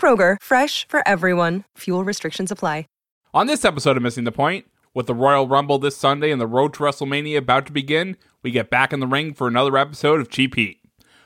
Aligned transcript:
Kroger, 0.00 0.36
fresh 0.40 0.88
for 0.88 1.06
everyone. 1.06 1.64
Fuel 1.76 2.04
restrictions 2.04 2.50
apply. 2.50 2.86
On 3.32 3.46
this 3.46 3.64
episode 3.64 3.96
of 3.96 4.02
Missing 4.02 4.24
the 4.24 4.32
Point, 4.32 4.66
with 4.92 5.06
the 5.06 5.14
Royal 5.14 5.46
Rumble 5.46 5.78
this 5.78 5.96
Sunday 5.96 6.32
and 6.32 6.40
the 6.40 6.48
road 6.48 6.74
to 6.74 6.80
WrestleMania 6.80 7.36
about 7.36 7.64
to 7.66 7.72
begin, 7.72 8.16
we 8.42 8.50
get 8.50 8.70
back 8.70 8.92
in 8.92 8.98
the 8.98 9.06
ring 9.06 9.34
for 9.34 9.46
another 9.46 9.78
episode 9.78 10.20
of 10.20 10.28
Cheap 10.28 10.56
Heat. 10.56 10.80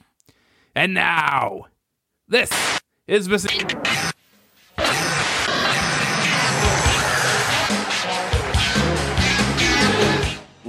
And 0.76 0.94
now, 0.94 1.66
this 2.28 2.52
is 3.08 3.28
missing. 3.28 3.68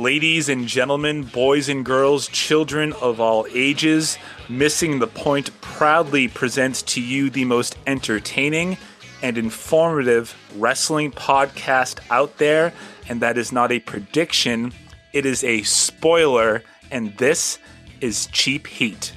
Ladies 0.01 0.49
and 0.49 0.67
gentlemen, 0.67 1.25
boys 1.25 1.69
and 1.69 1.85
girls, 1.85 2.27
children 2.29 2.95
of 2.95 3.21
all 3.21 3.47
ages, 3.53 4.17
Missing 4.49 4.99
the 4.99 5.07
Point 5.07 5.51
proudly 5.61 6.27
presents 6.27 6.81
to 6.83 7.03
you 7.03 7.29
the 7.29 7.45
most 7.45 7.77
entertaining 7.87 8.79
and 9.23 9.37
informative 9.37 10.35
wrestling 10.57 11.13
podcast 11.13 12.01
out 12.11 12.39
there. 12.39 12.73
And 13.09 13.21
that 13.21 13.37
is 13.37 13.53
not 13.53 13.73
a 13.73 13.81
prediction, 13.81 14.73
it 15.13 15.27
is 15.27 15.45
a 15.45 15.63
spoiler. 15.63 16.63
And 16.91 17.17
this 17.19 17.59
is 18.01 18.27
Cheap 18.27 18.67
Heat. 18.67 19.13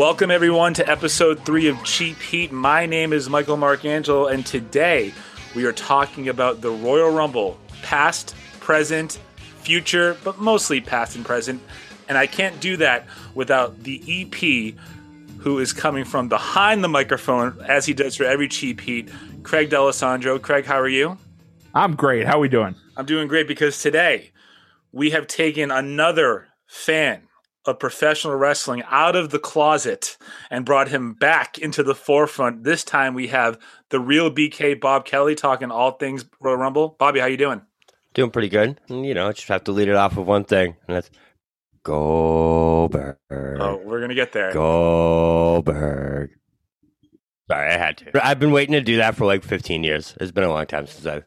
Welcome, 0.00 0.30
everyone, 0.30 0.72
to 0.74 0.88
episode 0.88 1.40
three 1.40 1.68
of 1.68 1.82
Cheap 1.84 2.18
Heat. 2.20 2.52
My 2.52 2.86
name 2.86 3.12
is 3.12 3.28
Michael 3.28 3.56
Marcangelo, 3.56 4.32
and 4.32 4.46
today 4.46 5.12
we 5.54 5.66
are 5.66 5.72
talking 5.72 6.28
about 6.28 6.60
the 6.60 6.70
Royal 6.70 7.10
Rumble, 7.10 7.58
past, 7.82 8.34
present, 8.70 9.18
future, 9.62 10.16
but 10.22 10.38
mostly 10.38 10.80
past 10.80 11.16
and 11.16 11.24
present. 11.24 11.60
And 12.08 12.16
I 12.16 12.28
can't 12.28 12.60
do 12.60 12.76
that 12.76 13.04
without 13.34 13.82
the 13.82 14.00
EP 14.06 14.76
who 15.38 15.58
is 15.58 15.72
coming 15.72 16.04
from 16.04 16.28
behind 16.28 16.84
the 16.84 16.88
microphone, 16.88 17.60
as 17.66 17.84
he 17.84 17.94
does 17.94 18.14
for 18.14 18.22
every 18.22 18.46
Cheap 18.46 18.80
Heat, 18.80 19.10
Craig 19.42 19.70
D'Alessandro. 19.70 20.38
Craig, 20.38 20.66
how 20.66 20.78
are 20.78 20.88
you? 20.88 21.18
I'm 21.74 21.96
great. 21.96 22.28
How 22.28 22.36
are 22.36 22.38
we 22.38 22.48
doing? 22.48 22.76
I'm 22.96 23.06
doing 23.06 23.26
great 23.26 23.48
because 23.48 23.82
today 23.82 24.30
we 24.92 25.10
have 25.10 25.26
taken 25.26 25.72
another 25.72 26.46
fan 26.68 27.22
of 27.64 27.80
professional 27.80 28.36
wrestling 28.36 28.84
out 28.88 29.16
of 29.16 29.30
the 29.30 29.40
closet 29.40 30.16
and 30.48 30.64
brought 30.64 30.86
him 30.86 31.14
back 31.14 31.58
into 31.58 31.82
the 31.82 31.96
forefront. 31.96 32.62
This 32.62 32.84
time 32.84 33.14
we 33.14 33.26
have 33.26 33.58
the 33.88 33.98
real 33.98 34.30
BK 34.30 34.80
Bob 34.80 35.06
Kelly 35.06 35.34
talking 35.34 35.72
all 35.72 35.90
things 35.90 36.24
Royal 36.38 36.56
Rumble. 36.56 36.94
Bobby, 37.00 37.18
how 37.18 37.26
you 37.26 37.36
doing? 37.36 37.62
Doing 38.14 38.30
pretty 38.30 38.48
good. 38.48 38.80
And, 38.88 39.06
you 39.06 39.14
know, 39.14 39.32
just 39.32 39.48
have 39.48 39.64
to 39.64 39.72
lead 39.72 39.88
it 39.88 39.94
off 39.94 40.16
with 40.16 40.26
one 40.26 40.44
thing, 40.44 40.76
and 40.86 40.96
that's 40.96 41.10
Goldberg. 41.82 43.16
Oh, 43.30 43.80
we're 43.84 44.00
gonna 44.00 44.14
get 44.14 44.32
there. 44.32 44.52
Goldberg. 44.52 46.30
Sorry, 47.50 47.72
I 47.72 47.78
had 47.78 47.96
to. 47.98 48.26
I've 48.26 48.38
been 48.38 48.52
waiting 48.52 48.74
to 48.74 48.80
do 48.80 48.96
that 48.98 49.16
for 49.16 49.24
like 49.24 49.42
15 49.42 49.82
years. 49.82 50.14
It's 50.20 50.30
been 50.30 50.44
a 50.44 50.52
long 50.52 50.66
time 50.66 50.86
since 50.86 51.06
I've 51.06 51.24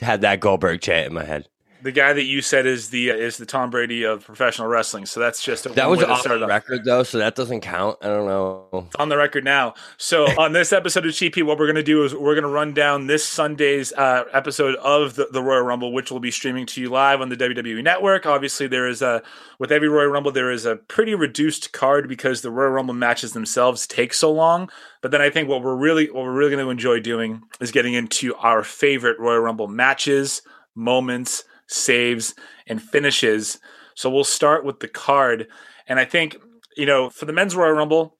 had 0.00 0.20
that 0.22 0.40
Goldberg 0.40 0.80
chant 0.80 1.08
in 1.08 1.14
my 1.14 1.24
head. 1.24 1.48
The 1.82 1.92
guy 1.92 2.12
that 2.12 2.24
you 2.24 2.42
said 2.42 2.66
is 2.66 2.90
the 2.90 3.10
is 3.10 3.36
the 3.36 3.46
Tom 3.46 3.70
Brady 3.70 4.04
of 4.04 4.24
professional 4.24 4.68
wrestling. 4.68 5.06
So 5.06 5.20
that's 5.20 5.42
just 5.42 5.66
a 5.66 5.70
That 5.70 5.88
was 5.88 6.02
off 6.02 6.22
the 6.24 6.46
record 6.46 6.84
though, 6.84 7.02
so 7.02 7.18
that 7.18 7.34
doesn't 7.34 7.60
count. 7.60 7.98
I 8.02 8.08
don't 8.08 8.26
know. 8.26 8.66
It's 8.72 8.96
on 8.96 9.08
the 9.08 9.16
record 9.16 9.44
now. 9.44 9.74
So 9.96 10.26
on 10.38 10.52
this 10.52 10.72
episode 10.72 11.06
of 11.06 11.16
Heat, 11.16 11.42
what 11.42 11.58
we're 11.58 11.66
going 11.66 11.76
to 11.76 11.82
do 11.82 12.04
is 12.04 12.14
we're 12.14 12.34
going 12.34 12.44
to 12.44 12.50
run 12.50 12.74
down 12.74 13.06
this 13.06 13.24
Sunday's 13.24 13.92
uh, 13.92 14.24
episode 14.32 14.76
of 14.76 15.16
the, 15.16 15.28
the 15.32 15.42
Royal 15.42 15.62
Rumble, 15.62 15.92
which 15.92 16.10
will 16.10 16.20
be 16.20 16.30
streaming 16.30 16.66
to 16.66 16.80
you 16.80 16.90
live 16.90 17.20
on 17.20 17.28
the 17.28 17.36
WWE 17.36 17.82
Network. 17.82 18.26
Obviously, 18.26 18.66
there 18.66 18.86
is 18.86 19.02
a 19.02 19.22
with 19.58 19.72
every 19.72 19.88
Royal 19.88 20.08
Rumble 20.08 20.32
there 20.32 20.50
is 20.50 20.64
a 20.64 20.76
pretty 20.76 21.14
reduced 21.14 21.72
card 21.72 22.08
because 22.08 22.42
the 22.42 22.50
Royal 22.50 22.70
Rumble 22.70 22.94
matches 22.94 23.32
themselves 23.32 23.86
take 23.86 24.14
so 24.14 24.32
long. 24.32 24.70
But 25.02 25.10
then 25.10 25.20
I 25.20 25.30
think 25.30 25.48
what 25.48 25.62
we're 25.62 25.76
really 25.76 26.10
what 26.10 26.24
we're 26.24 26.32
really 26.32 26.50
going 26.50 26.64
to 26.64 26.70
enjoy 26.70 27.00
doing 27.00 27.42
is 27.60 27.70
getting 27.70 27.94
into 27.94 28.34
our 28.36 28.62
favorite 28.62 29.18
Royal 29.18 29.40
Rumble 29.40 29.68
matches, 29.68 30.42
moments, 30.74 31.44
saves, 31.70 32.34
and 32.66 32.82
finishes. 32.82 33.58
So 33.94 34.10
we'll 34.10 34.24
start 34.24 34.64
with 34.64 34.80
the 34.80 34.88
card, 34.88 35.46
and 35.86 35.98
I 35.98 36.04
think 36.04 36.36
you 36.76 36.86
know 36.86 37.10
for 37.10 37.24
the 37.24 37.32
men's 37.32 37.56
Royal 37.56 37.72
Rumble 37.72 38.16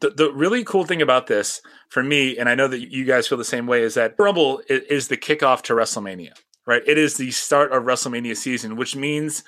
the, 0.00 0.10
the 0.10 0.32
really 0.32 0.64
cool 0.64 0.84
thing 0.84 1.02
about 1.02 1.26
this 1.26 1.60
for 1.88 2.02
me, 2.02 2.36
and 2.36 2.48
I 2.48 2.54
know 2.54 2.68
that 2.68 2.90
you 2.90 3.04
guys 3.04 3.28
feel 3.28 3.38
the 3.38 3.44
same 3.44 3.66
way, 3.66 3.82
is 3.82 3.94
that 3.94 4.14
Rumble 4.18 4.60
is, 4.68 4.82
is 4.84 5.08
the 5.08 5.16
kickoff 5.16 5.62
to 5.62 5.74
WrestleMania, 5.74 6.32
right? 6.66 6.82
It 6.86 6.98
is 6.98 7.16
the 7.16 7.30
start 7.30 7.72
of 7.72 7.84
WrestleMania 7.84 8.36
season, 8.36 8.76
which 8.76 8.96
means 8.96 9.44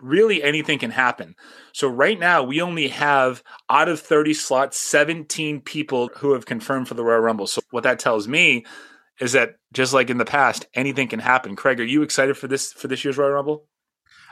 really 0.00 0.42
anything 0.42 0.78
can 0.78 0.90
happen. 0.90 1.34
So 1.72 1.88
right 1.88 2.18
now 2.18 2.42
we 2.42 2.60
only 2.60 2.88
have 2.88 3.42
out 3.70 3.88
of 3.88 3.98
30 3.98 4.34
slots 4.34 4.78
17 4.78 5.60
people 5.62 6.10
who 6.16 6.32
have 6.34 6.46
confirmed 6.46 6.86
for 6.86 6.94
the 6.94 7.04
Royal 7.04 7.20
Rumble. 7.20 7.46
So 7.46 7.62
what 7.70 7.82
that 7.84 7.98
tells 7.98 8.28
me 8.28 8.64
is 9.20 9.32
that 9.32 9.56
just 9.72 9.92
like 9.92 10.10
in 10.10 10.18
the 10.18 10.24
past, 10.24 10.66
anything 10.74 11.08
can 11.08 11.20
happen. 11.20 11.56
Craig, 11.56 11.80
are 11.80 11.84
you 11.84 12.02
excited 12.02 12.36
for 12.36 12.48
this 12.48 12.72
for 12.72 12.88
this 12.88 13.04
year's 13.04 13.18
Royal 13.18 13.32
Rumble? 13.32 13.66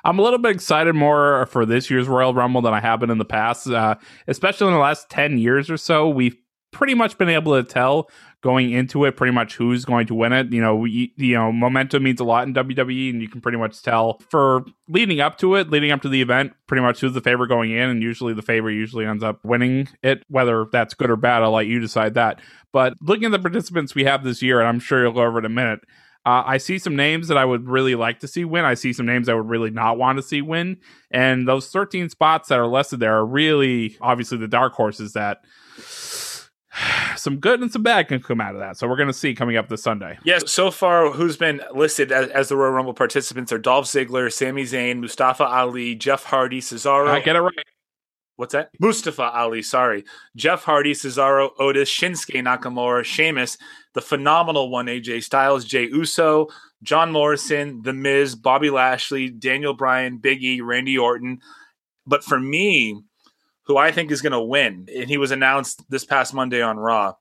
I'm 0.04 0.19
a 0.19 0.22
little 0.22 0.38
bit 0.38 0.54
excited 0.54 0.94
more 0.94 1.46
for 1.46 1.64
this 1.64 1.90
year's 1.90 2.06
Royal 2.06 2.34
Rumble 2.34 2.60
than 2.60 2.75
I 2.75 2.81
have 2.81 3.00
been 3.00 3.10
in 3.10 3.16
the 3.16 3.25
past, 3.25 3.69
uh, 3.69 3.94
especially 4.28 4.66
in 4.66 4.75
the 4.75 4.78
last 4.78 5.08
10 5.08 5.38
years 5.38 5.70
or 5.70 5.78
so. 5.78 6.08
We've 6.10 6.36
pretty 6.74 6.94
much 6.94 7.16
been 7.16 7.30
able 7.30 7.54
to 7.54 7.62
tell 7.62 8.10
going 8.42 8.72
into 8.72 9.06
it 9.06 9.16
pretty 9.16 9.32
much 9.32 9.54
who's 9.56 9.86
going 9.86 10.06
to 10.06 10.14
win 10.14 10.32
it. 10.34 10.52
You 10.52 10.60
know, 10.60 10.84
you, 10.84 11.08
you 11.16 11.34
know, 11.34 11.50
momentum 11.50 12.02
means 12.02 12.20
a 12.20 12.24
lot 12.24 12.46
in 12.46 12.52
WWE, 12.52 13.08
and 13.08 13.22
you 13.22 13.28
can 13.28 13.40
pretty 13.40 13.56
much 13.56 13.82
tell 13.82 14.18
for 14.28 14.66
leading 14.86 15.20
up 15.20 15.38
to 15.38 15.54
it, 15.54 15.70
leading 15.70 15.90
up 15.90 16.02
to 16.02 16.10
the 16.10 16.20
event, 16.20 16.52
pretty 16.66 16.82
much 16.82 17.00
who's 17.00 17.14
the 17.14 17.22
favorite 17.22 17.48
going 17.48 17.70
in, 17.70 17.88
and 17.88 18.02
usually 18.02 18.34
the 18.34 18.42
favorite 18.42 18.74
usually 18.74 19.06
ends 19.06 19.24
up 19.24 19.42
winning 19.44 19.88
it. 20.02 20.22
Whether 20.28 20.66
that's 20.70 20.92
good 20.92 21.08
or 21.08 21.16
bad, 21.16 21.42
I'll 21.42 21.52
let 21.52 21.66
you 21.66 21.80
decide 21.80 22.14
that. 22.14 22.40
But 22.70 22.92
looking 23.00 23.24
at 23.24 23.32
the 23.32 23.38
participants 23.38 23.94
we 23.94 24.04
have 24.04 24.24
this 24.24 24.42
year, 24.42 24.60
and 24.60 24.68
I'm 24.68 24.80
sure 24.80 25.02
you'll 25.02 25.12
go 25.12 25.22
over 25.22 25.38
it 25.38 25.46
in 25.46 25.52
a 25.52 25.54
minute. 25.54 25.80
Uh, 26.26 26.42
I 26.46 26.56
see 26.56 26.78
some 26.78 26.96
names 26.96 27.28
that 27.28 27.36
I 27.36 27.44
would 27.44 27.68
really 27.68 27.94
like 27.94 28.20
to 28.20 28.28
see 28.28 28.44
win. 28.44 28.64
I 28.64 28.74
see 28.74 28.94
some 28.94 29.04
names 29.04 29.28
I 29.28 29.34
would 29.34 29.48
really 29.48 29.70
not 29.70 29.98
want 29.98 30.16
to 30.18 30.22
see 30.22 30.40
win. 30.40 30.78
And 31.10 31.46
those 31.46 31.68
13 31.68 32.08
spots 32.08 32.48
that 32.48 32.58
are 32.58 32.66
listed 32.66 33.00
there 33.00 33.14
are 33.14 33.26
really 33.26 33.98
obviously 34.00 34.38
the 34.38 34.48
dark 34.48 34.72
horses 34.72 35.12
that 35.12 35.44
some 37.16 37.38
good 37.38 37.60
and 37.60 37.72
some 37.72 37.82
bad 37.82 38.08
can 38.08 38.20
come 38.20 38.40
out 38.40 38.54
of 38.54 38.60
that. 38.60 38.76
So 38.76 38.88
we're 38.88 38.96
going 38.96 39.08
to 39.08 39.12
see 39.12 39.34
coming 39.34 39.56
up 39.56 39.68
this 39.68 39.82
Sunday. 39.82 40.18
Yes, 40.24 40.50
so 40.50 40.70
far, 40.70 41.10
who's 41.10 41.36
been 41.36 41.60
listed 41.74 42.12
as, 42.12 42.28
as, 42.30 42.48
the 42.48 42.56
Royal 42.56 42.72
Rumble 42.72 42.94
participants 42.94 43.52
are 43.52 43.58
Dolph 43.58 43.86
Ziggler, 43.86 44.32
Sami 44.32 44.64
Zayn, 44.64 45.00
Mustafa 45.00 45.44
Ali, 45.44 45.94
Jeff 45.94 46.24
Hardy, 46.24 46.60
Cesaro. 46.60 47.08
I 47.08 47.20
get 47.20 47.36
it 47.36 47.40
right. 47.40 47.52
What's 48.36 48.52
that? 48.52 48.70
Mustafa 48.80 49.22
Ali, 49.22 49.62
sorry. 49.62 50.04
Jeff 50.34 50.64
Hardy, 50.64 50.92
Cesaro, 50.92 51.50
Otis, 51.58 51.88
Shinsuke 51.88 52.42
Nakamura, 52.42 53.04
Sheamus, 53.04 53.56
the 53.92 54.00
phenomenal 54.00 54.70
one, 54.70 54.86
AJ 54.86 55.22
Styles, 55.22 55.64
Jay 55.64 55.84
Uso, 55.84 56.48
John 56.82 57.12
Morrison, 57.12 57.82
The 57.82 57.92
Miz, 57.92 58.34
Bobby 58.34 58.70
Lashley, 58.70 59.30
Daniel 59.30 59.72
Bryan, 59.72 60.18
Big 60.18 60.42
E, 60.42 60.60
Randy 60.60 60.98
Orton. 60.98 61.38
But 62.06 62.24
for 62.24 62.40
me, 62.40 63.00
who 63.66 63.76
I 63.76 63.93
think 63.93 64.11
is 64.11 64.22
going 64.22 64.32
to 64.32 64.43
win, 64.43 64.88
and 64.94 65.08
he 65.08 65.19
was 65.19 65.31
announced 65.31 65.82
this 65.88 66.05
past 66.05 66.34
Monday 66.34 66.62
on 66.62 66.78
Raw. 66.78 67.14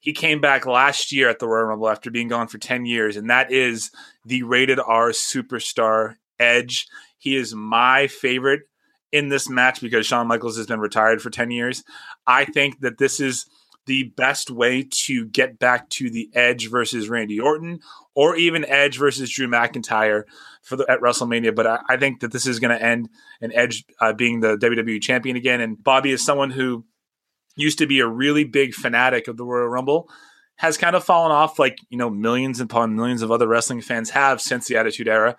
He 0.00 0.12
came 0.12 0.40
back 0.40 0.64
last 0.64 1.10
year 1.10 1.28
at 1.28 1.40
the 1.40 1.48
Royal 1.48 1.64
Rumble 1.64 1.88
after 1.88 2.10
being 2.10 2.28
gone 2.28 2.48
for 2.48 2.58
10 2.58 2.86
years, 2.86 3.16
and 3.16 3.30
that 3.30 3.52
is 3.52 3.90
the 4.24 4.44
rated 4.44 4.78
R 4.78 5.10
superstar 5.10 6.16
Edge. 6.38 6.86
He 7.18 7.36
is 7.36 7.54
my 7.54 8.06
favorite 8.06 8.62
in 9.10 9.28
this 9.28 9.48
match 9.48 9.80
because 9.80 10.06
Shawn 10.06 10.28
Michaels 10.28 10.56
has 10.56 10.66
been 10.66 10.80
retired 10.80 11.20
for 11.20 11.30
10 11.30 11.50
years. 11.50 11.82
I 12.26 12.44
think 12.44 12.80
that 12.80 12.98
this 12.98 13.18
is 13.18 13.46
the 13.86 14.04
best 14.16 14.50
way 14.50 14.86
to 15.06 15.24
get 15.24 15.58
back 15.58 15.88
to 15.88 16.10
the 16.10 16.30
Edge 16.34 16.70
versus 16.70 17.08
Randy 17.08 17.40
Orton 17.40 17.80
or 18.18 18.34
even 18.34 18.64
Edge 18.64 18.98
versus 18.98 19.30
Drew 19.30 19.46
McIntyre 19.46 20.24
for 20.62 20.74
the 20.74 20.84
at 20.90 20.98
WrestleMania. 20.98 21.54
But 21.54 21.68
I, 21.68 21.78
I 21.88 21.96
think 21.96 22.18
that 22.18 22.32
this 22.32 22.48
is 22.48 22.58
going 22.58 22.76
to 22.76 22.84
end 22.84 23.08
in 23.40 23.52
Edge 23.52 23.84
uh, 24.00 24.12
being 24.12 24.40
the 24.40 24.56
WWE 24.56 25.00
champion 25.00 25.36
again. 25.36 25.60
And 25.60 25.80
Bobby 25.80 26.10
is 26.10 26.24
someone 26.24 26.50
who 26.50 26.84
used 27.54 27.78
to 27.78 27.86
be 27.86 28.00
a 28.00 28.08
really 28.08 28.42
big 28.42 28.74
fanatic 28.74 29.28
of 29.28 29.36
the 29.36 29.44
Royal 29.44 29.68
Rumble. 29.68 30.10
Has 30.56 30.76
kind 30.76 30.96
of 30.96 31.04
fallen 31.04 31.30
off 31.30 31.60
like, 31.60 31.78
you 31.90 31.96
know, 31.96 32.10
millions 32.10 32.58
upon 32.58 32.96
millions 32.96 33.22
of 33.22 33.30
other 33.30 33.46
wrestling 33.46 33.82
fans 33.82 34.10
have 34.10 34.40
since 34.40 34.66
the 34.66 34.76
Attitude 34.76 35.06
Era. 35.06 35.36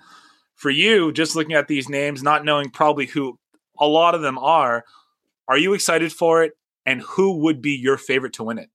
For 0.55 0.69
you, 0.69 1.11
just 1.11 1.35
looking 1.35 1.55
at 1.55 1.67
these 1.67 1.89
names, 1.89 2.23
not 2.23 2.45
knowing 2.45 2.69
probably 2.69 3.07
who 3.07 3.37
a 3.77 3.87
lot 3.87 4.15
of 4.15 4.21
them 4.21 4.37
are, 4.37 4.85
are 5.49 5.57
you 5.57 5.73
excited 5.73 6.13
for 6.13 6.43
it? 6.43 6.53
And 6.85 7.01
who 7.01 7.39
would 7.39 7.61
be 7.61 7.71
your 7.71 7.97
favorite 7.97 8.31
to 8.35 8.45
win 8.45 8.57
it? 8.57 8.69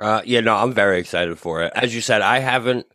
Uh, 0.00 0.22
yeah, 0.24 0.40
no, 0.40 0.56
I'm 0.56 0.72
very 0.72 0.98
excited 0.98 1.38
for 1.38 1.62
it. 1.62 1.72
As 1.76 1.94
you 1.94 2.00
said, 2.00 2.20
I 2.20 2.40
haven't 2.40 2.86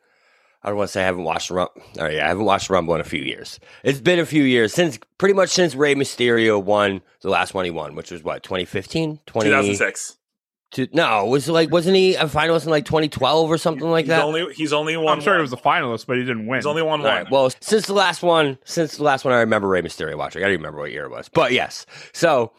I 0.63 0.69
don't 0.69 0.77
want 0.77 0.89
to 0.89 0.91
say 0.91 1.01
I 1.01 1.05
haven't 1.05 1.23
watched 1.23 1.49
Rumble. 1.49 1.73
Oh 1.99 2.07
yeah, 2.07 2.25
I 2.25 2.27
haven't 2.27 2.45
watched 2.45 2.69
Rumble 2.69 2.95
in 2.95 3.01
a 3.01 3.05
few 3.05 3.21
years. 3.21 3.59
It's 3.83 4.01
been 4.01 4.19
a 4.19 4.25
few 4.25 4.43
years 4.43 4.73
since 4.73 4.99
pretty 5.17 5.33
much 5.33 5.49
since 5.49 5.75
Rey 5.75 5.95
Mysterio 5.95 6.61
won 6.61 7.01
the 7.21 7.29
last 7.29 7.53
one 7.53 7.65
he 7.65 7.71
won, 7.71 7.95
which 7.95 8.11
was 8.11 8.23
what 8.23 8.43
2015, 8.43 9.19
20... 9.25 9.49
2006. 9.49 10.17
To, 10.71 10.85
no, 10.91 11.25
was 11.27 11.47
like 11.47 11.71
wasn't 11.71 11.95
he 11.95 12.15
a 12.15 12.25
finalist 12.25 12.65
in 12.65 12.71
like 12.71 12.83
2012 12.83 13.49
or 13.49 13.57
something 13.57 13.89
like 13.89 14.03
he's 14.03 14.09
that? 14.09 14.23
Only 14.23 14.53
he's 14.53 14.73
only 14.73 14.97
one. 14.97 15.07
I'm 15.07 15.21
sure 15.21 15.35
he 15.35 15.41
was 15.41 15.53
a 15.53 15.57
finalist, 15.57 16.07
but 16.07 16.17
he 16.17 16.23
didn't 16.23 16.45
win. 16.45 16.57
He's 16.57 16.65
only 16.65 16.81
won 16.81 17.01
one. 17.01 17.09
Right, 17.09 17.31
well, 17.31 17.49
since 17.61 17.87
the 17.87 17.93
last 17.93 18.21
one, 18.21 18.57
since 18.65 18.97
the 18.97 19.03
last 19.03 19.23
one, 19.23 19.33
I 19.33 19.39
remember 19.39 19.69
Rey 19.69 19.81
Mysterio 19.81 20.17
watching. 20.17 20.43
I 20.43 20.47
don't 20.47 20.57
remember 20.57 20.79
what 20.79 20.91
year 20.91 21.05
it 21.05 21.11
was, 21.11 21.29
but 21.29 21.53
yes. 21.53 21.85
So 22.11 22.51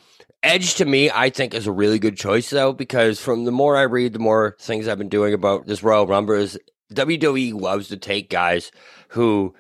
Edge 0.43 0.77
to 0.77 0.85
me, 0.85 1.11
I 1.11 1.31
think 1.31 1.53
is 1.53 1.67
a 1.67 1.73
really 1.73 1.99
good 1.99 2.17
choice 2.17 2.49
though, 2.49 2.73
because 2.73 3.21
from 3.21 3.44
the 3.44 3.51
more 3.51 3.77
I 3.77 3.83
read, 3.83 4.12
the 4.12 4.21
more 4.21 4.56
things 4.61 4.87
I've 4.87 4.99
been 4.99 5.09
doing 5.09 5.35
about 5.35 5.67
this 5.67 5.83
Royal 5.83 6.06
Rumble 6.06 6.35
is 6.35 6.59
WWE 6.93 7.61
loves 7.61 7.88
to 7.88 7.96
take 7.96 8.31
guys 8.31 8.73
who 9.08 9.55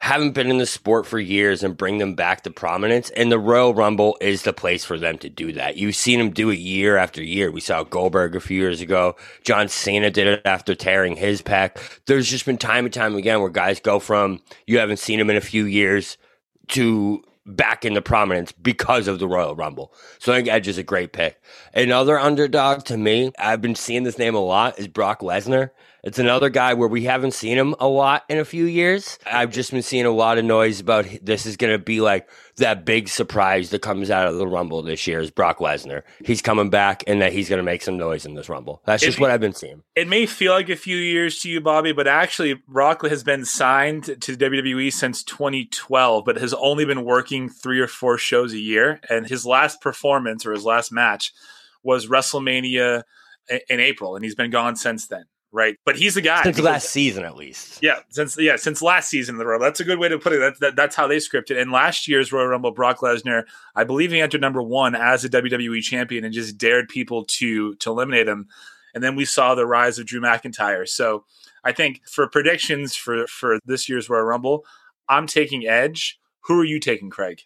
haven't 0.00 0.32
been 0.32 0.50
in 0.50 0.58
the 0.58 0.66
sport 0.66 1.06
for 1.06 1.18
years 1.18 1.62
and 1.62 1.76
bring 1.76 1.98
them 1.98 2.14
back 2.14 2.42
to 2.42 2.50
prominence. 2.50 3.10
And 3.10 3.32
the 3.32 3.38
Royal 3.38 3.74
Rumble 3.74 4.16
is 4.20 4.42
the 4.42 4.52
place 4.52 4.84
for 4.84 4.98
them 4.98 5.18
to 5.18 5.28
do 5.28 5.52
that. 5.54 5.76
You've 5.76 5.96
seen 5.96 6.18
them 6.18 6.30
do 6.30 6.50
it 6.50 6.58
year 6.58 6.96
after 6.96 7.22
year. 7.22 7.50
We 7.50 7.60
saw 7.60 7.82
Goldberg 7.82 8.36
a 8.36 8.40
few 8.40 8.60
years 8.60 8.80
ago. 8.80 9.16
John 9.42 9.68
Cena 9.68 10.10
did 10.10 10.26
it 10.26 10.42
after 10.44 10.74
tearing 10.74 11.16
his 11.16 11.42
pec. 11.42 11.78
There's 12.06 12.30
just 12.30 12.46
been 12.46 12.58
time 12.58 12.84
and 12.84 12.94
time 12.94 13.16
again 13.16 13.40
where 13.40 13.50
guys 13.50 13.80
go 13.80 13.98
from 13.98 14.40
you 14.66 14.78
haven't 14.78 14.98
seen 14.98 15.18
them 15.18 15.30
in 15.30 15.36
a 15.36 15.40
few 15.40 15.64
years 15.64 16.18
to 16.68 17.22
back 17.46 17.84
into 17.84 18.02
prominence 18.02 18.52
because 18.52 19.06
of 19.08 19.18
the 19.18 19.28
Royal 19.28 19.54
Rumble. 19.54 19.92
So 20.18 20.32
I 20.32 20.36
think 20.36 20.48
Edge 20.48 20.68
is 20.68 20.78
a 20.78 20.82
great 20.82 21.12
pick. 21.12 21.40
Another 21.72 22.18
underdog 22.18 22.84
to 22.84 22.96
me, 22.96 23.32
I've 23.38 23.62
been 23.62 23.76
seeing 23.76 24.02
this 24.02 24.18
name 24.18 24.34
a 24.34 24.40
lot, 24.40 24.78
is 24.78 24.88
Brock 24.88 25.20
Lesnar. 25.20 25.70
It's 26.06 26.20
another 26.20 26.50
guy 26.50 26.74
where 26.74 26.86
we 26.86 27.02
haven't 27.02 27.32
seen 27.32 27.58
him 27.58 27.74
a 27.80 27.88
lot 27.88 28.22
in 28.28 28.38
a 28.38 28.44
few 28.44 28.64
years. 28.64 29.18
I've 29.26 29.50
just 29.50 29.72
been 29.72 29.82
seeing 29.82 30.06
a 30.06 30.12
lot 30.12 30.38
of 30.38 30.44
noise 30.44 30.78
about 30.78 31.04
this 31.20 31.46
is 31.46 31.56
going 31.56 31.72
to 31.72 31.82
be 31.82 32.00
like 32.00 32.28
that 32.58 32.84
big 32.84 33.08
surprise 33.08 33.70
that 33.70 33.82
comes 33.82 34.08
out 34.08 34.28
of 34.28 34.36
the 34.36 34.46
Rumble 34.46 34.82
this 34.82 35.08
year 35.08 35.18
is 35.18 35.32
Brock 35.32 35.58
Lesnar. 35.58 36.04
He's 36.24 36.40
coming 36.40 36.70
back 36.70 37.02
and 37.08 37.20
that 37.22 37.32
he's 37.32 37.48
going 37.48 37.56
to 37.56 37.64
make 37.64 37.82
some 37.82 37.96
noise 37.96 38.24
in 38.24 38.34
this 38.34 38.48
Rumble. 38.48 38.82
That's 38.84 39.02
just 39.02 39.18
what 39.18 39.32
I've 39.32 39.40
been 39.40 39.52
seeing. 39.52 39.82
It 39.96 40.06
may 40.06 40.26
feel 40.26 40.52
like 40.52 40.68
a 40.68 40.76
few 40.76 40.96
years 40.96 41.40
to 41.40 41.50
you, 41.50 41.60
Bobby, 41.60 41.90
but 41.90 42.06
actually, 42.06 42.54
Brock 42.54 43.04
has 43.04 43.24
been 43.24 43.44
signed 43.44 44.04
to 44.04 44.36
WWE 44.36 44.92
since 44.92 45.24
2012, 45.24 46.24
but 46.24 46.36
has 46.36 46.54
only 46.54 46.84
been 46.84 47.04
working 47.04 47.48
three 47.48 47.80
or 47.80 47.88
four 47.88 48.16
shows 48.16 48.52
a 48.52 48.58
year. 48.58 49.00
And 49.10 49.26
his 49.26 49.44
last 49.44 49.80
performance 49.80 50.46
or 50.46 50.52
his 50.52 50.64
last 50.64 50.92
match 50.92 51.32
was 51.82 52.06
WrestleMania 52.06 53.02
in 53.68 53.80
April, 53.80 54.14
and 54.14 54.24
he's 54.24 54.36
been 54.36 54.52
gone 54.52 54.76
since 54.76 55.08
then 55.08 55.24
right? 55.56 55.78
But 55.86 55.96
he's 55.96 56.14
the 56.14 56.20
guy 56.20 56.42
since 56.42 56.60
last 56.60 56.90
season, 56.90 57.24
at 57.24 57.34
least. 57.34 57.82
Yeah, 57.82 58.00
since 58.10 58.36
yeah, 58.38 58.56
since 58.56 58.82
last 58.82 59.08
season 59.08 59.38
the 59.38 59.46
Royal. 59.46 59.58
That's 59.58 59.80
a 59.80 59.84
good 59.84 59.98
way 59.98 60.08
to 60.08 60.18
put 60.18 60.34
it. 60.34 60.40
That, 60.40 60.60
that, 60.60 60.76
that's 60.76 60.94
how 60.94 61.06
they 61.06 61.16
scripted. 61.16 61.60
And 61.60 61.72
last 61.72 62.06
year's 62.06 62.30
Royal 62.30 62.46
Rumble, 62.46 62.72
Brock 62.72 62.98
Lesnar, 62.98 63.44
I 63.74 63.84
believe 63.84 64.12
he 64.12 64.20
entered 64.20 64.42
number 64.42 64.62
one 64.62 64.94
as 64.94 65.24
a 65.24 65.30
WWE 65.30 65.82
champion 65.82 66.24
and 66.24 66.34
just 66.34 66.58
dared 66.58 66.88
people 66.88 67.24
to 67.24 67.74
to 67.76 67.90
eliminate 67.90 68.28
him. 68.28 68.48
And 68.94 69.02
then 69.02 69.16
we 69.16 69.24
saw 69.24 69.54
the 69.54 69.66
rise 69.66 69.98
of 69.98 70.06
Drew 70.06 70.20
McIntyre. 70.20 70.86
So 70.86 71.24
I 71.64 71.72
think 71.72 72.06
for 72.06 72.28
predictions 72.28 72.94
for 72.94 73.26
for 73.26 73.58
this 73.64 73.88
year's 73.88 74.10
Royal 74.10 74.24
Rumble, 74.24 74.66
I'm 75.08 75.26
taking 75.26 75.66
Edge. 75.66 76.20
Who 76.42 76.60
are 76.60 76.64
you 76.64 76.78
taking, 76.78 77.10
Craig? 77.10 77.42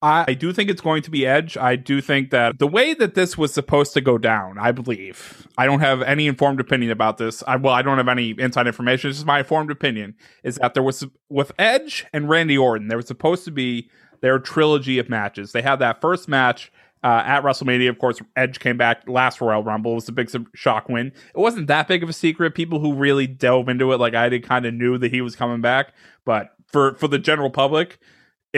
I 0.00 0.34
do 0.34 0.52
think 0.52 0.70
it's 0.70 0.80
going 0.80 1.02
to 1.02 1.10
be 1.10 1.26
Edge. 1.26 1.56
I 1.56 1.74
do 1.74 2.00
think 2.00 2.30
that 2.30 2.60
the 2.60 2.68
way 2.68 2.94
that 2.94 3.14
this 3.14 3.36
was 3.36 3.52
supposed 3.52 3.94
to 3.94 4.00
go 4.00 4.16
down, 4.16 4.56
I 4.56 4.70
believe, 4.70 5.48
I 5.58 5.66
don't 5.66 5.80
have 5.80 6.02
any 6.02 6.28
informed 6.28 6.60
opinion 6.60 6.92
about 6.92 7.18
this. 7.18 7.42
I 7.48 7.56
well, 7.56 7.74
I 7.74 7.82
don't 7.82 7.98
have 7.98 8.08
any 8.08 8.30
inside 8.38 8.68
information. 8.68 9.10
This 9.10 9.18
is 9.18 9.24
my 9.24 9.40
informed 9.40 9.72
opinion 9.72 10.14
is 10.44 10.56
that 10.56 10.74
there 10.74 10.84
was 10.84 11.04
with 11.28 11.50
Edge 11.58 12.06
and 12.12 12.28
Randy 12.28 12.56
Orton, 12.56 12.86
there 12.86 12.96
was 12.96 13.08
supposed 13.08 13.44
to 13.46 13.50
be 13.50 13.90
their 14.20 14.38
trilogy 14.38 15.00
of 15.00 15.08
matches. 15.08 15.50
They 15.50 15.62
had 15.62 15.80
that 15.80 16.00
first 16.00 16.28
match 16.28 16.70
uh, 17.02 17.22
at 17.24 17.42
WrestleMania. 17.42 17.88
Of 17.88 17.98
course, 17.98 18.20
Edge 18.36 18.60
came 18.60 18.76
back 18.76 19.08
last 19.08 19.40
Royal 19.40 19.62
Rumble. 19.62 19.92
It 19.92 19.96
was 19.96 20.08
a 20.08 20.12
big 20.12 20.30
shock 20.54 20.88
win. 20.88 21.08
It 21.08 21.38
wasn't 21.38 21.66
that 21.68 21.88
big 21.88 22.02
of 22.02 22.08
a 22.08 22.12
secret. 22.12 22.54
People 22.54 22.80
who 22.80 22.94
really 22.94 23.26
delve 23.26 23.68
into 23.68 23.92
it, 23.92 23.98
like 23.98 24.14
I 24.14 24.28
did, 24.28 24.44
kind 24.44 24.66
of 24.66 24.74
knew 24.74 24.98
that 24.98 25.10
he 25.10 25.20
was 25.20 25.36
coming 25.36 25.60
back. 25.60 25.92
But 26.24 26.54
for 26.66 26.94
for 26.94 27.08
the 27.08 27.18
general 27.18 27.50
public, 27.50 27.98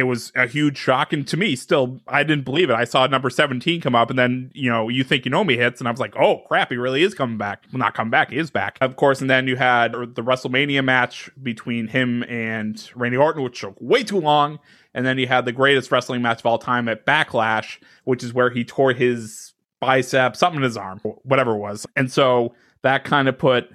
it 0.01 0.05
was 0.05 0.33
a 0.35 0.47
huge 0.47 0.77
shock. 0.77 1.13
And 1.13 1.27
to 1.29 1.37
me 1.37 1.55
still 1.55 2.01
i 2.09 2.25
didn't 2.25 2.45
believe 2.45 2.71
it. 2.71 2.75
I 2.75 2.85
saw 2.85 3.07
number 3.07 3.31
17 3.31 3.81
come 3.81 3.95
up 3.95 4.11
and 4.11 4.19
then 4.19 4.51
you 4.55 4.71
know 4.71 4.89
you 4.89 5.05
think 5.05 5.25
you 5.25 5.31
know 5.31 5.45
me 5.45 5.57
hits 5.57 5.81
and 5.81 5.87
i 5.87 5.91
was 5.91 6.01
like 6.01 6.17
oh 6.17 6.39
crap 6.49 6.71
he 6.71 6.77
really 6.77 7.03
is 7.03 7.15
coming 7.15 7.39
back. 7.39 7.65
Well 7.73 7.79
not 7.79 7.95
coming 7.95 8.11
back 8.11 8.31
he 8.31 8.39
is 8.39 8.51
back. 8.51 8.79
Of 8.81 8.97
course 8.97 9.21
and 9.21 9.31
then 9.31 9.47
you 9.47 9.57
had 9.57 9.95
er, 9.95 10.07
the 10.07 10.23
wrestlemania 10.23 10.85
match 10.85 11.31
between 11.41 11.87
him 11.89 12.25
and 12.25 12.91
randy 12.97 13.17
orton 13.17 13.43
which 13.43 13.61
took 13.61 13.77
way 13.81 14.03
too 14.03 14.21
long. 14.21 14.59
And 14.93 15.07
then 15.07 15.19
you 15.19 15.29
had 15.29 15.45
the 15.45 15.53
greatest 15.53 15.93
wrestling 15.93 16.21
match 16.21 16.41
of 16.41 16.47
all 16.47 16.59
time 16.59 16.89
at 16.89 17.07
backlash 17.07 17.79
which 18.05 18.25
is 18.25 18.35
where 18.35 18.51
he 18.51 18.65
tore 18.65 18.93
his 18.93 19.55
bicep 19.81 20.35
something 20.35 20.59
in 20.59 20.65
his 20.65 20.77
arm 20.77 20.99
whatever 21.23 21.53
it 21.53 21.59
was. 21.59 21.87
And 21.95 22.11
so 22.11 22.55
that 22.83 23.05
kind 23.05 23.29
of 23.29 23.39
put 23.39 23.71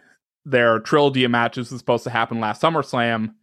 their 0.46 0.80
trilogy 0.80 1.24
of 1.24 1.32
matches 1.32 1.72
was 1.72 1.80
supposed 1.80 2.04
to 2.04 2.10
happen 2.10 2.40
last 2.40 2.62
SummerSlam 2.62 3.34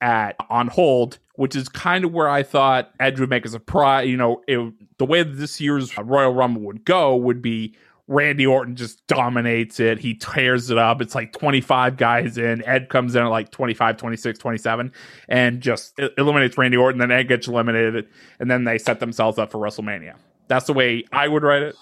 at 0.00 0.36
on 0.48 0.68
hold, 0.68 1.18
which 1.40 1.56
is 1.56 1.70
kind 1.70 2.04
of 2.04 2.12
where 2.12 2.28
I 2.28 2.42
thought 2.42 2.90
Edge 3.00 3.18
would 3.18 3.30
make 3.30 3.46
a 3.46 3.48
surprise. 3.48 4.06
You 4.06 4.18
know, 4.18 4.42
it, 4.46 4.74
the 4.98 5.06
way 5.06 5.22
that 5.22 5.38
this 5.38 5.58
year's 5.58 5.96
Royal 5.96 6.34
Rumble 6.34 6.60
would 6.60 6.84
go 6.84 7.16
would 7.16 7.40
be 7.40 7.74
Randy 8.08 8.44
Orton 8.44 8.76
just 8.76 9.06
dominates 9.06 9.80
it. 9.80 10.00
He 10.00 10.16
tears 10.16 10.68
it 10.68 10.76
up. 10.76 11.00
It's 11.00 11.14
like 11.14 11.32
25 11.32 11.96
guys 11.96 12.36
in. 12.36 12.62
Ed 12.66 12.90
comes 12.90 13.14
in 13.14 13.22
at 13.22 13.28
like 13.28 13.50
25, 13.52 13.96
26, 13.96 14.38
27 14.38 14.92
and 15.30 15.62
just 15.62 15.98
eliminates 16.18 16.58
Randy 16.58 16.76
Orton. 16.76 16.98
Then 16.98 17.10
Ed 17.10 17.22
gets 17.22 17.48
eliminated 17.48 18.06
and 18.38 18.50
then 18.50 18.64
they 18.64 18.76
set 18.76 19.00
themselves 19.00 19.38
up 19.38 19.50
for 19.50 19.56
WrestleMania. 19.56 20.16
That's 20.48 20.66
the 20.66 20.74
way 20.74 21.04
I 21.10 21.26
would 21.26 21.42
write 21.42 21.62
it. 21.62 21.74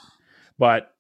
But 0.56 0.94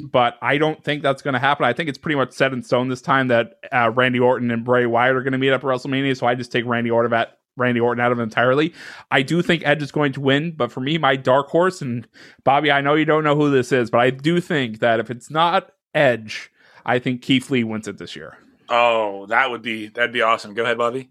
but 0.00 0.36
I 0.40 0.58
don't 0.58 0.82
think 0.82 1.02
that's 1.02 1.22
going 1.22 1.34
to 1.34 1.40
happen. 1.40 1.64
I 1.64 1.72
think 1.72 1.88
it's 1.88 1.98
pretty 1.98 2.16
much 2.16 2.32
set 2.32 2.52
in 2.52 2.62
stone 2.62 2.88
this 2.88 3.02
time 3.02 3.28
that 3.28 3.58
uh, 3.72 3.90
Randy 3.90 4.20
Orton 4.20 4.50
and 4.50 4.64
Bray 4.64 4.86
Wyatt 4.86 5.16
are 5.16 5.22
going 5.22 5.32
to 5.32 5.38
meet 5.38 5.50
up 5.50 5.62
at 5.62 5.66
WrestleMania. 5.66 6.16
So 6.16 6.26
I 6.26 6.34
just 6.34 6.52
take 6.52 6.64
Randy 6.66 6.90
Orton 6.90 7.12
at 7.12 7.38
Randy 7.56 7.80
Orton 7.80 8.02
out 8.02 8.12
of 8.12 8.20
it 8.20 8.22
entirely. 8.22 8.72
I 9.10 9.22
do 9.22 9.42
think 9.42 9.62
Edge 9.66 9.82
is 9.82 9.92
going 9.92 10.12
to 10.12 10.20
win, 10.20 10.54
but 10.56 10.70
for 10.70 10.80
me, 10.80 10.96
my 10.98 11.16
dark 11.16 11.48
horse 11.48 11.82
and 11.82 12.06
Bobby, 12.44 12.70
I 12.70 12.80
know 12.80 12.94
you 12.94 13.04
don't 13.04 13.24
know 13.24 13.34
who 13.34 13.50
this 13.50 13.72
is, 13.72 13.90
but 13.90 14.00
I 14.00 14.10
do 14.10 14.40
think 14.40 14.78
that 14.78 15.00
if 15.00 15.10
it's 15.10 15.30
not 15.30 15.72
Edge, 15.94 16.50
I 16.86 16.98
think 16.98 17.22
Keith 17.22 17.50
Lee 17.50 17.64
wins 17.64 17.88
it 17.88 17.98
this 17.98 18.14
year. 18.14 18.38
Oh, 18.68 19.26
that 19.26 19.50
would 19.50 19.62
be 19.62 19.88
that'd 19.88 20.12
be 20.12 20.22
awesome. 20.22 20.54
Go 20.54 20.62
ahead, 20.62 20.78
Bobby. 20.78 21.10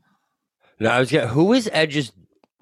No, 0.79 0.91
I 0.91 1.00
was 1.00 1.10
getting, 1.10 1.29
who 1.29 1.46
was 1.46 1.67
Edge's 1.72 2.12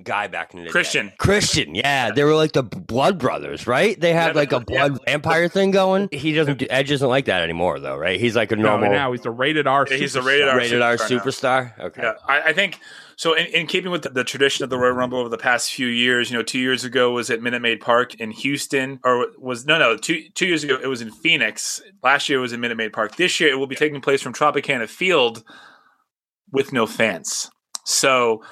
guy 0.04 0.28
back 0.28 0.54
in 0.54 0.60
the 0.60 0.66
day? 0.66 0.72
Christian. 0.72 1.12
Christian, 1.18 1.74
yeah, 1.76 2.12
they 2.12 2.24
were 2.24 2.36
like 2.36 2.52
the 2.52 2.64
Blood 2.64 3.18
Brothers, 3.18 3.66
right? 3.68 4.00
They 4.00 4.14
had 4.14 4.28
Yeah, 4.36 4.40
like 4.42 4.52
a 4.52 4.60
but- 4.60 4.70
yeah. 4.74 4.88
blood 4.90 5.00
vampire 5.06 5.48
thing 5.48 5.72
going. 5.72 6.10
He 6.12 6.34
doesn't. 6.34 6.60
Do, 6.60 6.68
Edge 6.70 6.92
isn't 6.92 7.08
like 7.08 7.26
that 7.26 7.42
anymore, 7.44 7.80
though, 7.80 7.96
right? 7.98 8.20
He's 8.20 8.36
like 8.36 8.52
a 8.52 8.56
No, 8.56 8.64
normal 8.78 8.92
now 8.92 9.12
he's 9.14 9.26
a 9.26 9.32
rated 9.32 9.68
R. 9.68 9.88
Yeah, 9.90 9.98
he's 9.98 10.16
a 10.16 10.22
rated 10.22 10.48
R 10.50 10.58
rated 10.58 10.82
R 10.82 10.96
superstar 10.98 11.10
now. 11.10 11.20
superstar. 11.24 11.80
Okay, 11.86 12.02
Yeah, 12.04 12.14
I, 12.28 12.42
I 12.50 12.54
think 12.54 12.80
so. 13.16 13.34
In, 13.34 13.46
in 13.48 13.68
keeping 13.68 13.92
with 13.92 14.04
the, 14.04 14.10
the 14.10 14.24
tradition 14.26 14.64
of 14.64 14.70
the 14.70 14.78
Royal 14.78 14.94
Rumble 14.94 15.20
over 15.20 15.30
the 15.30 15.38
past 15.38 15.72
few 15.72 15.88
years, 15.88 16.30
you 16.30 16.38
know, 16.38 16.44
two 16.44 16.60
years 16.60 16.84
ago 16.84 17.12
was 17.12 17.30
at 17.30 17.42
Minute 17.42 17.62
Maid 17.62 17.80
Park 17.80 18.16
in 18.16 18.32
Houston, 18.32 19.00
or 19.06 19.28
was 19.38 19.66
no, 19.66 19.80
no, 19.80 19.96
two 19.98 20.24
two 20.36 20.46
years 20.46 20.64
ago 20.66 20.78
it 20.82 20.88
was 20.88 21.02
in 21.02 21.12
Phoenix. 21.12 21.82
Last 22.04 22.28
year 22.28 22.40
it 22.40 22.42
was 22.42 22.52
in 22.54 22.60
Minute 22.60 22.76
Maid 22.78 22.92
Park. 22.94 23.16
This 23.16 23.40
year 23.40 23.50
it 23.50 23.56
will 23.56 23.68
be 23.68 23.76
taking 23.76 24.02
place 24.02 24.22
from 24.22 24.34
Tropicana 24.34 24.90
Field 24.90 25.44
with 26.52 26.74
no 26.74 26.86
fans. 26.86 27.50
So, 27.86 28.44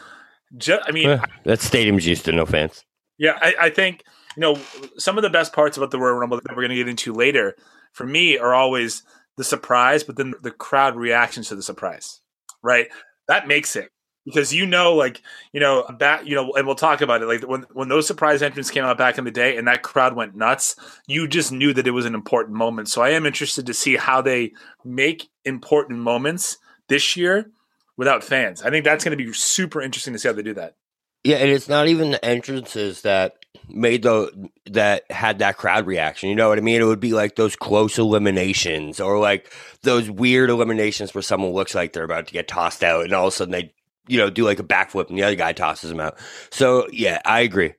ju- 0.57 0.79
I 0.86 0.91
mean, 0.91 1.19
that 1.43 1.62
stadium's 1.62 2.05
used 2.07 2.25
to 2.25 2.31
no 2.31 2.45
fans. 2.45 2.83
yeah, 3.17 3.38
I, 3.41 3.55
I 3.62 3.69
think 3.69 4.03
you 4.36 4.41
know 4.41 4.60
some 4.98 5.17
of 5.17 5.22
the 5.22 5.29
best 5.29 5.53
parts 5.53 5.77
about 5.77 5.91
the 5.91 6.00
Royal 6.00 6.15
Rumble 6.15 6.38
that 6.38 6.55
we're 6.55 6.63
going 6.63 6.69
to 6.69 6.75
get 6.75 6.88
into 6.88 7.13
later 7.13 7.55
for 7.91 8.05
me 8.05 8.38
are 8.38 8.53
always 8.53 9.03
the 9.38 9.43
surprise, 9.43 10.03
but 10.03 10.15
then 10.17 10.33
the 10.41 10.51
crowd 10.51 10.95
reactions 10.95 11.50
to 11.50 11.55
the 11.55 11.63
surprise, 11.63 12.22
right? 12.62 12.88
That 13.27 13.48
makes 13.48 13.75
it 13.75 13.89
because 14.25 14.53
you 14.53 14.65
know, 14.65 14.93
like 14.93 15.22
you 15.51 15.60
know, 15.60 15.86
back 15.98 16.25
you 16.25 16.36
know, 16.36 16.53
and 16.53 16.65
we'll 16.65 16.75
talk 16.75 17.01
about 17.01 17.22
it. 17.22 17.25
Like 17.25 17.48
when 17.48 17.65
when 17.74 17.89
those 17.89 18.07
surprise 18.07 18.41
entrants 18.41 18.72
came 18.72 18.83
out 18.83 18.98
back 18.98 19.17
in 19.17 19.24
the 19.24 19.31
day, 19.31 19.57
and 19.57 19.67
that 19.67 19.83
crowd 19.83 20.15
went 20.15 20.36
nuts, 20.36 20.75
you 21.07 21.27
just 21.27 21.51
knew 21.51 21.74
that 21.74 21.88
it 21.88 21.91
was 21.91 22.05
an 22.05 22.15
important 22.15 22.55
moment. 22.55 22.89
So 22.89 23.01
I 23.01 23.10
am 23.10 23.25
interested 23.25 23.65
to 23.65 23.74
see 23.74 23.95
how 23.95 24.22
they 24.22 24.53
make 24.83 25.29
important 25.45 26.00
moments 26.00 26.57
this 26.89 27.17
year 27.17 27.51
without 27.97 28.23
fans. 28.23 28.62
I 28.62 28.69
think 28.69 28.85
that's 28.85 29.03
going 29.03 29.17
to 29.17 29.23
be 29.23 29.31
super 29.33 29.81
interesting 29.81 30.13
to 30.13 30.19
see 30.19 30.27
how 30.27 30.33
they 30.33 30.43
do 30.43 30.53
that. 30.55 30.75
Yeah, 31.23 31.38
and 31.38 31.50
it's 31.50 31.69
not 31.69 31.88
even 31.88 32.12
the 32.12 32.23
entrances 32.23 33.01
that 33.03 33.45
made 33.69 34.03
the 34.03 34.50
that 34.71 35.09
had 35.09 35.39
that 35.39 35.57
crowd 35.57 35.88
reaction. 35.88 36.29
You 36.29 36.35
know 36.35 36.50
what 36.50 36.57
I 36.57 36.62
mean? 36.62 36.81
It 36.81 36.85
would 36.85 37.00
be 37.00 37.13
like 37.13 37.35
those 37.35 37.55
close 37.55 37.97
eliminations 37.97 39.00
or 39.00 39.19
like 39.19 39.51
those 39.83 40.09
weird 40.09 40.50
eliminations 40.50 41.13
where 41.13 41.21
someone 41.21 41.51
looks 41.51 41.73
like 41.73 41.93
they're 41.93 42.03
about 42.03 42.27
to 42.27 42.33
get 42.33 42.47
tossed 42.47 42.83
out 42.83 43.05
and 43.05 43.13
all 43.13 43.27
of 43.27 43.33
a 43.33 43.35
sudden 43.35 43.53
they 43.53 43.73
you 44.07 44.17
know 44.17 44.29
do 44.29 44.43
like 44.43 44.59
a 44.59 44.63
backflip 44.63 45.07
and 45.07 45.17
the 45.17 45.23
other 45.23 45.35
guy 45.35 45.53
tosses 45.53 45.89
them 45.89 46.01
out. 46.01 46.17
So 46.51 46.88
yeah, 46.91 47.21
I 47.23 47.41
agree. 47.41 47.73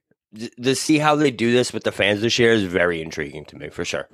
To 0.63 0.75
see 0.75 0.99
how 0.99 1.15
they 1.15 1.31
do 1.31 1.53
this 1.53 1.73
with 1.73 1.85
the 1.85 1.93
fans 1.93 2.23
this 2.23 2.39
year 2.39 2.53
is 2.53 2.65
very 2.65 3.03
intriguing 3.03 3.45
to 3.47 3.57
me 3.57 3.69
for 3.69 3.85
sure. 3.85 4.09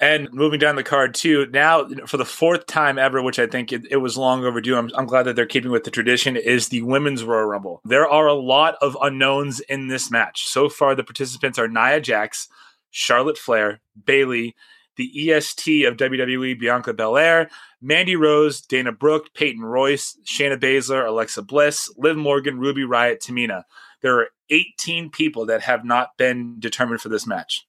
And 0.00 0.32
moving 0.32 0.58
down 0.58 0.74
the 0.74 0.82
card 0.82 1.14
too, 1.14 1.46
now 1.52 1.86
for 2.06 2.16
the 2.16 2.24
fourth 2.24 2.66
time 2.66 2.98
ever, 2.98 3.22
which 3.22 3.38
I 3.38 3.46
think 3.46 3.72
it, 3.72 3.86
it 3.90 3.98
was 3.98 4.18
long 4.18 4.44
overdue. 4.44 4.76
I'm, 4.76 4.90
I'm 4.96 5.06
glad 5.06 5.22
that 5.22 5.36
they're 5.36 5.46
keeping 5.46 5.70
with 5.70 5.84
the 5.84 5.90
tradition. 5.90 6.36
Is 6.36 6.68
the 6.68 6.82
women's 6.82 7.22
Royal 7.22 7.46
Rumble? 7.46 7.80
There 7.84 8.08
are 8.08 8.26
a 8.26 8.34
lot 8.34 8.74
of 8.82 8.96
unknowns 9.00 9.60
in 9.60 9.86
this 9.86 10.10
match. 10.10 10.48
So 10.48 10.68
far, 10.68 10.96
the 10.96 11.04
participants 11.04 11.60
are 11.60 11.68
Nia 11.68 12.00
Jax, 12.00 12.48
Charlotte 12.90 13.38
Flair, 13.38 13.80
Bayley, 14.04 14.56
the 14.96 15.30
EST 15.30 15.84
of 15.84 15.96
WWE, 15.96 16.58
Bianca 16.58 16.92
Belair, 16.92 17.48
Mandy 17.80 18.16
Rose, 18.16 18.60
Dana 18.60 18.92
Brooke, 18.92 19.32
Peyton 19.34 19.62
Royce, 19.62 20.16
Shayna 20.24 20.58
Baszler, 20.58 21.06
Alexa 21.06 21.42
Bliss, 21.42 21.92
Liv 21.96 22.16
Morgan, 22.16 22.58
Ruby 22.58 22.82
Riott, 22.82 23.24
Tamina. 23.24 23.64
There 24.02 24.18
are 24.20 24.28
18 24.50 25.10
people 25.10 25.46
that 25.46 25.62
have 25.62 25.84
not 25.84 26.16
been 26.16 26.56
determined 26.58 27.00
for 27.00 27.08
this 27.08 27.26
match. 27.26 27.66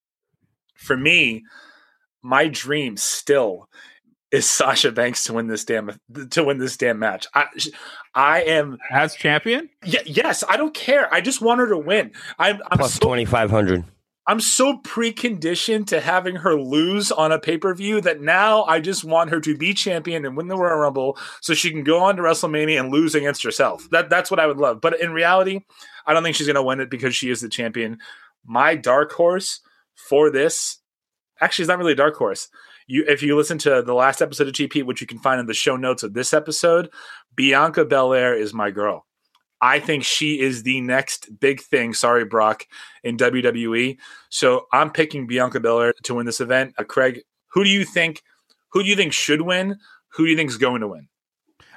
For 0.75 0.97
me, 0.97 1.43
my 2.25 2.47
dream 2.47 2.97
still 2.97 3.69
is 4.31 4.49
Sasha 4.49 4.91
Banks 4.91 5.23
to 5.25 5.33
win 5.33 5.47
this 5.47 5.63
damn 5.63 5.91
to 6.31 6.43
win 6.43 6.57
this 6.57 6.75
damn 6.75 6.97
match. 6.97 7.27
I 7.35 7.45
I 8.15 8.41
am 8.41 8.79
as 8.91 9.15
champion. 9.15 9.69
y- 9.85 9.99
yes, 10.05 10.43
I 10.49 10.57
don't 10.57 10.73
care. 10.73 11.13
I 11.13 11.21
just 11.21 11.39
want 11.39 11.59
her 11.59 11.69
to 11.69 11.77
win. 11.77 12.11
I'm 12.39 12.61
I'm 12.69 12.79
Plus 12.79 12.95
so, 12.95 13.05
twenty 13.05 13.25
five 13.25 13.51
hundred. 13.51 13.85
I'm 14.27 14.39
so 14.39 14.79
preconditioned 14.79 15.85
to 15.87 16.01
having 16.01 16.37
her 16.37 16.55
lose 16.59 17.11
on 17.11 17.31
a 17.31 17.37
pay-per-view 17.37 18.01
that 18.01 18.21
now 18.21 18.63
I 18.63 18.79
just 18.79 19.03
want 19.03 19.29
her 19.29 19.39
to 19.41 19.55
be 19.55 19.75
champion 19.75 20.25
and 20.25 20.35
win 20.35 20.47
the 20.47 20.57
Royal 20.57 20.79
Rumble 20.79 21.19
so 21.41 21.53
she 21.53 21.69
can 21.69 21.83
go 21.83 21.99
on 21.99 22.15
to 22.15 22.23
WrestleMania 22.23 22.79
and 22.79 22.91
lose 22.91 23.13
against 23.13 23.43
herself. 23.43 23.87
That 23.91 24.09
that's 24.09 24.31
what 24.31 24.39
I 24.39 24.47
would 24.47 24.57
love. 24.57 24.81
But 24.81 24.99
in 24.99 25.13
reality, 25.13 25.59
I 26.07 26.13
don't 26.13 26.23
think 26.23 26.35
she's 26.35 26.47
going 26.47 26.55
to 26.55 26.63
win 26.63 26.79
it 26.79 26.89
because 26.89 27.15
she 27.15 27.29
is 27.29 27.41
the 27.41 27.49
champion. 27.49 27.99
My 28.43 28.75
dark 28.75 29.11
horse 29.11 29.59
for 30.09 30.31
this 30.31 30.79
actually 31.41 31.63
it's 31.63 31.69
not 31.69 31.77
really 31.77 31.93
a 31.93 31.95
dark 31.95 32.15
horse. 32.15 32.49
You 32.87 33.05
if 33.07 33.21
you 33.23 33.35
listen 33.35 33.57
to 33.59 33.81
the 33.81 33.93
last 33.93 34.21
episode 34.21 34.47
of 34.47 34.53
GP, 34.53 34.83
which 34.83 35.01
you 35.01 35.07
can 35.07 35.19
find 35.19 35.39
in 35.39 35.45
the 35.45 35.53
show 35.53 35.75
notes 35.75 36.03
of 36.03 36.13
this 36.13 36.33
episode, 36.33 36.89
Bianca 37.35 37.85
Belair 37.85 38.35
is 38.35 38.53
my 38.53 38.71
girl. 38.71 39.05
I 39.61 39.79
think 39.79 40.03
she 40.03 40.39
is 40.39 40.63
the 40.63 40.81
next 40.81 41.39
big 41.39 41.61
thing. 41.61 41.93
Sorry, 41.93 42.25
Brock, 42.25 42.67
in 43.03 43.17
WWE. 43.17 43.97
So 44.29 44.67
I'm 44.73 44.91
picking 44.91 45.27
Bianca 45.27 45.59
Belair 45.59 45.93
to 46.03 46.13
win 46.13 46.25
this 46.25 46.41
event. 46.41 46.75
Uh, 46.77 46.83
Craig, 46.83 47.21
who 47.53 47.63
do 47.63 47.69
you 47.69 47.85
think? 47.85 48.21
Who 48.73 48.83
do 48.83 48.89
you 48.89 48.95
think 48.95 49.13
should 49.13 49.41
win? 49.41 49.77
Who 50.09 50.25
do 50.25 50.29
you 50.29 50.37
think 50.37 50.49
is 50.49 50.57
going 50.57 50.81
to 50.81 50.87
win? 50.87 51.07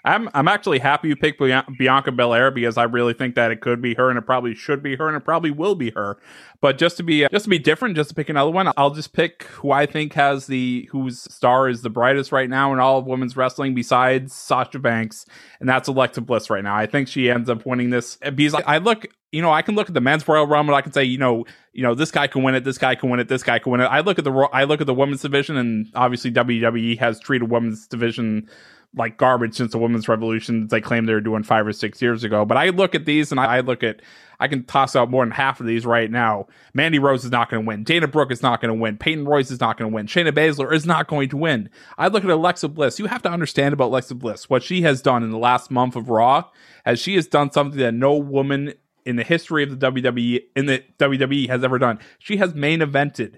I'm 0.05 0.29
I'm 0.35 0.49
actually 0.49 0.79
happy 0.79 1.09
you 1.09 1.17
picked 1.17 1.41
Bian- 1.41 1.77
Bianca 1.79 2.13
Belair 2.13 2.51
because 2.51 2.77
I 2.77 2.85
really 2.85 3.15
think 3.15 3.35
that 3.35 3.51
it 3.51 3.61
could 3.61 3.83
be 3.83 3.95
her 3.95 4.11
and 4.11 4.19
it 4.19 4.23
probably 4.23 4.55
should 4.55 4.83
be 4.83 4.97
her 4.97 5.09
and 5.09 5.17
it 5.17 5.25
probably 5.25 5.51
will 5.51 5.75
be 5.75 5.91
her. 5.91 6.19
But 6.61 6.79
just 6.79 6.97
to 6.99 7.03
be 7.03 7.27
just 7.29 7.45
to 7.45 7.51
be 7.51 7.59
different, 7.59 7.97
just 7.97 8.11
to 8.11 8.15
pick 8.15 8.29
another 8.29 8.51
one, 8.51 8.73
I'll 8.77 8.91
just 8.91 9.13
pick 9.13 9.45
who 9.45 9.71
I 9.71 9.87
think 9.87 10.15
has 10.15 10.47
the 10.47 10.89
whose 10.91 11.21
star 11.33 11.69
is 11.69 11.83
the 11.83 11.91
brightest 11.91 12.33
right 12.33 12.49
now 12.49 12.73
in 12.73 12.79
all 12.79 12.99
of 12.99 13.07
women's 13.07 13.37
wrestling 13.37 13.75
besides 13.75 14.33
Sasha 14.35 14.79
Banks, 14.79 15.27
and 15.61 15.69
that's 15.69 15.89
Alexa 15.89 16.21
Bliss 16.21 16.51
right 16.51 16.65
now. 16.65 16.77
I 16.77 16.87
think 16.87 17.09
she 17.09 17.31
ends 17.31 17.49
up 17.49 17.67
winning 17.67 17.91
this 17.91 18.19
eh, 18.23 18.31
because 18.31 18.63
I 18.67 18.79
look 18.79 19.07
you 19.31 19.43
know, 19.43 19.53
I 19.53 19.63
can 19.63 19.75
look 19.75 19.89
at 19.89 19.95
the 19.95 20.01
men's 20.01 20.27
Royal 20.27 20.47
Rumble. 20.47 20.75
I 20.75 20.81
can 20.81 20.93
say, 20.93 21.05
you 21.05 21.19
know, 21.19 21.45
you 21.73 21.83
know, 21.83 21.95
this 21.95 22.11
guy 22.11 22.27
can 22.27 22.43
win 22.43 22.55
it. 22.55 22.65
This 22.65 22.79
guy 22.79 22.95
can 22.95 23.11
win 23.11 23.21
it. 23.21 23.29
This 23.29 23.43
guy 23.43 23.59
can 23.59 23.73
win 23.73 23.81
it. 23.81 23.85
I 23.85 24.01
look 24.01 24.19
at 24.19 24.25
the 24.25 24.33
I 24.33 24.65
look 24.65 24.81
at 24.81 24.87
the 24.87 24.95
women's 24.95 25.23
division, 25.23 25.57
and 25.57 25.87
obviously 25.95 26.33
WWE 26.33 26.99
has 26.99 27.21
treated 27.21 27.51
women's 27.51 27.87
division 27.87 28.49
like 28.95 29.19
garbage 29.19 29.55
since 29.55 29.73
the 29.73 29.79
women's 29.79 30.09
revolution 30.09 30.67
they 30.69 30.81
claim 30.81 31.05
they 31.05 31.13
were 31.13 31.21
doing 31.21 31.43
five 31.43 31.67
or 31.67 31.73
six 31.73 32.01
years 32.01 32.25
ago. 32.25 32.45
But 32.45 32.57
I 32.57 32.71
look 32.71 32.95
at 32.95 33.05
these 33.05 33.31
and 33.31 33.39
I, 33.39 33.61
look 33.61 33.83
at 33.83 34.01
I 34.41 34.49
can 34.49 34.65
toss 34.65 34.97
out 34.97 35.11
more 35.11 35.25
than 35.25 35.33
half 35.33 35.61
of 35.61 35.67
these 35.67 35.85
right 35.85 36.11
now. 36.11 36.47
Mandy 36.73 36.99
Rose 36.99 37.25
is 37.25 37.31
not 37.31 37.51
going 37.51 37.65
to 37.65 37.69
win. 37.69 37.85
Dana 37.85 38.09
Brooke 38.09 38.33
is 38.33 38.43
not 38.43 38.61
going 38.61 38.75
to 38.75 38.81
win. 38.81 38.97
Peyton 38.97 39.27
Royce 39.27 39.51
is 39.51 39.61
not 39.61 39.77
going 39.77 39.91
to 39.91 39.95
win. 39.95 40.07
Shayna 40.07 40.33
Baszler 40.33 40.73
is 40.73 40.87
not 40.87 41.07
going 41.07 41.29
to 41.31 41.37
win. 41.37 41.69
I 41.99 42.09
look 42.09 42.25
at 42.25 42.31
Alexa 42.31 42.69
Bliss. 42.69 42.99
You 42.99 43.07
have 43.07 43.23
to 43.23 43.31
understand 43.31 43.75
about 43.75 43.89
Alexa 43.89 44.15
Bliss 44.15 44.49
what 44.49 44.63
she 44.63 44.83
has 44.83 45.03
done 45.03 45.23
in 45.23 45.31
the 45.31 45.39
last 45.39 45.71
month 45.71 45.95
of 45.95 46.09
Raw, 46.09 46.45
as 46.85 46.99
she 46.99 47.15
has 47.17 47.27
done 47.27 47.51
something 47.51 47.79
that 47.79 47.93
no 47.93 48.15
woman 48.15 48.75
in 49.05 49.17
the 49.17 49.25
history 49.25 49.63
of 49.63 49.79
the 49.79 49.91
WWE 49.91 50.45
in 50.57 50.67
the 50.67 50.83
WWE 50.99 51.49
has 51.49 51.63
ever 51.63 51.79
done. 51.79 51.99
She 52.19 52.39
has 52.39 52.55
main 52.55 52.81
evented 52.81 53.37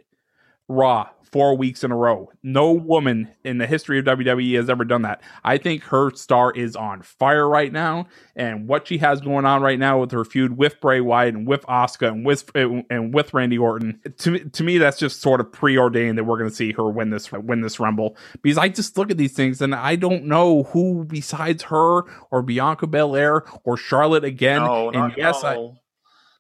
Raw 0.69 1.09
four 1.33 1.57
weeks 1.57 1.85
in 1.85 1.93
a 1.93 1.97
row. 1.97 2.31
No 2.43 2.73
woman 2.73 3.31
in 3.45 3.59
the 3.59 3.67
history 3.67 3.99
of 3.99 4.05
WWE 4.05 4.57
has 4.57 4.69
ever 4.69 4.85
done 4.85 5.03
that. 5.03 5.23
I 5.45 5.59
think 5.59 5.85
her 5.85 6.11
star 6.15 6.53
is 6.53 6.77
on 6.77 7.03
fire 7.03 7.49
right 7.49 7.73
now, 7.73 8.07
and 8.35 8.67
what 8.67 8.89
she 8.89 8.99
has 8.99 9.21
going 9.21 9.45
on 9.45 9.63
right 9.63 9.79
now 9.79 10.01
with 10.01 10.11
her 10.11 10.25
feud 10.25 10.57
with 10.57 10.81
Bray 10.81 11.01
Wyatt 11.01 11.35
and 11.35 11.47
with 11.47 11.65
Oscar 11.69 12.07
and 12.07 12.25
with 12.25 12.51
and 12.55 13.15
with 13.15 13.33
Randy 13.33 13.59
Orton. 13.59 14.01
To 14.19 14.31
me, 14.31 14.41
to 14.41 14.65
me, 14.65 14.79
that's 14.79 14.99
just 14.99 15.21
sort 15.21 15.41
of 15.41 15.53
preordained 15.53 16.19
that 16.19 16.25
we're 16.25 16.39
going 16.39 16.51
to 16.51 16.57
see 16.57 16.73
her 16.73 16.89
win 16.89 17.11
this 17.11 17.31
win 17.33 17.61
this 17.61 17.79
Rumble 17.79 18.17
because 18.43 18.59
I 18.59 18.69
just 18.69 18.99
look 18.99 19.11
at 19.11 19.17
these 19.17 19.33
things 19.33 19.61
and 19.61 19.75
I 19.75 19.97
don't 19.97 20.25
know 20.25 20.65
who 20.65 21.05
besides 21.05 21.65
her 21.65 22.03
or 22.31 22.43
Bianca 22.43 22.87
Belair 22.87 23.45
or 23.65 23.77
Charlotte 23.77 24.25
again. 24.25 24.63
No, 24.63 24.91
and 24.91 25.15
yes, 25.17 25.45
I, 25.45 25.57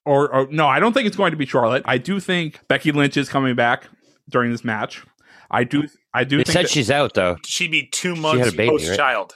or, 0.04 0.32
or 0.34 0.48
no, 0.50 0.66
I 0.66 0.80
don't 0.80 0.92
think 0.92 1.06
it's 1.06 1.16
going 1.16 1.30
to 1.30 1.36
be 1.36 1.46
Charlotte. 1.46 1.82
I 1.84 1.98
do 1.98 2.20
think 2.20 2.66
Becky 2.68 2.92
Lynch 2.92 3.16
is 3.16 3.28
coming 3.28 3.54
back 3.54 3.88
during 4.30 4.50
this 4.52 4.64
match. 4.64 5.04
I 5.50 5.64
do, 5.64 5.82
I 6.14 6.24
do 6.24 6.38
They 6.38 6.44
think 6.44 6.52
said 6.54 6.64
that- 6.66 6.70
she's 6.70 6.90
out 6.90 7.14
though. 7.14 7.36
she'd 7.44 7.70
be 7.70 7.86
two 7.86 8.10
had 8.10 8.18
a 8.18 8.20
months 8.20 8.50
baby, 8.54 8.70
post 8.70 8.96
child. 8.96 9.34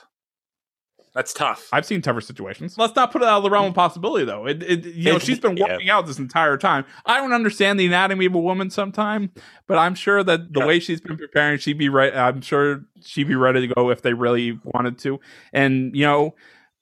That's 1.14 1.32
tough. 1.32 1.68
I've 1.72 1.86
seen 1.86 2.02
tougher 2.02 2.20
situations. 2.20 2.76
Let's 2.76 2.96
not 2.96 3.12
put 3.12 3.22
it 3.22 3.28
out 3.28 3.36
of 3.36 3.44
the 3.44 3.50
realm 3.50 3.66
of 3.66 3.74
possibility, 3.74 4.24
though. 4.24 4.46
It, 4.48 4.64
it 4.64 4.84
you 4.84 5.12
know, 5.12 5.20
she's 5.20 5.38
been 5.38 5.56
yeah. 5.56 5.74
working 5.74 5.88
out 5.88 6.06
this 6.08 6.18
entire 6.18 6.56
time. 6.56 6.84
I 7.06 7.18
don't 7.18 7.32
understand 7.32 7.78
the 7.78 7.86
anatomy 7.86 8.26
of 8.26 8.34
a 8.34 8.40
woman 8.40 8.68
sometime, 8.68 9.30
but 9.68 9.78
I'm 9.78 9.94
sure 9.94 10.24
that 10.24 10.52
the 10.52 10.60
Yeah. 10.60 10.66
way 10.66 10.80
she's 10.80 11.00
been 11.00 11.16
preparing, 11.16 11.58
she'd 11.58 11.78
be 11.78 11.88
right. 11.88 12.12
I'm 12.12 12.40
sure 12.40 12.80
she'd 13.04 13.28
be 13.28 13.36
ready 13.36 13.64
to 13.68 13.72
go 13.72 13.90
if 13.90 14.02
they 14.02 14.12
really 14.12 14.58
wanted 14.64 14.98
to. 15.00 15.20
And 15.52 15.94
you 15.94 16.04
know, 16.04 16.34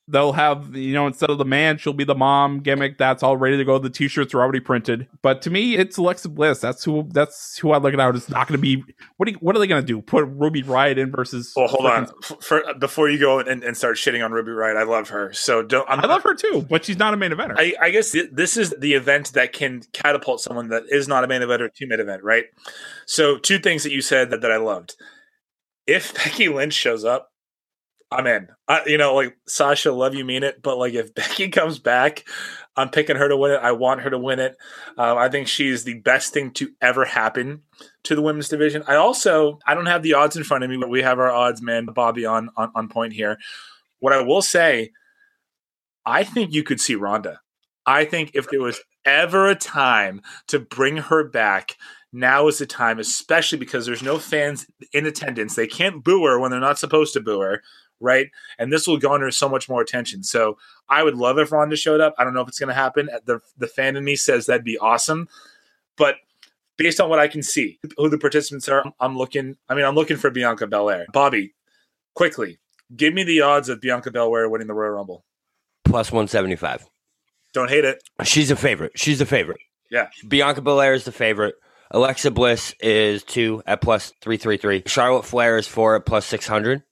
they'll 0.09 0.33
have 0.33 0.75
you 0.75 0.93
know 0.93 1.07
instead 1.07 1.31
of 1.31 1.39
the 1.39 1.45
man 1.45 1.79
she'll 1.79 1.93
be 1.93 2.05
the 2.05 2.15
mom 2.15 2.59
gimmick 2.61 2.99
that's 2.99 3.23
all 3.23 3.37
ready 3.37 3.57
to 3.57 3.65
go. 3.65 3.79
The 3.79 3.91
t-shirts 3.91 4.35
are 4.35 4.41
already 4.41 4.61
printed. 4.61 5.09
But 5.23 5.43
to 5.43 5.51
me 5.51 5.77
it's 5.77 5.97
alexa 5.97 6.29
bliss. 6.29 6.59
That's 6.59 6.85
who 6.85 7.09
that's 7.11 7.59
who 7.59 7.73
i 7.73 7.79
look 7.79 7.95
at 7.95 8.01
out. 8.01 8.17
It's 8.17 8.29
not 8.29 8.49
going 8.49 8.59
to 8.59 8.63
be 8.63 8.85
what 9.17 9.29
are, 9.29 9.33
you, 9.33 9.39
what 9.39 9.55
are 9.55 9.59
they 9.59 9.67
going 9.67 9.83
to 9.83 9.87
do? 9.87 10.03
Put 10.03 10.27
ruby 10.27 10.63
riott 10.63 10.99
in 10.99 11.11
versus 11.11 11.53
well 11.57 11.69
hold 11.69 11.87
on. 11.87 12.09
For, 12.41 12.63
before 12.79 13.09
you 13.09 13.19
go 13.19 13.39
and, 13.39 13.63
and, 13.63 13.77
start 13.77 13.97
shitting 13.97 14.25
on 14.25 14.33
ruby 14.33 14.51
riott 14.51 14.77
i 14.77 14.83
love 14.83 15.09
her. 15.11 15.33
So 15.33 15.63
don't 15.63 15.89
I'm, 15.89 16.01
i 16.01 16.07
love 16.07 16.23
her 16.23 16.35
too 16.35 16.67
but 16.69 16.85
she's 16.85 16.99
not 16.99 17.15
a 17.15 17.17
main 17.17 17.31
eventer. 17.31 17.55
I, 17.57 17.75
I 17.81 17.91
guess 17.91 18.11
th- 18.11 18.31
this 18.33 18.57
is 18.57 18.75
the 18.79 18.95
event 18.95 19.33
that 19.35 19.53
can 19.53 19.83
catapult 19.93 20.41
someone 20.41 20.69
that 20.69 20.85
is 20.89 21.09
not 21.09 21.25
a 21.25 21.29
main 21.29 21.43
eventer 21.43 21.73
to 21.73 21.87
main 21.87 22.01
event 22.01 22.23
right? 22.25 22.45
So 23.07 23.39
two 23.39 23.59
things 23.59 23.83
that 23.85 23.93
you 23.93 24.03
said 24.03 24.31
that, 24.31 24.41
that 24.41 24.51
i 24.51 24.57
loved. 24.57 24.97
If 25.87 26.15
becky 26.15 26.49
lynch 26.49 26.75
shows 26.75 27.05
up 27.05 27.32
I'm 28.13 28.27
in. 28.27 28.49
I, 28.69 28.83
you 28.87 28.99
know, 28.99 29.15
like 29.15 29.37
Sasha, 29.47 29.93
love 29.93 30.15
you, 30.15 30.25
mean 30.25 30.43
it. 30.43 30.63
But 30.63 30.79
like, 30.79 30.95
if 30.95 31.15
Becky 31.15 31.49
comes 31.49 31.79
back, 31.79 32.25
I'm 32.77 32.91
picking 32.91 33.17
her 33.17 33.29
to 33.29 33.37
win 33.37 33.53
it. 33.53 33.61
I 33.63 33.73
want 33.73 34.03
her 34.03 34.11
to 34.11 34.19
win 34.19 34.39
it. 34.39 34.57
Um, 34.97 35.19
I 35.19 35.29
think 35.29 35.49
she 35.49 35.69
is 35.69 35.85
the 35.85 35.95
best 35.95 36.33
thing 36.33 36.53
to 36.53 36.71
ever 36.81 37.05
happen 37.05 37.63
to 38.05 38.15
the 38.15 38.23
women's 38.23 38.49
division. 38.49 38.83
I 38.87 38.97
also, 38.97 39.59
I 39.67 39.75
don't 39.75 39.87
have 39.87 40.03
the 40.03 40.15
odds 40.15 40.37
in 40.37 40.45
front 40.45 40.65
of 40.65 40.71
me, 40.71 40.77
but 40.77 40.91
we 40.91 41.03
have 41.03 41.19
our 41.19 41.31
odds 41.31 41.63
man, 41.63 41.87
Bobby, 41.87 42.25
on 42.27 42.51
on, 42.57 42.71
on 42.75 42.89
point 42.89 43.13
here. 43.13 43.39
What 44.01 44.13
I 44.13 44.23
will 44.23 44.43
say, 44.43 44.91
I 46.05 46.25
think 46.25 46.53
you 46.53 46.63
could 46.63 46.81
see 46.81 46.95
Ronda. 46.95 47.41
I 47.87 48.05
think 48.05 48.33
if 48.35 48.49
there 48.49 48.61
was 48.61 48.81
ever 49.05 49.49
a 49.49 49.55
time 49.55 50.23
to 50.49 50.59
bring 50.59 50.97
her 50.97 51.25
back, 51.25 51.77
now 52.13 52.47
is 52.49 52.59
the 52.59 52.67
time, 52.67 52.99
especially 52.99 53.59
because 53.59 53.87
there's 53.87 54.03
no 54.03 54.19
fans 54.19 54.67
in 54.93 55.07
attendance. 55.07 55.55
They 55.55 55.67
can't 55.67 56.05
boo 56.05 56.25
her 56.25 56.39
when 56.39 56.51
they're 56.51 56.61
not 56.61 56.79
supposed 56.79 57.15
to 57.15 57.21
boo 57.21 57.41
her 57.41 57.63
right? 58.03 58.29
And 58.59 58.73
this 58.73 58.87
will 58.87 58.99
garner 58.99 59.31
so 59.31 59.49
much 59.49 59.69
more 59.69 59.81
attention. 59.81 60.23
So 60.23 60.59
I 60.89 61.03
would 61.03 61.15
love 61.15 61.39
if 61.39 61.53
Ronda 61.53 61.77
showed 61.77 62.01
up. 62.01 62.15
I 62.19 62.25
don't 62.25 62.35
know 62.35 62.43
if 62.43 62.49
it's 62.49 62.59
going 62.59 62.69
to 62.69 62.75
happen. 62.75 63.09
Uh, 63.09 63.21
the 63.25 63.41
the 63.57 63.67
fan 63.67 63.97
in 63.97 64.05
me 64.05 64.17
says 64.17 64.47
that'd 64.47 64.65
be 64.65 64.79
awesome, 64.79 65.29
but 65.97 66.17
based 66.77 67.01
on 67.01 67.09
what 67.09 67.19
I 67.19 67.29
can 67.29 67.43
see, 67.43 67.79
who 67.97 68.09
the 68.09 68.19
participants 68.19 68.69
are, 68.69 68.85
I'm 68.99 69.17
looking. 69.17 69.57
I 69.69 69.75
mean, 69.75 69.85
I'm 69.85 69.95
looking 69.95 70.17
for 70.17 70.31
Bianca 70.31 70.67
Belair. 70.67 71.07
Bobby, 71.13 71.55
quickly, 72.15 72.59
give 72.95 73.15
me 73.15 73.25
the 73.25 73.43
odds 73.43 73.69
of 73.69 73.81
Bianca 73.81 74.11
Belair 74.11 74.49
winning 74.49 74.67
the 74.67 74.75
Royal 74.75 74.93
Rumble. 74.93 75.25
Plus 75.85 76.11
one 76.11 76.29
seventy 76.29 76.57
five. 76.57 76.85
Don't 77.53 77.69
hate 77.69 77.85
it. 77.85 78.03
She's 78.25 78.51
a 78.51 78.57
favorite. 78.57 78.93
She's 78.97 79.21
a 79.21 79.27
favorite. 79.27 79.61
Yeah. 79.91 80.09
Bianca 80.27 80.63
Belair 80.63 80.95
is 80.95 81.05
the 81.05 81.13
favorite. 81.13 81.55
Alexa 81.91 82.31
Bliss 82.31 82.75
is 82.81 83.23
two 83.23 83.63
at 83.67 83.83
plus 83.83 84.15
three 84.23 84.39
three 84.39 84.57
three. 84.57 84.83
Charlotte 84.87 85.27
Flair 85.27 85.59
is 85.59 85.67
four 85.67 85.95
at 85.97 86.07
plus 86.07 86.25
six 86.25 86.47
hundred. 86.47 86.83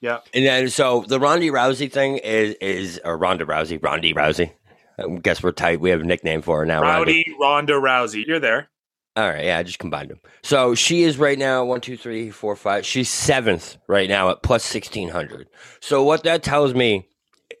Yeah. 0.00 0.18
And 0.34 0.44
then 0.44 0.68
so 0.68 1.04
the 1.08 1.18
Ronda 1.18 1.46
Rousey 1.46 1.90
thing 1.90 2.18
is 2.18 2.54
is 2.60 3.00
or 3.04 3.16
Ronda 3.16 3.44
Rousey, 3.44 3.82
Ronda 3.82 4.12
Rousey. 4.12 4.52
I 4.98 5.18
guess 5.22 5.42
we're 5.42 5.52
tight. 5.52 5.80
We 5.80 5.90
have 5.90 6.00
a 6.00 6.04
nickname 6.04 6.42
for 6.42 6.60
her 6.60 6.66
now. 6.66 6.82
Rowdy 6.82 7.34
Ronda 7.40 7.74
Rousey. 7.74 8.26
You're 8.26 8.40
there. 8.40 8.68
All 9.16 9.26
right, 9.26 9.46
yeah, 9.46 9.58
I 9.58 9.62
just 9.62 9.78
combined 9.78 10.10
them. 10.10 10.20
So 10.42 10.74
she 10.74 11.02
is 11.02 11.16
right 11.16 11.38
now 11.38 11.64
one, 11.64 11.80
two, 11.80 11.96
three, 11.96 12.30
four, 12.30 12.54
five. 12.54 12.84
She's 12.84 13.08
seventh 13.08 13.78
right 13.88 14.10
now 14.10 14.28
at 14.28 14.42
plus 14.42 14.62
sixteen 14.62 15.08
hundred. 15.08 15.48
So 15.80 16.02
what 16.02 16.24
that 16.24 16.42
tells 16.42 16.74
me 16.74 17.08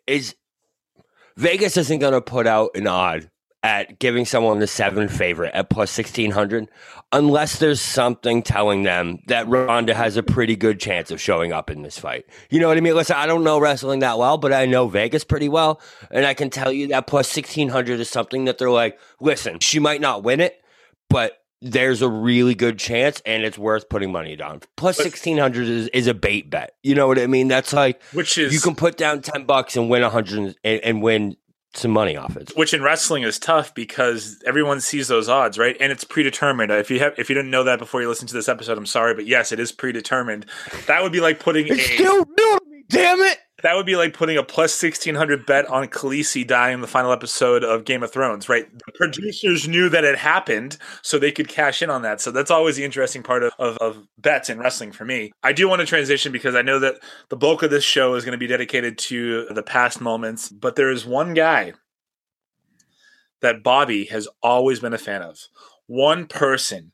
is 0.06 0.34
Vegas 1.38 1.78
isn't 1.78 1.98
going 1.98 2.12
to 2.12 2.20
put 2.20 2.46
out 2.46 2.70
an 2.74 2.86
odd 2.86 3.30
at 3.66 3.98
giving 3.98 4.24
someone 4.24 4.60
the 4.60 4.66
seven 4.68 5.08
favorite 5.08 5.52
at 5.52 5.68
plus 5.68 5.98
1600 5.98 6.68
unless 7.12 7.58
there's 7.58 7.80
something 7.80 8.40
telling 8.40 8.84
them 8.84 9.18
that 9.26 9.48
Ronda 9.48 9.92
has 9.92 10.16
a 10.16 10.22
pretty 10.22 10.54
good 10.54 10.78
chance 10.78 11.10
of 11.10 11.20
showing 11.20 11.52
up 11.52 11.68
in 11.68 11.82
this 11.82 11.98
fight. 11.98 12.26
You 12.48 12.60
know 12.60 12.68
what 12.68 12.76
I 12.76 12.80
mean? 12.80 12.94
Listen, 12.94 13.16
I 13.16 13.26
don't 13.26 13.42
know 13.42 13.58
wrestling 13.58 13.98
that 14.00 14.18
well, 14.18 14.38
but 14.38 14.52
I 14.52 14.66
know 14.66 14.86
Vegas 14.86 15.24
pretty 15.24 15.48
well. 15.48 15.80
And 16.12 16.24
I 16.24 16.32
can 16.32 16.48
tell 16.48 16.70
you 16.70 16.86
that 16.88 17.08
plus 17.08 17.26
1600 17.36 17.98
is 17.98 18.08
something 18.08 18.44
that 18.44 18.58
they're 18.58 18.70
like, 18.70 19.00
listen, 19.20 19.58
she 19.58 19.80
might 19.80 20.00
not 20.00 20.22
win 20.22 20.38
it, 20.38 20.62
but 21.10 21.32
there's 21.60 22.02
a 22.02 22.08
really 22.08 22.54
good 22.54 22.78
chance 22.78 23.20
and 23.26 23.42
it's 23.42 23.58
worth 23.58 23.88
putting 23.88 24.12
money 24.12 24.36
down. 24.36 24.60
Plus 24.76 24.96
1600 24.96 25.66
is, 25.66 25.88
is 25.88 26.06
a 26.06 26.14
bait 26.14 26.48
bet. 26.50 26.76
You 26.84 26.94
know 26.94 27.08
what 27.08 27.18
I 27.18 27.26
mean? 27.26 27.48
That's 27.48 27.72
like, 27.72 28.00
which 28.12 28.38
is, 28.38 28.54
you 28.54 28.60
can 28.60 28.76
put 28.76 28.96
down 28.96 29.22
10 29.22 29.44
bucks 29.44 29.76
and 29.76 29.90
win 29.90 30.02
100 30.02 30.54
and, 30.62 30.80
and 30.84 31.02
win 31.02 31.36
some 31.76 31.90
money 31.90 32.16
off 32.16 32.36
it. 32.36 32.52
Which 32.56 32.74
in 32.74 32.82
wrestling 32.82 33.22
is 33.22 33.38
tough 33.38 33.74
because 33.74 34.42
everyone 34.46 34.80
sees 34.80 35.08
those 35.08 35.28
odds, 35.28 35.58
right? 35.58 35.76
And 35.80 35.92
it's 35.92 36.04
predetermined. 36.04 36.70
If 36.72 36.90
you 36.90 36.98
have 37.00 37.14
if 37.18 37.28
you 37.28 37.34
didn't 37.34 37.50
know 37.50 37.64
that 37.64 37.78
before 37.78 38.00
you 38.02 38.08
listen 38.08 38.26
to 38.28 38.34
this 38.34 38.48
episode, 38.48 38.78
I'm 38.78 38.86
sorry, 38.86 39.14
but 39.14 39.26
yes, 39.26 39.52
it 39.52 39.60
is 39.60 39.72
predetermined. 39.72 40.46
That 40.86 41.02
would 41.02 41.12
be 41.12 41.20
like 41.20 41.40
putting 41.40 41.66
it's 41.66 41.78
a, 41.78 41.94
still 41.94 42.24
real 42.24 42.58
to 42.58 42.66
me, 42.70 42.84
damn 42.88 43.20
it. 43.20 43.38
That 43.66 43.74
would 43.74 43.84
be 43.84 43.96
like 43.96 44.14
putting 44.14 44.36
a 44.36 44.44
plus 44.44 44.80
1600 44.80 45.44
bet 45.44 45.66
on 45.66 45.88
Khaleesi 45.88 46.46
dying 46.46 46.74
in 46.74 46.80
the 46.82 46.86
final 46.86 47.10
episode 47.10 47.64
of 47.64 47.84
Game 47.84 48.04
of 48.04 48.12
Thrones, 48.12 48.48
right? 48.48 48.64
The 48.72 48.92
producers 48.94 49.66
knew 49.66 49.88
that 49.88 50.04
it 50.04 50.16
happened, 50.16 50.78
so 51.02 51.18
they 51.18 51.32
could 51.32 51.48
cash 51.48 51.82
in 51.82 51.90
on 51.90 52.02
that. 52.02 52.20
So 52.20 52.30
that's 52.30 52.52
always 52.52 52.76
the 52.76 52.84
interesting 52.84 53.24
part 53.24 53.42
of, 53.42 53.52
of, 53.58 53.76
of 53.78 54.06
bets 54.18 54.48
in 54.50 54.60
wrestling 54.60 54.92
for 54.92 55.04
me. 55.04 55.32
I 55.42 55.52
do 55.52 55.68
want 55.68 55.80
to 55.80 55.86
transition 55.86 56.30
because 56.30 56.54
I 56.54 56.62
know 56.62 56.78
that 56.78 57.00
the 57.28 57.36
bulk 57.36 57.64
of 57.64 57.70
this 57.70 57.82
show 57.82 58.14
is 58.14 58.24
going 58.24 58.34
to 58.34 58.38
be 58.38 58.46
dedicated 58.46 58.98
to 58.98 59.46
the 59.46 59.64
past 59.64 60.00
moments, 60.00 60.48
but 60.48 60.76
there 60.76 60.92
is 60.92 61.04
one 61.04 61.34
guy 61.34 61.72
that 63.40 63.64
Bobby 63.64 64.04
has 64.04 64.28
always 64.44 64.78
been 64.78 64.94
a 64.94 64.98
fan 64.98 65.22
of. 65.22 65.40
One 65.88 66.28
person 66.28 66.92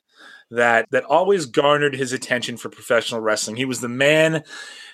that 0.52 0.86
that 0.90 1.04
always 1.04 1.46
garnered 1.46 1.94
his 1.94 2.12
attention 2.12 2.56
for 2.56 2.68
professional 2.68 3.20
wrestling. 3.20 3.56
He 3.56 3.64
was 3.64 3.80
the 3.80 3.88
man 3.88 4.44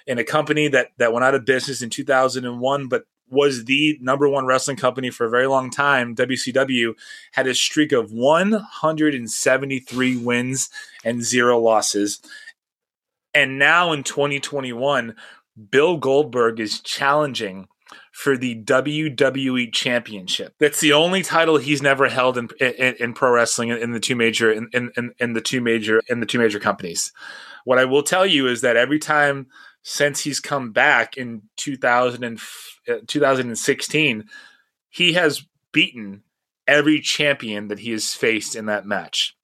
in 0.07 0.19
a 0.19 0.25
company 0.25 0.69
that 0.69 0.89
that 0.99 1.13
went 1.13 1.25
out 1.25 1.35
of 1.35 1.45
business 1.45 1.83
in 1.83 1.91
2001, 1.91 2.89
but 2.89 3.05
was 3.31 3.67
the 3.67 3.99
number 4.01 4.27
one 4.29 4.47
wrestling 4.47 4.77
company 4.77 5.11
for 5.11 5.27
a 5.27 5.31
very 5.31 5.47
long 5.47 5.71
time. 5.71 6.15
WCW 6.15 6.95
had 7.33 7.47
a 7.47 7.55
streak 7.55 7.93
of 7.93 8.11
173 8.11 10.17
wins 10.17 10.71
and 11.05 11.23
zero 11.23 11.59
losses. 11.59 12.21
And 13.35 13.59
now 13.59 13.93
in 13.93 14.03
2021, 14.03 15.15
Bill 15.71 15.99
Goldberg 15.99 16.59
is 16.59 16.81
challenging 16.81 17.69
for 18.19 18.37
the 18.37 18.61
WWE 18.65 19.73
Championship. 19.73 20.53
That's 20.59 20.81
the 20.81 20.93
only 20.93 21.23
title 21.23 21.57
he's 21.57 21.81
never 21.81 22.09
held 22.09 22.37
in 22.37 22.49
in, 22.59 22.97
in 22.99 23.15
pro 23.15 23.31
wrestling 23.31 23.69
in, 23.69 23.79
in, 23.79 23.93
the 23.93 24.01
two 24.01 24.17
major 24.17 24.51
in, 24.51 24.69
in, 24.73 25.13
in 25.21 25.35
the 25.35 25.41
two 25.41 25.61
major 25.61 26.03
in 26.09 26.19
the 26.19 26.27
two 26.27 26.41
major 26.41 26.59
companies. 26.59 27.13
What 27.65 27.79
I 27.79 27.85
will 27.85 28.03
tell 28.03 28.27
you 28.27 28.49
is 28.49 28.61
that 28.63 28.77
every 28.77 28.99
time 28.99 29.47
since 29.85 30.19
he's 30.19 30.41
come 30.41 30.73
back 30.73 31.17
in 31.17 31.43
2000 31.59 32.25
and, 32.25 32.41
uh, 32.89 32.97
2016, 33.07 34.25
he 34.89 35.13
has 35.13 35.47
beaten 35.73 36.25
every 36.67 37.01
champion 37.01 37.69
that 37.69 37.79
he 37.79 37.93
has 37.93 38.15
faced 38.15 38.57
in 38.57 38.67
that 38.67 38.85
match. 38.85 39.37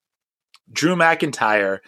Drew 0.73 0.97
McIntyre 0.97 1.79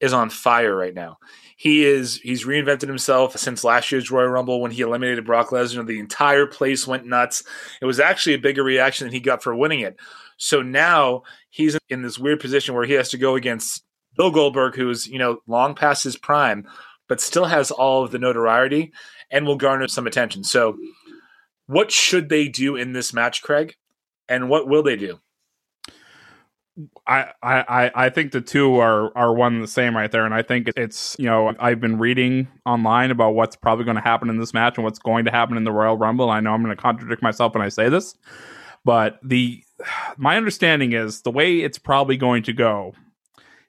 is 0.00 0.14
on 0.14 0.30
fire 0.30 0.74
right 0.74 0.94
now. 0.94 1.18
He 1.62 1.84
is 1.84 2.16
he's 2.16 2.44
reinvented 2.44 2.88
himself 2.88 3.36
since 3.36 3.62
last 3.62 3.92
year's 3.92 4.10
Royal 4.10 4.26
Rumble 4.26 4.60
when 4.60 4.72
he 4.72 4.82
eliminated 4.82 5.24
Brock 5.24 5.50
Lesnar. 5.50 5.86
The 5.86 6.00
entire 6.00 6.44
place 6.44 6.88
went 6.88 7.06
nuts. 7.06 7.44
It 7.80 7.84
was 7.84 8.00
actually 8.00 8.34
a 8.34 8.40
bigger 8.40 8.64
reaction 8.64 9.06
than 9.06 9.14
he 9.14 9.20
got 9.20 9.44
for 9.44 9.54
winning 9.54 9.78
it. 9.78 9.94
So 10.38 10.60
now 10.60 11.22
he's 11.50 11.78
in 11.88 12.02
this 12.02 12.18
weird 12.18 12.40
position 12.40 12.74
where 12.74 12.84
he 12.84 12.94
has 12.94 13.10
to 13.10 13.16
go 13.16 13.36
against 13.36 13.84
Bill 14.16 14.32
Goldberg, 14.32 14.74
who's 14.74 15.06
you 15.06 15.20
know 15.20 15.38
long 15.46 15.76
past 15.76 16.02
his 16.02 16.16
prime, 16.16 16.66
but 17.08 17.20
still 17.20 17.44
has 17.44 17.70
all 17.70 18.02
of 18.02 18.10
the 18.10 18.18
notoriety 18.18 18.92
and 19.30 19.46
will 19.46 19.54
garner 19.54 19.86
some 19.86 20.08
attention. 20.08 20.42
So, 20.42 20.76
what 21.68 21.92
should 21.92 22.28
they 22.28 22.48
do 22.48 22.74
in 22.74 22.92
this 22.92 23.12
match, 23.12 23.40
Craig? 23.40 23.76
And 24.28 24.48
what 24.48 24.66
will 24.66 24.82
they 24.82 24.96
do? 24.96 25.20
I, 27.06 27.32
I 27.42 27.90
I 27.94 28.08
think 28.08 28.32
the 28.32 28.40
two 28.40 28.78
are 28.78 29.16
are 29.16 29.34
one 29.34 29.54
and 29.54 29.62
the 29.62 29.68
same 29.68 29.94
right 29.94 30.10
there, 30.10 30.24
and 30.24 30.32
I 30.32 30.40
think 30.42 30.70
it's 30.74 31.14
you 31.18 31.26
know 31.26 31.54
I've 31.58 31.80
been 31.80 31.98
reading 31.98 32.48
online 32.64 33.10
about 33.10 33.34
what's 33.34 33.56
probably 33.56 33.84
going 33.84 33.96
to 33.96 34.02
happen 34.02 34.30
in 34.30 34.38
this 34.38 34.54
match 34.54 34.78
and 34.78 34.84
what's 34.84 34.98
going 34.98 35.26
to 35.26 35.30
happen 35.30 35.58
in 35.58 35.64
the 35.64 35.72
Royal 35.72 35.98
Rumble. 35.98 36.30
I 36.30 36.40
know 36.40 36.52
I'm 36.52 36.62
going 36.62 36.74
to 36.74 36.80
contradict 36.80 37.22
myself 37.22 37.54
when 37.54 37.62
I 37.62 37.68
say 37.68 37.90
this, 37.90 38.14
but 38.84 39.18
the 39.22 39.62
my 40.16 40.36
understanding 40.36 40.92
is 40.92 41.22
the 41.22 41.30
way 41.30 41.58
it's 41.58 41.78
probably 41.78 42.16
going 42.16 42.42
to 42.44 42.52
go 42.54 42.94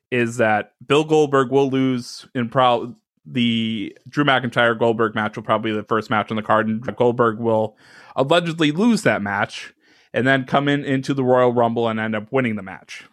is 0.10 0.38
that 0.38 0.74
Bill 0.86 1.04
Goldberg 1.04 1.52
will 1.52 1.70
lose 1.70 2.26
in 2.34 2.48
pro 2.48 2.96
the 3.26 3.98
Drew 4.08 4.24
McIntyre 4.24 4.78
Goldberg 4.78 5.16
match 5.16 5.36
will 5.36 5.44
probably 5.44 5.72
be 5.72 5.78
the 5.78 5.84
first 5.84 6.10
match 6.10 6.30
on 6.30 6.38
the 6.38 6.44
card, 6.44 6.68
and 6.68 6.96
Goldberg 6.96 7.40
will 7.40 7.76
allegedly 8.16 8.72
lose 8.72 9.04
that 9.04 9.22
match 9.22 9.74
and 10.14 10.28
then 10.28 10.46
come 10.46 10.68
in 10.68 10.84
into 10.84 11.14
the 11.14 11.24
Royal 11.24 11.52
Rumble 11.52 11.88
and 11.88 12.00
end 12.00 12.16
up 12.16 12.32
winning 12.32 12.56
the 12.56 12.62
match. 12.62 13.06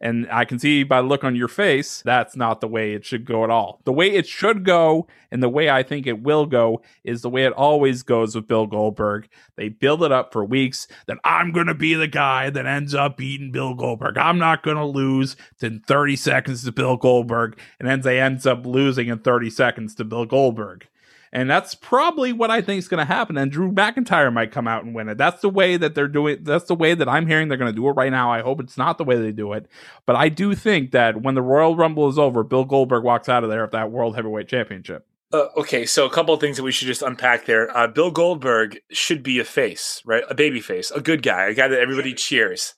And 0.00 0.28
I 0.30 0.44
can 0.44 0.58
see 0.58 0.82
by 0.82 1.00
the 1.00 1.08
look 1.08 1.24
on 1.24 1.34
your 1.34 1.48
face, 1.48 2.02
that's 2.04 2.36
not 2.36 2.60
the 2.60 2.68
way 2.68 2.92
it 2.92 3.06
should 3.06 3.24
go 3.24 3.42
at 3.42 3.48
all. 3.48 3.80
The 3.84 3.92
way 3.92 4.10
it 4.10 4.26
should 4.26 4.62
go, 4.62 5.06
and 5.30 5.42
the 5.42 5.48
way 5.48 5.70
I 5.70 5.82
think 5.82 6.06
it 6.06 6.22
will 6.22 6.44
go, 6.44 6.82
is 7.04 7.22
the 7.22 7.30
way 7.30 7.44
it 7.44 7.54
always 7.54 8.02
goes 8.02 8.34
with 8.34 8.46
Bill 8.46 8.66
Goldberg. 8.66 9.28
They 9.56 9.70
build 9.70 10.02
it 10.02 10.12
up 10.12 10.30
for 10.30 10.44
weeks 10.44 10.86
that 11.06 11.16
I'm 11.24 11.52
going 11.52 11.68
to 11.68 11.74
be 11.74 11.94
the 11.94 12.06
guy 12.06 12.50
that 12.50 12.66
ends 12.66 12.94
up 12.94 13.16
beating 13.16 13.50
Bill 13.50 13.74
Goldberg. 13.74 14.18
I'm 14.18 14.38
not 14.38 14.62
going 14.62 14.76
to 14.76 14.84
lose 14.84 15.36
in 15.62 15.80
30 15.80 16.16
seconds 16.16 16.64
to 16.64 16.72
Bill 16.72 16.98
Goldberg, 16.98 17.58
and 17.78 17.88
then 17.88 18.02
they 18.02 18.20
ends 18.20 18.46
up 18.46 18.66
losing 18.66 19.08
in 19.08 19.20
30 19.20 19.48
seconds 19.48 19.94
to 19.94 20.04
Bill 20.04 20.26
Goldberg. 20.26 20.86
And 21.34 21.50
that's 21.50 21.74
probably 21.74 22.32
what 22.32 22.52
I 22.52 22.62
think 22.62 22.78
is 22.78 22.86
going 22.86 23.04
to 23.04 23.12
happen. 23.12 23.36
And 23.36 23.50
Drew 23.50 23.72
McIntyre 23.72 24.32
might 24.32 24.52
come 24.52 24.68
out 24.68 24.84
and 24.84 24.94
win 24.94 25.08
it. 25.08 25.18
That's 25.18 25.42
the 25.42 25.48
way 25.48 25.76
that 25.76 25.96
they're 25.96 26.06
doing. 26.06 26.38
That's 26.42 26.66
the 26.66 26.76
way 26.76 26.94
that 26.94 27.08
I'm 27.08 27.26
hearing 27.26 27.48
they're 27.48 27.58
going 27.58 27.72
to 27.72 27.76
do 27.76 27.88
it 27.88 27.92
right 27.92 28.12
now. 28.12 28.30
I 28.32 28.40
hope 28.40 28.60
it's 28.60 28.78
not 28.78 28.98
the 28.98 29.04
way 29.04 29.16
they 29.16 29.32
do 29.32 29.52
it, 29.52 29.66
but 30.06 30.14
I 30.14 30.28
do 30.28 30.54
think 30.54 30.92
that 30.92 31.22
when 31.22 31.34
the 31.34 31.42
Royal 31.42 31.74
Rumble 31.74 32.08
is 32.08 32.20
over, 32.20 32.44
Bill 32.44 32.64
Goldberg 32.64 33.02
walks 33.02 33.28
out 33.28 33.42
of 33.42 33.50
there 33.50 33.62
with 33.62 33.72
that 33.72 33.90
World 33.90 34.14
Heavyweight 34.14 34.46
Championship. 34.46 35.08
Uh, 35.32 35.48
okay, 35.56 35.84
so 35.84 36.06
a 36.06 36.10
couple 36.10 36.32
of 36.32 36.38
things 36.38 36.56
that 36.56 36.62
we 36.62 36.70
should 36.70 36.86
just 36.86 37.02
unpack 37.02 37.46
there. 37.46 37.76
Uh, 37.76 37.88
Bill 37.88 38.12
Goldberg 38.12 38.78
should 38.92 39.24
be 39.24 39.40
a 39.40 39.44
face, 39.44 40.00
right? 40.06 40.22
A 40.30 40.34
baby 40.36 40.60
face, 40.60 40.92
a 40.92 41.00
good 41.00 41.24
guy, 41.24 41.46
a 41.46 41.54
guy 41.54 41.66
that 41.66 41.80
everybody 41.80 42.14
cheers. 42.14 42.74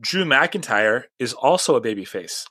Drew 0.00 0.24
McIntyre 0.24 1.04
is 1.18 1.34
also 1.34 1.76
a 1.76 1.80
baby 1.82 2.06
face. 2.06 2.46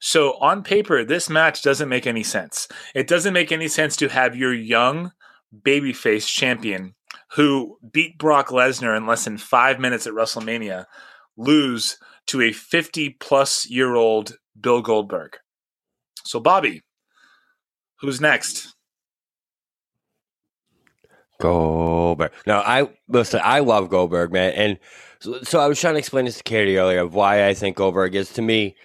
So 0.00 0.32
on 0.40 0.62
paper, 0.62 1.04
this 1.04 1.28
match 1.28 1.62
doesn't 1.62 1.88
make 1.88 2.06
any 2.06 2.22
sense. 2.22 2.66
It 2.94 3.06
doesn't 3.06 3.34
make 3.34 3.52
any 3.52 3.68
sense 3.68 3.96
to 3.96 4.08
have 4.08 4.34
your 4.34 4.52
young 4.52 5.12
babyface 5.54 6.26
champion 6.26 6.94
who 7.32 7.78
beat 7.92 8.18
Brock 8.18 8.48
Lesnar 8.48 8.96
in 8.96 9.06
less 9.06 9.24
than 9.24 9.36
five 9.36 9.78
minutes 9.78 10.06
at 10.06 10.14
WrestleMania 10.14 10.86
lose 11.36 11.98
to 12.26 12.40
a 12.40 12.52
50 12.52 13.10
plus 13.20 13.68
year 13.68 13.94
old 13.94 14.36
Bill 14.58 14.80
Goldberg. 14.80 15.36
So, 16.24 16.40
Bobby, 16.40 16.82
who's 18.00 18.20
next? 18.20 18.74
Goldberg. 21.40 22.32
No, 22.46 22.58
I 22.58 22.88
listen. 23.08 23.40
I 23.42 23.60
love 23.60 23.88
Goldberg, 23.88 24.32
man, 24.32 24.52
and 24.52 24.78
so, 25.20 25.42
so 25.42 25.60
I 25.60 25.66
was 25.66 25.80
trying 25.80 25.94
to 25.94 25.98
explain 25.98 26.26
this 26.26 26.36
to 26.36 26.42
Katie 26.42 26.78
earlier 26.78 27.00
of 27.00 27.14
why 27.14 27.46
I 27.46 27.54
think 27.54 27.76
Goldberg 27.76 28.14
is 28.14 28.30
to 28.34 28.42
me 28.42 28.76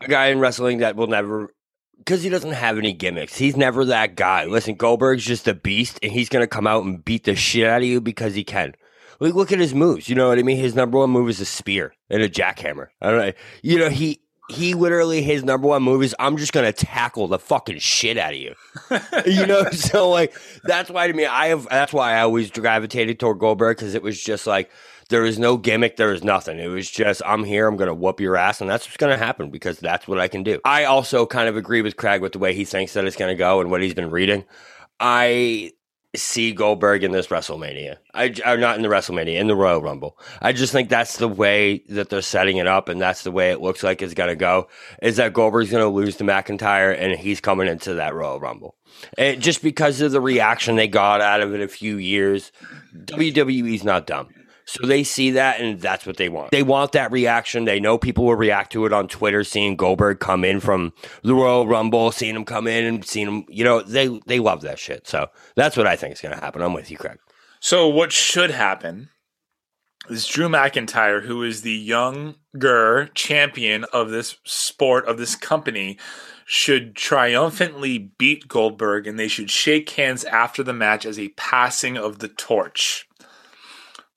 a 0.00 0.08
guy 0.08 0.26
in 0.26 0.38
wrestling 0.38 0.78
that 0.78 0.96
will 0.96 1.06
never 1.06 1.50
because 1.98 2.22
he 2.22 2.28
doesn't 2.28 2.52
have 2.52 2.76
any 2.78 2.92
gimmicks. 2.92 3.36
He's 3.36 3.56
never 3.56 3.84
that 3.86 4.14
guy. 4.14 4.44
Listen, 4.44 4.74
Goldberg's 4.74 5.24
just 5.24 5.48
a 5.48 5.54
beast, 5.54 5.98
and 6.02 6.12
he's 6.12 6.28
gonna 6.28 6.46
come 6.46 6.66
out 6.66 6.84
and 6.84 7.04
beat 7.04 7.24
the 7.24 7.34
shit 7.34 7.66
out 7.66 7.82
of 7.82 7.88
you 7.88 8.00
because 8.00 8.34
he 8.34 8.44
can. 8.44 8.74
Like, 9.20 9.34
look 9.34 9.52
at 9.52 9.60
his 9.60 9.74
moves. 9.74 10.08
You 10.08 10.16
know 10.16 10.28
what 10.28 10.38
I 10.38 10.42
mean? 10.42 10.58
His 10.58 10.74
number 10.74 10.98
one 10.98 11.10
move 11.10 11.28
is 11.28 11.40
a 11.40 11.44
spear 11.44 11.94
and 12.10 12.20
a 12.22 12.28
jackhammer. 12.28 12.88
I 13.00 13.10
don't 13.10 13.18
know. 13.20 13.32
You 13.62 13.78
know 13.78 13.88
he 13.88 14.20
he 14.50 14.74
literally 14.74 15.22
his 15.22 15.42
number 15.42 15.68
one 15.68 15.82
move 15.82 16.02
is 16.02 16.14
I'm 16.18 16.36
just 16.36 16.52
gonna 16.52 16.72
tackle 16.72 17.28
the 17.28 17.38
fucking 17.38 17.78
shit 17.78 18.18
out 18.18 18.34
of 18.34 18.38
you. 18.38 18.54
you 19.26 19.46
know, 19.46 19.64
so 19.70 20.10
like 20.10 20.34
that's 20.64 20.90
why 20.90 21.06
to 21.06 21.12
me 21.12 21.24
I 21.24 21.46
have 21.46 21.66
that's 21.70 21.92
why 21.92 22.14
I 22.14 22.20
always 22.20 22.50
gravitated 22.50 23.18
toward 23.18 23.38
Goldberg 23.38 23.76
because 23.76 23.94
it 23.94 24.02
was 24.02 24.22
just 24.22 24.46
like 24.46 24.70
there 25.08 25.24
is 25.24 25.38
no 25.38 25.56
gimmick. 25.56 25.96
There 25.96 26.12
is 26.12 26.24
nothing. 26.24 26.58
It 26.58 26.68
was 26.68 26.90
just, 26.90 27.22
I'm 27.24 27.44
here. 27.44 27.66
I'm 27.66 27.76
going 27.76 27.88
to 27.88 27.94
whoop 27.94 28.20
your 28.20 28.36
ass. 28.36 28.60
And 28.60 28.70
that's 28.70 28.86
what's 28.86 28.96
going 28.96 29.16
to 29.16 29.24
happen 29.24 29.50
because 29.50 29.78
that's 29.78 30.08
what 30.08 30.18
I 30.18 30.28
can 30.28 30.42
do. 30.42 30.60
I 30.64 30.84
also 30.84 31.26
kind 31.26 31.48
of 31.48 31.56
agree 31.56 31.82
with 31.82 31.96
Craig 31.96 32.22
with 32.22 32.32
the 32.32 32.38
way 32.38 32.54
he 32.54 32.64
thinks 32.64 32.92
that 32.94 33.04
it's 33.04 33.16
going 33.16 33.34
to 33.34 33.38
go 33.38 33.60
and 33.60 33.70
what 33.70 33.82
he's 33.82 33.94
been 33.94 34.10
reading. 34.10 34.44
I 35.00 35.72
see 36.16 36.52
Goldberg 36.52 37.02
in 37.02 37.12
this 37.12 37.28
WrestleMania. 37.28 37.96
I, 38.12 38.26
am 38.26 38.34
uh, 38.44 38.56
not 38.56 38.76
in 38.76 38.82
the 38.82 38.88
WrestleMania, 38.88 39.38
in 39.38 39.46
the 39.46 39.56
Royal 39.56 39.80
Rumble. 39.80 40.18
I 40.40 40.52
just 40.52 40.72
think 40.72 40.88
that's 40.88 41.18
the 41.18 41.28
way 41.28 41.78
that 41.88 42.08
they're 42.08 42.22
setting 42.22 42.58
it 42.58 42.66
up, 42.66 42.88
and 42.88 43.00
that's 43.00 43.24
the 43.24 43.32
way 43.32 43.50
it 43.50 43.60
looks 43.60 43.82
like 43.82 44.02
it's 44.02 44.14
going 44.14 44.28
to 44.28 44.36
go. 44.36 44.68
Is 45.02 45.16
that 45.16 45.32
Goldberg's 45.32 45.70
going 45.70 45.82
to 45.82 45.88
lose 45.88 46.16
to 46.16 46.24
McIntyre, 46.24 46.96
and 46.96 47.18
he's 47.18 47.40
coming 47.40 47.68
into 47.68 47.94
that 47.94 48.14
Royal 48.14 48.40
Rumble. 48.40 48.76
And 49.18 49.42
just 49.42 49.62
because 49.62 50.00
of 50.00 50.12
the 50.12 50.20
reaction 50.20 50.76
they 50.76 50.88
got 50.88 51.20
out 51.20 51.40
of 51.40 51.52
it 51.54 51.60
a 51.60 51.68
few 51.68 51.96
years, 51.96 52.52
WWE's 52.94 53.84
not 53.84 54.06
dumb. 54.06 54.28
So 54.66 54.86
they 54.86 55.04
see 55.04 55.30
that 55.32 55.60
and 55.60 55.80
that's 55.80 56.06
what 56.06 56.16
they 56.16 56.28
want. 56.28 56.50
They 56.50 56.62
want 56.62 56.92
that 56.92 57.12
reaction. 57.12 57.64
They 57.64 57.80
know 57.80 57.98
people 57.98 58.24
will 58.24 58.34
react 58.34 58.72
to 58.72 58.86
it 58.86 58.92
on 58.92 59.08
Twitter, 59.08 59.44
seeing 59.44 59.76
Goldberg 59.76 60.20
come 60.20 60.44
in 60.44 60.60
from 60.60 60.92
the 61.22 61.34
Royal 61.34 61.66
Rumble, 61.66 62.10
seeing 62.12 62.34
him 62.34 62.44
come 62.44 62.66
in 62.66 62.84
and 62.84 63.04
seeing 63.04 63.26
him, 63.26 63.44
you 63.48 63.64
know, 63.64 63.82
they 63.82 64.20
they 64.26 64.40
love 64.40 64.62
that 64.62 64.78
shit. 64.78 65.06
So 65.06 65.28
that's 65.54 65.76
what 65.76 65.86
I 65.86 65.96
think 65.96 66.14
is 66.14 66.20
going 66.20 66.34
to 66.34 66.40
happen. 66.40 66.62
I'm 66.62 66.72
with 66.72 66.90
you, 66.90 66.96
Craig. 66.96 67.18
So 67.60 67.88
what 67.88 68.12
should 68.12 68.50
happen 68.50 69.10
is 70.08 70.26
Drew 70.26 70.48
McIntyre, 70.48 71.24
who 71.24 71.42
is 71.42 71.62
the 71.62 71.72
younger 71.72 73.10
champion 73.14 73.84
of 73.92 74.10
this 74.10 74.36
sport, 74.44 75.06
of 75.06 75.18
this 75.18 75.34
company, 75.34 75.98
should 76.44 76.94
triumphantly 76.94 77.98
beat 78.18 78.48
Goldberg 78.48 79.06
and 79.06 79.18
they 79.18 79.28
should 79.28 79.50
shake 79.50 79.88
hands 79.90 80.24
after 80.24 80.62
the 80.62 80.74
match 80.74 81.06
as 81.06 81.18
a 81.18 81.30
passing 81.30 81.96
of 81.96 82.18
the 82.18 82.28
torch. 82.28 83.08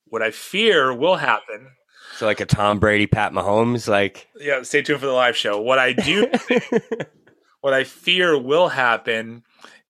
What 0.09 0.21
I 0.21 0.31
fear 0.31 0.93
will 0.93 1.17
happen. 1.17 1.71
So 2.15 2.25
like 2.25 2.39
a 2.39 2.45
Tom 2.45 2.79
Brady, 2.79 3.07
Pat 3.07 3.31
Mahomes, 3.31 3.87
like 3.87 4.27
yeah. 4.39 4.63
Stay 4.63 4.81
tuned 4.81 4.99
for 4.99 5.05
the 5.05 5.11
live 5.11 5.37
show. 5.37 5.61
What 5.61 5.79
I 5.79 5.93
do, 5.93 6.31
what 7.61 7.73
I 7.73 7.83
fear 7.83 8.37
will 8.37 8.69
happen 8.69 9.43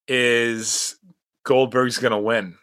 is 0.07 0.97
Goldberg's 1.43 1.99
gonna 1.99 2.19
win 2.19 2.57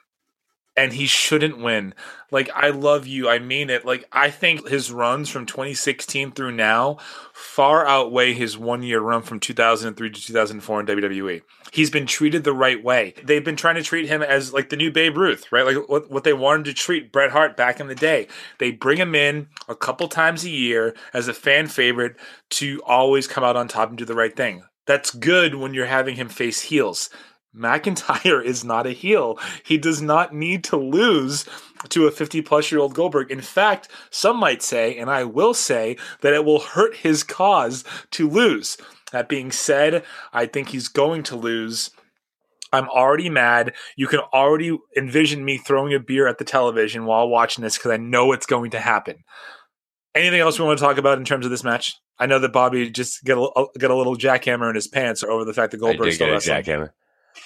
and 0.77 0.93
he 0.93 1.07
shouldn't 1.07 1.59
win. 1.59 1.95
Like 2.31 2.51
I 2.55 2.71
love 2.71 3.07
you, 3.07 3.29
I 3.29 3.39
mean 3.39 3.71
it. 3.71 3.85
Like 3.85 4.07
I 4.11 4.31
think 4.31 4.69
his 4.69 4.91
runs 4.91 5.29
from 5.29 5.47
2016 5.47 6.33
through 6.33 6.53
now 6.53 6.99
far 7.33 7.87
outweigh 7.87 8.35
his 8.35 8.59
one 8.59 8.83
year 8.83 9.01
run 9.01 9.23
from 9.23 9.39
2003 9.39 10.11
to 10.11 10.21
2004 10.21 10.81
in 10.81 10.87
WWE. 10.87 11.43
He's 11.73 11.91
been 11.91 12.07
treated 12.07 12.45
the 12.45 12.53
right 12.53 12.83
way. 12.83 13.15
They've 13.23 13.45
been 13.45 13.57
trying 13.57 13.77
to 13.77 13.83
treat 13.83 14.09
him 14.09 14.23
as 14.23 14.53
like 14.53 14.69
the 14.69 14.77
new 14.77 14.91
Babe 14.91 15.17
Ruth, 15.17 15.51
right? 15.53 15.65
Like 15.65 15.89
what, 15.89 16.11
what 16.11 16.25
they 16.25 16.33
wanted 16.33 16.65
to 16.67 16.75
treat 16.75 17.13
Bret 17.13 17.31
Hart 17.31 17.57
back 17.57 17.79
in 17.79 17.87
the 17.87 17.95
day. 17.95 18.27
They 18.59 18.73
bring 18.73 18.99
him 18.99 19.15
in 19.15 19.49
a 19.69 19.77
couple 19.77 20.09
times 20.09 20.45
a 20.45 20.51
year 20.51 20.95
as 21.13 21.29
a 21.29 21.35
fan 21.35 21.69
favorite 21.69 22.17
to 22.51 22.83
always 22.85 23.29
come 23.29 23.45
out 23.45 23.57
on 23.57 23.69
top 23.69 23.91
and 23.91 23.99
do 23.99 24.05
the 24.05 24.15
right 24.15 24.35
thing. 24.35 24.65
That's 24.87 25.11
good 25.11 25.55
when 25.55 25.73
you're 25.73 25.87
having 25.87 26.17
him 26.17 26.29
face 26.29 26.63
heels. 26.63 27.09
McIntyre 27.57 28.45
is 28.45 28.65
not 28.65 28.87
a 28.87 28.93
heel. 28.93 29.39
He 29.65 29.79
does 29.79 30.03
not 30.03 30.35
need 30.35 30.65
to 30.65 30.77
lose 30.77 31.45
to 31.91 32.07
a 32.07 32.11
50 32.11 32.43
plus 32.43 32.71
year 32.71 32.81
old 32.81 32.95
Goldberg. 32.95 33.31
In 33.31 33.41
fact, 33.41 33.89
some 34.11 34.39
might 34.39 34.63
say, 34.63 34.97
and 34.99 35.11
I 35.11 35.25
will 35.25 35.55
say, 35.55 35.97
that 36.21 36.35
it 36.35 36.45
will 36.45 36.61
hurt 36.61 36.97
his 36.97 37.23
cause 37.23 37.85
to 38.13 38.29
lose. 38.29 38.77
That 39.13 39.29
being 39.29 39.53
said, 39.53 40.03
I 40.33 40.47
think 40.47 40.71
he's 40.71 40.89
going 40.89 41.23
to 41.25 41.37
lose. 41.37 41.91
I'm 42.73 42.89
already 42.89 43.31
mad. 43.31 43.75
You 43.97 44.09
can 44.09 44.19
already 44.19 44.77
envision 44.97 45.45
me 45.45 45.59
throwing 45.59 45.95
a 45.95 46.01
beer 46.01 46.27
at 46.27 46.39
the 46.39 46.45
television 46.45 47.05
while 47.05 47.29
watching 47.29 47.63
this 47.63 47.79
because 47.79 47.93
I 47.93 47.97
know 47.99 48.33
it's 48.33 48.47
going 48.47 48.73
to 48.73 48.81
happen. 48.81 49.23
Anything 50.17 50.41
else 50.41 50.59
we 50.59 50.65
want 50.65 50.79
to 50.79 50.85
talk 50.85 50.99
about 50.99 51.19
in 51.19 51.25
terms 51.25 51.45
of 51.45 51.53
this 51.53 51.63
match? 51.63 51.95
I 52.19 52.27
know 52.27 52.39
that 52.41 52.53
Bobby 52.53 52.91
just 52.91 53.25
got 53.25 53.39
a, 53.39 53.67
got 53.79 53.91
a 53.91 53.97
little 53.97 54.17
jackhammer 54.17 54.69
in 54.69 54.75
his 54.75 54.89
pants 54.89 55.23
over 55.23 55.45
the 55.45 55.55
fact 55.55 55.73
that 55.73 55.79
Goldberg 55.79 56.13
still 56.13 56.31
wrestling. 56.31 56.63
Jackhammer. 56.63 56.91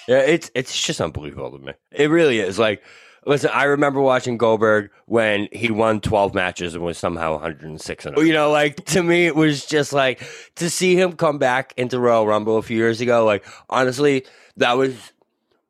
Yeah, 0.07 0.19
it's 0.19 0.51
it's 0.55 0.79
just 0.79 1.01
unbelievable 1.01 1.57
to 1.57 1.65
me. 1.65 1.73
It 1.91 2.09
really 2.09 2.39
is. 2.39 2.57
Like, 2.59 2.83
listen, 3.25 3.51
I 3.53 3.65
remember 3.65 4.01
watching 4.01 4.37
Goldberg 4.37 4.89
when 5.05 5.47
he 5.51 5.71
won 5.71 6.01
12 6.01 6.33
matches 6.33 6.75
and 6.75 6.83
was 6.83 6.97
somehow 6.97 7.33
106 7.33 8.05
and 8.05 8.17
oh. 8.17 8.21
You 8.21 8.33
know, 8.33 8.51
like 8.51 8.83
to 8.87 9.03
me, 9.03 9.25
it 9.25 9.35
was 9.35 9.65
just 9.65 9.93
like 9.93 10.21
to 10.55 10.69
see 10.69 10.95
him 10.95 11.13
come 11.13 11.37
back 11.37 11.73
into 11.77 11.99
Royal 11.99 12.25
Rumble 12.25 12.57
a 12.57 12.61
few 12.61 12.77
years 12.77 13.01
ago. 13.01 13.25
Like, 13.25 13.45
honestly, 13.69 14.25
that 14.57 14.77
was 14.77 14.95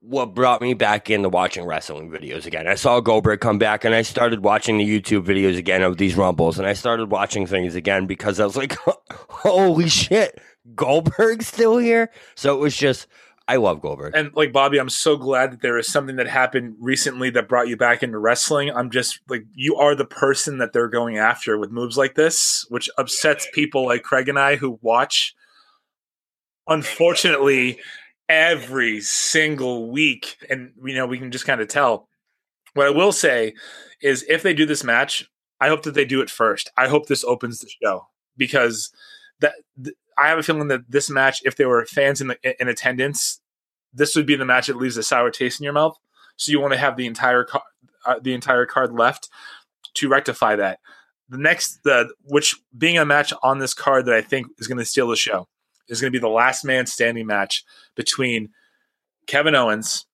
what 0.01 0.33
brought 0.33 0.61
me 0.61 0.73
back 0.73 1.09
into 1.09 1.27
watching 1.27 1.65
wrestling 1.65 2.09
videos 2.09 2.45
again. 2.45 2.67
I 2.67 2.75
saw 2.75 3.01
Goldberg 3.01 3.41
come 3.41 3.59
back 3.59 3.83
and 3.83 3.93
I 3.93 4.01
started 4.01 4.43
watching 4.43 4.77
the 4.77 4.85
YouTube 4.85 5.25
videos 5.25 5.57
again 5.57 5.81
of 5.81 5.97
these 5.97 6.15
Rumbles 6.15 6.57
and 6.57 6.67
I 6.67 6.73
started 6.73 7.11
watching 7.11 7.45
things 7.45 7.75
again 7.75 8.05
because 8.05 8.39
I 8.39 8.45
was 8.45 8.55
like, 8.55 8.77
holy 9.29 9.89
shit, 9.89 10.39
Goldberg's 10.73 11.47
still 11.47 11.77
here. 11.77 12.09
So 12.35 12.55
it 12.55 12.59
was 12.59 12.77
just 12.77 13.07
I 13.49 13.55
love 13.55 13.81
Goldberg. 13.81 14.13
And 14.15 14.31
like 14.35 14.53
Bobby, 14.53 14.77
I'm 14.77 14.89
so 14.89 15.17
glad 15.17 15.51
that 15.51 15.61
there 15.61 15.79
is 15.79 15.91
something 15.91 16.17
that 16.17 16.27
happened 16.27 16.75
recently 16.79 17.31
that 17.31 17.49
brought 17.49 17.67
you 17.67 17.75
back 17.75 18.03
into 18.03 18.19
wrestling. 18.19 18.69
I'm 18.69 18.91
just 18.91 19.19
like 19.27 19.43
you 19.55 19.75
are 19.75 19.95
the 19.95 20.05
person 20.05 20.59
that 20.59 20.71
they're 20.71 20.87
going 20.87 21.17
after 21.17 21.57
with 21.57 21.71
moves 21.71 21.97
like 21.97 22.13
this, 22.13 22.63
which 22.69 22.87
upsets 22.99 23.47
people 23.51 23.87
like 23.87 24.03
Craig 24.03 24.29
and 24.29 24.37
I 24.37 24.55
who 24.55 24.77
watch 24.83 25.33
unfortunately 26.67 27.79
every 28.29 29.01
single 29.01 29.89
week 29.89 30.37
and 30.47 30.71
you 30.85 30.93
know 30.93 31.07
we 31.07 31.17
can 31.17 31.31
just 31.31 31.47
kind 31.47 31.59
of 31.59 31.67
tell. 31.67 32.07
What 32.75 32.85
I 32.85 32.91
will 32.91 33.11
say 33.11 33.55
is 33.99 34.23
if 34.29 34.43
they 34.43 34.53
do 34.53 34.67
this 34.67 34.83
match, 34.83 35.27
I 35.59 35.69
hope 35.69 35.81
that 35.83 35.95
they 35.95 36.05
do 36.05 36.21
it 36.21 36.29
first. 36.29 36.69
I 36.77 36.87
hope 36.87 37.07
this 37.07 37.23
opens 37.23 37.61
the 37.61 37.71
show 37.81 38.09
because 38.37 38.91
that 39.39 39.55
I 40.19 40.27
have 40.27 40.39
a 40.39 40.43
feeling 40.43 40.67
that 40.67 40.89
this 40.89 41.09
match, 41.09 41.41
if 41.45 41.55
there 41.55 41.69
were 41.69 41.85
fans 41.85 42.21
in 42.21 42.27
the 42.27 42.61
in 42.61 42.67
attendance, 42.67 43.39
this 43.93 44.15
would 44.15 44.25
be 44.25 44.35
the 44.35 44.45
match 44.45 44.67
that 44.67 44.77
leaves 44.77 44.97
a 44.97 45.03
sour 45.03 45.31
taste 45.31 45.59
in 45.59 45.63
your 45.63 45.73
mouth. 45.73 45.97
So 46.35 46.51
you 46.51 46.59
want 46.59 46.73
to 46.73 46.79
have 46.79 46.97
the 46.97 47.05
entire 47.05 47.47
uh, 48.05 48.19
the 48.21 48.33
entire 48.33 48.65
card 48.65 48.93
left 48.93 49.29
to 49.95 50.09
rectify 50.09 50.55
that. 50.57 50.79
The 51.29 51.37
next, 51.37 51.83
the 51.83 52.13
which 52.23 52.55
being 52.77 52.97
a 52.97 53.05
match 53.05 53.33
on 53.43 53.59
this 53.59 53.73
card 53.73 54.05
that 54.05 54.15
I 54.15 54.21
think 54.21 54.47
is 54.57 54.67
going 54.67 54.77
to 54.79 54.85
steal 54.85 55.07
the 55.07 55.15
show 55.15 55.47
is 55.87 56.01
going 56.01 56.11
to 56.11 56.17
be 56.17 56.21
the 56.21 56.27
last 56.27 56.65
man 56.65 56.85
standing 56.85 57.27
match 57.27 57.63
between 57.95 58.49
Kevin 59.27 59.55
Owens 59.55 60.05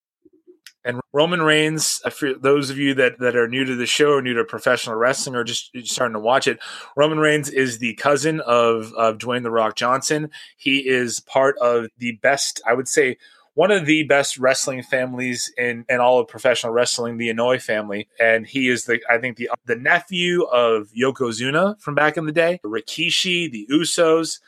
and 0.85 1.01
Roman 1.11 1.41
Reigns, 1.41 1.99
for 2.11 2.35
those 2.35 2.69
of 2.69 2.77
you 2.77 2.93
that, 2.93 3.17
that 3.19 3.35
are 3.35 3.47
new 3.47 3.65
to 3.65 3.75
the 3.75 3.87
show 3.87 4.11
or 4.11 4.21
new 4.21 4.35
to 4.35 4.43
professional 4.43 4.95
wrestling 4.95 5.35
or 5.35 5.43
just 5.43 5.71
starting 5.83 6.13
to 6.13 6.19
watch 6.19 6.47
it, 6.47 6.59
Roman 6.95 7.17
Reigns 7.17 7.49
is 7.49 7.79
the 7.79 7.95
cousin 7.95 8.39
of, 8.41 8.93
of 8.93 9.17
Dwayne 9.17 9.41
The 9.41 9.49
Rock 9.49 9.75
Johnson. 9.75 10.29
He 10.57 10.87
is 10.87 11.19
part 11.19 11.57
of 11.57 11.87
the 11.97 12.13
best, 12.21 12.61
I 12.67 12.73
would 12.73 12.87
say, 12.87 13.17
one 13.55 13.71
of 13.71 13.85
the 13.85 14.03
best 14.03 14.37
wrestling 14.37 14.83
families 14.83 15.51
in, 15.57 15.85
in 15.89 15.99
all 15.99 16.19
of 16.19 16.27
professional 16.27 16.71
wrestling, 16.71 17.17
the 17.17 17.29
Anoa'i 17.29 17.61
family. 17.61 18.07
And 18.19 18.45
he 18.45 18.67
is 18.67 18.85
the, 18.85 18.99
I 19.09 19.17
think, 19.17 19.37
the, 19.37 19.49
the 19.65 19.77
nephew 19.77 20.43
of 20.43 20.89
Yokozuna 20.95 21.81
from 21.81 21.95
back 21.95 22.15
in 22.15 22.25
the 22.25 22.31
day, 22.31 22.59
Rikishi, 22.63 23.51
the 23.51 23.65
Usos. 23.71 24.39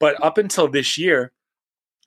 But 0.00 0.20
up 0.24 0.36
until 0.36 0.66
this 0.66 0.98
year, 0.98 1.32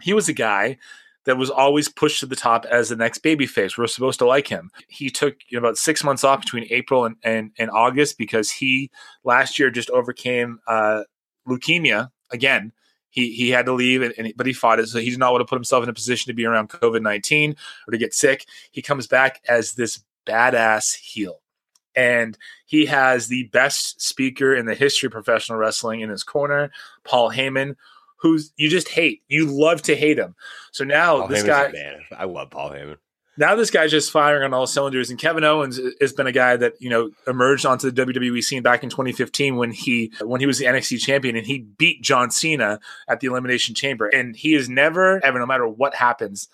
he 0.01 0.13
was 0.13 0.27
a 0.27 0.33
guy 0.33 0.79
that 1.27 1.37
was 1.37 1.49
always 1.49 1.89
pushed 1.89 2.21
to 2.21 2.25
the 2.25 2.37
top 2.37 2.65
as 2.65 2.87
the 2.87 2.95
next 2.95 3.21
babyface. 3.21 3.77
We 3.77 3.83
are 3.83 3.87
supposed 3.87 4.17
to 4.19 4.25
like 4.25 4.47
him. 4.47 4.71
He 4.87 5.09
took 5.09 5.35
you 5.49 5.59
know, 5.59 5.67
about 5.67 5.77
six 5.77 6.01
months 6.01 6.23
off 6.23 6.39
between 6.39 6.65
April 6.69 7.03
and, 7.03 7.17
and, 7.21 7.51
and 7.59 7.69
August 7.69 8.17
because 8.17 8.49
he 8.49 8.89
last 9.25 9.59
year 9.59 9.69
just 9.69 9.89
overcame 9.89 10.61
uh, 10.67 11.03
leukemia 11.45 12.11
again. 12.31 12.71
He, 13.09 13.33
he 13.33 13.49
had 13.49 13.65
to 13.65 13.73
leave, 13.73 14.01
and, 14.01 14.13
and, 14.17 14.31
but 14.37 14.45
he 14.45 14.53
fought 14.53 14.79
it. 14.79 14.87
So 14.87 14.99
he 14.99 15.09
did 15.09 15.19
not 15.19 15.33
want 15.33 15.41
to 15.41 15.49
put 15.49 15.57
himself 15.57 15.83
in 15.83 15.89
a 15.89 15.93
position 15.93 16.29
to 16.29 16.33
be 16.33 16.45
around 16.45 16.69
COVID 16.69 17.01
19 17.01 17.57
or 17.87 17.91
to 17.91 17.97
get 17.97 18.13
sick. 18.13 18.45
He 18.71 18.81
comes 18.81 19.05
back 19.05 19.41
as 19.49 19.73
this 19.73 20.03
badass 20.25 20.95
heel. 20.95 21.41
And 21.93 22.37
he 22.65 22.85
has 22.85 23.27
the 23.27 23.49
best 23.51 24.01
speaker 24.01 24.55
in 24.55 24.65
the 24.65 24.75
history 24.75 25.07
of 25.07 25.13
professional 25.13 25.57
wrestling 25.57 25.99
in 26.01 26.09
his 26.09 26.23
corner, 26.23 26.71
Paul 27.03 27.31
Heyman, 27.31 27.75
who's 28.17 28.51
you 28.57 28.69
just 28.69 28.89
hate. 28.89 29.21
You 29.27 29.45
love 29.45 29.81
to 29.83 29.95
hate 29.95 30.19
him. 30.19 30.35
So 30.71 30.83
now 30.83 31.19
Paul 31.19 31.27
this 31.27 31.39
Heyman's 31.43 31.47
guy, 31.47 31.71
man, 31.71 31.99
I 32.17 32.25
love 32.25 32.49
Paul 32.49 32.71
Heyman. 32.71 32.97
Now 33.39 33.55
this 33.55 33.69
guy's 33.69 33.91
just 33.91 34.11
firing 34.11 34.43
on 34.43 34.53
all 34.53 34.65
cylinders, 34.65 35.11
and 35.11 35.19
Kevin 35.19 35.43
Owens 35.43 35.79
has 36.01 36.11
been 36.11 36.25
a 36.25 36.31
guy 36.31 36.57
that 36.57 36.73
you 36.79 36.89
know 36.89 37.11
emerged 37.27 37.65
onto 37.65 37.91
the 37.91 38.05
WWE 38.05 38.43
scene 38.43 38.63
back 38.63 38.83
in 38.83 38.89
2015 38.89 39.57
when 39.57 39.71
he 39.71 40.11
when 40.21 40.41
he 40.41 40.47
was 40.47 40.57
the 40.57 40.65
NXT 40.65 40.99
champion 40.99 41.35
and 41.35 41.45
he 41.45 41.59
beat 41.59 42.01
John 42.01 42.31
Cena 42.31 42.79
at 43.07 43.19
the 43.19 43.27
Elimination 43.27 43.75
Chamber, 43.75 44.07
and 44.07 44.35
he 44.35 44.55
is 44.55 44.67
never 44.67 45.23
ever, 45.23 45.37
no 45.37 45.45
matter 45.45 45.67
what 45.67 45.93
happens, 45.93 46.47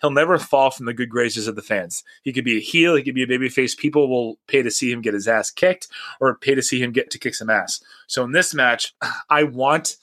he'll 0.00 0.10
never 0.10 0.38
fall 0.38 0.70
from 0.70 0.84
the 0.84 0.92
good 0.92 1.08
graces 1.08 1.48
of 1.48 1.56
the 1.56 1.62
fans. 1.62 2.04
He 2.22 2.34
could 2.34 2.44
be 2.44 2.58
a 2.58 2.60
heel, 2.60 2.96
he 2.96 3.02
could 3.02 3.14
be 3.14 3.22
a 3.22 3.26
babyface. 3.26 3.76
People 3.76 4.08
will 4.08 4.38
pay 4.46 4.62
to 4.62 4.70
see 4.70 4.92
him 4.92 5.00
get 5.00 5.14
his 5.14 5.28
ass 5.28 5.50
kicked 5.50 5.88
or 6.20 6.36
pay 6.36 6.54
to 6.54 6.62
see 6.62 6.82
him 6.82 6.92
get 6.92 7.10
to 7.12 7.18
kick 7.18 7.34
some 7.34 7.50
ass. 7.50 7.82
So 8.06 8.24
in 8.24 8.32
this 8.32 8.52
match, 8.52 8.94
I 9.30 9.44
want 9.44 9.96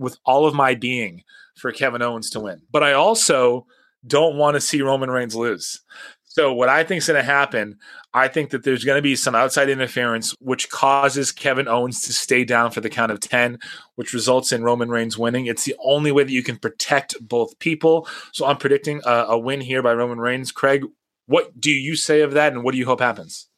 with 0.00 0.18
all 0.24 0.46
of 0.46 0.54
my 0.54 0.74
being 0.74 1.22
for 1.54 1.70
Kevin 1.70 2.02
Owens 2.02 2.30
to 2.30 2.40
win. 2.40 2.62
But 2.72 2.82
I 2.82 2.94
also 2.94 3.66
don't 4.06 4.36
want 4.36 4.54
to 4.54 4.60
see 4.60 4.82
Roman 4.82 5.10
Reigns 5.10 5.36
lose. 5.36 5.82
So 6.24 6.52
what 6.52 6.68
I 6.68 6.84
think 6.84 6.98
is 6.98 7.08
going 7.08 7.18
to 7.18 7.24
happen, 7.24 7.76
I 8.14 8.28
think 8.28 8.50
that 8.50 8.62
there's 8.62 8.84
going 8.84 8.98
to 8.98 9.02
be 9.02 9.16
some 9.16 9.34
outside 9.34 9.68
interference 9.68 10.32
which 10.40 10.70
causes 10.70 11.32
Kevin 11.32 11.66
Owens 11.66 12.02
to 12.02 12.12
stay 12.12 12.44
down 12.44 12.70
for 12.70 12.80
the 12.80 12.88
count 12.88 13.10
of 13.10 13.18
10, 13.18 13.58
which 13.96 14.12
results 14.12 14.52
in 14.52 14.62
Roman 14.62 14.90
Reigns 14.90 15.18
winning. 15.18 15.46
It's 15.46 15.64
the 15.64 15.74
only 15.84 16.12
way 16.12 16.22
that 16.22 16.32
you 16.32 16.44
can 16.44 16.56
protect 16.56 17.16
both 17.20 17.58
people. 17.58 18.08
So 18.32 18.46
I'm 18.46 18.58
predicting 18.58 19.02
a, 19.04 19.26
a 19.30 19.38
win 19.38 19.60
here 19.60 19.82
by 19.82 19.92
Roman 19.92 20.20
Reigns. 20.20 20.52
Craig, 20.52 20.84
what 21.26 21.60
do 21.60 21.72
you 21.72 21.96
say 21.96 22.20
of 22.20 22.32
that 22.32 22.52
and 22.52 22.62
what 22.62 22.72
do 22.72 22.78
you 22.78 22.86
hope 22.86 23.00
happens? 23.00 23.49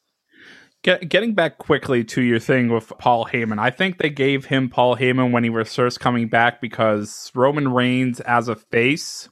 Get, 0.83 1.09
getting 1.09 1.35
back 1.35 1.59
quickly 1.59 2.03
to 2.05 2.23
your 2.23 2.40
thing 2.40 2.68
with 2.68 2.92
Paul 2.99 3.27
Heyman, 3.27 3.61
I 3.61 3.71
think 3.71 3.99
they 3.99 4.11
gave 4.11 4.47
him 4.47 4.68
Paul 4.68 4.97
Heyman 4.97 5.31
when 5.31 5.45
he 5.45 5.51
was 5.51 5.75
first 5.75 6.01
coming 6.01 6.29
back 6.29 6.61
because 6.61 7.31
Roman 7.35 7.73
Reigns 7.73 8.18
as 8.21 8.49
a 8.49 8.57
face 8.57 9.29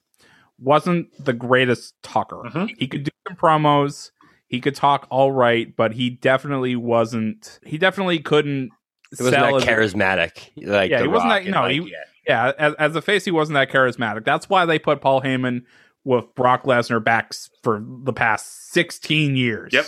wasn't 0.61 1.09
the 1.25 1.33
greatest 1.33 1.95
talker. 2.03 2.43
Mm-hmm. 2.47 2.75
He 2.79 2.87
could 2.87 3.03
do 3.05 3.11
some 3.27 3.37
promos, 3.37 4.11
he 4.51 4.61
could 4.61 4.75
talk 4.75 5.07
all 5.11 5.31
right, 5.31 5.75
but 5.77 5.93
he 5.93 6.11
definitely 6.11 6.75
wasn't. 6.75 7.61
He 7.65 7.79
definitely 7.79 8.19
couldn't. 8.19 8.71
It 9.13 9.21
wasn't 9.21 9.33
that 9.33 9.69
charismatic. 9.69 10.51
Like 10.57 10.91
yeah, 10.91 11.03
he 11.03 11.09
wasn't 11.09 11.31
that. 11.31 11.47
No, 11.47 11.63
like, 11.63 11.73
he, 11.73 11.95
yeah. 12.27 12.53
As, 12.59 12.75
as 12.75 12.97
a 12.97 13.03
face, 13.03 13.25
he 13.25 13.31
wasn't 13.31 13.55
that 13.55 13.71
charismatic. 13.71 14.25
That's 14.25 14.49
why 14.49 14.67
they 14.67 14.81
put 14.81 15.01
Paul 15.01 15.23
Heyman 15.23 15.63
with 16.03 16.35
Brock 16.35 16.65
Lesnar 16.65 17.03
back 17.03 17.33
for 17.63 17.81
the 18.05 18.13
past 18.13 18.73
sixteen 18.73 19.37
years. 19.37 19.73
Yep. 19.73 19.87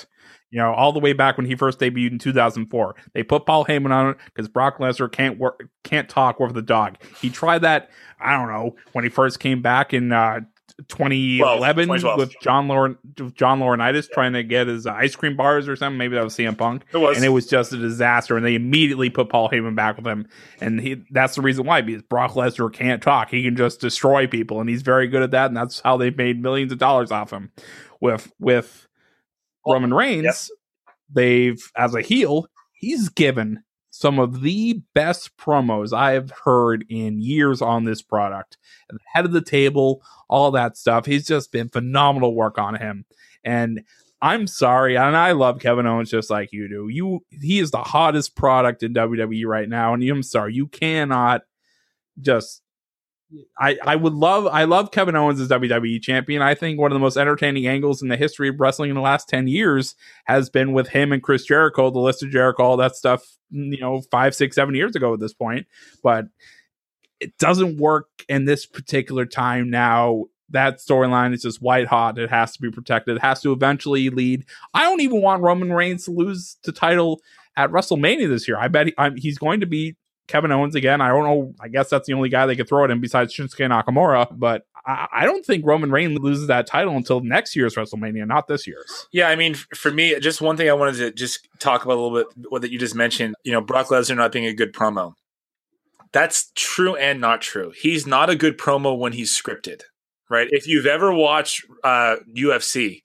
You 0.52 0.58
know, 0.58 0.72
all 0.74 0.92
the 0.92 1.00
way 1.00 1.14
back 1.14 1.38
when 1.38 1.46
he 1.46 1.56
first 1.56 1.80
debuted 1.80 2.12
in 2.12 2.18
2004, 2.18 2.94
they 3.14 3.22
put 3.22 3.46
Paul 3.46 3.64
Heyman 3.64 3.90
on 3.90 4.10
it 4.10 4.18
because 4.26 4.48
Brock 4.48 4.78
Lesnar 4.78 5.10
can't 5.10 5.38
work, 5.38 5.68
can't 5.82 6.08
talk 6.10 6.38
with 6.38 6.52
the 6.52 6.62
dog. 6.62 6.98
He 7.20 7.30
tried 7.30 7.60
that. 7.60 7.90
I 8.20 8.36
don't 8.36 8.48
know 8.48 8.76
when 8.92 9.02
he 9.02 9.08
first 9.10 9.40
came 9.40 9.62
back 9.62 9.94
in 9.94 10.12
uh, 10.12 10.40
2011 10.88 11.88
with 11.88 12.34
John 12.40 12.68
Lauren 12.68 12.98
John 13.34 13.60
Laurinaitis 13.60 14.10
trying 14.10 14.32
to 14.34 14.42
get 14.42 14.66
his 14.66 14.86
ice 14.86 15.16
cream 15.16 15.36
bars 15.36 15.68
or 15.68 15.76
something. 15.76 15.98
Maybe 15.98 16.16
that 16.16 16.24
was 16.24 16.34
CM 16.34 16.56
Punk. 16.56 16.84
It 16.92 16.98
was, 16.98 17.16
and 17.16 17.24
it 17.24 17.30
was 17.30 17.46
just 17.46 17.72
a 17.72 17.78
disaster. 17.78 18.36
And 18.36 18.44
they 18.44 18.54
immediately 18.54 19.10
put 19.10 19.28
Paul 19.28 19.48
Heyman 19.48 19.74
back 19.74 19.96
with 19.96 20.06
him, 20.06 20.28
and 20.60 20.80
he 20.80 21.02
that's 21.10 21.34
the 21.34 21.42
reason 21.42 21.64
why 21.64 21.80
because 21.80 22.02
Brock 22.02 22.32
Lesnar 22.32 22.72
can't 22.72 23.02
talk. 23.02 23.30
He 23.30 23.42
can 23.42 23.56
just 23.56 23.80
destroy 23.80 24.26
people, 24.26 24.60
and 24.60 24.68
he's 24.68 24.82
very 24.82 25.06
good 25.06 25.22
at 25.22 25.30
that. 25.32 25.46
And 25.46 25.56
that's 25.56 25.80
how 25.80 25.96
they've 25.96 26.16
made 26.16 26.42
millions 26.42 26.72
of 26.72 26.78
dollars 26.78 27.10
off 27.10 27.32
him. 27.32 27.50
With 28.00 28.32
with 28.38 28.86
Roman 29.66 29.94
Reigns, 29.94 30.24
yep. 30.24 30.96
they've 31.12 31.70
as 31.76 31.94
a 31.94 32.02
heel, 32.02 32.46
he's 32.72 33.08
given 33.08 33.62
some 33.90 34.18
of 34.18 34.40
the 34.40 34.80
best 34.94 35.36
promos 35.36 35.92
I 35.92 36.12
have 36.12 36.32
heard 36.44 36.84
in 36.88 37.20
years 37.20 37.60
on 37.60 37.84
this 37.84 38.00
product. 38.00 38.56
At 38.90 38.96
the 38.96 39.00
head 39.12 39.24
of 39.26 39.32
the 39.32 39.42
table, 39.42 40.02
all 40.28 40.50
that 40.52 40.78
stuff. 40.78 41.04
He's 41.04 41.26
just 41.26 41.52
been 41.52 41.68
phenomenal 41.68 42.34
work 42.34 42.58
on 42.58 42.74
him. 42.74 43.04
And 43.44 43.82
I'm 44.22 44.46
sorry, 44.46 44.96
and 44.96 45.16
I 45.16 45.32
love 45.32 45.58
Kevin 45.58 45.86
Owens 45.86 46.10
just 46.10 46.30
like 46.30 46.52
you 46.52 46.68
do. 46.68 46.88
You 46.88 47.20
he 47.30 47.58
is 47.58 47.72
the 47.72 47.82
hottest 47.82 48.36
product 48.36 48.82
in 48.82 48.94
WWE 48.94 49.44
right 49.46 49.68
now, 49.68 49.94
and 49.94 50.02
I'm 50.02 50.22
sorry, 50.22 50.54
you 50.54 50.68
cannot 50.68 51.42
just 52.20 52.61
I, 53.58 53.78
I 53.84 53.96
would 53.96 54.12
love 54.12 54.46
I 54.46 54.64
love 54.64 54.90
Kevin 54.90 55.16
Owens 55.16 55.40
as 55.40 55.48
WWE 55.48 56.02
champion. 56.02 56.42
I 56.42 56.54
think 56.54 56.78
one 56.78 56.90
of 56.90 56.96
the 56.96 57.00
most 57.00 57.16
entertaining 57.16 57.66
angles 57.66 58.02
in 58.02 58.08
the 58.08 58.16
history 58.16 58.48
of 58.48 58.60
wrestling 58.60 58.90
in 58.90 58.96
the 58.96 59.02
last 59.02 59.28
ten 59.28 59.48
years 59.48 59.94
has 60.24 60.50
been 60.50 60.72
with 60.72 60.88
him 60.88 61.12
and 61.12 61.22
Chris 61.22 61.44
Jericho, 61.44 61.90
the 61.90 61.98
list 61.98 62.22
of 62.22 62.30
Jericho, 62.30 62.62
all 62.62 62.76
that 62.76 62.96
stuff, 62.96 63.24
you 63.50 63.80
know, 63.80 64.02
five, 64.10 64.34
six, 64.34 64.56
seven 64.56 64.74
years 64.74 64.96
ago 64.96 65.14
at 65.14 65.20
this 65.20 65.32
point. 65.32 65.66
But 66.02 66.26
it 67.20 67.38
doesn't 67.38 67.78
work 67.78 68.08
in 68.28 68.44
this 68.44 68.66
particular 68.66 69.26
time 69.26 69.70
now. 69.70 70.24
That 70.50 70.78
storyline 70.80 71.32
is 71.32 71.42
just 71.42 71.62
white 71.62 71.86
hot. 71.86 72.18
It 72.18 72.28
has 72.28 72.52
to 72.52 72.60
be 72.60 72.70
protected. 72.70 73.16
It 73.16 73.22
has 73.22 73.40
to 73.42 73.52
eventually 73.52 74.10
lead. 74.10 74.44
I 74.74 74.82
don't 74.82 75.00
even 75.00 75.22
want 75.22 75.42
Roman 75.42 75.72
Reigns 75.72 76.04
to 76.04 76.10
lose 76.10 76.58
the 76.64 76.72
title 76.72 77.20
at 77.56 77.70
WrestleMania 77.70 78.28
this 78.28 78.46
year. 78.46 78.58
I 78.58 78.68
bet 78.68 78.88
he, 78.88 78.94
he's 79.16 79.38
going 79.38 79.60
to 79.60 79.66
be 79.66 79.96
Kevin 80.32 80.50
Owens 80.50 80.74
again. 80.74 81.02
I 81.02 81.08
don't 81.08 81.24
know. 81.24 81.54
I 81.60 81.68
guess 81.68 81.90
that's 81.90 82.06
the 82.06 82.14
only 82.14 82.30
guy 82.30 82.46
they 82.46 82.56
could 82.56 82.66
throw 82.66 82.84
at 82.84 82.90
him 82.90 83.00
besides 83.00 83.34
Shinsuke 83.34 83.68
Nakamura. 83.68 84.26
But 84.32 84.66
I, 84.86 85.06
I, 85.12 85.24
don't 85.26 85.44
think 85.44 85.66
Roman 85.66 85.90
Reigns 85.90 86.18
loses 86.18 86.46
that 86.46 86.66
title 86.66 86.96
until 86.96 87.20
next 87.20 87.54
year's 87.54 87.74
WrestleMania, 87.74 88.26
not 88.26 88.48
this 88.48 88.66
year's. 88.66 89.08
Yeah, 89.12 89.28
I 89.28 89.36
mean, 89.36 89.54
for 89.54 89.90
me, 89.90 90.18
just 90.20 90.40
one 90.40 90.56
thing 90.56 90.70
I 90.70 90.72
wanted 90.72 90.96
to 90.96 91.12
just 91.12 91.46
talk 91.58 91.84
about 91.84 91.98
a 91.98 92.00
little 92.00 92.24
bit 92.24 92.50
what 92.50 92.62
that 92.62 92.72
you 92.72 92.78
just 92.78 92.94
mentioned. 92.94 93.34
You 93.44 93.52
know, 93.52 93.60
Brock 93.60 93.88
Lesnar 93.88 94.16
not 94.16 94.32
being 94.32 94.46
a 94.46 94.54
good 94.54 94.72
promo. 94.72 95.12
That's 96.12 96.50
true 96.54 96.96
and 96.96 97.20
not 97.20 97.42
true. 97.42 97.72
He's 97.76 98.06
not 98.06 98.30
a 98.30 98.36
good 98.36 98.56
promo 98.56 98.98
when 98.98 99.12
he's 99.12 99.30
scripted, 99.30 99.82
right? 100.30 100.48
If 100.50 100.66
you've 100.66 100.86
ever 100.86 101.12
watched 101.12 101.66
uh, 101.84 102.16
UFC, 102.34 103.02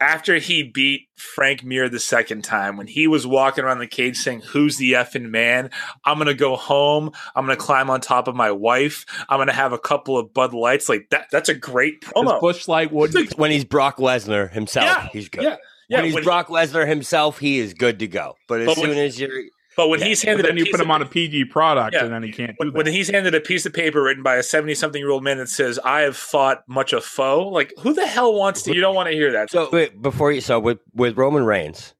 after 0.00 0.38
he 0.38 0.62
beat 0.62 1.08
Frank 1.16 1.62
Mir 1.62 1.88
the 1.88 2.00
second 2.00 2.42
time, 2.42 2.76
when 2.76 2.86
he 2.86 3.06
was 3.06 3.26
walking 3.26 3.64
around 3.64 3.78
the 3.78 3.86
cage 3.86 4.16
saying, 4.16 4.40
Who's 4.40 4.76
the 4.76 4.94
effing 4.94 5.30
man? 5.30 5.70
I'm 6.04 6.16
going 6.16 6.28
to 6.28 6.34
go 6.34 6.56
home. 6.56 7.12
I'm 7.36 7.46
going 7.46 7.56
to 7.56 7.62
climb 7.62 7.90
on 7.90 8.00
top 8.00 8.26
of 8.26 8.34
my 8.34 8.50
wife. 8.50 9.04
I'm 9.28 9.38
going 9.38 9.48
to 9.48 9.52
have 9.52 9.72
a 9.72 9.78
couple 9.78 10.16
of 10.18 10.32
Bud 10.32 10.54
Lights. 10.54 10.88
Like 10.88 11.08
that, 11.10 11.26
that's 11.30 11.48
a 11.48 11.54
great 11.54 12.00
promo. 12.00 12.40
Busch 12.40 12.66
Light 12.66 12.92
would. 12.92 13.14
When 13.36 13.50
he's 13.50 13.64
Brock 13.64 13.98
Lesnar 13.98 14.50
himself, 14.50 14.86
yeah, 14.86 15.08
he's 15.12 15.28
good. 15.28 15.44
Yeah. 15.44 15.56
Yeah, 15.88 15.98
when 15.98 16.04
he's 16.04 16.14
when 16.14 16.24
Brock 16.24 16.48
Lesnar 16.48 16.86
himself, 16.86 17.38
he 17.38 17.58
is 17.58 17.74
good 17.74 17.98
to 17.98 18.06
go. 18.06 18.36
But 18.46 18.60
as 18.60 18.66
but 18.66 18.76
soon 18.76 18.90
when, 18.90 18.98
as 18.98 19.18
you're 19.18 19.42
but 19.80 19.88
when 19.88 20.00
yeah, 20.00 20.08
he's 20.08 20.20
handed, 20.20 20.44
then 20.44 20.58
you 20.58 20.66
put 20.70 20.78
him 20.78 20.90
on 20.90 21.00
a 21.00 21.06
PG 21.06 21.46
product, 21.46 21.94
yeah. 21.94 22.04
and 22.04 22.12
then 22.12 22.22
he 22.22 22.30
can't. 22.30 22.54
When, 22.58 22.74
when, 22.74 22.86
he's 22.86 23.08
handed 23.08 23.34
a 23.34 23.40
piece 23.40 23.64
of 23.64 23.72
paper 23.72 24.02
written 24.02 24.22
by 24.22 24.36
a 24.36 24.42
seventy-something-year-old 24.42 25.24
man 25.24 25.38
that 25.38 25.48
says, 25.48 25.78
"I 25.82 26.02
have 26.02 26.18
fought 26.18 26.64
much 26.68 26.92
a 26.92 27.00
foe," 27.00 27.48
like 27.48 27.72
who 27.78 27.94
the 27.94 28.06
hell 28.06 28.34
wants 28.34 28.60
to? 28.64 28.74
You 28.74 28.82
don't 28.82 28.94
want 28.94 29.08
to 29.08 29.14
hear 29.14 29.32
that. 29.32 29.50
So 29.50 29.70
wait, 29.72 30.02
before 30.02 30.32
you, 30.32 30.42
so 30.42 30.60
with 30.60 30.80
with 30.92 31.16
Roman 31.16 31.46
Reigns, 31.46 31.94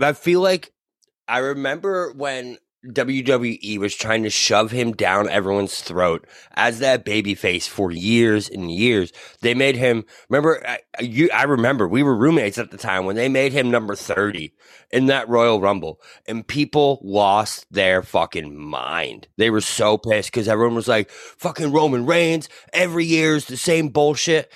I 0.00 0.14
feel 0.14 0.40
like 0.40 0.72
I 1.28 1.38
remember 1.38 2.12
when 2.12 2.58
WWE 2.92 3.78
was 3.78 3.94
trying 3.94 4.22
to 4.24 4.30
shove 4.30 4.70
him 4.70 4.92
down 4.92 5.28
everyone's 5.28 5.80
throat 5.80 6.26
as 6.54 6.80
that 6.80 7.04
babyface 7.04 7.66
for 7.66 7.90
years 7.90 8.48
and 8.48 8.70
years. 8.70 9.12
They 9.40 9.54
made 9.54 9.76
him 9.76 10.04
remember 10.28 10.62
I, 10.66 10.78
you 11.00 11.30
I 11.32 11.44
remember 11.44 11.88
we 11.88 12.02
were 12.02 12.16
roommates 12.16 12.58
at 12.58 12.70
the 12.70 12.76
time 12.76 13.06
when 13.06 13.16
they 13.16 13.28
made 13.28 13.52
him 13.52 13.70
number 13.70 13.94
30 13.94 14.52
in 14.90 15.06
that 15.06 15.28
Royal 15.28 15.60
Rumble 15.60 16.00
and 16.26 16.46
people 16.46 17.00
lost 17.02 17.66
their 17.70 18.02
fucking 18.02 18.56
mind. 18.56 19.28
They 19.38 19.50
were 19.50 19.62
so 19.62 19.96
pissed 19.96 20.32
cuz 20.32 20.46
everyone 20.46 20.74
was 20.74 20.88
like 20.88 21.10
fucking 21.10 21.72
Roman 21.72 22.04
Reigns 22.04 22.48
every 22.72 23.06
year 23.06 23.36
is 23.36 23.46
the 23.46 23.56
same 23.56 23.88
bullshit. 23.88 24.52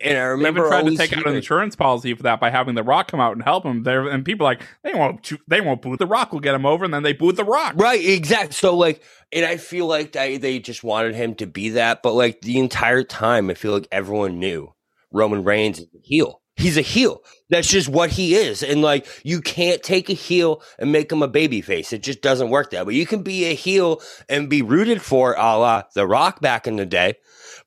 And 0.00 0.16
I 0.16 0.22
They 0.22 0.28
remember 0.28 0.60
even 0.60 0.70
tried 0.70 0.86
to 0.86 0.96
take 0.96 1.16
out 1.16 1.26
an 1.26 1.34
insurance 1.34 1.76
policy 1.76 2.14
for 2.14 2.22
that 2.24 2.40
by 2.40 2.50
having 2.50 2.74
The 2.74 2.82
Rock 2.82 3.08
come 3.08 3.20
out 3.20 3.32
and 3.32 3.42
help 3.42 3.64
him. 3.64 3.82
There 3.82 4.08
and 4.08 4.24
people 4.24 4.44
like 4.44 4.62
they 4.82 4.94
won't 4.94 5.30
they 5.48 5.60
won't 5.60 5.82
boot 5.82 5.98
The 5.98 6.06
Rock. 6.06 6.32
will 6.32 6.40
get 6.40 6.54
him 6.54 6.66
over, 6.66 6.84
and 6.84 6.92
then 6.94 7.02
they 7.02 7.12
boot 7.12 7.36
The 7.36 7.44
Rock. 7.44 7.74
Right, 7.76 8.04
exactly. 8.04 8.52
So 8.52 8.76
like, 8.76 9.02
and 9.32 9.44
I 9.44 9.56
feel 9.56 9.86
like 9.86 10.12
they 10.12 10.36
they 10.36 10.58
just 10.58 10.82
wanted 10.84 11.14
him 11.14 11.34
to 11.36 11.46
be 11.46 11.70
that, 11.70 12.02
but 12.02 12.14
like 12.14 12.40
the 12.40 12.58
entire 12.58 13.02
time, 13.04 13.50
I 13.50 13.54
feel 13.54 13.72
like 13.72 13.88
everyone 13.92 14.38
knew 14.38 14.72
Roman 15.12 15.44
Reigns 15.44 15.78
is 15.80 15.88
a 15.94 15.98
heel. 16.02 16.40
He's 16.56 16.76
a 16.76 16.82
heel. 16.82 17.22
That's 17.48 17.66
just 17.68 17.88
what 17.88 18.10
he 18.10 18.34
is, 18.34 18.62
and 18.62 18.82
like 18.82 19.06
you 19.24 19.40
can't 19.40 19.82
take 19.82 20.10
a 20.10 20.14
heel 20.14 20.62
and 20.78 20.92
make 20.92 21.10
him 21.10 21.22
a 21.22 21.28
baby 21.28 21.62
face. 21.62 21.92
It 21.92 22.02
just 22.02 22.20
doesn't 22.20 22.50
work 22.50 22.70
that 22.70 22.86
way. 22.86 22.94
You 22.94 23.06
can 23.06 23.22
be 23.22 23.46
a 23.46 23.54
heel 23.54 24.02
and 24.28 24.50
be 24.50 24.60
rooted 24.60 25.00
for, 25.00 25.32
a 25.32 25.56
la 25.58 25.82
The 25.94 26.06
Rock 26.06 26.40
back 26.40 26.66
in 26.66 26.76
the 26.76 26.84
day, 26.86 27.14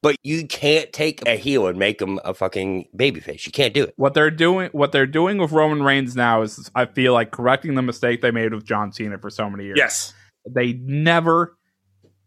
but 0.06 0.18
you 0.22 0.46
can't 0.46 0.94
take 0.94 1.28
a 1.28 1.36
heel 1.36 1.66
and 1.66 1.80
make 1.80 2.00
him 2.00 2.20
a 2.24 2.36
fucking 2.36 2.88
baby 2.96 3.20
face. 3.20 3.48
You 3.48 3.52
can't 3.52 3.74
do 3.74 3.86
it. 3.86 3.96
What 3.98 4.14
they're 4.14 4.30
doing, 4.30 4.70
what 4.72 4.92
they're 4.92 5.08
doing 5.08 5.40
with 5.40 5.52
Roman 5.52 5.82
Reigns 5.82 6.16
now 6.16 6.44
is, 6.44 6.70
I 6.76 6.86
feel 6.86 7.12
like 7.12 7.32
correcting 7.32 7.74
the 7.74 7.82
mistake 7.82 8.22
they 8.22 8.30
made 8.30 8.54
with 8.54 8.66
John 8.66 8.92
Cena 8.92 9.18
for 9.18 9.32
so 9.32 9.50
many 9.50 9.64
years. 9.64 9.78
Yes. 9.80 10.14
they 10.48 10.74
never 10.74 11.58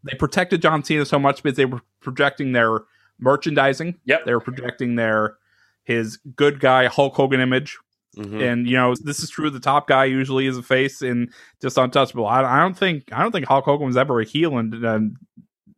they 0.03 0.17
protected 0.17 0.61
John 0.61 0.83
Cena 0.83 1.07
so 1.07 1.21
much 1.21 1.41
because 1.41 1.57
they 1.57 1.67
were 1.67 1.81
projecting 2.01 2.51
their 2.51 2.81
merchandising. 3.21 3.95
Yep. 4.07 4.25
They 4.25 4.35
were 4.35 4.41
projecting 4.41 4.97
their 4.97 5.37
his 5.85 6.17
good 6.35 6.59
guy 6.59 6.87
Hulk 6.87 7.15
Hogan 7.15 7.39
image. 7.39 7.79
Mhm. 8.17 8.43
And 8.43 8.67
you 8.69 8.77
know, 8.77 8.97
this 9.05 9.21
is 9.21 9.31
true. 9.31 9.51
The 9.51 9.61
top 9.61 9.87
guy 9.87 10.07
usually 10.07 10.49
is 10.49 10.59
a 10.59 10.65
face 10.65 11.01
and 11.01 11.33
just 11.63 11.79
untouchable. 11.79 12.27
I, 12.27 12.43
I 12.43 12.59
don't 12.59 12.77
think 12.77 13.05
I 13.13 13.23
don't 13.23 13.31
think 13.31 13.47
Hulk 13.47 13.67
Hogan 13.67 13.87
was 13.87 13.97
ever 13.97 14.21
a 14.21 14.25
heel 14.25 14.59
in, 14.59 14.85
um, 14.85 15.15
in 15.15 15.17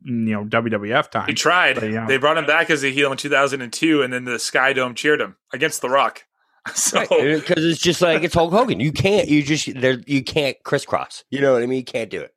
you 0.03 0.13
know 0.13 0.43
WWF 0.45 1.09
time. 1.11 1.27
He 1.27 1.33
tried. 1.33 1.75
But, 1.75 1.91
yeah. 1.91 2.05
They 2.07 2.17
brought 2.17 2.37
him 2.37 2.45
back 2.45 2.69
as 2.69 2.83
a 2.83 2.89
heel 2.91 3.11
in 3.11 3.17
2002, 3.17 4.01
and 4.01 4.11
then 4.13 4.25
the 4.25 4.39
Sky 4.39 4.73
Dome 4.73 4.95
cheered 4.95 5.21
him 5.21 5.35
against 5.53 5.81
The 5.81 5.89
Rock. 5.89 6.25
So 6.75 7.01
because 7.01 7.65
it's 7.65 7.81
just 7.81 8.01
like 8.03 8.21
it's 8.23 8.35
Hulk 8.35 8.51
Hogan. 8.51 8.79
You 8.79 8.91
can't. 8.91 9.27
You 9.27 9.41
just 9.41 9.73
there. 9.81 9.97
You 10.05 10.23
can't 10.23 10.55
crisscross. 10.63 11.23
You 11.31 11.41
know 11.41 11.53
what 11.53 11.63
I 11.63 11.65
mean? 11.65 11.79
You 11.79 11.83
can't 11.83 12.11
do 12.11 12.21
it. 12.21 12.35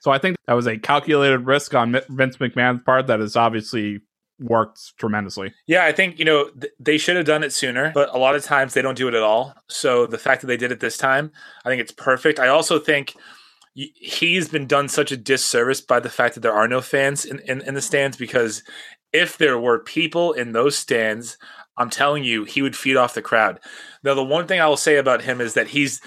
So 0.00 0.12
I 0.12 0.18
think 0.18 0.36
that 0.46 0.52
was 0.52 0.68
a 0.68 0.78
calculated 0.78 1.38
risk 1.38 1.74
on 1.74 2.00
Vince 2.08 2.36
McMahon's 2.36 2.82
part 2.84 3.08
that 3.08 3.18
has 3.18 3.34
obviously 3.34 4.00
worked 4.40 4.96
tremendously. 4.98 5.52
Yeah, 5.66 5.84
I 5.84 5.92
think 5.92 6.18
you 6.18 6.24
know 6.24 6.50
th- 6.50 6.72
they 6.78 6.98
should 6.98 7.16
have 7.16 7.26
done 7.26 7.42
it 7.42 7.52
sooner, 7.52 7.90
but 7.92 8.14
a 8.14 8.18
lot 8.18 8.36
of 8.36 8.44
times 8.44 8.74
they 8.74 8.82
don't 8.82 8.96
do 8.96 9.08
it 9.08 9.14
at 9.14 9.22
all. 9.22 9.54
So 9.68 10.06
the 10.06 10.18
fact 10.18 10.40
that 10.42 10.46
they 10.46 10.56
did 10.56 10.70
it 10.70 10.78
this 10.80 10.96
time, 10.96 11.32
I 11.64 11.68
think 11.68 11.80
it's 11.80 11.92
perfect. 11.92 12.38
I 12.38 12.48
also 12.48 12.78
think 12.78 13.14
y- 13.16 13.22
he's 13.94 14.48
been 14.48 14.66
done 14.66 14.88
such 14.88 15.12
a 15.12 15.16
disservice 15.16 15.80
by 15.80 16.00
the 16.00 16.10
fact 16.10 16.34
that 16.34 16.40
there 16.40 16.52
are 16.52 16.66
no 16.66 16.80
fans 16.80 17.24
in, 17.24 17.38
in, 17.40 17.60
in 17.60 17.74
the 17.74 17.82
stands 17.82 18.16
because 18.16 18.62
if 19.12 19.38
there 19.38 19.58
were 19.58 19.78
people 19.78 20.32
in 20.32 20.52
those 20.52 20.76
stands, 20.76 21.38
I'm 21.76 21.90
telling 21.90 22.24
you, 22.24 22.44
he 22.44 22.60
would 22.60 22.76
feed 22.76 22.96
off 22.96 23.14
the 23.14 23.22
crowd. 23.22 23.60
Now, 24.02 24.14
the 24.14 24.24
one 24.24 24.46
thing 24.46 24.60
I 24.60 24.66
will 24.66 24.76
say 24.76 24.96
about 24.96 25.22
him 25.22 25.40
is 25.40 25.54
that 25.54 25.68
he's 25.68 26.00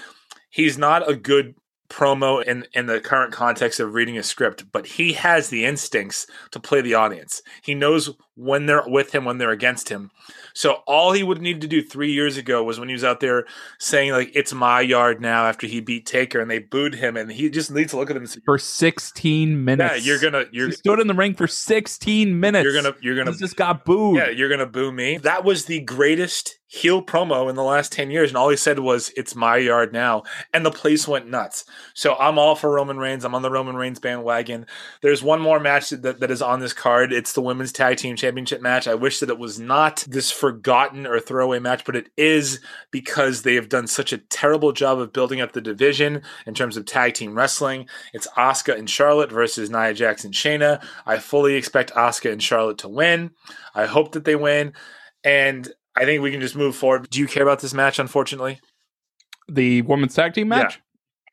he's 0.50 0.76
not 0.76 1.08
a 1.08 1.16
good 1.16 1.54
promo 1.92 2.42
in 2.42 2.66
in 2.72 2.86
the 2.86 3.00
current 3.00 3.32
context 3.32 3.78
of 3.78 3.94
reading 3.94 4.16
a 4.16 4.22
script, 4.22 4.64
but 4.72 4.86
he 4.86 5.12
has 5.12 5.48
the 5.48 5.64
instincts 5.64 6.26
to 6.50 6.58
play 6.58 6.80
the 6.80 6.94
audience. 6.94 7.42
He 7.62 7.74
knows 7.74 8.10
when 8.34 8.66
they're 8.66 8.82
with 8.86 9.14
him, 9.14 9.24
when 9.24 9.38
they're 9.38 9.50
against 9.50 9.90
him. 9.90 10.10
So 10.54 10.82
all 10.86 11.12
he 11.12 11.22
would 11.22 11.40
need 11.40 11.60
to 11.60 11.68
do 11.68 11.82
three 11.82 12.12
years 12.12 12.36
ago 12.36 12.64
was 12.64 12.80
when 12.80 12.88
he 12.88 12.94
was 12.94 13.04
out 13.04 13.20
there 13.20 13.44
saying 13.78 14.12
like 14.12 14.30
"It's 14.34 14.52
my 14.52 14.80
yard 14.80 15.20
now" 15.20 15.46
after 15.46 15.66
he 15.66 15.80
beat 15.80 16.06
Taker 16.06 16.40
and 16.40 16.50
they 16.50 16.58
booed 16.58 16.94
him, 16.94 17.16
and 17.16 17.30
he 17.30 17.50
just 17.50 17.70
needs 17.70 17.92
to 17.92 17.98
look 17.98 18.10
at 18.10 18.16
him 18.16 18.22
and 18.22 18.30
say, 18.30 18.40
For 18.44 18.58
16 18.58 19.64
minutes. 19.64 19.94
"Yeah, 19.94 20.12
you're 20.12 20.20
gonna, 20.20 20.46
you're, 20.50 20.68
he 20.68 20.72
stood 20.72 20.98
in 20.98 21.06
the 21.06 21.14
ring 21.14 21.34
for 21.34 21.46
16 21.46 22.40
minutes. 22.40 22.64
you're 22.64 22.74
gonna, 22.74 22.96
you're 23.00 23.16
gonna 23.16 23.36
just 23.36 23.56
got 23.56 23.84
booed. 23.84 24.16
Yeah, 24.16 24.30
you're 24.30 24.48
gonna 24.48 24.66
boo 24.66 24.90
me. 24.92 25.18
That 25.18 25.44
was 25.44 25.66
the 25.66 25.80
greatest 25.80 26.58
heel 26.72 27.02
promo 27.02 27.50
in 27.50 27.54
the 27.54 27.62
last 27.62 27.92
10 27.92 28.10
years. 28.10 28.30
And 28.30 28.36
all 28.38 28.48
he 28.48 28.56
said 28.56 28.78
was, 28.78 29.12
It's 29.14 29.34
my 29.34 29.58
yard 29.58 29.92
now. 29.92 30.22
And 30.54 30.64
the 30.64 30.70
place 30.70 31.06
went 31.06 31.28
nuts. 31.28 31.66
So 31.92 32.14
I'm 32.14 32.38
all 32.38 32.54
for 32.54 32.72
Roman 32.72 32.96
Reigns. 32.96 33.26
I'm 33.26 33.34
on 33.34 33.42
the 33.42 33.50
Roman 33.50 33.76
Reigns 33.76 33.98
bandwagon. 33.98 34.64
There's 35.02 35.22
one 35.22 35.42
more 35.42 35.60
match 35.60 35.90
that, 35.90 36.20
that 36.20 36.30
is 36.30 36.40
on 36.40 36.60
this 36.60 36.72
card. 36.72 37.12
It's 37.12 37.34
the 37.34 37.42
women's 37.42 37.72
tag 37.72 37.98
team 37.98 38.16
championship 38.16 38.62
match. 38.62 38.88
I 38.88 38.94
wish 38.94 39.20
that 39.20 39.28
it 39.28 39.38
was 39.38 39.60
not 39.60 40.06
this 40.08 40.30
forgotten 40.30 41.06
or 41.06 41.20
throwaway 41.20 41.58
match, 41.58 41.84
but 41.84 41.94
it 41.94 42.08
is 42.16 42.60
because 42.90 43.42
they 43.42 43.54
have 43.56 43.68
done 43.68 43.86
such 43.86 44.10
a 44.14 44.18
terrible 44.18 44.72
job 44.72 44.98
of 44.98 45.12
building 45.12 45.42
up 45.42 45.52
the 45.52 45.60
division 45.60 46.22
in 46.46 46.54
terms 46.54 46.78
of 46.78 46.86
tag 46.86 47.12
team 47.12 47.34
wrestling. 47.34 47.86
It's 48.14 48.28
Asuka 48.28 48.78
and 48.78 48.88
Charlotte 48.88 49.30
versus 49.30 49.68
Nia 49.68 49.92
Jax 49.92 50.24
and 50.24 50.32
Shayna. 50.32 50.82
I 51.04 51.18
fully 51.18 51.54
expect 51.54 51.92
Asuka 51.92 52.32
and 52.32 52.42
Charlotte 52.42 52.78
to 52.78 52.88
win. 52.88 53.32
I 53.74 53.84
hope 53.84 54.12
that 54.12 54.24
they 54.24 54.36
win. 54.36 54.72
And 55.22 55.70
I 55.96 56.04
think 56.04 56.22
we 56.22 56.30
can 56.30 56.40
just 56.40 56.56
move 56.56 56.74
forward. 56.74 57.10
Do 57.10 57.18
you 57.20 57.26
care 57.26 57.42
about 57.42 57.60
this 57.60 57.74
match, 57.74 57.98
unfortunately? 57.98 58.60
The 59.48 59.82
women's 59.82 60.14
tag 60.14 60.34
team 60.34 60.48
match? 60.48 60.80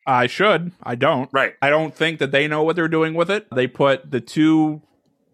I 0.06 0.28
should. 0.28 0.72
I 0.84 0.96
don't. 0.96 1.30
Right. 1.32 1.54
I 1.62 1.70
don't 1.70 1.96
think 1.96 2.20
that 2.20 2.32
they 2.32 2.48
know 2.48 2.64
what 2.64 2.76
they're 2.76 2.88
doing 2.88 3.14
with 3.14 3.30
it. 3.30 3.48
They 3.54 3.68
put 3.68 4.10
the 4.10 4.20
two, 4.20 4.82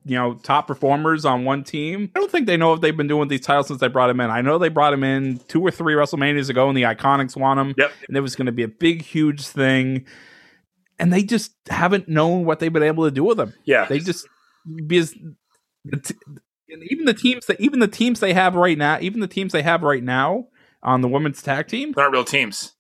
you 0.04 0.16
know, 0.18 0.34
top 0.36 0.68
performers 0.68 1.24
on 1.24 1.46
one 1.46 1.64
team. 1.64 2.12
I 2.16 2.20
don't 2.20 2.30
think 2.30 2.46
they 2.46 2.58
know 2.58 2.72
what 2.72 2.82
they've 2.82 2.96
been 2.96 3.08
doing 3.08 3.22
with 3.22 3.30
these 3.30 3.42
titles 3.42 3.68
since 3.68 3.80
they 3.80 3.88
brought 3.88 4.10
him 4.10 4.20
in. 4.20 4.30
I 4.30 4.42
know 4.42 4.58
they 4.58 4.70
brought 4.70 4.94
him 4.94 5.04
in 5.04 5.40
two 5.48 5.62
or 5.62 5.72
three 5.72 5.94
WrestleManias 5.94 6.50
ago, 6.50 6.68
and 6.68 6.78
the 6.78 6.84
Iconics 6.84 7.38
won 7.38 7.58
him. 7.58 7.74
Yep. 7.78 7.92
And 8.08 8.18
it 8.18 8.22
was 8.22 8.36
going 8.36 8.48
to 8.48 8.52
be 8.52 8.64
a 8.64 8.68
big, 8.68 9.02
huge 9.02 9.48
thing. 9.48 10.06
And 11.00 11.12
they 11.12 11.24
just 11.24 11.54
haven't 11.70 12.10
known 12.10 12.46
what 12.46 12.60
they've 12.60 12.74
been 12.74 12.84
able 12.84 13.06
to 13.06 13.12
do 13.12 13.24
with 13.24 13.38
them. 13.38 13.54
Yeah. 13.64 13.86
They 13.86 14.00
just 14.00 14.28
because 14.86 15.16
and 16.70 16.84
even 16.92 17.06
the 17.06 17.14
teams 17.14 17.46
that 17.48 17.60
even 17.60 17.80
the 17.80 17.88
teams 17.88 18.20
they 18.20 18.34
have 18.34 18.56
right 18.56 18.78
now, 18.78 18.98
even 19.02 19.20
the 19.20 19.28
teams 19.28 19.52
they 19.54 19.64
have 19.64 19.84
right 19.84 20.04
now 20.04 20.48
on 20.84 21.02
the 21.02 21.08
women's 21.08 21.42
tag 21.42 21.68
team 21.68 21.94
not 21.96 22.12
real 22.12 22.24
teams. 22.26 22.74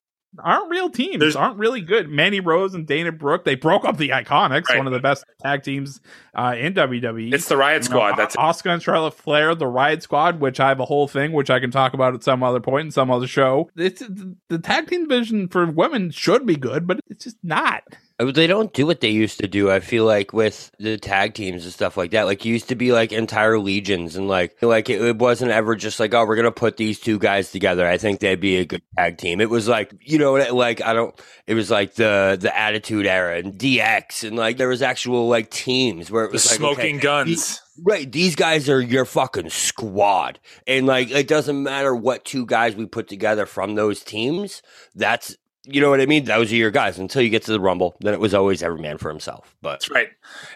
aren't 0.43 0.69
real 0.69 0.89
teams. 0.89 1.19
There's- 1.19 1.35
aren't 1.35 1.57
really 1.57 1.79
good. 1.81 2.09
Mandy 2.09 2.39
Rose 2.41 2.73
and 2.73 2.85
Dana 2.85 3.11
Brooke, 3.13 3.45
they 3.45 3.55
broke 3.55 3.85
up 3.85 3.95
the 3.97 4.09
Iconics, 4.09 4.67
Right. 4.69 4.77
one 4.77 4.85
of 4.85 4.91
the 4.93 4.99
best 4.99 5.23
tag 5.41 5.63
teams 5.63 6.01
uh, 6.35 6.55
in 6.57 6.73
WWE. 6.73 7.33
It's 7.33 7.47
the 7.47 7.55
Riott 7.55 7.73
You 7.73 7.79
know, 7.79 7.83
Squad. 7.85 8.15
That's 8.17 8.35
it. 8.35 8.39
Asuka 8.39 8.73
and 8.73 8.83
Charlotte 8.83 9.13
Flair, 9.13 9.55
the 9.55 9.65
Riott 9.65 10.01
Squad, 10.01 10.41
which 10.41 10.59
I 10.59 10.67
have 10.67 10.79
a 10.81 10.85
whole 10.85 11.07
thing, 11.07 11.31
which 11.31 11.49
I 11.49 11.59
can 11.61 11.71
talk 11.71 11.93
about 11.93 12.13
at 12.13 12.21
some 12.23 12.43
other 12.43 12.59
point 12.59 12.85
in 12.87 12.91
some 12.91 13.09
other 13.09 13.27
show. 13.27 13.69
It's 13.77 14.03
the 14.49 14.59
tag 14.59 14.87
team 14.87 15.07
division 15.07 15.47
for 15.47 15.65
women 15.65 16.11
should 16.11 16.45
be 16.45 16.57
good, 16.57 16.85
but 16.85 16.99
it's 17.09 17.23
just 17.23 17.37
not. 17.41 17.83
Uh, 18.17 18.31
They 18.31 18.47
don't 18.47 18.73
do 18.73 18.85
what 18.85 19.01
they 19.01 19.09
used 19.09 19.39
to 19.39 19.47
do. 19.47 19.69
I 19.69 19.79
feel 19.79 20.05
like 20.05 20.31
with 20.31 20.71
the 20.79 20.97
tag 20.97 21.33
teams 21.33 21.63
and 21.63 21.73
stuff 21.73 21.97
like 21.97 22.11
that. 22.11 22.23
Like 22.23 22.45
it 22.45 22.49
used 22.49 22.69
to 22.69 22.75
be 22.75 22.91
like 22.91 23.11
entire 23.11 23.59
legions 23.59 24.15
and 24.15 24.27
like 24.27 24.61
like 24.61 24.89
it, 24.89 25.01
it 25.01 25.17
wasn't 25.17 25.51
ever 25.51 25.75
just 25.75 25.99
like 25.99 26.13
oh 26.13 26.25
we're 26.25 26.35
gonna 26.35 26.51
put 26.51 26.77
these 26.77 26.99
two 26.99 27.19
guys 27.19 27.51
together. 27.51 27.87
I 27.87 27.97
think 27.97 28.19
they'd 28.19 28.39
be 28.39 28.57
a 28.57 28.65
good 28.65 28.81
tag 28.97 29.17
team. 29.17 29.41
It 29.41 29.49
was 29.49 29.67
like 29.67 29.93
you 30.01 30.17
know 30.17 30.33
like 30.33 30.81
I 30.81 30.93
don't. 30.93 31.19
It 31.47 31.55
was 31.55 31.69
like 31.69 31.95
the 31.95 32.37
the 32.39 32.57
Attitude 32.57 33.05
Era 33.05 33.37
and 33.37 33.53
DX 33.53 34.27
and 34.27 34.37
like 34.37 34.57
there 34.57 34.69
was 34.69 34.81
actual 34.81 35.27
like 35.27 35.49
teams 35.49 36.09
where 36.09 36.23
it 36.23 36.31
was 36.31 36.45
like, 36.49 36.57
smoking 36.57 36.97
okay, 36.97 37.03
guns. 37.03 37.61
Right, 37.83 38.09
these 38.09 38.37
guys 38.37 38.69
are 38.69 38.79
your 38.79 39.03
fucking 39.03 39.49
squad, 39.49 40.39
and 40.65 40.85
like 40.85 41.11
it 41.11 41.27
doesn't 41.27 41.61
matter 41.61 41.93
what 41.93 42.23
two 42.23 42.45
guys 42.45 42.73
we 42.73 42.85
put 42.85 43.09
together 43.09 43.45
from 43.45 43.75
those 43.75 44.01
teams. 44.01 44.61
That's 44.95 45.35
you 45.65 45.81
know 45.81 45.89
what 45.89 46.01
I 46.01 46.05
mean. 46.05 46.25
Those 46.25 46.51
are 46.51 46.55
your 46.55 46.71
guys 46.71 46.99
until 46.99 47.21
you 47.21 47.29
get 47.29 47.43
to 47.43 47.51
the 47.51 47.59
Rumble. 47.59 47.95
Then 47.99 48.13
it 48.13 48.19
was 48.19 48.33
always 48.33 48.63
every 48.63 48.79
man 48.79 48.97
for 48.97 49.09
himself. 49.09 49.55
But 49.61 49.71
That's 49.71 49.89
right. 49.89 50.09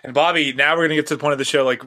And 0.04 0.14
Bobby, 0.14 0.54
now 0.54 0.74
we're 0.74 0.88
going 0.88 0.90
to 0.90 0.96
get 0.96 1.08
to 1.08 1.16
the 1.16 1.22
point 1.22 1.34
of 1.34 1.40
the 1.40 1.46
show. 1.46 1.66
Like, 1.66 1.84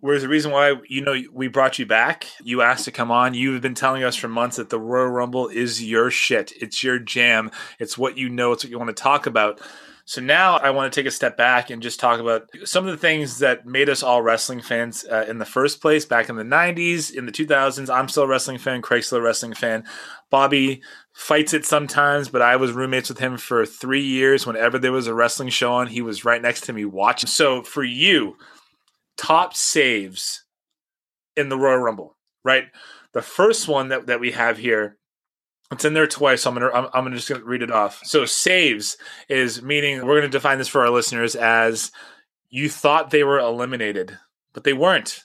where's 0.00 0.22
the 0.22 0.28
reason 0.28 0.50
why, 0.52 0.74
you 0.88 1.00
know, 1.00 1.20
we 1.32 1.48
brought 1.48 1.78
you 1.78 1.86
back? 1.86 2.26
You 2.42 2.62
asked 2.62 2.84
to 2.86 2.92
come 2.92 3.10
on. 3.10 3.34
You've 3.34 3.62
been 3.62 3.74
telling 3.74 4.02
us 4.02 4.16
for 4.16 4.28
months 4.28 4.56
that 4.56 4.70
the 4.70 4.80
Royal 4.80 5.08
Rumble 5.08 5.48
is 5.48 5.82
your 5.82 6.10
shit. 6.10 6.52
It's 6.60 6.82
your 6.82 6.98
jam. 6.98 7.50
It's 7.78 7.96
what 7.96 8.18
you 8.18 8.28
know. 8.28 8.52
It's 8.52 8.64
what 8.64 8.70
you 8.70 8.78
want 8.78 8.94
to 8.94 9.02
talk 9.02 9.26
about. 9.26 9.60
So 10.10 10.20
now 10.20 10.56
I 10.56 10.70
want 10.70 10.92
to 10.92 11.00
take 11.00 11.06
a 11.06 11.12
step 11.12 11.36
back 11.36 11.70
and 11.70 11.80
just 11.80 12.00
talk 12.00 12.18
about 12.18 12.50
some 12.64 12.84
of 12.84 12.90
the 12.90 12.98
things 12.98 13.38
that 13.38 13.64
made 13.64 13.88
us 13.88 14.02
all 14.02 14.22
wrestling 14.22 14.60
fans 14.60 15.04
uh, 15.04 15.24
in 15.28 15.38
the 15.38 15.44
first 15.44 15.80
place 15.80 16.04
back 16.04 16.28
in 16.28 16.34
the 16.34 16.42
90s, 16.42 17.14
in 17.14 17.26
the 17.26 17.32
2000s. 17.32 17.88
I'm 17.88 18.08
still 18.08 18.24
a 18.24 18.26
wrestling 18.26 18.58
fan. 18.58 18.82
Craig's 18.82 19.06
still 19.06 19.18
a 19.18 19.22
wrestling 19.22 19.54
fan. 19.54 19.84
Bobby 20.28 20.82
fights 21.20 21.52
it 21.52 21.66
sometimes, 21.66 22.30
but 22.30 22.40
I 22.40 22.56
was 22.56 22.72
roommates 22.72 23.10
with 23.10 23.18
him 23.18 23.36
for 23.36 23.66
three 23.66 24.02
years. 24.02 24.46
Whenever 24.46 24.78
there 24.78 24.90
was 24.90 25.06
a 25.06 25.14
wrestling 25.14 25.50
show 25.50 25.74
on, 25.74 25.86
he 25.86 26.00
was 26.00 26.24
right 26.24 26.40
next 26.40 26.62
to 26.62 26.72
me 26.72 26.86
watching. 26.86 27.28
So 27.28 27.62
for 27.62 27.84
you, 27.84 28.38
top 29.18 29.54
saves 29.54 30.44
in 31.36 31.50
the 31.50 31.58
Royal 31.58 31.78
Rumble, 31.78 32.16
right? 32.42 32.64
The 33.12 33.20
first 33.20 33.68
one 33.68 33.88
that, 33.88 34.06
that 34.06 34.18
we 34.18 34.32
have 34.32 34.56
here, 34.56 34.96
it's 35.70 35.84
in 35.84 35.92
there 35.92 36.06
twice. 36.06 36.42
So 36.42 36.50
I'm 36.50 36.56
gonna 36.56 36.70
I'm, 36.72 36.86
I'm 36.86 37.04
gonna 37.04 37.16
just 37.16 37.28
gonna 37.28 37.44
read 37.44 37.62
it 37.62 37.70
off. 37.70 38.00
So 38.02 38.24
saves 38.24 38.96
is 39.28 39.62
meaning 39.62 40.06
we're 40.06 40.20
gonna 40.20 40.32
define 40.32 40.56
this 40.56 40.68
for 40.68 40.80
our 40.80 40.90
listeners 40.90 41.36
as 41.36 41.92
you 42.48 42.70
thought 42.70 43.10
they 43.10 43.24
were 43.24 43.38
eliminated, 43.38 44.18
but 44.54 44.64
they 44.64 44.72
weren't. 44.72 45.22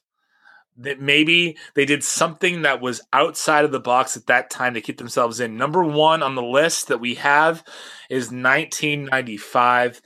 That 0.77 0.99
maybe 0.99 1.57
they 1.73 1.85
did 1.85 2.03
something 2.03 2.63
that 2.63 2.81
was 2.81 3.01
outside 3.13 3.63
of 3.63 3.71
the 3.71 3.79
box 3.79 4.17
at 4.17 4.27
that 4.27 4.49
time 4.49 4.73
to 4.73 4.81
keep 4.81 4.97
themselves 4.97 5.39
in. 5.39 5.57
Number 5.57 5.83
one 5.83 6.21
on 6.21 6.35
the 6.35 6.43
list 6.43 6.89
that 6.89 6.99
we 6.99 7.15
have 7.15 7.63
is 8.09 8.25
1995. 8.25 10.01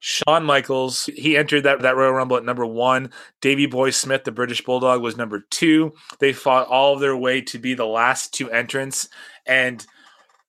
Shawn 0.00 0.44
Michaels, 0.44 1.06
he 1.06 1.36
entered 1.36 1.64
that, 1.64 1.82
that 1.82 1.96
Royal 1.96 2.12
Rumble 2.12 2.36
at 2.36 2.44
number 2.44 2.66
one. 2.66 3.10
Davy 3.40 3.66
Boy 3.66 3.90
Smith, 3.90 4.24
the 4.24 4.32
British 4.32 4.62
Bulldog, 4.64 5.02
was 5.02 5.16
number 5.16 5.44
two. 5.50 5.92
They 6.20 6.32
fought 6.32 6.68
all 6.68 6.94
of 6.94 7.00
their 7.00 7.16
way 7.16 7.40
to 7.42 7.58
be 7.58 7.74
the 7.74 7.86
last 7.86 8.32
two 8.32 8.50
entrants. 8.50 9.08
And 9.44 9.84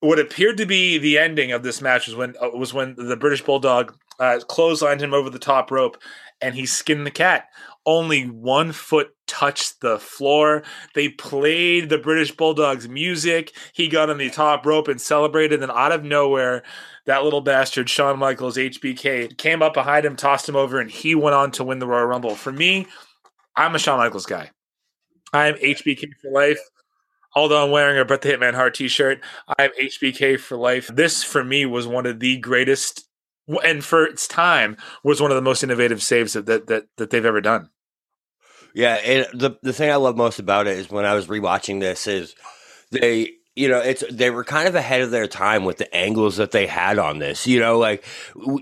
what 0.02 0.20
appeared 0.20 0.58
to 0.58 0.66
be 0.66 0.98
the 0.98 1.18
ending 1.18 1.52
of 1.52 1.64
this 1.64 1.82
match 1.82 2.08
was 2.08 2.16
when 2.16 2.36
uh, 2.42 2.50
was 2.50 2.74
when 2.74 2.96
the 2.96 3.18
British 3.18 3.42
Bulldog 3.42 3.96
uh, 4.20 4.40
clotheslined 4.48 5.02
him 5.02 5.14
over 5.14 5.30
the 5.30 5.40
top 5.40 5.72
rope 5.72 5.98
and 6.42 6.56
he 6.56 6.66
skinned 6.66 7.06
the 7.06 7.12
cat. 7.12 7.50
Only 7.86 8.24
one 8.24 8.72
foot 8.72 9.10
touched 9.26 9.82
the 9.82 10.00
floor. 10.00 10.64
They 10.96 11.10
played 11.10 11.90
the 11.90 11.98
British 11.98 12.32
Bulldog's 12.32 12.88
music. 12.88 13.54
He 13.74 13.88
got 13.88 14.10
on 14.10 14.18
the 14.18 14.30
top 14.30 14.66
rope 14.66 14.88
and 14.88 15.00
celebrated. 15.00 15.64
And 15.64 15.72
out 15.72 15.92
of 15.92 16.04
nowhere, 16.04 16.64
that 17.06 17.24
little 17.24 17.42
bastard, 17.42 17.90
Shawn 17.90 18.20
Michaels, 18.20 18.58
HBK, 18.58 19.38
came 19.38 19.62
up 19.62 19.74
behind 19.74 20.06
him, 20.06 20.16
tossed 20.16 20.48
him 20.48 20.56
over, 20.56 20.80
and 20.80 20.92
he 20.92 21.16
went 21.16 21.36
on 21.36 21.52
to 21.52 21.64
win 21.64 21.80
the 21.80 21.88
Royal 21.88 22.06
Rumble. 22.06 22.36
For 22.36 22.52
me, 22.52 22.86
I'm 23.56 23.76
a 23.76 23.80
Shawn 23.80 23.98
Michaels 23.98 24.26
guy. 24.26 24.52
I 25.34 25.48
am 25.48 25.56
HBK 25.56 26.12
for 26.22 26.32
life. 26.32 26.60
Although 27.36 27.64
I'm 27.64 27.72
wearing 27.72 28.00
a 28.00 28.06
Bret 28.06 28.22
the 28.22 28.30
Hitman 28.30 28.56
Hart 28.56 28.74
t-shirt, 28.74 29.22
I'm 29.60 29.70
HBK 29.80 30.40
for 30.40 30.58
life. 30.58 30.88
This 30.88 31.24
for 31.24 31.44
me 31.44 31.66
was 31.66 31.86
one 31.86 32.08
of 32.08 32.20
the 32.20 32.38
greatest 32.38 33.09
and 33.64 33.84
for 33.84 34.06
its 34.06 34.28
time 34.28 34.78
was 35.04 35.22
one 35.22 35.32
of 35.32 35.36
the 35.36 35.42
most 35.42 35.64
innovative 35.64 36.02
saves 36.02 36.34
that 36.34 36.46
that 36.46 36.68
that, 36.68 36.86
that 36.98 37.10
they've 37.10 37.26
ever 37.26 37.42
done. 37.42 37.70
Yeah, 38.74 38.96
and 38.96 39.28
the 39.34 39.58
the 39.62 39.74
thing 39.74 39.92
I 39.92 39.96
love 39.96 40.16
most 40.16 40.40
about 40.40 40.68
it 40.68 40.78
is 40.78 40.90
when 40.90 41.06
I 41.06 41.16
was 41.16 41.28
rewatching 41.28 41.80
this 41.80 42.08
is 42.08 42.36
they 42.92 43.34
you 43.60 43.68
know 43.68 43.80
it's 43.80 44.04
they 44.12 44.30
were 44.30 44.44
kind 44.44 44.68
of 44.68 44.76
ahead 44.76 45.02
of 45.02 45.12
their 45.12 45.28
time 45.28 45.66
with 45.66 45.78
the 45.78 45.96
angles 45.96 46.38
that 46.38 46.52
they 46.52 46.66
had 46.66 46.98
on 46.98 47.20
this 47.20 47.46
you 47.46 47.60
know 47.60 47.78
like 47.78 48.04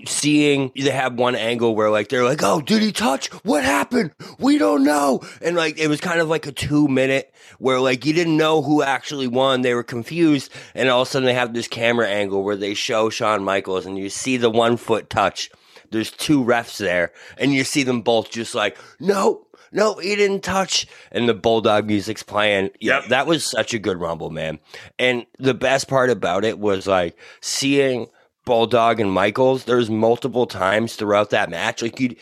seeing 0.06 0.70
they 0.76 0.90
have 0.90 1.14
one 1.14 1.34
angle 1.34 1.74
where 1.74 1.90
like 1.90 2.08
they're 2.08 2.24
like 2.24 2.42
oh 2.42 2.60
did 2.60 2.82
he 2.82 2.92
touch? 2.92 3.28
What 3.44 3.64
happened? 3.64 4.12
We 4.38 4.58
don't 4.58 4.84
know. 4.84 5.20
And 5.40 5.56
like 5.56 5.78
it 5.78 5.88
was 5.88 6.00
kind 6.00 6.20
of 6.20 6.28
like 6.28 6.46
a 6.46 6.52
two 6.52 6.88
minute 6.88 7.32
where 7.58 7.80
like 7.80 8.04
you 8.04 8.12
didn't 8.12 8.36
know 8.36 8.62
who 8.62 8.82
actually 8.82 9.26
won. 9.26 9.62
They 9.62 9.74
were 9.74 9.82
confused. 9.82 10.52
And 10.74 10.88
all 10.88 11.02
of 11.02 11.08
a 11.08 11.10
sudden 11.10 11.26
they 11.26 11.34
have 11.34 11.54
this 11.54 11.68
camera 11.68 12.08
angle 12.08 12.44
where 12.44 12.56
they 12.56 12.74
show 12.74 13.10
Shawn 13.10 13.44
Michaels 13.44 13.86
and 13.86 13.98
you 13.98 14.10
see 14.10 14.36
the 14.36 14.50
one 14.50 14.76
foot 14.76 15.08
touch. 15.08 15.50
There's 15.90 16.10
two 16.10 16.44
refs 16.44 16.78
there 16.78 17.12
and 17.38 17.54
you 17.54 17.64
see 17.64 17.82
them 17.82 18.02
both 18.02 18.30
just 18.30 18.54
like 18.54 18.76
no 19.00 19.46
no, 19.72 19.94
he 19.94 20.16
didn't 20.16 20.42
touch. 20.42 20.86
And 21.12 21.28
the 21.28 21.34
Bulldog 21.34 21.86
music's 21.86 22.22
playing. 22.22 22.70
Yeah, 22.80 23.02
that 23.08 23.26
was 23.26 23.44
such 23.44 23.74
a 23.74 23.78
good 23.78 24.00
Rumble, 24.00 24.30
man. 24.30 24.58
And 24.98 25.26
the 25.38 25.54
best 25.54 25.88
part 25.88 26.10
about 26.10 26.44
it 26.44 26.58
was 26.58 26.86
like 26.86 27.18
seeing 27.40 28.06
Bulldog 28.44 29.00
and 29.00 29.12
Michaels. 29.12 29.64
There's 29.64 29.90
multiple 29.90 30.46
times 30.46 30.96
throughout 30.96 31.30
that 31.30 31.50
match, 31.50 31.82
like 31.82 32.00
you 32.00 32.16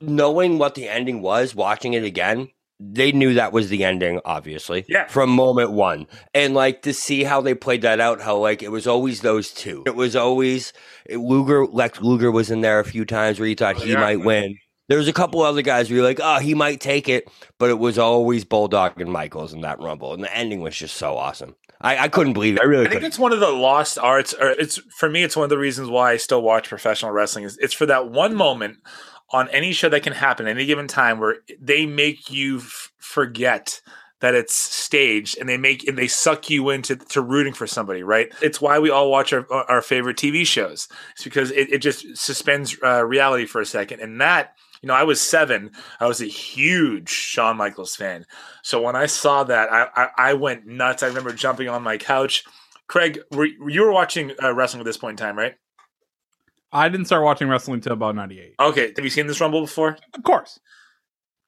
knowing 0.00 0.58
what 0.58 0.74
the 0.74 0.88
ending 0.88 1.22
was, 1.22 1.54
watching 1.54 1.94
it 1.94 2.04
again. 2.04 2.48
They 2.80 3.12
knew 3.12 3.34
that 3.34 3.52
was 3.52 3.68
the 3.68 3.84
ending, 3.84 4.20
obviously. 4.24 4.84
Yeah. 4.88 5.06
From 5.06 5.30
moment 5.30 5.70
one. 5.72 6.06
And 6.34 6.54
like 6.54 6.82
to 6.82 6.92
see 6.92 7.22
how 7.22 7.40
they 7.40 7.54
played 7.54 7.82
that 7.82 8.00
out, 8.00 8.20
how 8.20 8.36
like 8.36 8.62
it 8.62 8.70
was 8.70 8.86
always 8.86 9.20
those 9.20 9.52
two. 9.52 9.84
It 9.86 9.94
was 9.94 10.16
always 10.16 10.72
Luger, 11.08 11.66
Lex 11.66 12.00
Luger 12.00 12.32
was 12.32 12.50
in 12.50 12.62
there 12.62 12.80
a 12.80 12.84
few 12.84 13.04
times 13.04 13.38
where 13.38 13.48
you 13.48 13.54
thought 13.54 13.76
oh, 13.76 13.80
he 13.80 13.92
yeah. 13.92 14.00
might 14.00 14.24
win. 14.24 14.58
There 14.88 14.98
was 14.98 15.08
a 15.08 15.12
couple 15.12 15.40
other 15.40 15.62
guys 15.62 15.88
where 15.88 15.96
you're 15.96 16.06
like, 16.06 16.20
oh, 16.22 16.38
he 16.38 16.54
might 16.54 16.80
take 16.80 17.08
it, 17.08 17.30
but 17.58 17.70
it 17.70 17.78
was 17.78 17.98
always 17.98 18.44
Bulldog 18.44 19.00
and 19.00 19.10
Michaels 19.10 19.54
in 19.54 19.62
that 19.62 19.80
Rumble, 19.80 20.12
and 20.12 20.22
the 20.22 20.36
ending 20.36 20.60
was 20.60 20.76
just 20.76 20.96
so 20.96 21.16
awesome. 21.16 21.56
I, 21.80 22.04
I 22.04 22.08
couldn't 22.08 22.34
believe 22.34 22.56
it. 22.56 22.62
I 22.62 22.64
really. 22.64 22.82
I 22.82 22.88
think 22.88 23.00
couldn't. 23.00 23.08
it's 23.08 23.18
one 23.18 23.32
of 23.32 23.40
the 23.40 23.50
lost 23.50 23.98
arts, 23.98 24.34
or 24.34 24.50
it's 24.50 24.78
for 24.96 25.08
me. 25.08 25.22
It's 25.22 25.36
one 25.36 25.44
of 25.44 25.50
the 25.50 25.58
reasons 25.58 25.88
why 25.88 26.12
I 26.12 26.16
still 26.16 26.42
watch 26.42 26.68
professional 26.68 27.12
wrestling. 27.12 27.44
Is 27.44 27.58
it's 27.58 27.74
for 27.74 27.86
that 27.86 28.10
one 28.10 28.34
moment 28.34 28.78
on 29.32 29.48
any 29.48 29.72
show 29.72 29.88
that 29.88 30.02
can 30.02 30.12
happen 30.12 30.46
any 30.46 30.66
given 30.66 30.86
time 30.86 31.18
where 31.18 31.36
they 31.60 31.86
make 31.86 32.30
you 32.30 32.58
f- 32.58 32.92
forget 32.98 33.80
that 34.20 34.34
it's 34.34 34.54
staged 34.54 35.36
and 35.38 35.48
they 35.48 35.58
make 35.58 35.86
and 35.88 35.98
they 35.98 36.06
suck 36.06 36.48
you 36.48 36.70
into 36.70 36.96
to 36.96 37.20
rooting 37.20 37.52
for 37.52 37.66
somebody 37.66 38.02
right 38.02 38.32
it's 38.40 38.60
why 38.60 38.78
we 38.78 38.90
all 38.90 39.10
watch 39.10 39.32
our, 39.32 39.50
our 39.52 39.82
favorite 39.82 40.16
tv 40.16 40.46
shows 40.46 40.88
it's 41.14 41.24
because 41.24 41.50
it, 41.50 41.72
it 41.72 41.78
just 41.78 42.16
suspends 42.16 42.76
uh, 42.82 43.04
reality 43.04 43.44
for 43.44 43.60
a 43.60 43.66
second 43.66 44.00
and 44.00 44.20
that 44.20 44.54
you 44.84 44.88
know, 44.88 44.94
I 44.94 45.04
was 45.04 45.18
seven. 45.18 45.70
I 45.98 46.06
was 46.06 46.20
a 46.20 46.26
huge 46.26 47.08
Shawn 47.08 47.56
Michaels 47.56 47.96
fan. 47.96 48.26
So 48.62 48.82
when 48.82 48.96
I 48.96 49.06
saw 49.06 49.42
that, 49.44 49.72
I, 49.72 49.88
I, 49.96 50.08
I 50.18 50.32
went 50.34 50.66
nuts. 50.66 51.02
I 51.02 51.06
remember 51.06 51.32
jumping 51.32 51.70
on 51.70 51.82
my 51.82 51.96
couch. 51.96 52.44
Craig, 52.86 53.18
were, 53.30 53.46
you 53.46 53.80
were 53.80 53.92
watching 53.92 54.32
uh, 54.42 54.52
wrestling 54.52 54.80
at 54.80 54.84
this 54.84 54.98
point 54.98 55.18
in 55.18 55.24
time, 55.24 55.38
right? 55.38 55.54
I 56.70 56.90
didn't 56.90 57.06
start 57.06 57.24
watching 57.24 57.48
wrestling 57.48 57.76
until 57.76 57.94
about 57.94 58.14
98. 58.14 58.56
Okay. 58.60 58.92
Have 58.94 59.02
you 59.02 59.10
seen 59.10 59.26
this 59.26 59.40
Rumble 59.40 59.62
before? 59.62 59.96
Of 60.12 60.22
course. 60.22 60.60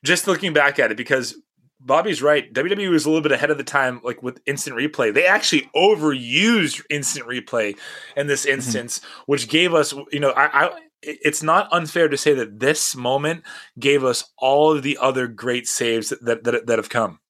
Just 0.02 0.26
looking 0.26 0.54
back 0.54 0.78
at 0.78 0.90
it, 0.90 0.96
because 0.96 1.36
Bobby's 1.78 2.22
right. 2.22 2.50
WWE 2.54 2.88
was 2.88 3.04
a 3.04 3.10
little 3.10 3.22
bit 3.22 3.32
ahead 3.32 3.50
of 3.50 3.58
the 3.58 3.64
time, 3.64 4.00
like 4.02 4.22
with 4.22 4.40
instant 4.46 4.78
replay. 4.78 5.12
They 5.12 5.26
actually 5.26 5.68
overused 5.76 6.82
instant 6.88 7.26
replay 7.28 7.76
in 8.16 8.28
this 8.28 8.46
mm-hmm. 8.46 8.54
instance, 8.54 9.00
mm-hmm. 9.00 9.22
which 9.26 9.50
gave 9.50 9.74
us, 9.74 9.92
you 10.10 10.20
know, 10.20 10.30
I, 10.30 10.68
I, 10.68 10.80
it's 11.02 11.42
not 11.42 11.68
unfair 11.72 12.08
to 12.08 12.16
say 12.16 12.34
that 12.34 12.60
this 12.60 12.96
moment 12.96 13.42
gave 13.78 14.04
us 14.04 14.32
all 14.38 14.72
of 14.72 14.82
the 14.82 14.98
other 15.00 15.26
great 15.26 15.66
saves 15.68 16.08
that 16.08 16.44
that, 16.44 16.66
that 16.66 16.78
have 16.78 16.88
come. 16.88 17.20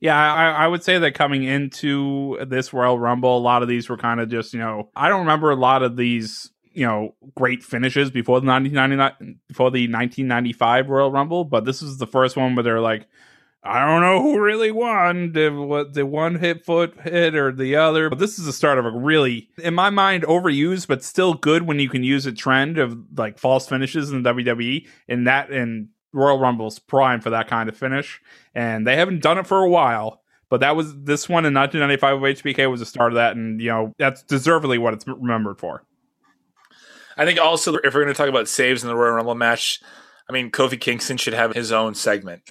Yeah, 0.00 0.16
I, 0.16 0.50
I, 0.50 0.66
would 0.66 0.82
say 0.82 0.98
that 0.98 1.14
coming 1.14 1.44
into 1.44 2.38
this 2.46 2.72
Royal 2.72 2.98
Rumble, 2.98 3.38
a 3.38 3.40
lot 3.40 3.62
of 3.62 3.68
these 3.68 3.88
were 3.88 3.96
kind 3.96 4.20
of 4.20 4.28
just, 4.28 4.52
you 4.52 4.60
know, 4.60 4.90
I 4.94 5.08
don't 5.08 5.20
remember 5.20 5.50
a 5.50 5.56
lot 5.56 5.82
of 5.82 5.96
these, 5.96 6.50
you 6.72 6.86
know, 6.86 7.14
great 7.34 7.62
finishes 7.62 8.10
before 8.10 8.40
the 8.40 8.46
1999 8.46 9.40
before 9.48 9.70
the 9.70 9.88
1995 9.88 10.90
Royal 10.90 11.10
Rumble, 11.10 11.44
but 11.44 11.64
this 11.64 11.82
is 11.82 11.96
the 11.96 12.06
first 12.06 12.36
one 12.36 12.54
where 12.54 12.62
they're 12.62 12.80
like, 12.80 13.06
I 13.66 13.84
don't 13.84 14.00
know 14.00 14.22
who 14.22 14.40
really 14.40 14.70
won, 14.70 15.32
what, 15.68 15.94
the 15.94 16.06
one 16.06 16.36
hit 16.36 16.64
foot 16.64 16.98
hit 17.00 17.34
or 17.34 17.52
the 17.52 17.76
other. 17.76 18.08
But 18.08 18.18
this 18.18 18.38
is 18.38 18.46
the 18.46 18.52
start 18.52 18.78
of 18.78 18.86
a 18.86 18.90
really, 18.90 19.50
in 19.58 19.74
my 19.74 19.90
mind, 19.90 20.22
overused, 20.24 20.86
but 20.86 21.02
still 21.02 21.34
good 21.34 21.64
when 21.64 21.78
you 21.78 21.88
can 21.88 22.04
use 22.04 22.26
a 22.26 22.32
trend 22.32 22.78
of 22.78 22.96
like 23.16 23.38
false 23.38 23.68
finishes 23.68 24.12
in 24.12 24.22
WWE. 24.22 24.86
And 25.08 25.26
that 25.26 25.50
and 25.50 25.88
Royal 26.12 26.38
Rumble's 26.38 26.78
prime 26.78 27.20
for 27.20 27.30
that 27.30 27.48
kind 27.48 27.68
of 27.68 27.76
finish. 27.76 28.20
And 28.54 28.86
they 28.86 28.96
haven't 28.96 29.22
done 29.22 29.38
it 29.38 29.46
for 29.46 29.62
a 29.62 29.68
while. 29.68 30.22
But 30.48 30.60
that 30.60 30.76
was 30.76 30.94
this 31.02 31.28
one 31.28 31.44
in 31.44 31.52
1995 31.52 32.16
of 32.16 32.54
HBK 32.54 32.70
was 32.70 32.78
the 32.78 32.86
start 32.86 33.10
of 33.10 33.16
that, 33.16 33.34
and 33.34 33.60
you 33.60 33.68
know 33.68 33.92
that's 33.98 34.22
deservedly 34.22 34.78
what 34.78 34.94
it's 34.94 35.04
remembered 35.04 35.58
for. 35.58 35.82
I 37.16 37.24
think 37.24 37.40
also 37.40 37.74
if 37.74 37.94
we're 37.94 38.04
going 38.04 38.14
to 38.14 38.14
talk 38.14 38.28
about 38.28 38.46
saves 38.46 38.84
in 38.84 38.88
the 38.88 38.94
Royal 38.94 39.14
Rumble 39.14 39.34
match, 39.34 39.80
I 40.30 40.32
mean 40.32 40.52
Kofi 40.52 40.80
Kingston 40.80 41.16
should 41.16 41.34
have 41.34 41.52
his 41.52 41.72
own 41.72 41.96
segment 41.96 42.48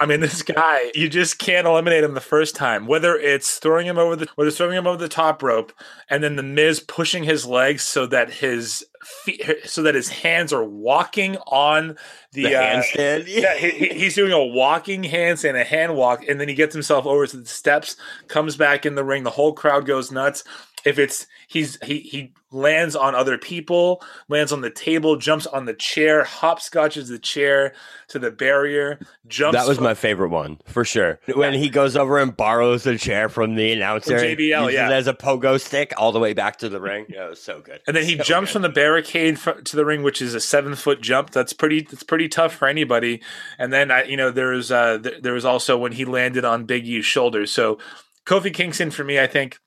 I 0.00 0.06
mean, 0.06 0.20
this 0.20 0.42
guy, 0.42 0.90
you 0.94 1.10
just 1.10 1.38
can't 1.38 1.66
eliminate 1.66 2.02
him 2.02 2.14
the 2.14 2.22
first 2.22 2.56
time. 2.56 2.86
Whether 2.86 3.16
it's 3.16 3.58
throwing 3.58 3.86
him 3.86 3.98
over 3.98 4.16
the, 4.16 4.28
whether 4.34 4.48
it's 4.48 4.56
throwing 4.56 4.76
him 4.76 4.86
over 4.86 4.96
the 4.96 5.10
top 5.10 5.42
rope, 5.42 5.74
and 6.08 6.24
then 6.24 6.36
the 6.36 6.42
Miz 6.42 6.80
pushing 6.80 7.24
his 7.24 7.44
legs 7.44 7.82
so 7.82 8.06
that 8.06 8.32
his 8.32 8.82
feet, 9.04 9.42
so 9.64 9.82
that 9.82 9.94
his 9.94 10.08
hands 10.08 10.54
are 10.54 10.64
walking 10.64 11.36
on 11.46 11.98
the, 12.32 12.44
the 12.44 12.56
uh, 12.56 12.62
handstand. 12.62 13.24
yeah, 13.28 13.56
he, 13.56 13.88
he's 13.88 14.14
doing 14.14 14.32
a 14.32 14.42
walking 14.42 15.02
handstand, 15.02 15.60
a 15.60 15.64
hand 15.64 15.94
walk, 15.94 16.26
and 16.26 16.40
then 16.40 16.48
he 16.48 16.54
gets 16.54 16.74
himself 16.74 17.04
over 17.04 17.26
to 17.26 17.36
the 17.36 17.46
steps, 17.46 17.96
comes 18.26 18.56
back 18.56 18.86
in 18.86 18.94
the 18.94 19.04
ring. 19.04 19.24
The 19.24 19.30
whole 19.30 19.52
crowd 19.52 19.84
goes 19.84 20.10
nuts. 20.10 20.44
If 20.84 20.98
it's 20.98 21.26
he's 21.46 21.78
he 21.84 22.00
he 22.00 22.32
lands 22.52 22.96
on 22.96 23.14
other 23.14 23.38
people, 23.38 24.02
lands 24.28 24.52
on 24.52 24.60
the 24.60 24.70
table, 24.70 25.16
jumps 25.16 25.46
on 25.46 25.66
the 25.66 25.74
chair, 25.74 26.24
hopscotches 26.24 27.08
the 27.08 27.18
chair 27.18 27.72
to 28.08 28.18
the 28.18 28.30
barrier, 28.30 28.98
jumps. 29.26 29.56
That 29.56 29.68
was 29.68 29.76
from, 29.76 29.84
my 29.84 29.94
favorite 29.94 30.30
one 30.30 30.58
for 30.66 30.84
sure. 30.84 31.20
When 31.34 31.54
he 31.54 31.68
goes 31.68 31.96
over 31.96 32.18
and 32.18 32.36
borrows 32.36 32.84
the 32.84 32.98
chair 32.98 33.28
from 33.28 33.54
the 33.54 33.72
announcer, 33.72 34.18
from 34.18 34.28
JBL, 34.28 34.72
yeah, 34.72 34.90
as 34.90 35.06
a 35.06 35.14
pogo 35.14 35.60
stick 35.60 35.92
all 35.96 36.12
the 36.12 36.20
way 36.20 36.32
back 36.32 36.58
to 36.58 36.68
the 36.68 36.80
ring. 36.80 37.06
Yeah, 37.08 37.26
it 37.26 37.30
was 37.30 37.42
so 37.42 37.60
good. 37.60 37.80
And 37.86 37.96
then 37.96 38.04
he 38.04 38.16
so 38.16 38.24
jumps 38.24 38.50
good. 38.50 38.54
from 38.54 38.62
the 38.62 38.68
barricade 38.70 39.38
to 39.64 39.76
the 39.76 39.84
ring, 39.84 40.02
which 40.02 40.22
is 40.22 40.34
a 40.34 40.40
seven 40.40 40.74
foot 40.74 41.00
jump. 41.00 41.30
That's 41.30 41.52
pretty. 41.52 41.82
That's 41.82 42.02
pretty 42.02 42.28
tough 42.28 42.54
for 42.54 42.68
anybody. 42.68 43.22
And 43.58 43.72
then 43.72 43.90
I, 43.90 44.04
you 44.04 44.16
know, 44.16 44.30
there 44.30 44.48
was 44.48 44.72
uh, 44.72 44.98
there 44.98 45.34
was 45.34 45.44
also 45.44 45.76
when 45.78 45.92
he 45.92 46.04
landed 46.04 46.44
on 46.44 46.64
Big 46.64 46.86
E's 46.86 47.04
shoulders. 47.04 47.50
So 47.50 47.78
Kofi 48.26 48.52
Kingston 48.52 48.90
for 48.90 49.04
me, 49.04 49.18
I 49.18 49.26
think 49.26 49.58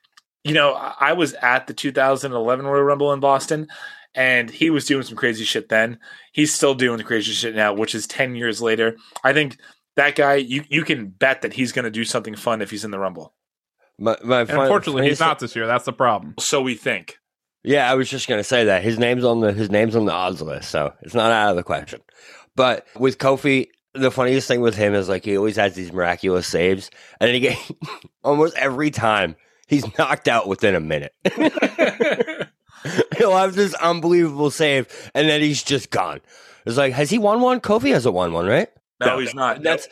you 0.44 0.54
know, 0.54 0.74
I 0.74 1.14
was 1.14 1.34
at 1.36 1.68
the 1.68 1.74
2011 1.74 2.66
Royal 2.66 2.84
Rumble 2.84 3.14
in 3.14 3.20
Boston, 3.20 3.68
and 4.14 4.50
he 4.50 4.70
was 4.70 4.86
doing 4.86 5.04
some 5.04 5.16
crazy 5.16 5.44
shit 5.44 5.70
then. 5.70 6.00
He's 6.32 6.54
still 6.54 6.76
doing 6.76 6.98
the 6.98 7.04
crazy 7.04 7.32
shit 7.32 7.56
now, 7.56 7.74
which 7.74 7.96
is 7.96 8.08
10 8.08 8.36
years 8.36 8.62
later. 8.62 8.98
I 9.24 9.34
think 9.34 9.58
that 9.96 10.16
guy, 10.16 10.36
you, 10.36 10.64
you 10.70 10.84
can 10.84 11.08
bet 11.08 11.42
that 11.42 11.54
he's 11.54 11.72
going 11.72 11.86
to 11.86 11.92
do 11.92 12.04
something 12.04 12.36
fun 12.36 12.62
if 12.62 12.72
he's 12.72 12.84
in 12.86 12.92
the 12.92 13.00
Rumble. 13.00 13.34
My, 13.98 14.18
my 14.24 14.42
unfortunately, 14.42 15.08
he's 15.08 15.20
not 15.20 15.40
this 15.40 15.56
year. 15.56 15.68
That's 15.68 15.86
the 15.86 15.94
problem. 15.94 16.36
So 16.40 16.62
we 16.62 16.76
think. 16.76 17.18
Yeah, 17.64 17.90
I 17.90 17.96
was 17.96 18.10
just 18.10 18.28
going 18.28 18.40
to 18.40 18.44
say 18.44 18.66
that 18.66 18.84
his 18.84 19.00
name's 19.00 19.24
on 19.24 19.40
the 19.40 19.54
his 19.54 19.70
name's 19.70 19.96
on 19.96 20.06
the 20.06 20.12
odds 20.12 20.42
list, 20.42 20.70
so 20.70 20.94
it's 21.02 21.14
not 21.14 21.32
out 21.32 21.52
of 21.52 21.56
the 21.56 21.64
question. 21.64 22.02
But 22.56 22.86
with 22.98 23.20
Kofi, 23.20 23.68
the 23.94 24.12
funniest 24.12 24.48
thing 24.48 24.62
with 24.62 24.76
him 24.76 24.94
is 24.94 25.08
like 25.08 25.24
he 25.24 25.38
always 25.38 25.56
has 25.56 25.76
these 25.76 25.94
miraculous 25.94 26.48
saves, 26.48 26.90
and 27.22 27.28
then 27.28 27.36
he 27.36 27.40
get 27.40 27.58
almost 28.24 28.58
every 28.58 28.92
time 28.92 29.36
he's 29.68 29.86
knocked 29.98 30.28
out 30.28 30.48
within 30.48 30.76
a 30.76 30.80
minute. 30.80 31.14
He'll 33.18 33.38
have 33.38 33.56
this 33.56 33.74
unbelievable 33.76 34.52
save, 34.52 34.88
and 35.14 35.30
then 35.30 35.42
he's 35.42 35.64
just 35.64 35.90
gone. 35.90 36.20
It's 36.66 36.78
like, 36.78 36.94
has 36.94 37.10
he 37.10 37.18
won 37.18 37.42
one? 37.42 37.62
Kofi 37.62 37.92
hasn't 37.94 38.14
won 38.14 38.34
one, 38.34 38.46
right? 38.46 38.68
No, 39.00 39.20
he's 39.20 39.34
not. 39.34 39.64
That's 39.64 39.88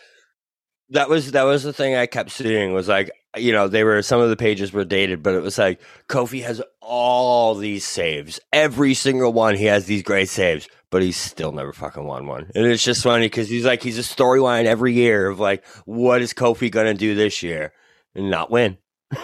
that 0.91 1.09
was 1.09 1.31
that 1.31 1.43
was 1.43 1.63
the 1.63 1.73
thing 1.73 1.95
I 1.95 2.05
kept 2.05 2.31
seeing 2.31 2.73
was 2.73 2.87
like 2.87 3.11
you 3.37 3.51
know 3.53 3.67
they 3.67 3.83
were 3.83 4.01
some 4.01 4.19
of 4.21 4.29
the 4.29 4.35
pages 4.35 4.73
were 4.73 4.85
dated, 4.85 5.23
but 5.23 5.33
it 5.33 5.41
was 5.41 5.57
like 5.57 5.81
Kofi 6.09 6.43
has 6.43 6.61
all 6.81 7.55
these 7.55 7.85
saves, 7.85 8.39
every 8.51 8.93
single 8.93 9.33
one. 9.33 9.55
He 9.55 9.65
has 9.65 9.85
these 9.85 10.03
great 10.03 10.29
saves, 10.29 10.67
but 10.89 11.01
he's 11.01 11.17
still 11.17 11.51
never 11.51 11.73
fucking 11.73 12.03
won 12.03 12.27
one. 12.27 12.51
And 12.53 12.65
it's 12.65 12.83
just 12.83 13.03
funny 13.03 13.25
because 13.25 13.49
he's 13.49 13.65
like 13.65 13.81
he's 13.81 13.99
a 13.99 14.01
storyline 14.01 14.65
every 14.65 14.93
year 14.93 15.27
of 15.27 15.39
like 15.39 15.65
what 15.85 16.21
is 16.21 16.33
Kofi 16.33 16.69
gonna 16.69 16.93
do 16.93 17.15
this 17.15 17.41
year 17.41 17.73
and 18.15 18.29
not 18.29 18.51
win. 18.51 18.77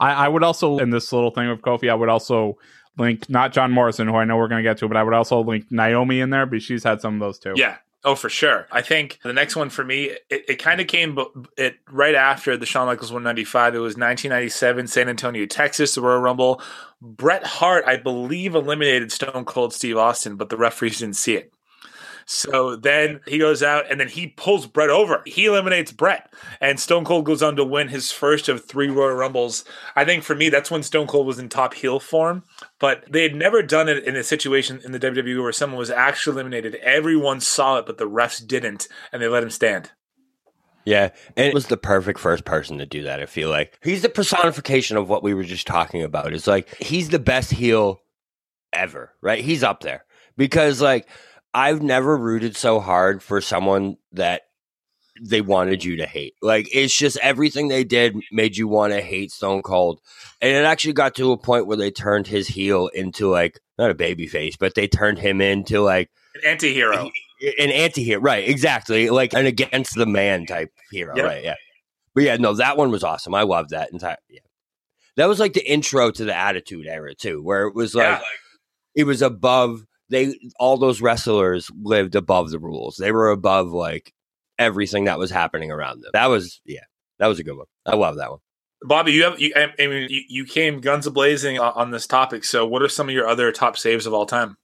I, 0.00 0.12
I 0.12 0.28
would 0.28 0.42
also 0.42 0.78
in 0.78 0.90
this 0.90 1.12
little 1.12 1.30
thing 1.30 1.48
with 1.48 1.60
Kofi, 1.60 1.90
I 1.90 1.94
would 1.94 2.08
also 2.08 2.58
link 2.98 3.28
not 3.28 3.52
John 3.52 3.72
Morrison, 3.72 4.08
who 4.08 4.16
I 4.16 4.24
know 4.24 4.36
we're 4.36 4.48
going 4.48 4.62
to 4.62 4.68
get 4.68 4.78
to, 4.78 4.88
but 4.88 4.96
I 4.96 5.02
would 5.02 5.14
also 5.14 5.40
link 5.42 5.66
Naomi 5.70 6.20
in 6.20 6.30
there 6.30 6.46
because 6.46 6.64
she's 6.64 6.84
had 6.84 7.00
some 7.00 7.14
of 7.14 7.20
those 7.20 7.38
too. 7.38 7.54
Yeah. 7.56 7.76
Oh, 8.04 8.14
for 8.14 8.28
sure. 8.28 8.68
I 8.70 8.82
think 8.82 9.18
the 9.24 9.32
next 9.32 9.56
one 9.56 9.68
for 9.68 9.84
me, 9.84 10.16
it, 10.30 10.44
it 10.48 10.56
kind 10.60 10.80
of 10.80 10.86
came 10.86 11.18
it 11.56 11.78
right 11.90 12.14
after 12.14 12.56
the 12.56 12.64
Shawn 12.64 12.86
Michaels 12.86 13.10
195. 13.10 13.74
It 13.74 13.78
was 13.78 13.96
1997, 13.96 14.86
San 14.86 15.08
Antonio, 15.08 15.44
Texas, 15.44 15.96
the 15.96 16.02
Royal 16.02 16.20
Rumble. 16.20 16.62
Bret 17.02 17.44
Hart, 17.44 17.84
I 17.84 17.96
believe, 17.96 18.54
eliminated 18.54 19.10
Stone 19.10 19.44
Cold 19.44 19.74
Steve 19.74 19.96
Austin, 19.96 20.36
but 20.36 20.50
the 20.50 20.56
referees 20.56 21.00
didn't 21.00 21.16
see 21.16 21.34
it. 21.34 21.52
So 22.28 22.74
then 22.74 23.20
he 23.26 23.38
goes 23.38 23.62
out 23.62 23.88
and 23.88 24.00
then 24.00 24.08
he 24.08 24.26
pulls 24.26 24.66
Brett 24.66 24.90
over. 24.90 25.22
He 25.26 25.46
eliminates 25.46 25.92
Brett, 25.92 26.34
And 26.60 26.78
Stone 26.78 27.04
Cold 27.04 27.24
goes 27.24 27.40
on 27.40 27.54
to 27.54 27.64
win 27.64 27.88
his 27.88 28.10
first 28.10 28.48
of 28.48 28.64
three 28.64 28.88
Royal 28.88 29.14
Rumbles. 29.14 29.64
I 29.94 30.04
think 30.04 30.24
for 30.24 30.34
me, 30.34 30.48
that's 30.48 30.70
when 30.70 30.82
Stone 30.82 31.06
Cold 31.06 31.26
was 31.26 31.38
in 31.38 31.48
top 31.48 31.74
heel 31.74 32.00
form. 32.00 32.42
But 32.80 33.04
they 33.10 33.22
had 33.22 33.36
never 33.36 33.62
done 33.62 33.88
it 33.88 34.04
in 34.04 34.16
a 34.16 34.24
situation 34.24 34.80
in 34.84 34.90
the 34.90 34.98
WWE 34.98 35.40
where 35.40 35.52
someone 35.52 35.78
was 35.78 35.90
actually 35.90 36.34
eliminated. 36.34 36.74
Everyone 36.76 37.40
saw 37.40 37.78
it, 37.78 37.86
but 37.86 37.96
the 37.96 38.10
refs 38.10 38.44
didn't, 38.44 38.88
and 39.12 39.22
they 39.22 39.28
let 39.28 39.44
him 39.44 39.50
stand. 39.50 39.92
Yeah, 40.84 41.10
and 41.36 41.46
it 41.46 41.54
was 41.54 41.66
the 41.66 41.76
perfect 41.76 42.18
first 42.18 42.44
person 42.44 42.78
to 42.78 42.86
do 42.86 43.02
that. 43.04 43.20
I 43.20 43.26
feel 43.26 43.50
like 43.50 43.78
he's 43.82 44.02
the 44.02 44.08
personification 44.08 44.96
of 44.96 45.08
what 45.08 45.22
we 45.22 45.34
were 45.34 45.44
just 45.44 45.66
talking 45.66 46.02
about. 46.02 46.32
It's 46.32 46.46
like 46.46 46.74
he's 46.76 47.08
the 47.08 47.18
best 47.18 47.50
heel 47.50 48.02
ever, 48.72 49.12
right? 49.20 49.44
He's 49.44 49.64
up 49.64 49.80
there 49.80 50.04
because 50.36 50.80
like 50.80 51.08
I've 51.56 51.82
never 51.82 52.14
rooted 52.14 52.54
so 52.54 52.80
hard 52.80 53.22
for 53.22 53.40
someone 53.40 53.96
that 54.12 54.42
they 55.26 55.40
wanted 55.40 55.82
you 55.82 55.96
to 55.96 56.06
hate. 56.06 56.34
Like 56.42 56.68
it's 56.70 56.94
just 56.94 57.16
everything 57.22 57.68
they 57.68 57.82
did 57.82 58.14
made 58.30 58.58
you 58.58 58.68
want 58.68 58.92
to 58.92 59.00
hate 59.00 59.32
Stone 59.32 59.62
Cold. 59.62 60.00
And 60.42 60.50
it 60.50 60.66
actually 60.66 60.92
got 60.92 61.14
to 61.14 61.32
a 61.32 61.38
point 61.38 61.66
where 61.66 61.78
they 61.78 61.90
turned 61.90 62.26
his 62.26 62.46
heel 62.46 62.88
into 62.88 63.30
like 63.30 63.58
not 63.78 63.90
a 63.90 63.94
baby 63.94 64.26
face, 64.26 64.58
but 64.58 64.74
they 64.74 64.86
turned 64.86 65.18
him 65.18 65.40
into 65.40 65.80
like 65.80 66.10
an 66.34 66.42
anti-hero. 66.44 67.10
An 67.58 67.70
anti-hero, 67.70 68.20
right, 68.20 68.46
exactly. 68.46 69.08
Like 69.08 69.32
an 69.32 69.46
against 69.46 69.94
the 69.94 70.04
man 70.04 70.44
type 70.44 70.70
hero, 70.90 71.16
yep. 71.16 71.24
right? 71.24 71.42
Yeah. 71.42 71.54
But 72.14 72.24
yeah, 72.24 72.36
no, 72.36 72.52
that 72.52 72.76
one 72.76 72.90
was 72.90 73.02
awesome. 73.02 73.34
I 73.34 73.44
love 73.44 73.70
that 73.70 73.90
entire 73.92 74.18
yeah. 74.28 74.40
That 75.16 75.26
was 75.26 75.40
like 75.40 75.54
the 75.54 75.66
intro 75.66 76.10
to 76.10 76.24
the 76.26 76.36
attitude 76.36 76.86
era 76.86 77.14
too, 77.14 77.42
where 77.42 77.66
it 77.66 77.74
was 77.74 77.94
like 77.94 78.20
yeah. 78.20 78.26
it 78.94 79.04
was 79.04 79.22
above 79.22 79.86
they 80.10 80.38
all 80.58 80.76
those 80.76 81.00
wrestlers 81.00 81.70
lived 81.82 82.14
above 82.14 82.50
the 82.50 82.58
rules. 82.58 82.96
They 82.96 83.12
were 83.12 83.30
above 83.30 83.68
like 83.68 84.12
everything 84.58 85.04
that 85.04 85.18
was 85.18 85.30
happening 85.30 85.70
around 85.70 86.02
them. 86.02 86.10
That 86.12 86.26
was 86.26 86.60
yeah, 86.64 86.84
that 87.18 87.26
was 87.26 87.38
a 87.38 87.44
good 87.44 87.56
one. 87.56 87.66
I 87.84 87.96
love 87.96 88.16
that 88.16 88.30
one. 88.30 88.40
Bobby, 88.82 89.12
you 89.12 89.24
have 89.24 89.40
you, 89.40 89.52
I 89.56 89.86
mean 89.86 90.08
you, 90.10 90.22
you 90.28 90.44
came 90.44 90.80
guns 90.80 91.06
a 91.06 91.10
blazing 91.10 91.58
on 91.58 91.90
this 91.90 92.06
topic. 92.06 92.44
So, 92.44 92.66
what 92.66 92.82
are 92.82 92.88
some 92.88 93.08
of 93.08 93.14
your 93.14 93.26
other 93.26 93.50
top 93.52 93.76
saves 93.76 94.06
of 94.06 94.12
all 94.12 94.26
time? 94.26 94.56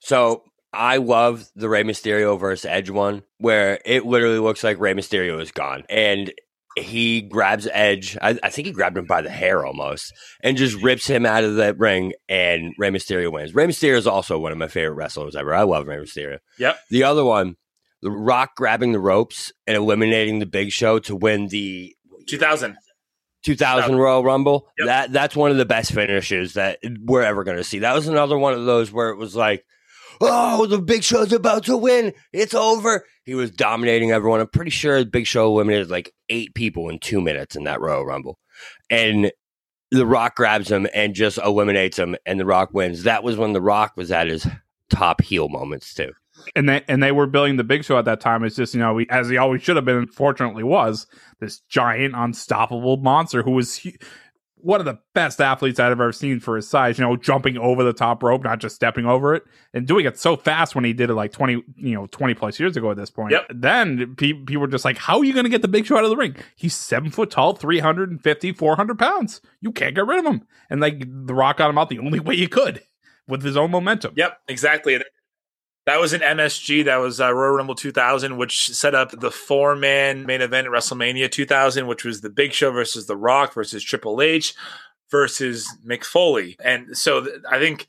So, 0.00 0.42
I 0.72 0.96
love 0.96 1.48
the 1.54 1.68
Rey 1.68 1.84
Mysterio 1.84 2.38
versus 2.38 2.66
Edge 2.66 2.90
one, 2.90 3.22
where 3.38 3.78
it 3.84 4.04
literally 4.04 4.40
looks 4.40 4.64
like 4.64 4.80
Rey 4.80 4.92
Mysterio 4.92 5.40
is 5.40 5.52
gone, 5.52 5.84
and 5.88 6.32
he 6.76 7.22
grabs 7.22 7.68
Edge. 7.72 8.16
I, 8.20 8.38
I, 8.42 8.50
think 8.50 8.66
he 8.66 8.72
grabbed 8.72 8.98
him 8.98 9.06
by 9.06 9.22
the 9.22 9.30
hair 9.30 9.64
almost, 9.64 10.12
and 10.42 10.56
just 10.56 10.82
rips 10.82 11.06
him 11.06 11.24
out 11.24 11.44
of 11.44 11.54
the 11.54 11.74
ring. 11.74 12.12
And 12.28 12.74
Rey 12.78 12.90
Mysterio 12.90 13.32
wins. 13.32 13.54
Rey 13.54 13.66
Mysterio 13.66 13.96
is 13.96 14.06
also 14.06 14.38
one 14.38 14.52
of 14.52 14.58
my 14.58 14.68
favorite 14.68 14.94
wrestlers 14.94 15.36
ever. 15.36 15.54
I 15.54 15.62
love 15.62 15.86
Rey 15.86 15.96
Mysterio. 15.96 16.38
Yep. 16.58 16.78
The 16.90 17.04
other 17.04 17.24
one, 17.24 17.56
The 18.02 18.10
Rock 18.10 18.56
grabbing 18.56 18.92
the 18.92 19.00
ropes 19.00 19.52
and 19.66 19.76
eliminating 19.76 20.38
the 20.38 20.46
Big 20.46 20.70
Show 20.70 20.98
to 21.00 21.16
win 21.16 21.48
the 21.48 21.94
2000. 22.26 22.76
2000 23.44 23.96
Royal 23.96 24.24
Rumble. 24.24 24.68
Yep. 24.78 24.86
That 24.86 25.12
that's 25.12 25.36
one 25.36 25.50
of 25.50 25.58
the 25.58 25.66
best 25.66 25.92
finishes 25.92 26.54
that 26.54 26.78
we're 27.02 27.22
ever 27.22 27.44
going 27.44 27.58
to 27.58 27.64
see. 27.64 27.80
That 27.80 27.94
was 27.94 28.08
another 28.08 28.38
one 28.38 28.54
of 28.54 28.64
those 28.64 28.90
where 28.90 29.10
it 29.10 29.16
was 29.16 29.36
like 29.36 29.64
oh, 30.20 30.66
the 30.66 30.80
Big 30.80 31.02
Show's 31.02 31.32
about 31.32 31.64
to 31.64 31.76
win. 31.76 32.12
It's 32.32 32.54
over. 32.54 33.04
He 33.24 33.34
was 33.34 33.50
dominating 33.50 34.10
everyone. 34.10 34.40
I'm 34.40 34.48
pretty 34.48 34.70
sure 34.70 35.00
the 35.00 35.10
Big 35.10 35.26
Show 35.26 35.46
eliminated 35.46 35.90
like 35.90 36.12
eight 36.28 36.54
people 36.54 36.88
in 36.88 36.98
two 36.98 37.20
minutes 37.20 37.56
in 37.56 37.64
that 37.64 37.80
Royal 37.80 38.04
Rumble. 38.04 38.38
And 38.90 39.32
The 39.90 40.06
Rock 40.06 40.36
grabs 40.36 40.70
him 40.70 40.86
and 40.94 41.14
just 41.14 41.38
eliminates 41.38 41.98
him, 41.98 42.16
and 42.26 42.38
The 42.38 42.46
Rock 42.46 42.70
wins. 42.72 43.04
That 43.04 43.22
was 43.22 43.36
when 43.36 43.52
The 43.52 43.62
Rock 43.62 43.94
was 43.96 44.10
at 44.10 44.28
his 44.28 44.46
top 44.90 45.22
heel 45.22 45.48
moments, 45.48 45.94
too. 45.94 46.12
And 46.56 46.68
they 46.68 46.82
and 46.88 47.02
they 47.02 47.12
were 47.12 47.26
building 47.26 47.56
the 47.56 47.64
Big 47.64 47.84
Show 47.84 47.96
at 47.96 48.04
that 48.06 48.20
time. 48.20 48.42
It's 48.42 48.56
just 48.56 48.74
you 48.74 48.80
know, 48.80 49.00
as 49.08 49.28
he 49.28 49.36
always 49.36 49.62
should 49.62 49.76
have 49.76 49.84
been. 49.84 50.08
Fortunately, 50.08 50.64
was 50.64 51.06
this 51.38 51.60
giant, 51.68 52.14
unstoppable 52.16 52.96
monster 52.96 53.42
who 53.42 53.52
was 53.52 53.86
one 54.64 54.80
of 54.80 54.86
the 54.86 54.98
best 55.12 55.40
athletes 55.40 55.78
I've 55.78 55.92
ever 55.92 56.10
seen 56.10 56.40
for 56.40 56.56
his 56.56 56.68
size, 56.68 56.98
you 56.98 57.04
know, 57.04 57.16
jumping 57.16 57.58
over 57.58 57.84
the 57.84 57.92
top 57.92 58.22
rope, 58.22 58.42
not 58.42 58.60
just 58.60 58.74
stepping 58.74 59.04
over 59.04 59.34
it 59.34 59.42
and 59.74 59.86
doing 59.86 60.06
it 60.06 60.18
so 60.18 60.36
fast 60.36 60.74
when 60.74 60.84
he 60.84 60.92
did 60.92 61.10
it 61.10 61.14
like 61.14 61.32
20, 61.32 61.62
you 61.76 61.94
know, 61.94 62.06
20 62.06 62.34
plus 62.34 62.58
years 62.58 62.76
ago 62.76 62.90
at 62.90 62.96
this 62.96 63.10
point. 63.10 63.32
Yep. 63.32 63.46
Then 63.54 64.14
pe- 64.16 64.32
people 64.32 64.62
were 64.62 64.66
just 64.66 64.84
like, 64.84 64.96
how 64.96 65.18
are 65.18 65.24
you 65.24 65.34
going 65.34 65.44
to 65.44 65.50
get 65.50 65.62
the 65.62 65.68
big 65.68 65.84
show 65.84 65.98
out 65.98 66.04
of 66.04 66.10
the 66.10 66.16
ring? 66.16 66.36
He's 66.56 66.74
seven 66.74 67.10
foot 67.10 67.30
tall, 67.30 67.54
350, 67.54 68.52
400 68.52 68.98
pounds. 68.98 69.40
You 69.60 69.70
can't 69.70 69.94
get 69.94 70.06
rid 70.06 70.18
of 70.18 70.24
him. 70.24 70.46
And 70.70 70.80
like 70.80 71.04
The 71.06 71.34
Rock 71.34 71.58
got 71.58 71.70
him 71.70 71.78
out 71.78 71.90
the 71.90 71.98
only 71.98 72.20
way 72.20 72.34
you 72.34 72.48
could 72.48 72.82
with 73.28 73.42
his 73.42 73.56
own 73.56 73.70
momentum. 73.70 74.14
Yep, 74.16 74.38
exactly. 74.48 74.98
That 75.86 76.00
was 76.00 76.12
an 76.14 76.22
MSG. 76.22 76.86
That 76.86 76.96
was 76.96 77.20
uh, 77.20 77.32
Royal 77.32 77.56
Rumble 77.56 77.74
2000, 77.74 78.38
which 78.38 78.68
set 78.68 78.94
up 78.94 79.10
the 79.10 79.30
four 79.30 79.76
man 79.76 80.24
main 80.24 80.40
event 80.40 80.66
at 80.66 80.72
WrestleMania 80.72 81.30
2000, 81.30 81.86
which 81.86 82.04
was 82.04 82.22
the 82.22 82.30
Big 82.30 82.52
Show 82.52 82.70
versus 82.70 83.06
The 83.06 83.16
Rock 83.16 83.52
versus 83.52 83.82
Triple 83.82 84.22
H 84.22 84.54
versus 85.10 85.68
Mick 85.86 86.04
Foley. 86.04 86.56
And 86.64 86.96
so 86.96 87.24
th- 87.24 87.36
I 87.50 87.58
think 87.58 87.86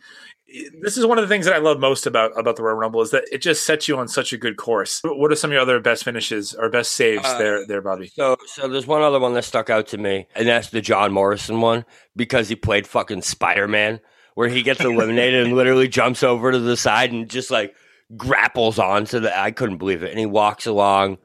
this 0.82 0.98
is 0.98 1.06
one 1.06 1.18
of 1.18 1.24
the 1.24 1.28
things 1.28 1.46
that 1.46 1.56
I 1.56 1.58
love 1.58 1.80
most 1.80 2.06
about 2.06 2.38
about 2.38 2.56
the 2.56 2.64
Royal 2.64 2.76
Rumble 2.76 3.02
is 3.02 3.12
that 3.12 3.24
it 3.32 3.40
just 3.40 3.66
sets 3.66 3.88
you 3.88 3.98
on 3.98 4.08
such 4.08 4.32
a 4.32 4.38
good 4.38 4.58
course. 4.58 5.02
What 5.04 5.32
are 5.32 5.36
some 5.36 5.50
of 5.50 5.54
your 5.54 5.62
other 5.62 5.80
best 5.80 6.04
finishes 6.04 6.54
or 6.54 6.70
best 6.70 6.92
saves 6.92 7.26
uh, 7.26 7.38
there, 7.38 7.66
there, 7.66 7.82
Bobby? 7.82 8.12
So, 8.16 8.38
so 8.46 8.68
there's 8.68 8.88
one 8.88 9.02
other 9.02 9.20
one 9.20 9.34
that 9.34 9.44
stuck 9.44 9.70
out 9.70 9.88
to 9.88 9.98
me, 9.98 10.28
and 10.36 10.48
that's 10.48 10.70
the 10.70 10.82
John 10.82 11.12
Morrison 11.12 11.62
one 11.62 11.86
because 12.16 12.48
he 12.48 12.56
played 12.56 12.88
fucking 12.88 13.24
Spider 13.24 13.68
Man, 13.68 14.00
where 14.36 14.48
he 14.48 14.62
gets 14.62 14.80
eliminated 14.84 15.48
and 15.48 15.56
literally 15.56 15.88
jumps 15.88 16.24
over 16.24 16.52
to 16.52 16.60
the 16.60 16.78
side 16.78 17.12
and 17.12 17.30
just 17.30 17.52
like 17.52 17.76
grapples 18.16 18.80
onto 18.80 19.20
the. 19.20 19.38
I 19.38 19.52
couldn't 19.52 19.78
believe 19.78 20.04
it, 20.04 20.10
and 20.10 20.20
he 20.20 20.26
walks 20.26 20.66
along 20.66 21.18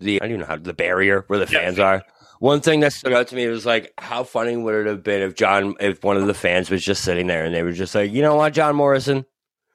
the. 0.00 0.16
I 0.16 0.26
don't 0.26 0.30
even 0.30 0.40
know 0.40 0.46
how 0.46 0.56
the 0.56 0.74
barrier 0.74 1.24
where 1.26 1.38
the 1.38 1.46
fans 1.46 1.78
are. 1.78 2.04
One 2.40 2.60
thing 2.60 2.80
that 2.80 2.92
stood 2.92 3.12
out 3.12 3.28
to 3.28 3.34
me 3.34 3.48
was 3.48 3.66
like, 3.66 3.92
how 3.98 4.22
funny 4.22 4.56
would 4.56 4.74
it 4.74 4.86
have 4.86 5.02
been 5.02 5.22
if 5.22 5.34
John, 5.34 5.74
if 5.80 6.04
one 6.04 6.16
of 6.16 6.28
the 6.28 6.34
fans 6.34 6.70
was 6.70 6.84
just 6.84 7.02
sitting 7.02 7.26
there 7.26 7.44
and 7.44 7.52
they 7.52 7.64
were 7.64 7.72
just 7.72 7.96
like, 7.96 8.12
you 8.12 8.22
know 8.22 8.36
what, 8.36 8.52
John 8.52 8.76
Morrison, 8.76 9.26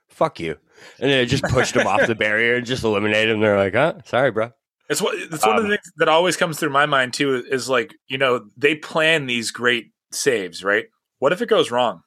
fuck 0.07 0.39
you, 0.39 0.57
and 0.99 1.11
then 1.11 1.19
it 1.19 1.25
just 1.25 1.43
pushed 1.43 1.75
him 1.75 1.87
off 1.87 2.07
the 2.07 2.15
barrier 2.15 2.55
and 2.55 2.65
just 2.65 2.83
eliminated 2.83 3.31
him. 3.35 3.41
They're 3.41 3.57
like, 3.57 3.73
huh, 3.73 3.95
sorry, 4.05 4.31
bro. 4.31 4.51
It's 4.89 5.01
what 5.01 5.15
it's 5.15 5.45
one 5.45 5.57
um, 5.57 5.57
of 5.57 5.63
the 5.63 5.69
um, 5.69 5.77
things 5.77 5.91
that 5.97 6.07
always 6.07 6.37
comes 6.37 6.59
through 6.59 6.69
my 6.69 6.85
mind 6.85 7.13
too. 7.13 7.43
Is 7.49 7.67
like, 7.69 7.95
you 8.07 8.17
know, 8.17 8.45
they 8.55 8.75
plan 8.75 9.25
these 9.25 9.51
great 9.51 9.91
saves, 10.11 10.63
right? 10.63 10.85
What 11.19 11.33
if 11.33 11.41
it 11.41 11.49
goes 11.49 11.71
wrong? 11.71 12.01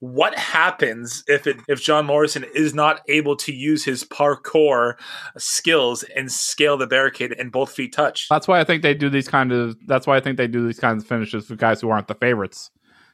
What 0.00 0.38
happens 0.38 1.24
if 1.26 1.46
it 1.46 1.56
if 1.66 1.80
John 1.80 2.06
Morrison 2.06 2.44
is 2.54 2.74
not 2.74 3.00
able 3.08 3.36
to 3.36 3.52
use 3.52 3.84
his 3.84 4.04
parkour 4.04 4.94
skills 5.36 6.04
and 6.04 6.30
scale 6.30 6.76
the 6.76 6.86
barricade 6.86 7.32
and 7.32 7.50
both 7.50 7.72
feet 7.72 7.92
touch? 7.92 8.28
That's 8.28 8.46
why 8.46 8.60
I 8.60 8.64
think 8.64 8.82
they 8.82 8.94
do 8.94 9.10
these 9.10 9.28
kind 9.28 9.52
of. 9.52 9.76
That's 9.86 10.06
why 10.06 10.16
I 10.16 10.20
think 10.20 10.36
they 10.36 10.46
do 10.46 10.66
these 10.66 10.78
kinds 10.78 11.02
of 11.02 11.08
finishes 11.08 11.46
for 11.46 11.56
guys 11.56 11.80
who 11.80 11.88
aren't 11.88 12.06
the 12.06 12.14
favorites. 12.14 12.70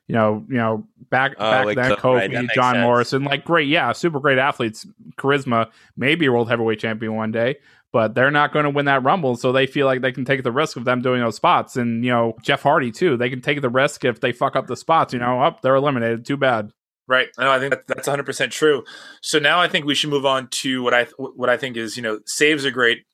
You 0.07 0.15
know, 0.15 0.45
you 0.51 0.59
know, 0.59 0.87
back 1.09 1.33
oh, 1.39 1.51
back 1.51 1.65
like 1.65 1.77
then, 1.77 1.89
the, 1.89 1.97
Kofi, 1.97 2.35
right, 2.35 2.49
John 2.55 2.75
sense. 2.75 2.83
Morrison, 2.83 3.25
like 3.25 3.47
great, 3.47 3.69
yeah, 3.69 3.93
super 3.93 4.21
great 4.21 4.37
athletes, 4.37 4.87
charisma, 5.17 5.71
maybe 5.97 6.27
a 6.27 6.33
world 6.33 6.51
heavyweight 6.51 6.79
champion 6.79 7.15
one 7.15 7.33
day, 7.33 7.57
but 7.95 8.17
they're 8.17 8.33
not 8.33 8.53
going 8.53 8.65
to 8.65 8.71
win 8.71 8.87
that 8.87 9.05
rumble, 9.05 9.37
so 9.37 9.53
they 9.53 9.69
feel 9.69 9.87
like 9.87 10.01
they 10.01 10.11
can 10.11 10.25
take 10.25 10.43
the 10.43 10.51
risk 10.51 10.77
of 10.77 10.85
them 10.85 11.01
doing 11.01 11.21
those 11.21 11.37
spots. 11.37 11.77
And 11.77 12.05
you 12.05 12.11
know, 12.11 12.35
Jeff 12.43 12.61
Hardy 12.61 12.91
too, 12.91 13.17
they 13.17 13.31
can 13.31 13.41
take 13.41 13.63
the 13.63 13.71
risk 13.71 14.05
if 14.05 14.21
they 14.21 14.33
fuck 14.33 14.57
up 14.57 14.67
the 14.67 14.77
spots. 14.77 15.13
You 15.13 15.21
know, 15.21 15.41
up 15.41 15.55
oh, 15.55 15.61
they're 15.63 15.77
eliminated. 15.77 16.27
Too 16.27 16.37
bad. 16.37 16.73
Right. 17.07 17.29
No, 17.39 17.53
I 17.53 17.61
think 17.61 17.71
that, 17.71 17.87
that's 17.87 18.09
100% 18.09 18.51
true. 18.51 18.83
So 19.23 19.39
now 19.39 19.61
I 19.61 19.69
think 19.69 19.85
we 19.85 19.95
should 19.95 20.11
move 20.11 20.27
on 20.27 20.49
to 20.49 20.83
what 20.83 20.93
I 20.93 21.05
what 21.19 21.49
I 21.49 21.57
think 21.57 21.77
is, 21.77 21.97
you 21.97 22.03
know, 22.03 22.19
saves 22.27 22.67
are 22.67 22.73
great, 22.73 23.05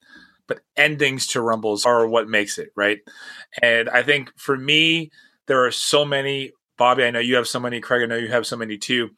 but 0.48 0.60
endings 0.78 1.26
to 1.28 1.42
rumbles 1.42 1.84
are 1.84 2.06
what 2.06 2.26
makes 2.26 2.56
it, 2.56 2.70
right? 2.74 3.00
And 3.60 3.90
I 3.90 4.02
think 4.02 4.32
for 4.38 4.56
me 4.56 5.10
there 5.46 5.62
are 5.66 5.72
so 5.72 6.06
many 6.06 6.52
Bobby, 6.78 7.04
I 7.04 7.10
know 7.10 7.20
you 7.20 7.36
have 7.36 7.46
so 7.46 7.60
many, 7.60 7.82
Craig, 7.82 8.02
I 8.02 8.06
know 8.06 8.16
you 8.16 8.28
have 8.28 8.46
so 8.46 8.56
many 8.56 8.78
too. 8.78 9.10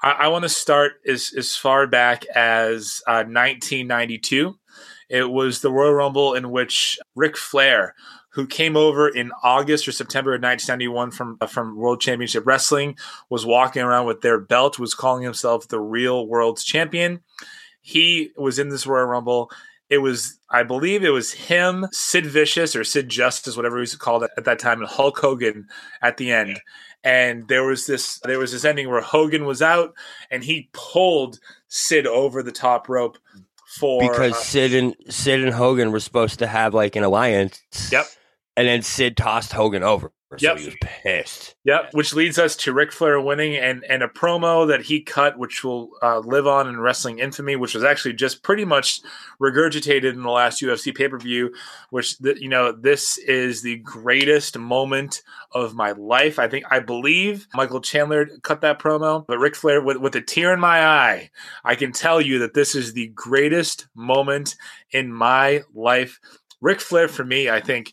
I, 0.00 0.10
I 0.12 0.28
want 0.28 0.44
to 0.44 0.48
start 0.48 0.92
as 1.08 1.32
as 1.36 1.56
far 1.56 1.88
back 1.88 2.24
as 2.26 3.02
uh, 3.08 3.26
1992. 3.26 4.54
It 5.12 5.30
was 5.30 5.60
the 5.60 5.70
Royal 5.70 5.92
Rumble 5.92 6.32
in 6.32 6.50
which 6.50 6.98
Ric 7.14 7.36
Flair, 7.36 7.94
who 8.30 8.46
came 8.46 8.78
over 8.78 9.06
in 9.06 9.30
August 9.42 9.86
or 9.86 9.92
September 9.92 10.34
of 10.34 10.42
1991 10.42 11.10
from 11.10 11.36
uh, 11.42 11.46
from 11.46 11.76
World 11.76 12.00
Championship 12.00 12.46
Wrestling, 12.46 12.96
was 13.28 13.44
walking 13.44 13.82
around 13.82 14.06
with 14.06 14.22
their 14.22 14.40
belt, 14.40 14.78
was 14.78 14.94
calling 14.94 15.22
himself 15.22 15.68
the 15.68 15.78
real 15.78 16.26
world's 16.26 16.64
champion. 16.64 17.20
He 17.82 18.30
was 18.38 18.58
in 18.58 18.70
this 18.70 18.86
Royal 18.86 19.04
Rumble. 19.04 19.50
It 19.90 19.98
was, 19.98 20.38
I 20.48 20.62
believe, 20.62 21.04
it 21.04 21.10
was 21.10 21.32
him, 21.32 21.86
Sid 21.92 22.24
Vicious 22.24 22.74
or 22.74 22.82
Sid 22.82 23.10
Justice, 23.10 23.54
whatever 23.54 23.76
he 23.76 23.80
was 23.80 23.94
called 23.96 24.22
at 24.22 24.44
that 24.46 24.58
time, 24.58 24.80
and 24.80 24.88
Hulk 24.88 25.18
Hogan 25.18 25.68
at 26.00 26.16
the 26.16 26.32
end. 26.32 26.58
And 27.04 27.46
there 27.48 27.64
was 27.64 27.86
this, 27.86 28.18
there 28.20 28.38
was 28.38 28.52
this 28.52 28.64
ending 28.64 28.88
where 28.88 29.02
Hogan 29.02 29.44
was 29.44 29.60
out, 29.60 29.92
and 30.30 30.42
he 30.42 30.70
pulled 30.72 31.38
Sid 31.68 32.06
over 32.06 32.42
the 32.42 32.52
top 32.52 32.88
rope 32.88 33.18
for 33.78 34.00
because 34.00 34.32
uh, 34.32 34.36
Sid 34.36 34.74
and 34.74 34.94
Sid 35.08 35.42
and 35.42 35.52
Hogan 35.52 35.92
were 35.92 36.00
supposed 36.00 36.38
to 36.40 36.46
have 36.46 36.74
like 36.74 36.96
an 36.96 37.04
alliance. 37.04 37.60
Yep. 37.90 38.06
And 38.56 38.68
then 38.68 38.82
Sid 38.82 39.16
tossed 39.16 39.52
Hogan 39.52 39.82
over. 39.82 40.12
So 40.38 40.48
Yep. 40.48 40.58
he 40.58 40.64
was 40.66 40.76
pissed. 40.80 41.54
Yep, 41.64 41.90
which 41.92 42.14
leads 42.14 42.38
us 42.38 42.56
to 42.56 42.72
Ric 42.72 42.92
Flair 42.92 43.20
winning 43.20 43.56
and 43.56 43.84
and 43.84 44.02
a 44.02 44.08
promo 44.08 44.66
that 44.68 44.82
he 44.82 45.00
cut, 45.00 45.38
which 45.38 45.62
will 45.62 45.90
uh, 46.02 46.18
live 46.20 46.46
on 46.46 46.68
in 46.68 46.80
wrestling 46.80 47.18
infamy, 47.18 47.56
which 47.56 47.74
was 47.74 47.84
actually 47.84 48.14
just 48.14 48.42
pretty 48.42 48.64
much 48.64 49.00
regurgitated 49.40 50.12
in 50.14 50.22
the 50.22 50.30
last 50.30 50.62
UFC 50.62 50.94
pay 50.94 51.08
per 51.08 51.18
view. 51.18 51.52
Which 51.90 52.18
th- 52.18 52.40
you 52.40 52.48
know, 52.48 52.72
this 52.72 53.18
is 53.18 53.62
the 53.62 53.76
greatest 53.78 54.58
moment 54.58 55.22
of 55.52 55.74
my 55.74 55.92
life. 55.92 56.38
I 56.38 56.48
think 56.48 56.64
I 56.70 56.80
believe 56.80 57.46
Michael 57.54 57.80
Chandler 57.80 58.26
cut 58.42 58.60
that 58.62 58.78
promo, 58.78 59.26
but 59.26 59.38
Ric 59.38 59.54
Flair 59.54 59.82
with, 59.82 59.98
with 59.98 60.16
a 60.16 60.20
tear 60.22 60.52
in 60.52 60.60
my 60.60 60.84
eye, 60.86 61.30
I 61.64 61.74
can 61.74 61.92
tell 61.92 62.20
you 62.20 62.38
that 62.40 62.54
this 62.54 62.74
is 62.74 62.92
the 62.92 63.08
greatest 63.08 63.86
moment 63.94 64.56
in 64.90 65.12
my 65.12 65.62
life. 65.74 66.18
Ric 66.60 66.80
Flair 66.80 67.08
for 67.08 67.24
me, 67.24 67.50
I 67.50 67.60
think 67.60 67.92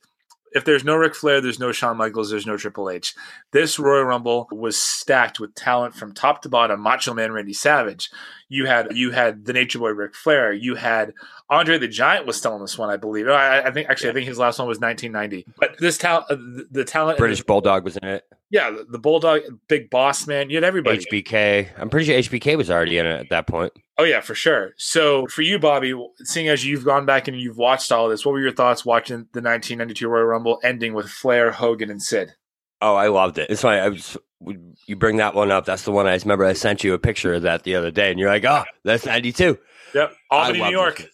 if 0.53 0.65
there's 0.65 0.83
no 0.83 0.95
Ric 0.95 1.15
Flair, 1.15 1.41
there's 1.41 1.59
no 1.59 1.71
Shawn 1.71 1.97
Michaels, 1.97 2.29
there's 2.29 2.45
no 2.45 2.57
Triple 2.57 2.89
H. 2.89 3.15
This 3.51 3.79
Royal 3.79 4.03
Rumble 4.03 4.47
was 4.51 4.77
stacked 4.77 5.39
with 5.39 5.55
talent 5.55 5.95
from 5.95 6.13
top 6.13 6.41
to 6.43 6.49
bottom. 6.49 6.79
Macho 6.81 7.13
Man 7.13 7.31
Randy 7.31 7.53
Savage. 7.53 8.09
You 8.47 8.65
had 8.65 8.95
you 8.95 9.11
had 9.11 9.45
the 9.45 9.53
Nature 9.53 9.79
Boy 9.79 9.91
Ric 9.91 10.15
Flair. 10.15 10.51
You 10.51 10.75
had 10.75 11.13
Andre 11.49 11.77
the 11.77 11.87
Giant 11.87 12.25
was 12.25 12.37
still 12.37 12.55
in 12.55 12.61
this 12.61 12.77
one, 12.77 12.89
I 12.89 12.97
believe. 12.97 13.27
I, 13.27 13.61
I 13.61 13.71
think 13.71 13.89
actually 13.89 14.09
I 14.09 14.13
think 14.13 14.27
his 14.27 14.39
last 14.39 14.59
one 14.59 14.67
was 14.67 14.79
1990. 14.79 15.45
But 15.57 15.77
this 15.79 15.97
talent, 15.97 16.25
uh, 16.29 16.63
the 16.71 16.83
talent, 16.83 17.19
British 17.19 17.43
Bulldog 17.43 17.83
was 17.83 17.97
in 17.97 18.07
it. 18.07 18.25
Yeah, 18.49 18.71
the, 18.71 18.85
the 18.85 18.99
Bulldog, 18.99 19.41
Big 19.67 19.89
Boss 19.89 20.25
Man. 20.25 20.49
You 20.49 20.57
had 20.57 20.63
everybody. 20.63 21.05
HBK. 21.05 21.69
I'm 21.77 21.89
pretty 21.89 22.07
sure 22.07 22.19
HBK 22.19 22.57
was 22.57 22.71
already 22.71 22.97
in 22.97 23.05
it 23.05 23.19
at 23.19 23.29
that 23.29 23.47
point. 23.47 23.73
Oh 23.97 24.03
yeah, 24.03 24.21
for 24.21 24.33
sure. 24.33 24.71
So 24.77 25.27
for 25.27 25.41
you, 25.41 25.59
Bobby, 25.59 25.93
seeing 26.23 26.47
as 26.47 26.65
you've 26.65 26.85
gone 26.85 27.05
back 27.05 27.27
and 27.27 27.39
you've 27.39 27.57
watched 27.57 27.91
all 27.91 28.09
this, 28.09 28.25
what 28.25 28.31
were 28.31 28.39
your 28.39 28.53
thoughts 28.53 28.85
watching 28.85 29.27
the 29.33 29.41
1992 29.41 30.07
Royal 30.07 30.25
Rumble 30.25 30.59
ending 30.63 30.93
with 30.93 31.09
Flair, 31.09 31.51
Hogan, 31.51 31.89
and 31.89 32.01
Sid? 32.01 32.31
Oh, 32.81 32.95
I 32.95 33.07
loved 33.07 33.37
it. 33.37 33.49
It's 33.49 33.61
funny. 33.61 33.79
I 33.79 33.89
was, 33.89 34.17
you 34.85 34.95
bring 34.95 35.17
that 35.17 35.35
one 35.35 35.51
up. 35.51 35.65
That's 35.65 35.83
the 35.83 35.91
one 35.91 36.07
I 36.07 36.15
remember. 36.15 36.45
I 36.45 36.53
sent 36.53 36.83
you 36.83 36.93
a 36.93 36.99
picture 36.99 37.33
of 37.33 37.41
that 37.41 37.63
the 37.63 37.75
other 37.75 37.91
day, 37.91 38.09
and 38.09 38.19
you're 38.19 38.29
like, 38.29 38.45
"Oh, 38.45 38.63
that's 38.85 39.05
'92." 39.05 39.59
Yep, 39.93 40.13
Albany, 40.31 40.59
New 40.59 40.71
York. 40.71 40.97
this. 40.97 41.07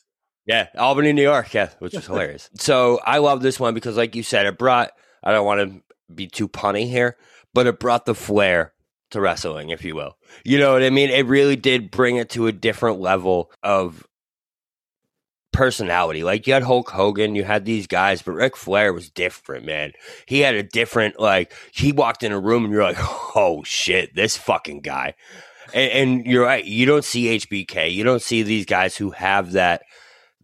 Yeah, 0.46 0.68
Albany, 0.78 1.12
New 1.12 1.24
York. 1.24 1.54
Yeah, 1.54 1.70
which 1.80 1.94
was 1.94 2.06
hilarious. 2.08 2.50
So 2.56 3.00
I 3.04 3.18
love 3.18 3.42
this 3.42 3.60
one 3.60 3.74
because, 3.74 3.98
like 3.98 4.16
you 4.16 4.24
said, 4.24 4.46
it 4.46 4.60
brought. 4.60 4.92
I 5.24 5.32
don't 5.32 5.46
want 5.46 5.60
to 5.62 5.82
be 6.14 6.28
too 6.28 6.48
punny 6.48 6.88
here, 6.90 7.18
but 7.54 7.68
it 7.68 7.80
brought 7.80 8.06
the 8.06 8.16
flair 8.16 8.74
to 9.12 9.22
wrestling, 9.22 9.70
if 9.70 9.84
you 9.84 9.96
will. 9.96 10.18
You 10.44 10.60
know 10.60 10.74
what 10.74 10.84
I 10.84 10.90
mean? 10.90 11.10
It 11.10 11.26
really 11.26 11.56
did 11.56 11.92
bring 11.92 12.18
it 12.18 12.30
to 12.32 12.48
a 12.48 12.52
different 12.52 13.00
level 13.00 13.52
of 13.64 14.06
personality. 15.56 16.24
Like 16.24 16.46
you 16.46 16.54
had 16.54 16.64
Hulk 16.64 16.90
Hogan, 16.90 17.36
you 17.36 17.44
had 17.44 17.66
these 17.66 17.88
guys, 17.88 18.22
but 18.22 18.34
Ric 18.34 18.58
Flair 18.58 18.94
was 18.94 19.10
different, 19.10 19.66
man. 19.66 19.94
He 20.26 20.42
had 20.42 20.56
a 20.56 20.64
different 20.64 21.20
like 21.20 21.54
he 21.72 21.92
walked 21.92 22.24
in 22.24 22.32
a 22.32 22.40
room 22.40 22.66
and 22.66 22.74
you're 22.74 22.84
like, 22.84 22.98
oh 23.36 23.64
shit, 23.66 24.14
this 24.16 24.38
fucking 24.38 24.82
guy. 24.82 25.16
And, 25.74 25.92
and 25.92 26.26
you're 26.28 26.44
right, 26.44 26.64
you 26.64 26.86
don't 26.86 27.06
see 27.06 27.38
HBK, 27.38 27.92
you 27.94 28.04
don't 28.04 28.22
see 28.22 28.44
these 28.44 28.66
guys 28.66 28.98
who 28.98 29.12
have 29.12 29.54
that 29.54 29.84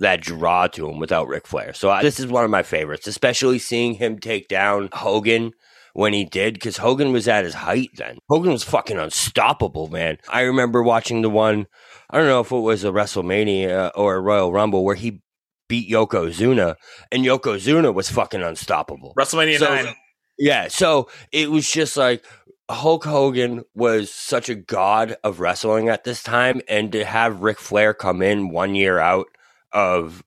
that 0.01 0.21
draw 0.21 0.67
to 0.67 0.89
him 0.89 0.99
without 0.99 1.27
Ric 1.27 1.47
Flair. 1.47 1.73
So 1.73 1.89
I, 1.89 2.01
this 2.01 2.19
is 2.19 2.27
one 2.27 2.43
of 2.43 2.51
my 2.51 2.63
favorites, 2.63 3.07
especially 3.07 3.59
seeing 3.59 3.93
him 3.95 4.19
take 4.19 4.47
down 4.47 4.89
Hogan 4.93 5.53
when 5.93 6.13
he 6.13 6.25
did 6.25 6.53
because 6.55 6.77
Hogan 6.77 7.11
was 7.11 7.27
at 7.27 7.45
his 7.45 7.53
height 7.53 7.89
then. 7.95 8.17
Hogan 8.29 8.51
was 8.51 8.63
fucking 8.63 8.97
unstoppable, 8.97 9.87
man. 9.87 10.17
I 10.29 10.41
remember 10.41 10.81
watching 10.83 11.21
the 11.21 11.29
one, 11.29 11.67
I 12.09 12.17
don't 12.17 12.27
know 12.27 12.41
if 12.41 12.51
it 12.51 12.57
was 12.57 12.83
a 12.83 12.91
WrestleMania 12.91 13.69
uh, 13.69 13.91
or 13.95 14.15
a 14.15 14.21
Royal 14.21 14.51
Rumble 14.51 14.83
where 14.83 14.95
he 14.95 15.21
beat 15.69 15.89
Yokozuna 15.89 16.75
and 17.11 17.23
Yokozuna 17.23 17.93
was 17.93 18.09
fucking 18.09 18.41
unstoppable. 18.41 19.13
WrestleMania 19.17 19.59
So- 19.59 19.73
9. 19.73 19.95
Yeah, 20.39 20.69
so 20.69 21.07
it 21.31 21.51
was 21.51 21.69
just 21.69 21.95
like 21.97 22.25
Hulk 22.67 23.03
Hogan 23.03 23.63
was 23.75 24.11
such 24.11 24.49
a 24.49 24.55
god 24.55 25.15
of 25.23 25.39
wrestling 25.39 25.87
at 25.89 26.03
this 26.03 26.23
time, 26.23 26.61
and 26.67 26.91
to 26.93 27.05
have 27.05 27.41
Ric 27.43 27.59
Flair 27.59 27.93
come 27.93 28.23
in 28.23 28.49
one 28.49 28.73
year 28.73 28.97
out 28.97 29.27
of 29.73 30.23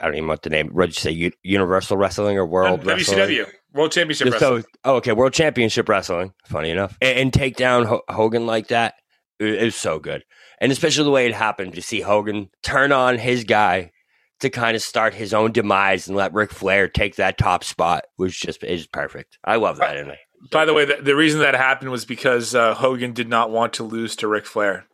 I 0.00 0.06
don't 0.06 0.14
even 0.14 0.26
know 0.26 0.32
what 0.32 0.42
the 0.42 0.50
name. 0.50 0.70
What 0.70 0.86
did 0.86 0.96
you 0.96 1.28
say? 1.28 1.32
Universal 1.42 1.96
Wrestling 1.96 2.38
or 2.38 2.46
World 2.46 2.84
Wrestling? 2.86 3.18
WCW, 3.18 3.46
World 3.72 3.92
Championship 3.92 4.32
Wrestling. 4.32 4.62
so, 4.62 4.68
oh, 4.84 4.96
okay, 4.96 5.12
World 5.12 5.32
Championship 5.32 5.88
Wrestling. 5.88 6.32
Funny 6.46 6.70
enough, 6.70 6.96
and, 7.00 7.18
and 7.18 7.32
take 7.32 7.56
down 7.56 7.84
Ho- 7.86 8.02
Hogan 8.08 8.46
like 8.46 8.68
that 8.68 8.94
it, 9.38 9.54
it 9.54 9.64
was 9.64 9.76
so 9.76 9.98
good, 9.98 10.24
and 10.60 10.72
especially 10.72 11.04
the 11.04 11.10
way 11.10 11.26
it 11.26 11.34
happened 11.34 11.74
to 11.74 11.82
see 11.82 12.00
Hogan 12.00 12.50
turn 12.62 12.92
on 12.92 13.18
his 13.18 13.44
guy 13.44 13.90
to 14.40 14.50
kind 14.50 14.74
of 14.76 14.82
start 14.82 15.14
his 15.14 15.32
own 15.32 15.52
demise 15.52 16.08
and 16.08 16.16
let 16.16 16.34
Ric 16.34 16.50
Flair 16.50 16.88
take 16.88 17.16
that 17.16 17.38
top 17.38 17.64
spot 17.64 18.04
was 18.18 18.36
just 18.36 18.64
is 18.64 18.86
perfect. 18.86 19.38
I 19.44 19.56
love 19.56 19.78
that 19.78 19.96
in 19.96 20.10
it. 20.10 20.18
By 20.50 20.64
the 20.64 20.74
way, 20.74 20.84
the, 20.84 20.98
the 21.02 21.16
reason 21.16 21.40
that 21.40 21.54
happened 21.54 21.90
was 21.90 22.04
because 22.04 22.54
uh, 22.54 22.74
Hogan 22.74 23.12
did 23.12 23.28
not 23.28 23.50
want 23.50 23.74
to 23.74 23.84
lose 23.84 24.14
to 24.16 24.28
Ric 24.28 24.46
Flair 24.46 24.86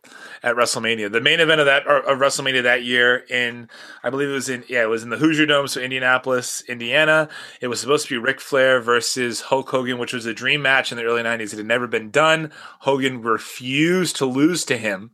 at 0.43 0.55
WrestleMania. 0.55 1.11
The 1.11 1.21
main 1.21 1.39
event 1.39 1.59
of 1.59 1.65
that 1.65 1.85
of 1.85 2.19
WrestleMania 2.19 2.63
that 2.63 2.83
year 2.83 3.17
in, 3.29 3.69
I 4.03 4.09
believe 4.09 4.29
it 4.29 4.33
was 4.33 4.49
in, 4.49 4.63
yeah, 4.67 4.83
it 4.83 4.89
was 4.89 5.03
in 5.03 5.09
the 5.09 5.17
Hoosier 5.17 5.45
Dome, 5.45 5.67
so 5.67 5.81
Indianapolis, 5.81 6.61
Indiana. 6.67 7.29
It 7.59 7.67
was 7.67 7.81
supposed 7.81 8.07
to 8.07 8.13
be 8.13 8.17
Ric 8.17 8.39
Flair 8.39 8.79
versus 8.79 9.41
Hulk 9.41 9.69
Hogan, 9.69 9.97
which 9.97 10.13
was 10.13 10.25
a 10.25 10.33
dream 10.33 10.61
match 10.61 10.91
in 10.91 10.97
the 10.97 11.03
early 11.03 11.21
'90s. 11.21 11.53
It 11.53 11.57
had 11.57 11.65
never 11.65 11.87
been 11.87 12.11
done. 12.11 12.51
Hogan 12.79 13.21
refused 13.21 14.15
to 14.17 14.25
lose 14.25 14.63
to 14.65 14.77
him. 14.77 15.11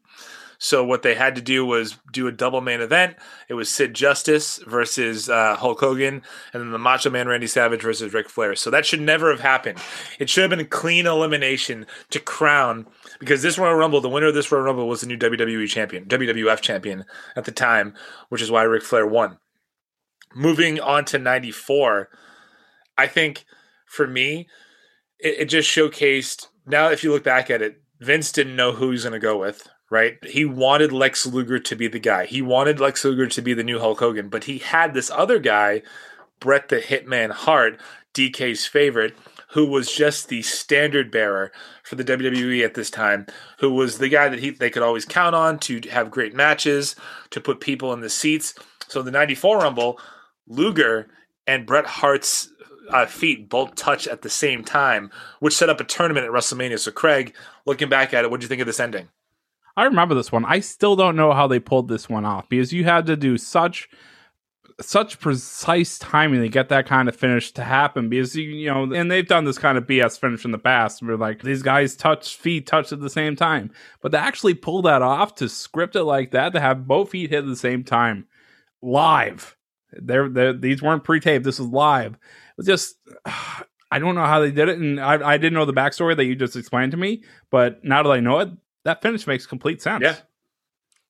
So 0.59 0.83
what 0.83 1.03
they 1.03 1.13
had 1.13 1.35
to 1.35 1.41
do 1.41 1.65
was 1.65 1.97
do 2.11 2.27
a 2.27 2.31
double 2.31 2.61
main 2.61 2.81
event. 2.81 3.15
It 3.47 3.53
was 3.53 3.69
Sid 3.69 3.93
Justice 3.93 4.59
versus 4.65 5.29
uh, 5.29 5.55
Hulk 5.55 5.79
Hogan, 5.79 6.23
and 6.51 6.63
then 6.63 6.71
the 6.71 6.79
Macho 6.79 7.09
Man 7.09 7.27
Randy 7.27 7.47
Savage 7.47 7.81
versus 7.81 8.13
Ric 8.13 8.27
Flair. 8.27 8.55
So 8.55 8.71
that 8.71 8.85
should 8.85 9.01
never 9.01 9.29
have 9.29 9.41
happened. 9.41 9.77
It 10.19 10.29
should 10.29 10.41
have 10.41 10.49
been 10.49 10.59
a 10.59 10.65
clean 10.65 11.05
elimination 11.05 11.85
to 12.09 12.19
crown 12.19 12.87
because 13.19 13.43
this 13.43 13.59
Royal 13.59 13.75
Rumble, 13.75 14.01
the 14.01 14.09
winner 14.09 14.27
of 14.27 14.33
this 14.33 14.51
Royal 14.51 14.63
Rumble 14.63 14.87
was 14.87 15.01
the 15.01 15.07
new 15.07 15.17
WWE 15.17 15.67
champion, 15.67 16.05
WWF 16.05 16.61
champion 16.61 17.05
at 17.35 17.45
the 17.45 17.51
time, 17.51 17.93
which 18.29 18.41
is 18.41 18.49
why 18.49 18.63
Ric 18.63 18.83
Flair 18.83 19.05
won. 19.05 19.37
Moving 20.35 20.79
on 20.79 21.05
to 21.05 21.19
'94, 21.19 22.09
I 22.97 23.07
think 23.07 23.45
for 23.85 24.07
me, 24.07 24.47
it, 25.19 25.41
it 25.41 25.45
just 25.45 25.69
showcased. 25.69 26.47
Now, 26.65 26.89
if 26.89 27.03
you 27.03 27.11
look 27.11 27.23
back 27.23 27.49
at 27.49 27.61
it, 27.61 27.81
Vince 27.99 28.31
didn't 28.31 28.55
know 28.55 28.73
who 28.73 28.91
he's 28.91 29.03
going 29.03 29.13
to 29.13 29.19
go 29.19 29.37
with 29.37 29.69
right? 29.89 30.17
He 30.25 30.45
wanted 30.45 30.91
Lex 30.91 31.25
Luger 31.25 31.59
to 31.59 31.75
be 31.75 31.87
the 31.87 31.99
guy. 31.99 32.25
He 32.25 32.41
wanted 32.41 32.79
Lex 32.79 33.03
Luger 33.05 33.27
to 33.27 33.41
be 33.41 33.53
the 33.53 33.63
new 33.63 33.79
Hulk 33.79 33.99
Hogan, 33.99 34.29
but 34.29 34.45
he 34.45 34.57
had 34.57 34.93
this 34.93 35.09
other 35.11 35.39
guy, 35.39 35.81
Bret 36.39 36.69
the 36.69 36.77
Hitman 36.77 37.31
Hart, 37.31 37.79
DK's 38.13 38.65
favorite, 38.65 39.15
who 39.51 39.65
was 39.65 39.91
just 39.91 40.27
the 40.27 40.41
standard 40.41 41.09
bearer 41.09 41.51
for 41.83 41.95
the 41.95 42.03
WWE 42.03 42.65
at 42.65 42.73
this 42.73 42.89
time, 42.89 43.25
who 43.59 43.71
was 43.71 43.97
the 43.97 44.09
guy 44.09 44.27
that 44.27 44.39
he 44.39 44.49
they 44.49 44.69
could 44.69 44.83
always 44.83 45.05
count 45.05 45.35
on 45.35 45.57
to 45.59 45.79
have 45.89 46.11
great 46.11 46.35
matches, 46.35 46.95
to 47.29 47.39
put 47.39 47.61
people 47.61 47.93
in 47.93 48.01
the 48.01 48.09
seats. 48.09 48.53
So 48.87 49.01
the 49.01 49.11
94 49.11 49.59
Rumble, 49.59 49.99
Luger 50.47 51.07
and 51.45 51.65
Bret 51.65 51.85
Hart's 51.85 52.49
uh, 52.89 53.05
feet 53.05 53.49
both 53.49 53.75
touch 53.75 54.07
at 54.07 54.21
the 54.21 54.29
same 54.29 54.63
time, 54.63 55.11
which 55.39 55.55
set 55.55 55.69
up 55.69 55.79
a 55.79 55.85
tournament 55.85 56.25
at 56.25 56.31
WrestleMania. 56.31 56.79
So, 56.79 56.91
Craig, 56.91 57.35
looking 57.65 57.89
back 57.89 58.13
at 58.13 58.23
it, 58.23 58.31
what 58.31 58.39
do 58.39 58.45
you 58.45 58.49
think 58.49 58.61
of 58.61 58.67
this 58.67 58.79
ending? 58.79 59.09
I 59.77 59.83
remember 59.83 60.15
this 60.15 60.31
one. 60.31 60.43
I 60.43 60.59
still 60.59 60.95
don't 60.95 61.15
know 61.15 61.33
how 61.33 61.45
they 61.45 61.59
pulled 61.59 61.87
this 61.87 62.09
one 62.09 62.25
off 62.25 62.49
because 62.49 62.73
you 62.73 62.83
had 62.83 63.05
to 63.05 63.15
do 63.15 63.37
such 63.37 63.87
such 64.79 65.19
precise 65.19 65.97
timing 65.97 66.41
to 66.41 66.49
get 66.49 66.69
that 66.69 66.85
kind 66.85 67.09
of 67.09 67.15
finish 67.15 67.51
to 67.51 67.63
happen 67.63 68.09
because 68.09 68.35
you, 68.35 68.71
know 68.71 68.83
and 68.93 69.09
they've 69.09 69.27
done 69.27 69.43
this 69.43 69.57
kind 69.57 69.75
of 69.77 69.87
BS 69.87 70.19
finish 70.19 70.45
in 70.45 70.51
the 70.51 70.59
past 70.59 71.01
where 71.01 71.17
like 71.17 71.41
these 71.41 71.63
guys 71.63 71.95
touch 71.95 72.35
feet 72.37 72.67
touch 72.67 72.91
at 72.91 72.99
the 72.99 73.09
same 73.09 73.35
time. 73.35 73.71
But 74.01 74.11
to 74.11 74.19
actually 74.19 74.55
pull 74.55 74.81
that 74.83 75.03
off 75.03 75.35
to 75.35 75.49
script 75.49 75.95
it 75.95 76.03
like 76.03 76.31
that 76.31 76.53
to 76.53 76.59
have 76.59 76.87
both 76.87 77.11
feet 77.11 77.29
hit 77.29 77.39
at 77.39 77.47
the 77.47 77.55
same 77.55 77.83
time 77.83 78.25
live. 78.81 79.55
They're, 79.93 80.27
they're 80.27 80.53
these 80.53 80.81
weren't 80.81 81.03
pre-taped. 81.03 81.45
This 81.45 81.59
was 81.59 81.69
live. 81.69 82.13
It 82.13 82.57
was 82.57 82.65
just 82.65 82.97
I 83.89 83.99
don't 83.99 84.15
know 84.15 84.25
how 84.25 84.41
they 84.41 84.51
did 84.51 84.69
it. 84.69 84.79
And 84.79 84.99
I, 84.99 85.33
I 85.33 85.37
didn't 85.37 85.53
know 85.53 85.65
the 85.65 85.73
backstory 85.73 86.15
that 86.17 86.25
you 86.25 86.35
just 86.35 86.55
explained 86.55 86.91
to 86.91 86.97
me 86.97 87.23
but 87.51 87.83
now 87.83 88.01
that 88.03 88.09
I 88.09 88.19
know 88.19 88.39
it 88.39 88.49
that 88.87 89.01
finish 89.01 89.27
makes 89.27 89.45
complete 89.45 89.81
sense. 89.81 90.01
Yeah. 90.01 90.15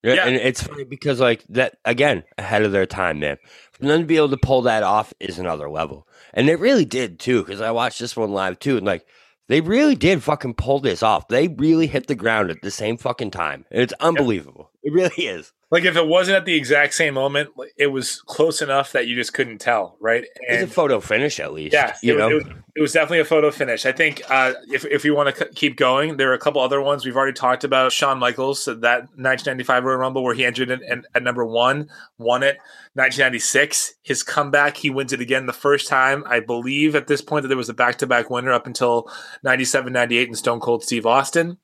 Yeah, 0.03 0.13
Yeah. 0.13 0.25
and 0.27 0.35
it's 0.35 0.61
funny 0.61 0.83
because 0.83 1.19
like 1.19 1.43
that 1.49 1.77
again, 1.85 2.23
ahead 2.37 2.63
of 2.63 2.71
their 2.71 2.85
time, 2.85 3.19
man. 3.19 3.37
For 3.71 3.85
them 3.85 4.01
to 4.01 4.05
be 4.05 4.17
able 4.17 4.29
to 4.29 4.37
pull 4.37 4.61
that 4.63 4.83
off 4.83 5.13
is 5.19 5.39
another 5.39 5.69
level, 5.69 6.07
and 6.33 6.47
they 6.47 6.55
really 6.55 6.85
did 6.85 7.19
too. 7.19 7.43
Because 7.43 7.61
I 7.61 7.71
watched 7.71 7.99
this 7.99 8.15
one 8.15 8.31
live 8.31 8.59
too, 8.59 8.77
and 8.77 8.85
like 8.85 9.05
they 9.47 9.61
really 9.61 9.95
did 9.95 10.21
fucking 10.21 10.53
pull 10.55 10.79
this 10.79 11.01
off. 11.01 11.27
They 11.29 11.47
really 11.47 11.87
hit 11.87 12.07
the 12.07 12.15
ground 12.15 12.51
at 12.51 12.61
the 12.61 12.69
same 12.71 12.97
fucking 12.97 13.31
time, 13.31 13.65
and 13.71 13.81
it's 13.81 13.93
unbelievable. 13.99 14.71
It 14.83 14.93
really 14.93 15.25
is. 15.25 15.51
Like 15.69 15.83
if 15.83 15.97
it 15.97 16.07
wasn't 16.07 16.37
at 16.37 16.45
the 16.45 16.55
exact 16.55 16.93
same 16.93 17.15
moment, 17.15 17.49
it 17.75 17.87
was 17.87 18.21
close 18.21 18.61
enough 18.61 18.93
that 18.93 19.07
you 19.07 19.15
just 19.15 19.33
couldn't 19.33 19.57
tell, 19.57 19.97
right? 19.99 20.23
It's 20.41 20.63
a 20.63 20.73
photo 20.73 21.01
finish 21.01 21.41
at 21.41 21.51
least. 21.51 21.73
Yeah, 21.73 21.93
you 22.01 22.13
it, 22.13 22.17
know. 22.17 22.27
was, 22.29 22.43
it, 22.45 22.47
was, 22.47 22.55
it 22.77 22.81
was 22.81 22.93
definitely 22.93 23.19
a 23.19 23.25
photo 23.25 23.51
finish. 23.51 23.85
I 23.85 23.91
think 23.91 24.21
uh, 24.29 24.53
if 24.71 24.85
if 24.85 25.03
we 25.03 25.11
want 25.11 25.35
to 25.35 25.45
c- 25.45 25.51
keep 25.55 25.75
going, 25.75 26.15
there 26.15 26.31
are 26.31 26.35
a 26.35 26.39
couple 26.39 26.61
other 26.61 26.81
ones 26.81 27.05
we've 27.05 27.17
already 27.17 27.33
talked 27.33 27.65
about. 27.65 27.91
Shawn 27.91 28.17
Michaels, 28.17 28.63
that 28.63 28.77
1995 28.77 29.83
Royal 29.83 29.97
Rumble 29.97 30.23
where 30.23 30.33
he 30.33 30.45
entered 30.45 30.71
in, 30.71 30.81
in, 30.83 31.03
at 31.13 31.21
number 31.21 31.45
one, 31.45 31.89
won 32.17 32.43
it. 32.43 32.57
1996, 32.93 33.95
his 34.03 34.23
comeback, 34.23 34.77
he 34.77 34.89
wins 34.89 35.11
it 35.11 35.19
again 35.19 35.47
the 35.47 35.53
first 35.53 35.89
time. 35.89 36.23
I 36.27 36.39
believe 36.39 36.95
at 36.95 37.07
this 37.07 37.21
point 37.21 37.43
that 37.43 37.49
there 37.49 37.57
was 37.57 37.69
a 37.69 37.73
back 37.73 37.97
to 37.97 38.07
back 38.07 38.29
winner 38.29 38.53
up 38.53 38.67
until 38.67 39.11
97, 39.43 39.91
98 39.91 40.29
and 40.29 40.37
Stone 40.37 40.61
Cold 40.61 40.83
Steve 40.83 41.05
Austin, 41.05 41.57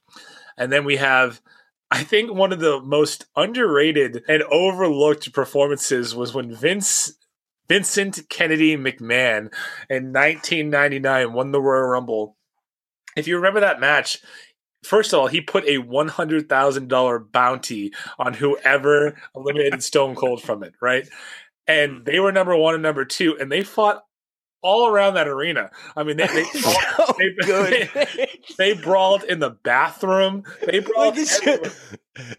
and 0.58 0.74
then 0.74 0.84
we 0.84 0.98
have. 0.98 1.42
I 1.94 2.04
think 2.04 2.34
one 2.34 2.52
of 2.52 2.60
the 2.60 2.82
most 2.82 3.28
underrated 3.36 4.24
and 4.28 4.42
overlooked 4.42 5.32
performances 5.32 6.16
was 6.16 6.34
when 6.34 6.52
Vince 6.52 7.14
Vincent 7.70 8.28
Kennedy 8.30 8.76
McMahon 8.76 9.54
in 9.92 10.12
1999 10.12 11.34
won 11.34 11.52
the 11.52 11.62
Royal 11.62 11.86
Rumble. 11.86 12.36
If 13.16 13.28
you 13.28 13.36
remember 13.36 13.60
that 13.60 13.80
match, 13.80 14.18
first 14.84 15.14
of 15.14 15.20
all, 15.20 15.28
he 15.28 15.40
put 15.40 15.66
a 15.66 15.84
$100,000 15.84 17.32
bounty 17.32 17.94
on 18.18 18.34
whoever 18.34 19.16
eliminated 19.36 19.84
Stone 19.84 20.16
Cold 20.16 20.42
from 20.42 20.64
it, 20.64 20.74
right? 20.82 21.08
And 21.68 22.06
they 22.06 22.20
were 22.20 22.32
number 22.32 22.58
one 22.58 22.74
and 22.74 22.82
number 22.82 23.06
two, 23.06 23.38
and 23.40 23.52
they 23.52 23.64
fought 23.64 24.04
all 24.64 24.88
around 24.88 25.14
that 25.16 25.28
arena. 25.28 25.70
I 25.96 26.04
mean, 26.04 26.18
they 26.18 26.28
they, 26.28 26.44
So 26.54 26.74
they, 27.20 27.90
they, 27.94 28.30
they 28.58 28.74
brawled 28.74 29.24
in 29.24 29.40
the 29.40 29.52
bathroom. 29.52 30.44
They 30.66 30.80
brawled. 30.80 31.18
Like, 31.18 31.72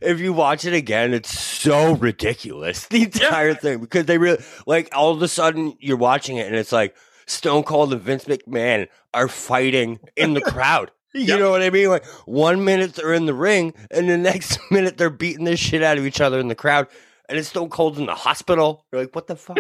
if 0.00 0.20
you 0.20 0.32
watch 0.32 0.64
it 0.64 0.72
again, 0.72 1.14
it's 1.14 1.36
so 1.38 1.92
ridiculous. 1.94 2.86
The 2.86 3.02
entire 3.04 3.54
thing 3.54 3.80
because 3.80 4.06
they 4.06 4.18
really 4.18 4.42
like 4.66 4.88
all 4.92 5.12
of 5.12 5.22
a 5.22 5.28
sudden 5.28 5.74
you're 5.80 5.96
watching 5.96 6.36
it 6.36 6.46
and 6.46 6.56
it's 6.56 6.72
like 6.72 6.96
Stone 7.26 7.64
Cold 7.64 7.92
and 7.92 8.02
Vince 8.02 8.24
McMahon 8.24 8.88
are 9.12 9.28
fighting 9.28 10.00
in 10.16 10.34
the 10.34 10.40
crowd. 10.52 10.90
You 11.12 11.20
Yep. 11.22 11.38
know 11.38 11.50
what 11.50 11.62
I 11.62 11.70
mean? 11.70 11.88
Like 11.88 12.04
one 12.26 12.64
minute 12.64 12.94
they're 12.94 13.12
in 13.14 13.26
the 13.26 13.34
ring 13.34 13.72
and 13.90 14.08
the 14.08 14.18
next 14.18 14.58
minute 14.70 14.96
they're 14.98 15.10
beating 15.10 15.44
the 15.44 15.56
shit 15.56 15.82
out 15.82 15.96
of 15.98 16.06
each 16.06 16.20
other 16.20 16.40
in 16.40 16.48
the 16.48 16.54
crowd. 16.56 16.88
And 17.28 17.38
it's 17.38 17.48
Stone 17.48 17.70
Cold 17.70 17.98
in 17.98 18.06
the 18.06 18.14
hospital. 18.14 18.84
You're 18.92 19.02
like, 19.02 19.14
what 19.14 19.26
the 19.28 19.36
fuck? 19.36 19.58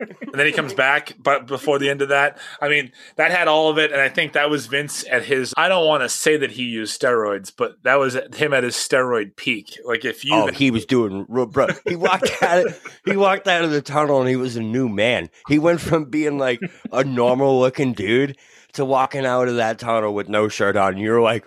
And 0.00 0.34
then 0.34 0.46
he 0.46 0.52
comes 0.52 0.72
back 0.74 1.14
but 1.18 1.46
before 1.46 1.78
the 1.78 1.90
end 1.90 2.02
of 2.02 2.08
that 2.08 2.38
i 2.60 2.68
mean 2.68 2.92
that 3.16 3.30
had 3.30 3.48
all 3.48 3.68
of 3.68 3.78
it 3.78 3.90
and 3.92 4.00
i 4.00 4.08
think 4.08 4.32
that 4.32 4.48
was 4.48 4.66
vince 4.66 5.04
at 5.10 5.24
his 5.24 5.52
i 5.56 5.68
don't 5.68 5.86
want 5.86 6.02
to 6.02 6.08
say 6.08 6.36
that 6.36 6.52
he 6.52 6.64
used 6.64 7.00
steroids 7.00 7.52
but 7.56 7.82
that 7.82 7.96
was 7.96 8.16
him 8.34 8.52
at 8.52 8.62
his 8.62 8.74
steroid 8.74 9.34
peak 9.36 9.78
like 9.84 10.04
if 10.04 10.24
you 10.24 10.30
Oh, 10.34 10.46
he 10.48 10.70
was 10.70 10.86
doing, 10.86 11.24
bro. 11.28 11.66
He 11.86 11.96
walked 11.96 12.30
out. 12.42 12.66
He 13.04 13.16
walked 13.16 13.48
out 13.48 13.64
of 13.64 13.70
the 13.70 13.82
tunnel, 13.82 14.20
and 14.20 14.28
he 14.28 14.36
was 14.36 14.56
a 14.56 14.62
new 14.62 14.88
man. 14.88 15.30
He 15.48 15.58
went 15.58 15.80
from 15.80 16.04
being 16.04 16.38
like 16.38 16.60
a 16.92 17.02
normal 17.02 17.58
looking 17.58 17.92
dude 17.92 18.36
to 18.74 18.84
walking 18.84 19.26
out 19.26 19.48
of 19.48 19.56
that 19.56 19.78
tunnel 19.78 20.14
with 20.14 20.28
no 20.28 20.48
shirt 20.48 20.76
on. 20.76 20.98
You're 20.98 21.20
like, 21.20 21.44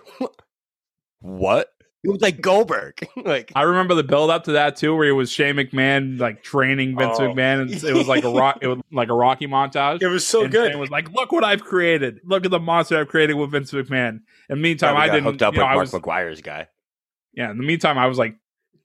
what? 1.20 1.68
He 2.02 2.08
was 2.08 2.20
like 2.20 2.40
Goldberg. 2.40 3.06
like, 3.16 3.52
I 3.54 3.62
remember 3.62 3.94
the 3.94 4.02
build 4.02 4.30
up 4.30 4.44
to 4.44 4.52
that 4.52 4.76
too, 4.76 4.94
where 4.96 5.08
it 5.08 5.12
was 5.12 5.30
Shane 5.30 5.54
McMahon 5.54 6.18
like 6.18 6.42
training 6.42 6.98
Vince 6.98 7.18
Oh. 7.20 7.28
McMahon, 7.28 7.62
and 7.62 7.70
it 7.84 7.94
was 7.94 8.08
like 8.08 8.24
a 8.24 8.30
rock, 8.30 8.58
it 8.60 8.66
was 8.66 8.80
like 8.92 9.08
a 9.08 9.14
Rocky 9.14 9.46
montage. 9.46 10.02
it 10.02 10.08
was 10.08 10.26
so 10.26 10.42
and 10.42 10.50
good 10.52 10.72
Shane 10.72 10.80
was 10.80 10.90
like, 10.90 11.10
"Look 11.12 11.30
what 11.30 11.44
I've 11.44 11.62
created! 11.62 12.20
Look 12.24 12.44
at 12.44 12.50
the 12.50 12.58
monster 12.58 12.98
I've 12.98 13.08
created 13.08 13.34
with 13.34 13.52
Vince 13.52 13.70
McMahon." 13.72 14.08
In 14.08 14.22
the 14.48 14.56
meantime, 14.56 14.94
probably 14.94 15.10
I 15.10 15.12
didn't. 15.14 15.24
hooked 15.24 15.42
up 15.42 15.54
you 15.54 15.60
know, 15.60 15.64
with 15.66 15.70
I 15.70 15.74
Mark 15.76 15.92
was, 15.92 16.00
McGwire's 16.02 16.40
guy. 16.42 16.66
yeah. 17.34 17.50
In 17.52 17.56
the 17.58 17.64
meantime, 17.64 17.98
I 17.98 18.06
was 18.08 18.18
like 18.18 18.34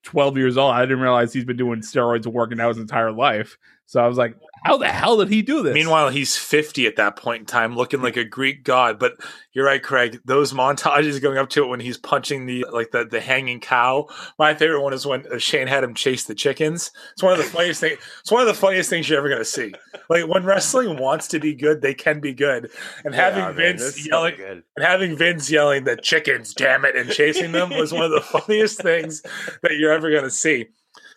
12 0.03 0.38
years 0.38 0.55
old. 0.57 0.72
I 0.74 0.82
didn't 0.82 0.99
realize 1.01 1.34
he's 1.34 1.43
been 1.43 1.57
doing 1.57 1.80
steroids 1.82 2.26
and 2.26 2.34
working 2.36 2.59
out 2.59 2.70
his 2.70 2.78
entire 2.78 3.11
life. 3.11 3.57
So 3.88 3.99
I 3.99 4.07
was 4.07 4.18
like, 4.18 4.36
"How 4.64 4.78
the 4.78 4.88
hell 4.88 5.18
did 5.18 5.30
he 5.30 5.41
do 5.41 5.64
this?" 5.64 5.74
meanwhile 5.74 6.10
he's 6.10 6.38
50 6.38 6.88
at 6.88 6.95
that 6.97 7.16
point 7.16 7.41
in 7.41 7.45
time 7.45 7.76
looking 7.76 8.01
like 8.01 8.18
a 8.18 8.24
greek 8.24 8.64
god 8.64 8.99
but 8.99 9.14
you're 9.53 9.66
right 9.66 9.82
craig 9.82 10.20
those 10.26 10.53
montages 10.53 11.22
going 11.22 11.38
up 11.38 11.49
to 11.49 11.64
it 11.64 11.68
when 11.68 11.80
he's 11.80 11.97
punching 11.97 12.45
the 12.45 12.66
like 12.72 12.91
the, 12.91 13.05
the 13.05 13.20
hanging 13.20 13.60
cow 13.60 14.08
my 14.38 14.53
favorite 14.53 14.82
one 14.82 14.93
is 14.93 15.05
when 15.05 15.26
uh, 15.32 15.38
shane 15.38 15.68
had 15.68 15.84
him 15.84 15.93
chase 15.93 16.26
the 16.26 16.36
chickens 16.36 16.91
it's 17.14 17.24
one 17.24 17.34
of 17.34 17.39
the 17.39 17.43
funniest 17.43 17.82
things 17.82 17.97
it's 18.22 18.32
one 18.32 18.41
of 18.41 18.47
the 18.47 18.53
funniest 18.53 18.89
things 18.89 19.10
you're 19.10 19.20
ever 19.20 19.30
going 19.30 19.39
to 19.39 19.45
see 19.45 19.74
like 20.10 20.28
when 20.28 20.43
wrestling 20.43 20.97
wants 20.97 21.28
to 21.28 21.39
be 21.39 21.53
good 21.53 21.82
they 21.82 21.93
can 21.93 22.20
be 22.20 22.34
good 22.34 22.70
and 23.03 23.16
having 23.16 23.39
Yeah, 23.39 23.45
man, 23.47 23.55
vince 23.55 23.82
that's 23.84 24.03
so 24.03 24.10
yelling 24.10 24.36
good. 24.38 24.64
And 24.76 24.86
having 24.86 25.16
Vince 25.18 25.49
yelling 25.49 25.84
the 25.84 25.95
chickens, 25.95 26.53
damn 26.53 26.86
it, 26.86 26.95
and 26.95 27.10
chasing 27.10 27.51
them 27.51 27.70
was 27.70 27.91
one 27.91 28.03
of 28.03 28.12
the 28.12 28.22
funniest 28.39 28.82
things 28.82 29.22
that 29.64 29.78
you're 29.78 29.91
ever 29.91 30.10
going 30.10 30.24
to 30.24 30.32
see. 30.32 30.68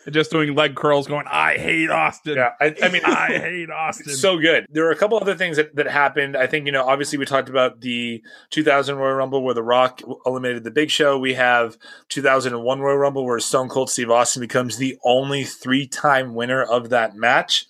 Just 0.08 0.30
doing 0.30 0.54
leg 0.54 0.76
curls, 0.76 1.06
going, 1.06 1.26
"I 1.30 1.58
hate 1.58 1.90
Austin." 1.90 2.36
Yeah, 2.36 2.52
I, 2.60 2.74
I 2.82 2.88
mean, 2.88 3.02
I 3.04 3.26
hate 3.38 3.70
Austin. 3.70 4.14
so 4.14 4.38
good. 4.38 4.66
There 4.70 4.84
were 4.84 4.90
a 4.90 4.96
couple 4.96 5.18
other 5.18 5.34
things 5.34 5.56
that, 5.56 5.76
that 5.76 5.86
happened. 5.86 6.36
I 6.36 6.46
think, 6.46 6.66
you 6.66 6.72
know, 6.72 6.84
obviously 6.84 7.18
we 7.18 7.26
talked 7.26 7.48
about 7.48 7.80
the 7.80 8.22
2000 8.50 8.96
Royal 8.96 9.14
Rumble 9.14 9.42
where 9.42 9.54
The 9.54 9.62
Rock 9.62 10.00
eliminated 10.24 10.64
the 10.64 10.70
Big 10.70 10.90
Show. 10.90 11.18
We 11.18 11.34
have 11.34 11.76
2001 12.08 12.80
Royal 12.80 12.96
Rumble 12.96 13.24
where 13.26 13.38
Stone 13.40 13.68
Cold 13.68 13.90
Steve 13.90 14.10
Austin 14.10 14.40
becomes 14.40 14.78
the 14.78 14.98
only 15.04 15.44
three 15.44 15.86
time 15.86 16.34
winner 16.34 16.62
of 16.62 16.88
that 16.90 17.14
match. 17.14 17.66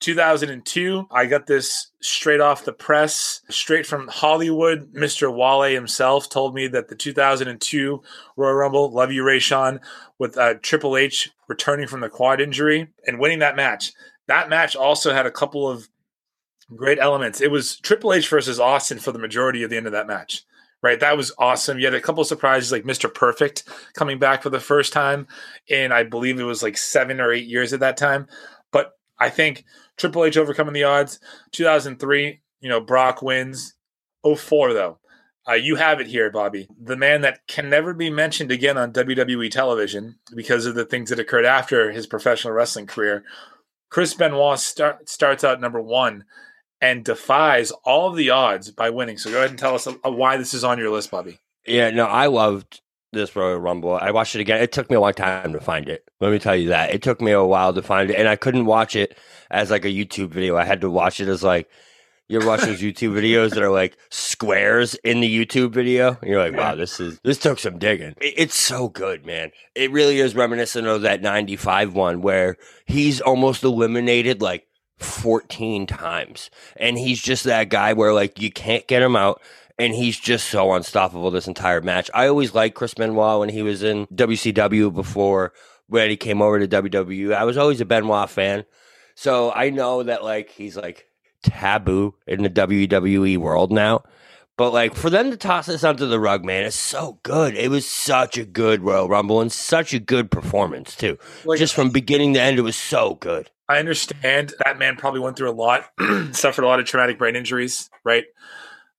2002, 0.00 1.06
I 1.10 1.26
got 1.26 1.46
this 1.46 1.92
straight 2.00 2.40
off 2.40 2.64
the 2.64 2.72
press, 2.72 3.42
straight 3.50 3.86
from 3.86 4.08
Hollywood. 4.08 4.92
Mr. 4.94 5.32
Wale 5.32 5.74
himself 5.74 6.28
told 6.30 6.54
me 6.54 6.66
that 6.68 6.88
the 6.88 6.96
2002 6.96 8.02
Royal 8.36 8.54
Rumble, 8.54 8.90
love 8.90 9.12
you, 9.12 9.22
Ray 9.22 9.38
Sean, 9.38 9.80
with 10.18 10.38
uh, 10.38 10.54
Triple 10.62 10.96
H 10.96 11.30
returning 11.48 11.86
from 11.86 12.00
the 12.00 12.08
quad 12.08 12.40
injury 12.40 12.88
and 13.06 13.18
winning 13.18 13.40
that 13.40 13.56
match. 13.56 13.92
That 14.26 14.48
match 14.48 14.74
also 14.74 15.12
had 15.12 15.26
a 15.26 15.30
couple 15.30 15.68
of 15.68 15.88
great 16.74 16.98
elements. 16.98 17.40
It 17.40 17.50
was 17.50 17.76
Triple 17.76 18.14
H 18.14 18.28
versus 18.28 18.58
Austin 18.58 18.98
for 18.98 19.12
the 19.12 19.18
majority 19.18 19.62
of 19.62 19.70
the 19.70 19.76
end 19.76 19.86
of 19.86 19.92
that 19.92 20.06
match. 20.06 20.44
Right, 20.82 21.00
that 21.00 21.18
was 21.18 21.30
awesome. 21.38 21.78
You 21.78 21.84
had 21.84 21.94
a 21.94 22.00
couple 22.00 22.22
of 22.22 22.26
surprises, 22.26 22.72
like 22.72 22.84
Mr. 22.84 23.12
Perfect 23.12 23.64
coming 23.92 24.18
back 24.18 24.42
for 24.42 24.48
the 24.48 24.58
first 24.60 24.94
time 24.94 25.26
and 25.68 25.92
I 25.92 26.04
believe 26.04 26.40
it 26.40 26.44
was 26.44 26.62
like 26.62 26.78
seven 26.78 27.20
or 27.20 27.32
eight 27.32 27.46
years 27.46 27.74
at 27.74 27.80
that 27.80 27.98
time. 27.98 28.28
But 28.72 28.92
I 29.18 29.28
think 29.28 29.66
Triple 30.00 30.24
H 30.24 30.36
overcoming 30.36 30.72
the 30.72 30.84
odds. 30.84 31.20
2003, 31.52 32.40
you 32.60 32.68
know, 32.68 32.80
Brock 32.80 33.22
wins. 33.22 33.74
04, 34.24 34.72
though. 34.72 34.98
Uh, 35.48 35.54
you 35.54 35.76
have 35.76 36.00
it 36.00 36.06
here, 36.06 36.30
Bobby. 36.30 36.68
The 36.80 36.96
man 36.96 37.22
that 37.22 37.46
can 37.46 37.70
never 37.70 37.94
be 37.94 38.10
mentioned 38.10 38.50
again 38.50 38.76
on 38.76 38.92
WWE 38.92 39.50
television 39.50 40.16
because 40.34 40.66
of 40.66 40.74
the 40.74 40.84
things 40.84 41.10
that 41.10 41.18
occurred 41.18 41.44
after 41.44 41.92
his 41.92 42.06
professional 42.06 42.52
wrestling 42.52 42.86
career. 42.86 43.24
Chris 43.90 44.14
Benoit 44.14 44.58
start, 44.58 45.08
starts 45.08 45.44
out 45.44 45.60
number 45.60 45.80
one 45.80 46.24
and 46.80 47.04
defies 47.04 47.70
all 47.84 48.08
of 48.08 48.16
the 48.16 48.30
odds 48.30 48.70
by 48.70 48.90
winning. 48.90 49.18
So 49.18 49.30
go 49.30 49.38
ahead 49.38 49.50
and 49.50 49.58
tell 49.58 49.74
us 49.74 49.86
uh, 49.86 49.94
why 50.04 50.36
this 50.36 50.54
is 50.54 50.64
on 50.64 50.78
your 50.78 50.90
list, 50.90 51.10
Bobby. 51.10 51.38
Yeah, 51.66 51.90
no, 51.90 52.06
I 52.06 52.26
loved 52.26 52.80
this 53.12 53.34
Royal 53.34 53.58
Rumble. 53.58 53.94
I 54.00 54.10
watched 54.10 54.34
it 54.34 54.40
again. 54.40 54.60
It 54.62 54.72
took 54.72 54.88
me 54.90 54.96
a 54.96 55.00
long 55.00 55.14
time 55.14 55.52
to 55.52 55.60
find 55.60 55.88
it. 55.88 56.04
Let 56.20 56.32
me 56.32 56.38
tell 56.38 56.56
you 56.56 56.68
that. 56.68 56.94
It 56.94 57.02
took 57.02 57.20
me 57.20 57.32
a 57.32 57.44
while 57.44 57.72
to 57.72 57.82
find 57.82 58.10
it, 58.10 58.16
and 58.16 58.28
I 58.28 58.36
couldn't 58.36 58.66
watch 58.66 58.94
it 58.96 59.16
as 59.50 59.70
like 59.70 59.84
a 59.84 59.88
YouTube 59.88 60.28
video. 60.28 60.56
I 60.56 60.64
had 60.64 60.80
to 60.82 60.90
watch 60.90 61.20
it 61.20 61.28
as 61.28 61.42
like 61.42 61.68
you 62.28 62.38
ever 62.38 62.46
watch 62.46 62.60
those 62.60 62.80
YouTube 62.82 63.12
videos 63.12 63.50
that 63.50 63.62
are 63.62 63.70
like 63.70 63.96
squares 64.10 64.94
in 64.96 65.20
the 65.20 65.46
YouTube 65.46 65.72
video? 65.72 66.16
And 66.20 66.30
you're 66.30 66.42
like, 66.42 66.56
wow, 66.56 66.74
this 66.76 67.00
is 67.00 67.18
this 67.24 67.38
took 67.38 67.58
some 67.58 67.78
digging. 67.78 68.14
It- 68.20 68.34
it's 68.36 68.58
so 68.58 68.88
good, 68.88 69.26
man. 69.26 69.50
It 69.74 69.90
really 69.90 70.20
is 70.20 70.34
reminiscent 70.36 70.86
of 70.86 71.02
that 71.02 71.22
'95 71.22 71.94
one 71.94 72.22
where 72.22 72.56
he's 72.86 73.20
almost 73.20 73.64
eliminated 73.64 74.40
like 74.40 74.66
14 74.98 75.86
times, 75.86 76.50
and 76.76 76.96
he's 76.98 77.20
just 77.20 77.44
that 77.44 77.68
guy 77.70 77.92
where 77.94 78.12
like 78.12 78.40
you 78.40 78.52
can't 78.52 78.86
get 78.86 79.02
him 79.02 79.16
out 79.16 79.40
and 79.80 79.94
he's 79.94 80.18
just 80.18 80.48
so 80.48 80.72
unstoppable 80.74 81.30
this 81.30 81.48
entire 81.48 81.80
match. 81.80 82.10
I 82.14 82.26
always 82.28 82.54
liked 82.54 82.74
Chris 82.76 82.94
Benoit 82.94 83.40
when 83.40 83.48
he 83.48 83.62
was 83.62 83.82
in 83.82 84.06
WCW 84.08 84.92
before 84.94 85.52
when 85.88 86.10
he 86.10 86.16
came 86.16 86.40
over 86.42 86.58
to 86.64 86.68
WWE. 86.68 87.34
I 87.34 87.44
was 87.44 87.56
always 87.56 87.80
a 87.80 87.84
Benoit 87.84 88.30
fan. 88.30 88.64
So 89.14 89.50
I 89.52 89.70
know 89.70 90.02
that 90.02 90.22
like 90.22 90.50
he's 90.50 90.76
like 90.76 91.06
taboo 91.42 92.14
in 92.26 92.42
the 92.42 92.50
WWE 92.50 93.38
world 93.38 93.72
now. 93.72 94.02
But 94.56 94.72
like 94.74 94.94
for 94.94 95.08
them 95.08 95.30
to 95.30 95.38
toss 95.38 95.66
this 95.66 95.84
under 95.84 96.04
the 96.06 96.20
rug, 96.20 96.44
man, 96.44 96.64
it's 96.64 96.76
so 96.76 97.18
good. 97.22 97.56
It 97.56 97.70
was 97.70 97.86
such 97.90 98.36
a 98.36 98.44
good 98.44 98.82
Royal 98.82 99.08
Rumble 99.08 99.40
and 99.40 99.50
such 99.50 99.94
a 99.94 99.98
good 99.98 100.30
performance 100.30 100.94
too. 100.94 101.16
Like- 101.46 101.58
Just 101.58 101.74
from 101.74 101.88
beginning 101.90 102.34
to 102.34 102.40
end, 102.42 102.58
it 102.58 102.62
was 102.62 102.76
so 102.76 103.14
good. 103.14 103.50
I 103.70 103.78
understand 103.78 104.52
that 104.64 104.78
man 104.78 104.96
probably 104.96 105.20
went 105.20 105.36
through 105.36 105.50
a 105.50 105.52
lot, 105.52 105.86
suffered 106.32 106.64
a 106.64 106.66
lot 106.66 106.80
of 106.80 106.86
traumatic 106.86 107.18
brain 107.18 107.36
injuries, 107.36 107.88
right? 108.04 108.24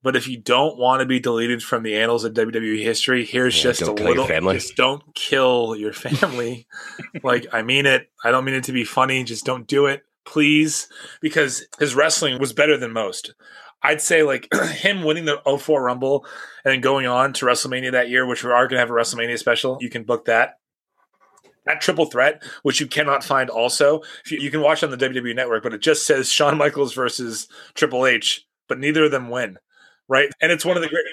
But 0.03 0.15
if 0.15 0.27
you 0.27 0.37
don't 0.37 0.77
want 0.77 1.01
to 1.01 1.05
be 1.05 1.19
deleted 1.19 1.61
from 1.61 1.83
the 1.83 1.95
annals 1.95 2.23
of 2.23 2.33
WWE 2.33 2.81
history, 2.81 3.23
here's 3.25 3.55
Yeah, 3.57 3.63
just 3.71 3.81
a 3.81 3.85
don't 3.85 3.95
kill 3.97 4.05
your 4.07 4.15
little. 4.15 4.27
family. 4.27 4.55
Just 4.55 4.75
don't 4.75 5.03
kill 5.13 5.75
your 5.75 5.93
family. 5.93 6.67
like 7.23 7.45
I 7.53 7.61
mean 7.61 7.85
it. 7.85 8.09
I 8.23 8.31
don't 8.31 8.45
mean 8.45 8.55
it 8.55 8.63
to 8.65 8.71
be 8.71 8.83
funny. 8.83 9.23
Just 9.23 9.45
don't 9.45 9.67
do 9.67 9.85
it, 9.85 10.03
please. 10.25 10.87
Because 11.21 11.65
his 11.79 11.93
wrestling 11.93 12.39
was 12.39 12.51
better 12.53 12.77
than 12.77 12.91
most. 12.93 13.33
I'd 13.83 14.01
say 14.01 14.23
like 14.23 14.47
him 14.73 15.03
winning 15.03 15.25
the 15.25 15.37
04 15.57 15.83
Rumble 15.83 16.25
and 16.65 16.71
then 16.71 16.81
going 16.81 17.05
on 17.07 17.33
to 17.33 17.45
WrestleMania 17.45 17.91
that 17.93 18.09
year, 18.09 18.25
which 18.25 18.43
we 18.43 18.51
are 18.51 18.67
going 18.67 18.77
to 18.77 18.79
have 18.79 18.89
a 18.89 18.93
WrestleMania 18.93 19.37
special. 19.37 19.77
You 19.81 19.89
can 19.89 20.03
book 20.03 20.25
that. 20.25 20.55
That 21.67 21.79
triple 21.79 22.05
threat, 22.07 22.41
which 22.63 22.79
you 22.79 22.87
cannot 22.87 23.23
find 23.23 23.47
also, 23.49 24.01
if 24.25 24.31
you, 24.31 24.39
you 24.39 24.49
can 24.49 24.61
watch 24.61 24.83
on 24.83 24.89
the 24.89 24.97
WWE 24.97 25.35
Network, 25.35 25.61
but 25.61 25.75
it 25.75 25.81
just 25.81 26.07
says 26.07 26.27
Shawn 26.31 26.57
Michaels 26.57 26.95
versus 26.95 27.47
Triple 27.75 28.07
H, 28.07 28.47
but 28.67 28.79
neither 28.79 29.03
of 29.05 29.11
them 29.11 29.29
win, 29.29 29.57
right? 30.07 30.29
And 30.41 30.51
it's 30.51 30.65
one 30.65 30.77
of 30.77 30.83
the 30.83 30.89
great. 30.89 31.03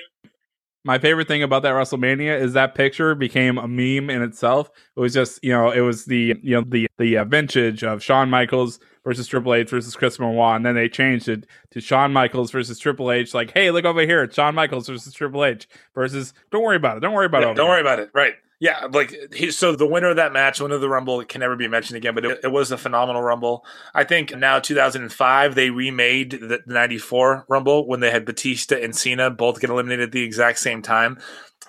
My 0.84 0.98
favorite 0.98 1.28
thing 1.28 1.42
about 1.42 1.62
that 1.64 1.72
WrestleMania 1.74 2.40
is 2.40 2.52
that 2.54 2.74
picture 2.74 3.14
became 3.14 3.58
a 3.58 3.66
meme 3.68 4.08
in 4.08 4.22
itself. 4.22 4.70
It 4.96 5.00
was 5.00 5.12
just, 5.12 5.38
you 5.42 5.50
know, 5.52 5.70
it 5.70 5.80
was 5.80 6.06
the, 6.06 6.36
you 6.42 6.54
know, 6.54 6.62
the 6.66 6.86
the 6.98 7.18
uh, 7.18 7.24
vintage 7.24 7.82
of 7.84 8.02
Shawn 8.02 8.30
Michaels 8.30 8.78
versus 9.04 9.26
Triple 9.26 9.54
H 9.54 9.68
versus 9.70 9.96
Chris 9.96 10.16
Benoit, 10.16 10.56
and 10.56 10.64
then 10.64 10.76
they 10.76 10.88
changed 10.88 11.28
it 11.28 11.46
to 11.72 11.80
Shawn 11.80 12.12
Michaels 12.12 12.50
versus 12.52 12.78
Triple 12.78 13.10
H. 13.10 13.34
Like, 13.34 13.50
hey, 13.52 13.70
look 13.70 13.84
over 13.84 14.00
here, 14.02 14.22
it's 14.22 14.36
Shawn 14.36 14.54
Michaels 14.54 14.88
versus 14.88 15.12
Triple 15.12 15.44
H 15.44 15.68
versus. 15.94 16.32
Don't 16.50 16.62
worry 16.62 16.76
about 16.76 16.96
it. 16.98 17.00
Don't 17.00 17.12
worry 17.12 17.26
about 17.26 17.42
Yeah, 17.42 17.50
it. 17.50 17.56
don't 17.56 17.68
worry 17.68 17.80
about 17.82 17.98
it, 17.98 18.10
right? 18.14 18.34
Yeah, 18.60 18.88
like 18.92 19.14
he, 19.32 19.52
so 19.52 19.76
the 19.76 19.86
winner 19.86 20.10
of 20.10 20.16
that 20.16 20.32
match, 20.32 20.60
winner 20.60 20.74
of 20.74 20.80
the 20.80 20.88
Rumble, 20.88 21.24
can 21.24 21.40
never 21.40 21.54
be 21.54 21.68
mentioned 21.68 21.96
again. 21.96 22.14
But 22.14 22.24
it, 22.24 22.40
it 22.44 22.48
was 22.48 22.72
a 22.72 22.78
phenomenal 22.78 23.22
Rumble. 23.22 23.64
I 23.94 24.02
think 24.02 24.36
now 24.36 24.58
2005 24.58 25.54
they 25.54 25.70
remade 25.70 26.32
the 26.32 26.60
94 26.66 27.46
Rumble 27.48 27.86
when 27.86 28.00
they 28.00 28.10
had 28.10 28.24
Batista 28.24 28.76
and 28.76 28.96
Cena 28.96 29.30
both 29.30 29.60
get 29.60 29.70
eliminated 29.70 30.08
at 30.08 30.12
the 30.12 30.24
exact 30.24 30.58
same 30.58 30.82
time. 30.82 31.18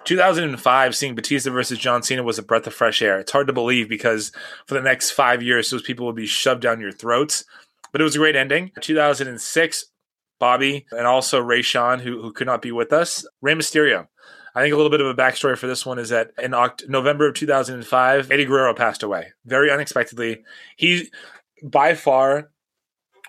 2005, 0.05 0.95
seeing 0.95 1.13
Batista 1.13 1.51
versus 1.51 1.77
John 1.77 2.01
Cena 2.01 2.23
was 2.23 2.39
a 2.39 2.43
breath 2.43 2.65
of 2.65 2.73
fresh 2.73 3.01
air. 3.01 3.19
It's 3.19 3.31
hard 3.31 3.47
to 3.47 3.53
believe 3.53 3.89
because 3.89 4.31
for 4.65 4.73
the 4.73 4.81
next 4.81 5.11
five 5.11 5.43
years, 5.43 5.69
those 5.69 5.81
people 5.81 6.05
would 6.07 6.15
be 6.15 6.25
shoved 6.25 6.61
down 6.61 6.79
your 6.79 6.91
throats. 6.91 7.43
But 7.91 8.01
it 8.01 8.03
was 8.03 8.15
a 8.15 8.19
great 8.19 8.35
ending. 8.35 8.71
2006, 8.81 9.85
Bobby 10.39 10.85
and 10.91 11.05
also 11.05 11.39
Ray 11.39 11.61
Sean, 11.61 11.99
who, 11.99 12.21
who 12.21 12.31
could 12.31 12.47
not 12.47 12.61
be 12.61 12.71
with 12.71 12.93
us. 12.93 13.27
Rey 13.41 13.53
Mysterio. 13.53 14.07
I 14.55 14.61
think 14.61 14.73
a 14.73 14.77
little 14.77 14.89
bit 14.89 15.01
of 15.01 15.07
a 15.07 15.15
backstory 15.15 15.57
for 15.57 15.67
this 15.67 15.85
one 15.85 15.99
is 15.99 16.09
that 16.09 16.31
in 16.41 16.51
Oct- 16.51 16.89
November 16.89 17.27
of 17.27 17.35
2005, 17.35 18.31
Eddie 18.31 18.45
Guerrero 18.45 18.73
passed 18.73 19.03
away 19.03 19.27
very 19.45 19.71
unexpectedly. 19.71 20.43
He, 20.75 21.09
by 21.63 21.93
far, 21.93 22.49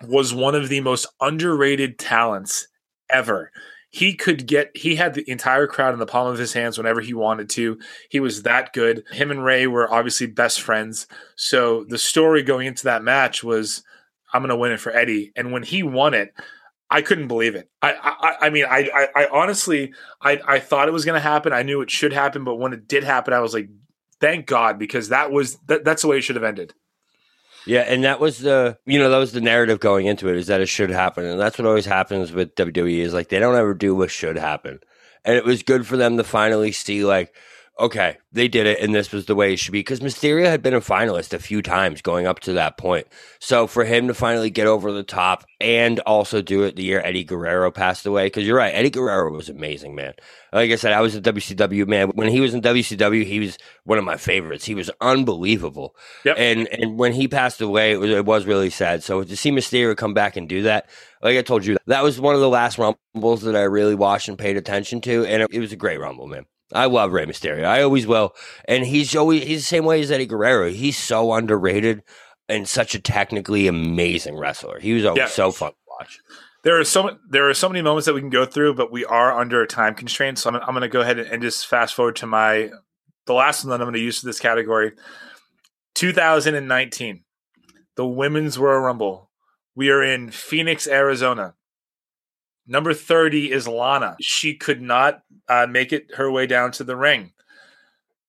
was 0.03 0.33
one 0.33 0.55
of 0.55 0.69
the 0.69 0.81
most 0.81 1.07
underrated 1.19 1.99
talents 1.99 2.67
ever. 3.09 3.51
He 3.89 4.13
could 4.13 4.47
get, 4.47 4.75
he 4.75 4.95
had 4.95 5.13
the 5.13 5.29
entire 5.29 5.67
crowd 5.67 5.93
in 5.93 5.99
the 5.99 6.05
palm 6.05 6.27
of 6.27 6.37
his 6.37 6.53
hands 6.53 6.77
whenever 6.77 7.01
he 7.01 7.13
wanted 7.13 7.49
to. 7.51 7.77
He 8.09 8.19
was 8.19 8.43
that 8.43 8.71
good. 8.73 9.03
Him 9.11 9.31
and 9.31 9.43
Ray 9.43 9.67
were 9.67 9.91
obviously 9.91 10.27
best 10.27 10.61
friends. 10.61 11.07
So 11.35 11.85
the 11.89 11.97
story 11.97 12.41
going 12.41 12.67
into 12.67 12.85
that 12.85 13.03
match 13.03 13.43
was, 13.43 13.83
I'm 14.33 14.41
going 14.41 14.49
to 14.49 14.55
win 14.55 14.71
it 14.71 14.79
for 14.79 14.95
Eddie. 14.95 15.33
And 15.35 15.51
when 15.51 15.63
he 15.63 15.83
won 15.83 16.13
it, 16.13 16.33
I 16.91 17.01
couldn't 17.01 17.29
believe 17.29 17.55
it. 17.55 17.69
I, 17.81 17.93
I, 17.93 18.47
I 18.47 18.49
mean, 18.49 18.65
I, 18.65 18.89
I, 18.93 19.23
I 19.23 19.27
honestly, 19.31 19.93
I, 20.21 20.41
I 20.45 20.59
thought 20.59 20.89
it 20.89 20.91
was 20.91 21.05
going 21.05 21.15
to 21.15 21.21
happen. 21.21 21.53
I 21.53 21.63
knew 21.63 21.81
it 21.81 21.89
should 21.89 22.11
happen, 22.11 22.43
but 22.43 22.55
when 22.55 22.73
it 22.73 22.85
did 22.85 23.05
happen, 23.05 23.33
I 23.33 23.39
was 23.39 23.53
like, 23.53 23.69
thank 24.19 24.45
God, 24.45 24.77
because 24.77 25.07
that 25.07 25.31
was 25.31 25.55
that, 25.67 25.85
that's 25.85 26.01
the 26.01 26.09
way 26.09 26.17
it 26.17 26.21
should 26.21 26.35
have 26.35 26.43
ended. 26.43 26.73
Yeah, 27.65 27.81
and 27.81 28.03
that 28.03 28.19
was 28.19 28.39
the 28.39 28.77
you 28.85 28.99
know 28.99 29.09
that 29.09 29.17
was 29.17 29.31
the 29.31 29.39
narrative 29.39 29.79
going 29.79 30.07
into 30.07 30.27
it 30.27 30.35
is 30.35 30.47
that 30.47 30.61
it 30.61 30.65
should 30.65 30.89
happen, 30.89 31.25
and 31.25 31.39
that's 31.39 31.57
what 31.57 31.67
always 31.67 31.85
happens 31.85 32.31
with 32.33 32.55
WWE 32.55 32.99
is 32.99 33.13
like 33.13 33.29
they 33.29 33.39
don't 33.39 33.55
ever 33.55 33.73
do 33.73 33.95
what 33.95 34.11
should 34.11 34.35
happen, 34.35 34.79
and 35.23 35.37
it 35.37 35.45
was 35.45 35.63
good 35.63 35.87
for 35.87 35.95
them 35.95 36.17
to 36.17 36.23
finally 36.23 36.71
see 36.71 37.05
like 37.05 37.33
okay 37.79 38.17
they 38.31 38.47
did 38.47 38.67
it 38.67 38.79
and 38.79 38.93
this 38.93 39.11
was 39.11 39.25
the 39.25 39.35
way 39.35 39.53
it 39.53 39.57
should 39.57 39.71
be 39.71 39.79
because 39.79 39.99
Mysterio 39.99 40.45
had 40.45 40.61
been 40.61 40.73
a 40.73 40.81
finalist 40.81 41.33
a 41.33 41.39
few 41.39 41.61
times 41.61 42.01
going 42.01 42.27
up 42.27 42.39
to 42.41 42.53
that 42.53 42.77
point, 42.77 43.07
so 43.39 43.67
for 43.67 43.85
him 43.85 44.07
to 44.07 44.13
finally 44.13 44.49
get 44.49 44.67
over 44.67 44.91
the 44.91 45.03
top 45.03 45.45
and 45.59 45.99
also 46.01 46.41
do 46.41 46.63
it 46.63 46.75
the 46.75 46.83
year 46.83 47.01
Eddie 47.03 47.23
Guerrero 47.23 47.71
passed 47.71 48.05
away 48.05 48.27
because 48.27 48.45
you're 48.45 48.57
right 48.57 48.73
Eddie 48.73 48.89
Guerrero 48.89 49.31
was 49.31 49.49
amazing 49.49 49.95
man. 49.95 50.13
Like 50.53 50.71
I 50.71 50.75
said, 50.75 50.91
I 50.91 50.99
was 50.99 51.15
a 51.15 51.21
WCW 51.21 51.87
man. 51.87 52.09
When 52.09 52.27
he 52.27 52.41
was 52.41 52.53
in 52.53 52.61
WCW, 52.61 53.25
he 53.25 53.39
was 53.39 53.57
one 53.85 53.97
of 53.97 54.03
my 54.03 54.17
favorites. 54.17 54.65
He 54.65 54.75
was 54.75 54.91
unbelievable. 54.99 55.95
Yep. 56.25 56.35
And 56.37 56.67
and 56.67 56.99
when 56.99 57.13
he 57.13 57.27
passed 57.29 57.61
away, 57.61 57.93
it 57.93 57.97
was, 57.97 58.09
it 58.09 58.25
was 58.25 58.45
really 58.45 58.69
sad. 58.69 59.01
So 59.01 59.23
to 59.23 59.37
see 59.37 59.51
Mysterio 59.51 59.95
come 59.95 60.13
back 60.13 60.35
and 60.35 60.49
do 60.49 60.63
that, 60.63 60.89
like 61.21 61.37
I 61.37 61.41
told 61.41 61.65
you, 61.65 61.77
that 61.87 62.03
was 62.03 62.19
one 62.19 62.35
of 62.35 62.41
the 62.41 62.49
last 62.49 62.77
rumbles 62.77 63.43
that 63.43 63.55
I 63.55 63.61
really 63.61 63.95
watched 63.95 64.27
and 64.27 64.37
paid 64.37 64.57
attention 64.57 64.99
to, 65.01 65.25
and 65.25 65.43
it, 65.43 65.49
it 65.53 65.59
was 65.59 65.71
a 65.71 65.77
great 65.77 65.99
rumble, 65.99 66.27
man. 66.27 66.45
I 66.73 66.85
love 66.85 67.11
Rey 67.11 67.25
Mysterio. 67.25 67.65
I 67.65 67.81
always 67.83 68.07
will, 68.07 68.33
and 68.65 68.85
he's 68.85 69.15
always 69.15 69.43
he's 69.43 69.59
the 69.61 69.65
same 69.65 69.85
way 69.85 70.01
as 70.01 70.11
Eddie 70.11 70.25
Guerrero. 70.25 70.69
He's 70.69 70.97
so 70.97 71.33
underrated 71.33 72.03
and 72.49 72.67
such 72.67 72.95
a 72.95 72.99
technically 72.99 73.67
amazing 73.67 74.37
wrestler. 74.37 74.79
He 74.79 74.93
was 74.93 75.05
always 75.05 75.19
Yeah. 75.19 75.27
so 75.27 75.51
fun 75.51 75.71
to 75.71 75.77
watch. 75.99 76.19
There 76.63 76.79
are 76.79 76.83
so 76.83 77.17
there 77.29 77.49
are 77.49 77.53
so 77.53 77.67
many 77.69 77.81
moments 77.81 78.05
that 78.05 78.13
we 78.13 78.21
can 78.21 78.29
go 78.29 78.45
through, 78.45 78.75
but 78.75 78.91
we 78.91 79.03
are 79.05 79.37
under 79.37 79.61
a 79.61 79.67
time 79.67 79.95
constraint. 79.95 80.37
So 80.39 80.49
I'm, 80.49 80.55
I'm 80.57 80.69
going 80.69 80.81
to 80.81 80.87
go 80.87 81.01
ahead 81.01 81.17
and, 81.19 81.27
and 81.29 81.41
just 81.41 81.65
fast 81.67 81.93
forward 81.95 82.15
to 82.17 82.27
my 82.27 82.69
the 83.25 83.33
last 83.33 83.63
one 83.63 83.69
that 83.71 83.75
I'm 83.81 83.85
going 83.85 83.93
to 83.93 83.99
use 83.99 84.19
for 84.19 84.25
this 84.27 84.39
category. 84.39 84.91
2019, 85.95 87.23
the 87.95 88.07
Women's 88.07 88.57
Royal 88.57 88.79
Rumble. 88.79 89.29
We 89.75 89.89
are 89.89 90.03
in 90.03 90.31
Phoenix, 90.31 90.87
Arizona. 90.87 91.55
Number 92.67 92.93
30 92.93 93.51
is 93.51 93.67
Lana. 93.67 94.15
She 94.21 94.55
could 94.55 94.81
not 94.81 95.21
uh, 95.51 95.67
make 95.67 95.91
it 95.91 96.15
her 96.15 96.31
way 96.31 96.47
down 96.47 96.71
to 96.71 96.83
the 96.83 96.95
ring. 96.95 97.33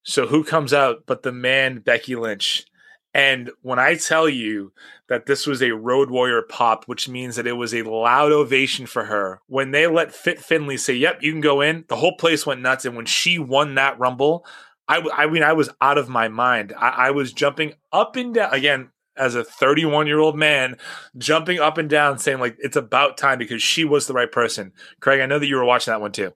So 0.02 0.26
who 0.26 0.42
comes 0.42 0.74
out 0.74 1.04
but 1.06 1.22
the 1.22 1.30
man 1.30 1.78
Becky 1.78 2.16
Lynch? 2.16 2.66
And 3.14 3.50
when 3.60 3.78
I 3.78 3.94
tell 3.94 4.28
you 4.28 4.72
that 5.08 5.26
this 5.26 5.46
was 5.46 5.62
a 5.62 5.70
Road 5.72 6.10
Warrior 6.10 6.42
pop, 6.42 6.86
which 6.86 7.08
means 7.08 7.36
that 7.36 7.46
it 7.46 7.52
was 7.52 7.74
a 7.74 7.82
loud 7.82 8.32
ovation 8.32 8.86
for 8.86 9.04
her, 9.04 9.40
when 9.46 9.70
they 9.70 9.86
let 9.86 10.12
Fit 10.14 10.40
Finlay 10.40 10.78
say, 10.78 10.94
"Yep, 10.94 11.22
you 11.22 11.30
can 11.30 11.42
go 11.42 11.60
in," 11.60 11.84
the 11.88 11.96
whole 11.96 12.16
place 12.16 12.44
went 12.44 12.62
nuts. 12.62 12.84
And 12.84 12.96
when 12.96 13.06
she 13.06 13.38
won 13.38 13.76
that 13.76 13.98
Rumble, 14.00 14.44
I, 14.88 15.06
I 15.14 15.26
mean, 15.26 15.44
I 15.44 15.52
was 15.52 15.70
out 15.80 15.98
of 15.98 16.08
my 16.08 16.26
mind. 16.28 16.72
I, 16.76 16.88
I 16.88 17.10
was 17.12 17.32
jumping 17.32 17.74
up 17.92 18.16
and 18.16 18.34
down 18.34 18.52
again 18.52 18.90
as 19.16 19.34
a 19.36 19.44
31 19.44 20.08
year 20.08 20.18
old 20.18 20.36
man, 20.36 20.76
jumping 21.18 21.60
up 21.60 21.78
and 21.78 21.88
down, 21.88 22.18
saying 22.18 22.40
like 22.40 22.56
it's 22.58 22.76
about 22.76 23.18
time 23.18 23.38
because 23.38 23.62
she 23.62 23.84
was 23.84 24.06
the 24.06 24.14
right 24.14 24.32
person. 24.32 24.72
Craig, 25.00 25.20
I 25.20 25.26
know 25.26 25.38
that 25.38 25.46
you 25.46 25.56
were 25.56 25.64
watching 25.64 25.92
that 25.92 26.00
one 26.00 26.12
too 26.12 26.32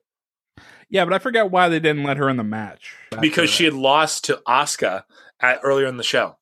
Yeah, 0.89 1.03
but 1.05 1.13
I 1.13 1.19
forget 1.19 1.51
why 1.51 1.69
they 1.69 1.79
didn't 1.79 2.03
let 2.03 2.17
her 2.17 2.29
in 2.29 2.37
the 2.37 2.43
match. 2.43 2.93
because 3.19 3.49
she 3.49 3.65
had 3.65 3.73
lost 3.73 4.23
to 4.25 4.41
Asuka 4.47 5.03
at, 5.39 5.59
earlier 5.63 5.87
in 5.87 5.97
the 5.97 6.03
show. 6.03 6.37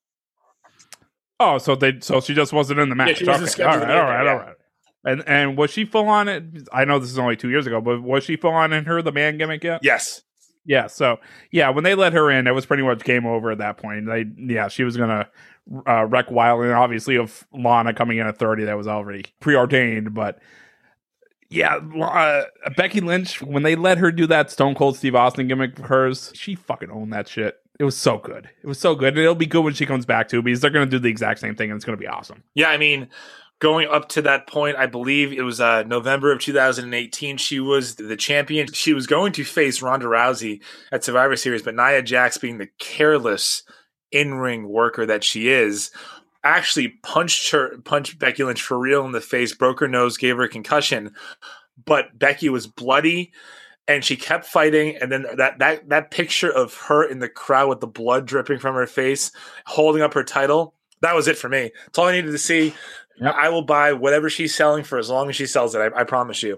Oh, 1.39 1.57
so 1.57 1.75
they 1.75 1.99
so 1.99 2.21
she 2.21 2.33
just 2.33 2.53
wasn't 2.53 2.79
in 2.79 2.89
the 2.89 2.95
match. 2.95 3.17
she 3.17 3.25
wasn't 3.25 3.43
Okay, 3.49 3.51
scheduled 3.51 3.73
all 3.73 3.79
to 3.81 3.85
right, 3.85 3.93
be 3.93 3.99
all 3.99 4.07
in 4.09 4.15
right, 4.15 4.23
there, 4.23 4.33
all 4.33 4.39
right. 4.47 4.55
And 5.03 5.23
and 5.27 5.57
was 5.57 5.69
she 5.71 5.85
full 5.85 6.07
on 6.07 6.27
it? 6.27 6.43
I 6.71 6.85
know 6.85 6.97
this 6.99 7.11
is 7.11 7.19
only 7.19 7.35
two 7.35 7.49
years 7.49 7.67
ago, 7.67 7.81
but 7.81 8.01
was 8.01 8.23
she 8.23 8.37
full 8.37 8.53
on 8.53 8.71
in 8.73 8.85
her 8.85 9.01
the 9.01 9.11
man 9.11 9.37
gimmick 9.37 9.63
yet? 9.63 9.81
Yes. 9.83 10.21
Yeah. 10.65 10.87
So 10.87 11.17
yeah, 11.51 11.69
when 11.69 11.83
they 11.83 11.93
let 11.93 12.13
her 12.13 12.31
in, 12.31 12.47
it 12.47 12.51
was 12.55 12.65
pretty 12.65 12.83
much 12.83 13.03
game 13.03 13.25
over 13.25 13.51
at 13.51 13.57
that 13.59 13.77
point. 13.77 14.07
They 14.07 14.25
yeah, 14.37 14.67
she 14.69 14.83
was 14.83 14.95
gonna 14.97 15.27
uh, 15.87 16.05
wreck 16.05 16.31
Wild, 16.31 16.61
and 16.63 16.71
obviously 16.71 17.17
of 17.17 17.45
Lana 17.53 17.93
coming 17.93 18.17
in 18.17 18.25
at 18.27 18.37
thirty, 18.39 18.63
that 18.63 18.77
was 18.77 18.87
already 18.87 19.25
preordained. 19.41 20.13
But 20.13 20.39
yeah, 21.55 21.77
uh, 22.01 22.43
Becky 22.75 23.01
Lynch 23.01 23.41
when 23.41 23.63
they 23.63 23.75
let 23.75 23.97
her 23.97 24.11
do 24.11 24.27
that 24.27 24.51
Stone 24.51 24.75
Cold 24.75 24.97
Steve 24.97 25.15
Austin 25.15 25.47
gimmick 25.47 25.79
of 25.79 25.85
hers, 25.85 26.31
she 26.35 26.55
fucking 26.55 26.91
owned 26.91 27.13
that 27.13 27.27
shit. 27.27 27.57
It 27.79 27.83
was 27.83 27.97
so 27.97 28.17
good. 28.17 28.49
It 28.61 28.67
was 28.67 28.79
so 28.79 28.95
good. 28.95 29.09
And 29.09 29.17
it'll 29.17 29.35
be 29.35 29.45
good 29.45 29.63
when 29.63 29.73
she 29.73 29.85
comes 29.85 30.05
back 30.05 30.27
too, 30.27 30.41
because 30.41 30.61
they're 30.61 30.69
gonna 30.69 30.85
do 30.85 30.99
the 30.99 31.09
exact 31.09 31.39
same 31.39 31.55
thing, 31.55 31.71
and 31.71 31.77
it's 31.77 31.85
gonna 31.85 31.97
be 31.97 32.07
awesome. 32.07 32.43
Yeah, 32.53 32.69
I 32.69 32.77
mean, 32.77 33.09
going 33.59 33.87
up 33.87 34.09
to 34.09 34.21
that 34.23 34.47
point, 34.47 34.77
I 34.77 34.85
believe 34.85 35.31
it 35.31 35.41
was 35.41 35.61
uh, 35.61 35.83
November 35.83 36.31
of 36.31 36.39
2018. 36.39 37.37
She 37.37 37.59
was 37.59 37.95
the 37.95 38.17
champion. 38.17 38.71
She 38.73 38.93
was 38.93 39.07
going 39.07 39.31
to 39.33 39.43
face 39.43 39.81
Ronda 39.81 40.05
Rousey 40.05 40.61
at 40.91 41.03
Survivor 41.03 41.35
Series, 41.35 41.63
but 41.63 41.75
Nia 41.75 42.01
Jax, 42.01 42.37
being 42.37 42.57
the 42.57 42.69
careless 42.79 43.63
in-ring 44.11 44.67
worker 44.67 45.05
that 45.05 45.23
she 45.23 45.49
is, 45.49 45.91
actually 46.45 46.89
punched 47.03 47.51
her, 47.51 47.77
punched 47.79 48.19
Becky 48.19 48.43
Lynch 48.43 48.61
for 48.61 48.77
real 48.77 49.05
in 49.05 49.11
the 49.11 49.21
face, 49.21 49.53
broke 49.53 49.79
her 49.79 49.87
nose, 49.87 50.17
gave 50.17 50.37
her 50.37 50.43
a 50.43 50.49
concussion. 50.49 51.13
But 51.83 52.17
Becky 52.17 52.49
was 52.49 52.67
bloody. 52.67 53.33
And 53.87 54.03
she 54.03 54.15
kept 54.15 54.47
fighting, 54.47 54.97
and 54.99 55.11
then 55.11 55.27
that 55.37 55.59
that 55.59 55.89
that 55.89 56.09
picture 56.09 56.49
of 56.49 56.73
her 56.73 57.03
in 57.03 57.19
the 57.19 57.29
crowd 57.29 57.69
with 57.69 57.81
the 57.81 57.87
blood 57.87 58.25
dripping 58.25 58.57
from 58.57 58.73
her 58.73 58.87
face, 58.87 59.31
holding 59.67 60.01
up 60.01 60.15
her 60.15 60.23
title, 60.23 60.73
that 61.01 61.13
was 61.13 61.27
it 61.27 61.37
for 61.37 61.49
me. 61.49 61.69
That's 61.85 61.99
all 61.99 62.07
I 62.07 62.13
needed 62.13 62.31
to 62.31 62.39
see. 62.39 62.73
Yep. 63.21 63.35
I 63.35 63.49
will 63.49 63.61
buy 63.61 63.93
whatever 63.93 64.27
she's 64.27 64.55
selling 64.55 64.83
for 64.83 64.97
as 64.97 65.09
long 65.09 65.29
as 65.29 65.35
she 65.35 65.45
sells 65.45 65.75
it. 65.75 65.79
I, 65.79 66.01
I 66.01 66.03
promise 66.03 66.41
you. 66.41 66.57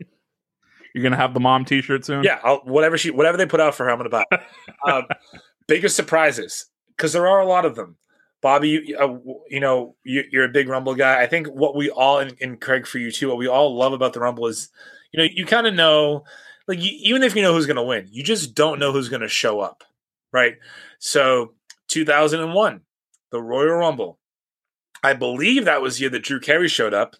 You're 0.93 1.03
gonna 1.03 1.17
have 1.17 1.33
the 1.33 1.41
mom 1.41 1.65
T-shirt 1.65 2.05
soon. 2.05 2.23
Yeah, 2.23 2.39
I'll, 2.43 2.59
whatever 2.59 2.97
she 2.97 3.11
whatever 3.11 3.37
they 3.37 3.45
put 3.45 3.59
out 3.59 3.75
for 3.75 3.83
her, 3.83 3.91
I'm 3.91 3.99
going 3.99 4.09
to 4.09 4.25
buy. 4.31 4.91
um, 4.91 5.03
biggest 5.67 5.95
surprises 5.95 6.67
because 6.95 7.13
there 7.13 7.27
are 7.27 7.41
a 7.41 7.45
lot 7.45 7.65
of 7.65 7.75
them. 7.75 7.97
Bobby, 8.41 8.69
you, 8.69 8.97
uh, 8.97 9.17
you 9.49 9.59
know 9.59 9.95
you, 10.03 10.23
you're 10.31 10.45
a 10.45 10.49
big 10.49 10.69
Rumble 10.69 10.95
guy. 10.95 11.21
I 11.21 11.27
think 11.27 11.47
what 11.47 11.75
we 11.75 11.89
all 11.89 12.19
and, 12.19 12.35
and 12.39 12.61
Craig 12.61 12.85
for 12.85 12.99
you 12.99 13.11
too, 13.11 13.29
what 13.29 13.37
we 13.37 13.47
all 13.47 13.75
love 13.75 13.93
about 13.93 14.13
the 14.13 14.19
Rumble 14.19 14.47
is 14.47 14.69
You 15.11 15.19
know, 15.19 15.29
you 15.31 15.45
kind 15.45 15.67
of 15.67 15.73
know, 15.73 16.23
like, 16.67 16.81
you, 16.81 16.91
even 17.01 17.23
if 17.23 17.35
you 17.35 17.41
know 17.41 17.53
who's 17.53 17.65
going 17.65 17.77
to 17.77 17.83
win, 17.83 18.07
you 18.11 18.23
just 18.23 18.53
don't 18.53 18.79
know 18.79 18.91
who's 18.91 19.09
going 19.09 19.21
to 19.21 19.27
show 19.27 19.59
up, 19.59 19.83
right? 20.31 20.55
So, 20.99 21.53
2001, 21.87 22.81
the 23.31 23.41
Royal 23.41 23.75
Rumble. 23.75 24.19
I 25.03 25.13
believe 25.13 25.65
that 25.65 25.81
was 25.81 25.95
the 25.97 26.01
year 26.01 26.09
that 26.09 26.23
Drew 26.23 26.39
Carey 26.39 26.67
showed 26.67 26.93
up. 26.93 27.15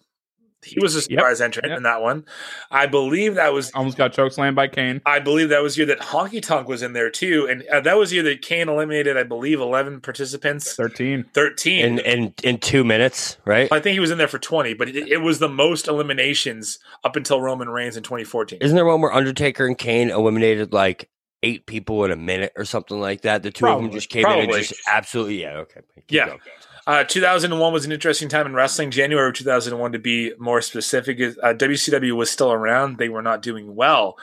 He 0.68 0.80
was 0.80 0.94
a 0.94 1.02
surprise 1.02 1.40
yep. 1.40 1.46
entrant 1.46 1.68
yep. 1.68 1.76
in 1.76 1.82
that 1.84 2.02
one. 2.02 2.24
I 2.70 2.86
believe 2.86 3.34
that 3.36 3.52
was 3.52 3.70
almost 3.72 3.96
got 3.96 4.12
chokeslammed 4.12 4.54
by 4.54 4.68
Kane. 4.68 5.00
I 5.06 5.18
believe 5.18 5.48
that 5.50 5.62
was 5.62 5.74
the 5.74 5.80
year 5.80 5.86
that 5.86 6.00
Honky 6.00 6.42
Tonk 6.42 6.68
was 6.68 6.82
in 6.82 6.92
there 6.92 7.10
too, 7.10 7.46
and 7.48 7.64
uh, 7.64 7.80
that 7.80 7.96
was 7.96 8.10
the 8.10 8.16
year 8.16 8.24
that 8.24 8.42
Kane 8.42 8.68
eliminated, 8.68 9.16
I 9.16 9.22
believe, 9.22 9.60
eleven 9.60 10.00
participants. 10.00 10.74
Thirteen. 10.74 11.24
Thirteen 11.32 11.84
in 11.84 11.98
in, 12.00 12.34
in 12.44 12.58
two 12.58 12.84
minutes, 12.84 13.38
right? 13.44 13.70
I 13.72 13.80
think 13.80 13.94
he 13.94 14.00
was 14.00 14.10
in 14.10 14.18
there 14.18 14.28
for 14.28 14.38
twenty, 14.38 14.74
but 14.74 14.88
it, 14.88 14.96
it 15.08 15.18
was 15.18 15.38
the 15.38 15.48
most 15.48 15.88
eliminations 15.88 16.78
up 17.04 17.16
until 17.16 17.40
Roman 17.40 17.68
Reigns 17.68 17.96
in 17.96 18.02
2014. 18.02 18.58
Isn't 18.60 18.74
there 18.74 18.84
one 18.84 19.00
where 19.00 19.12
Undertaker 19.12 19.66
and 19.66 19.76
Kane 19.76 20.10
eliminated 20.10 20.72
like 20.72 21.08
eight 21.42 21.66
people 21.66 22.04
in 22.04 22.10
a 22.10 22.16
minute 22.16 22.52
or 22.56 22.64
something 22.64 23.00
like 23.00 23.22
that? 23.22 23.42
The 23.42 23.50
two 23.50 23.64
Probably. 23.64 23.86
of 23.86 23.90
them 23.90 23.98
just 23.98 24.10
came 24.10 24.24
Probably. 24.24 24.44
in 24.44 24.50
and 24.50 24.58
just 24.58 24.80
absolutely 24.90 25.42
yeah 25.42 25.58
okay 25.58 25.80
Keep 26.08 26.16
yeah. 26.16 26.26
Going. 26.26 26.40
Uh, 26.88 27.04
2001 27.04 27.70
was 27.70 27.84
an 27.84 27.92
interesting 27.92 28.30
time 28.30 28.46
in 28.46 28.54
wrestling. 28.54 28.90
January 28.90 29.28
of 29.28 29.34
2001, 29.34 29.92
to 29.92 29.98
be 29.98 30.32
more 30.38 30.62
specific, 30.62 31.20
uh, 31.20 31.52
WCW 31.52 32.16
was 32.16 32.30
still 32.30 32.50
around. 32.50 32.96
They 32.96 33.10
were 33.10 33.20
not 33.20 33.42
doing 33.42 33.76
well. 33.76 34.16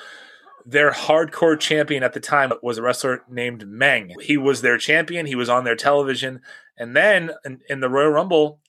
Their 0.66 0.90
hardcore 0.90 1.60
champion 1.60 2.02
at 2.02 2.14
the 2.14 2.20
time 2.20 2.52
was 2.64 2.80
a 2.80 2.82
wrestler 2.82 3.22
named 3.30 3.68
Meng. 3.68 4.16
He 4.20 4.36
was 4.36 4.62
their 4.62 4.80
champion. 4.80 5.28
He 5.28 5.36
was 5.36 5.48
on 5.48 5.64
their 5.64 5.76
television. 5.76 6.42
And 6.76 6.96
then 6.96 7.30
in, 7.46 7.60
in 7.70 7.82
the 7.82 7.90
Royal 7.90 8.10
Rumble, 8.10 8.60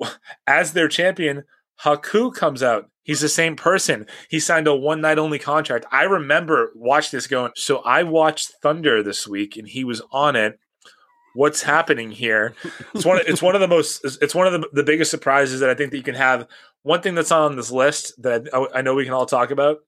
as 0.46 0.72
their 0.72 0.88
champion, 0.88 1.44
Haku 1.84 2.34
comes 2.34 2.62
out. 2.62 2.88
He's 3.02 3.20
the 3.20 3.28
same 3.28 3.54
person. 3.54 4.06
He 4.30 4.40
signed 4.40 4.66
a 4.66 4.74
one 4.74 5.02
night 5.02 5.18
only 5.18 5.38
contract. 5.38 5.84
I 5.92 6.04
remember 6.04 6.72
watch 6.74 7.10
this 7.10 7.26
going. 7.26 7.52
So 7.56 7.80
I 7.80 8.02
watched 8.02 8.54
Thunder 8.62 9.02
this 9.02 9.28
week 9.28 9.58
and 9.58 9.68
he 9.68 9.84
was 9.84 10.00
on 10.10 10.36
it 10.36 10.58
what's 11.34 11.62
happening 11.62 12.10
here. 12.10 12.54
It's 12.94 13.04
one. 13.04 13.20
Of, 13.20 13.26
it's 13.26 13.42
one 13.42 13.54
of 13.54 13.60
the 13.60 13.68
most. 13.68 14.04
It's 14.22 14.34
one 14.34 14.46
of 14.46 14.52
the, 14.52 14.68
the 14.72 14.82
biggest 14.82 15.10
surprises 15.10 15.60
that 15.60 15.70
I 15.70 15.74
think 15.74 15.90
that 15.90 15.96
you 15.96 16.02
can 16.02 16.14
have. 16.14 16.46
One 16.82 17.00
thing 17.00 17.14
that's 17.14 17.32
on 17.32 17.56
this 17.56 17.70
list 17.70 18.20
that 18.22 18.48
I, 18.52 18.78
I 18.78 18.82
know 18.82 18.94
we 18.94 19.04
can 19.04 19.14
all 19.14 19.26
talk 19.26 19.50
about. 19.50 19.78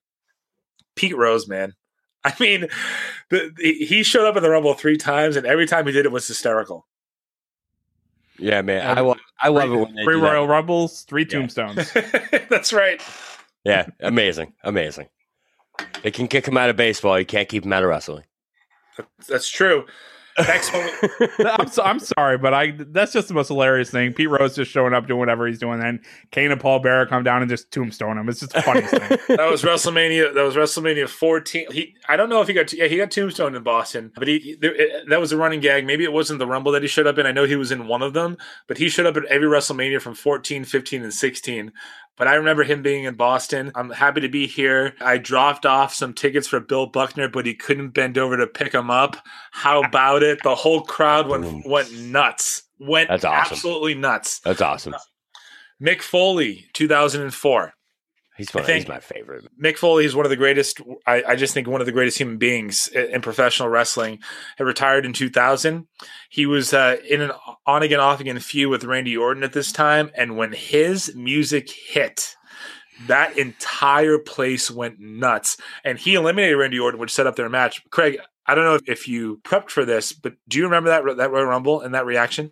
Pete 0.95 1.15
Rose, 1.15 1.47
man. 1.47 1.73
I 2.23 2.33
mean, 2.39 2.67
the, 3.29 3.51
he 3.57 4.01
showed 4.01 4.27
up 4.27 4.35
in 4.35 4.43
the 4.43 4.49
Rumble 4.49 4.73
three 4.73 4.97
times, 4.97 5.35
and 5.35 5.45
every 5.45 5.67
time 5.67 5.85
he 5.85 5.91
did 5.91 6.05
it 6.05 6.11
was 6.11 6.27
hysterical. 6.27 6.87
Yeah, 8.39 8.61
man, 8.61 8.97
I 8.97 9.01
love. 9.01 9.17
I 9.39 9.49
love 9.49 9.69
three, 9.69 9.73
it 9.73 9.81
when 9.81 9.95
they 9.95 10.03
three 10.03 10.15
Royal 10.15 10.47
that. 10.47 10.51
Rumbles, 10.51 11.03
three 11.03 11.25
Tombstones. 11.25 11.93
that's 12.49 12.73
right. 12.73 13.01
Yeah, 13.63 13.85
amazing, 13.99 14.53
amazing. 14.63 15.07
They 16.03 16.11
can 16.11 16.27
kick 16.27 16.47
him 16.47 16.57
out 16.57 16.69
of 16.69 16.75
baseball. 16.75 17.17
You 17.19 17.25
can't 17.25 17.47
keep 17.47 17.65
him 17.65 17.73
out 17.73 17.83
of 17.83 17.89
wrestling. 17.89 18.23
That's 19.27 19.49
true. 19.49 19.85
Next 20.37 20.73
one. 20.73 20.89
I'm, 21.59 21.67
so, 21.67 21.83
I'm 21.83 21.99
sorry, 21.99 22.37
but 22.37 22.53
I 22.53 22.71
that's 22.77 23.13
just 23.13 23.29
the 23.29 23.33
most 23.33 23.47
hilarious 23.47 23.89
thing. 23.89 24.11
Pete 24.13 24.29
Rose 24.29 24.55
just 24.55 24.69
showing 24.69 24.93
up 24.93 25.07
doing 25.07 25.19
whatever 25.19 25.47
he's 25.47 25.59
doing, 25.59 25.79
then 25.79 26.01
Kane 26.31 26.51
and 26.51 26.59
Paul 26.59 26.79
Bearer 26.79 27.05
come 27.05 27.23
down 27.23 27.41
and 27.41 27.49
just 27.49 27.71
tombstone 27.71 28.17
him. 28.17 28.27
It's 28.27 28.41
just 28.41 28.53
the 28.53 28.61
funniest 28.61 28.93
thing. 28.93 29.17
That 29.35 29.49
was 29.49 29.63
WrestleMania. 29.63 30.33
That 30.33 30.43
was 30.43 30.55
WrestleMania 30.55 31.07
14. 31.07 31.71
He, 31.71 31.95
I 32.07 32.15
don't 32.15 32.29
know 32.29 32.41
if 32.41 32.47
he 32.47 32.53
got. 32.53 32.71
Yeah, 32.73 32.87
he 32.87 32.97
got 32.97 33.11
tombstone 33.11 33.55
in 33.55 33.63
Boston, 33.63 34.11
but 34.15 34.27
he 34.27 34.57
there, 34.59 34.75
it, 34.75 35.09
that 35.09 35.19
was 35.19 35.31
a 35.31 35.37
running 35.37 35.61
gag. 35.61 35.85
Maybe 35.85 36.03
it 36.03 36.11
wasn't 36.11 36.39
the 36.39 36.47
Rumble 36.47 36.71
that 36.73 36.81
he 36.81 36.87
showed 36.87 37.07
up 37.07 37.17
in. 37.17 37.25
I 37.25 37.31
know 37.31 37.45
he 37.45 37.55
was 37.55 37.71
in 37.71 37.87
one 37.87 38.01
of 38.01 38.13
them, 38.13 38.37
but 38.67 38.77
he 38.77 38.89
showed 38.89 39.05
up 39.05 39.17
at 39.17 39.25
every 39.25 39.47
WrestleMania 39.47 40.01
from 40.01 40.15
14, 40.15 40.65
15, 40.65 41.03
and 41.03 41.13
16. 41.13 41.71
But 42.17 42.27
I 42.27 42.35
remember 42.35 42.63
him 42.63 42.81
being 42.81 43.03
in 43.03 43.15
Boston. 43.15 43.71
I'm 43.75 43.89
happy 43.89 44.21
to 44.21 44.29
be 44.29 44.47
here. 44.47 44.93
I 45.01 45.17
dropped 45.17 45.65
off 45.65 45.93
some 45.93 46.13
tickets 46.13 46.47
for 46.47 46.59
Bill 46.61 46.85
Buckner, 46.85 47.27
but 47.27 47.45
he 47.45 47.53
couldn't 47.53 47.89
bend 47.89 48.17
over 48.17 48.37
to 48.37 48.47
pick 48.47 48.71
them 48.71 48.89
up. 48.89 49.17
How 49.51 49.81
about 49.83 50.23
it? 50.23 50.39
The 50.43 50.55
whole 50.55 50.81
crowd 50.81 51.27
went 51.27 51.65
went 51.67 51.91
nuts. 51.93 52.63
Went 52.79 53.09
That's 53.09 53.25
awesome. 53.25 53.53
absolutely 53.53 53.95
nuts. 53.95 54.39
That's 54.39 54.61
awesome. 54.61 54.95
Mick 55.81 56.01
Foley, 56.01 56.65
2004. 56.73 57.73
He's, 58.37 58.53
one, 58.53 58.65
he's 58.65 58.87
my 58.87 58.99
favorite. 58.99 59.45
Mick 59.61 59.77
Foley 59.77 60.03
is 60.03 60.13
one 60.15 60.25
of 60.25 60.29
the 60.29 60.35
greatest. 60.35 60.81
I, 61.07 61.23
I, 61.23 61.35
just 61.37 61.53
think 61.53 61.67
one 61.67 61.79
of 61.79 61.85
the 61.85 61.93
greatest 61.93 62.17
human 62.17 62.37
beings 62.37 62.89
in, 62.89 63.21
professional 63.21 63.69
wrestling. 63.69 64.19
He 64.57 64.63
retired 64.65 65.05
in 65.05 65.13
2000. 65.13 65.87
He 66.29 66.45
was 66.45 66.73
uh, 66.73 66.97
in 67.09 67.21
an 67.21 67.31
on 67.65 67.81
again, 67.81 68.01
off 68.01 68.19
again 68.19 68.37
feud 68.39 68.69
with 68.69 68.83
Randy 68.83 69.15
Orton 69.15 69.43
at 69.43 69.53
this 69.53 69.71
time. 69.71 70.11
And 70.15 70.35
when 70.35 70.51
his 70.51 71.15
music 71.15 71.69
hit, 71.69 72.35
that 73.07 73.37
entire 73.37 74.19
place 74.19 74.69
went 74.69 74.99
nuts. 74.99 75.55
And 75.85 75.97
he 75.97 76.15
eliminated 76.15 76.57
Randy 76.57 76.79
Orton, 76.79 76.99
which 76.99 77.13
set 77.13 77.27
up 77.27 77.37
their 77.37 77.49
match. 77.49 77.89
Craig, 77.89 78.17
I 78.45 78.53
don't 78.53 78.65
know 78.65 78.79
if 78.85 79.07
you 79.07 79.39
prepped 79.43 79.69
for 79.69 79.85
this, 79.85 80.11
but 80.11 80.33
do 80.47 80.57
you 80.57 80.65
remember 80.65 80.89
that 80.89 81.17
that 81.17 81.31
Royal 81.31 81.45
Rumble 81.45 81.79
and 81.79 81.95
that 81.95 82.05
reaction? 82.05 82.51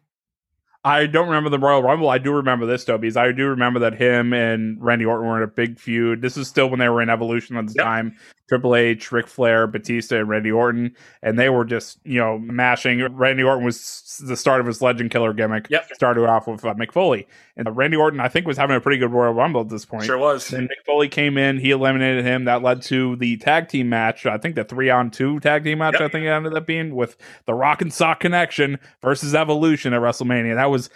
I 0.85 1.05
don't 1.05 1.27
remember 1.27 1.49
the 1.49 1.59
Royal 1.59 1.81
Rumble. 1.81 2.09
I 2.09 2.17
do 2.17 2.33
remember 2.33 2.65
this 2.65 2.83
though, 2.83 2.97
because 2.97 3.15
I 3.15 3.31
do 3.31 3.47
remember 3.47 3.79
that 3.79 3.93
him 3.93 4.33
and 4.33 4.77
Randy 4.81 5.05
Orton 5.05 5.27
were 5.27 5.37
in 5.37 5.43
a 5.43 5.47
big 5.47 5.79
feud. 5.79 6.21
This 6.21 6.35
is 6.35 6.47
still 6.47 6.69
when 6.69 6.79
they 6.79 6.89
were 6.89 7.01
in 7.01 7.09
Evolution 7.09 7.55
at 7.55 7.67
the 7.67 7.73
yep. 7.75 7.85
time. 7.85 8.17
Triple 8.53 8.75
H, 8.75 9.11
Ric 9.11 9.25
Flair, 9.25 9.65
Batista, 9.65 10.19
and 10.19 10.29
Randy 10.29 10.51
Orton, 10.51 10.95
and 11.23 11.39
they 11.39 11.49
were 11.49 11.65
just 11.65 11.97
you 12.03 12.19
know 12.19 12.37
mashing. 12.37 13.01
Randy 13.15 13.41
Orton 13.41 13.65
was 13.65 14.21
the 14.23 14.37
start 14.37 14.61
of 14.61 14.67
his 14.67 14.79
Legend 14.79 15.09
Killer 15.09 15.33
gimmick. 15.33 15.65
Yep. 15.71 15.89
Started 15.95 16.27
off 16.27 16.45
with 16.45 16.63
uh, 16.63 16.75
Mick 16.75 16.91
Foley, 16.91 17.27
and 17.57 17.67
uh, 17.67 17.71
Randy 17.71 17.97
Orton 17.97 18.19
I 18.19 18.27
think 18.27 18.45
was 18.45 18.55
having 18.55 18.75
a 18.75 18.79
pretty 18.79 18.99
good 18.99 19.11
Royal 19.11 19.33
Rumble 19.33 19.61
at 19.61 19.69
this 19.69 19.85
point. 19.85 20.05
Sure 20.05 20.19
was. 20.19 20.53
And 20.53 20.69
Mick 20.69 20.85
Foley 20.85 21.09
came 21.09 21.35
in, 21.35 21.57
he 21.57 21.71
eliminated 21.71 22.23
him. 22.23 22.45
That 22.45 22.61
led 22.61 22.83
to 22.83 23.15
the 23.15 23.37
tag 23.37 23.69
team 23.69 23.89
match. 23.89 24.27
I 24.27 24.37
think 24.37 24.53
the 24.53 24.63
three 24.63 24.91
on 24.91 25.09
two 25.09 25.39
tag 25.39 25.63
team 25.63 25.79
match. 25.79 25.93
Yep. 25.93 26.01
I 26.03 26.07
think 26.09 26.25
it 26.25 26.29
ended 26.29 26.53
up 26.53 26.67
being 26.67 26.93
with 26.93 27.17
the 27.47 27.55
Rock 27.55 27.81
and 27.81 27.91
Sock 27.91 28.19
Connection 28.19 28.77
versus 29.01 29.33
Evolution 29.33 29.93
at 29.93 30.01
WrestleMania. 30.01 30.53
That 30.53 30.69
was 30.69 30.91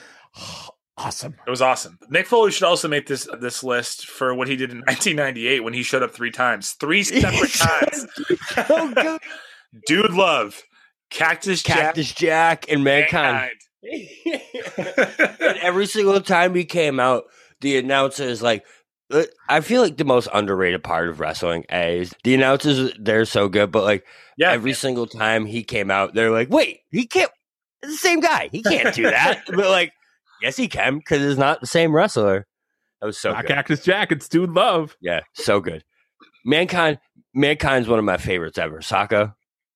awesome. 0.98 1.36
It 1.46 1.50
was 1.50 1.62
awesome. 1.62 2.00
Mick 2.12 2.26
Foley 2.26 2.52
should 2.52 2.64
also 2.64 2.88
make 2.88 3.08
this 3.08 3.28
this 3.40 3.64
list 3.64 4.08
for 4.08 4.34
what 4.34 4.48
he 4.48 4.56
did 4.56 4.72
in 4.72 4.78
1998 4.88 5.64
when 5.64 5.74
he 5.74 5.84
showed 5.84 6.04
up 6.04 6.12
three 6.12 6.32
times, 6.32 6.72
three 6.74 7.04
separate 7.04 7.52
times. 7.54 8.08
oh, 8.70 9.20
Dude, 9.86 10.12
love 10.12 10.62
Cactus 11.10 11.62
Jack, 11.62 11.78
Cactus 11.78 12.14
Jack, 12.14 12.72
and 12.72 12.84
Mankind. 12.84 13.52
Mankind. 13.84 14.42
and 15.40 15.58
every 15.60 15.86
single 15.86 16.20
time 16.22 16.56
he 16.56 16.66
came 16.66 17.00
out, 17.00 17.26
the 17.62 17.78
announcer 17.78 18.24
is 18.24 18.42
like, 18.42 18.66
uh, 19.12 19.24
I 19.48 19.62
feel 19.62 19.82
like 19.82 19.98
the 19.98 20.04
most 20.06 20.28
underrated 20.34 20.84
part 20.84 21.10
of 21.10 21.20
wrestling 21.20 21.64
is 21.70 22.14
the 22.24 22.34
announcers. 22.34 22.92
They're 23.00 23.26
so 23.26 23.48
good, 23.50 23.72
but 23.72 23.84
like 23.84 24.06
yeah, 24.38 24.52
every 24.52 24.72
yeah. 24.72 24.78
single 24.78 25.08
time 25.08 25.46
he 25.46 25.64
came 25.64 25.90
out, 25.92 26.14
they're 26.14 26.32
like, 26.32 26.50
"Wait, 26.50 26.82
he 26.92 27.06
can't." 27.06 27.32
It's 27.84 27.92
the 27.94 27.98
same 27.98 28.20
guy. 28.20 28.50
He 28.52 28.64
can't 28.64 28.94
do 28.96 29.04
that. 29.04 29.44
but 29.48 29.70
like 29.70 29.94
Yes, 30.42 30.58
he 30.58 30.68
can 30.68 30.98
because 30.98 31.22
it's 31.22 31.40
not 31.40 31.62
the 31.62 31.68
same 31.68 31.96
wrestler. 31.96 32.46
That 33.02 33.08
was 33.08 33.18
so 33.18 33.32
Not 33.32 33.44
good. 33.46 33.54
Cactus 33.54 33.84
Jack. 33.84 34.12
It's 34.12 34.28
Dude 34.28 34.52
Love. 34.52 34.98
Yeah, 35.02 35.22
so 35.34 35.60
good. 35.60 35.84
Mankind, 36.46 37.00
Mankind's 37.34 37.88
one 37.88 38.00
of 38.00 38.06
my 38.06 38.18
favorites 38.18 38.58
ever. 38.58 38.82
Saka. 38.82 39.36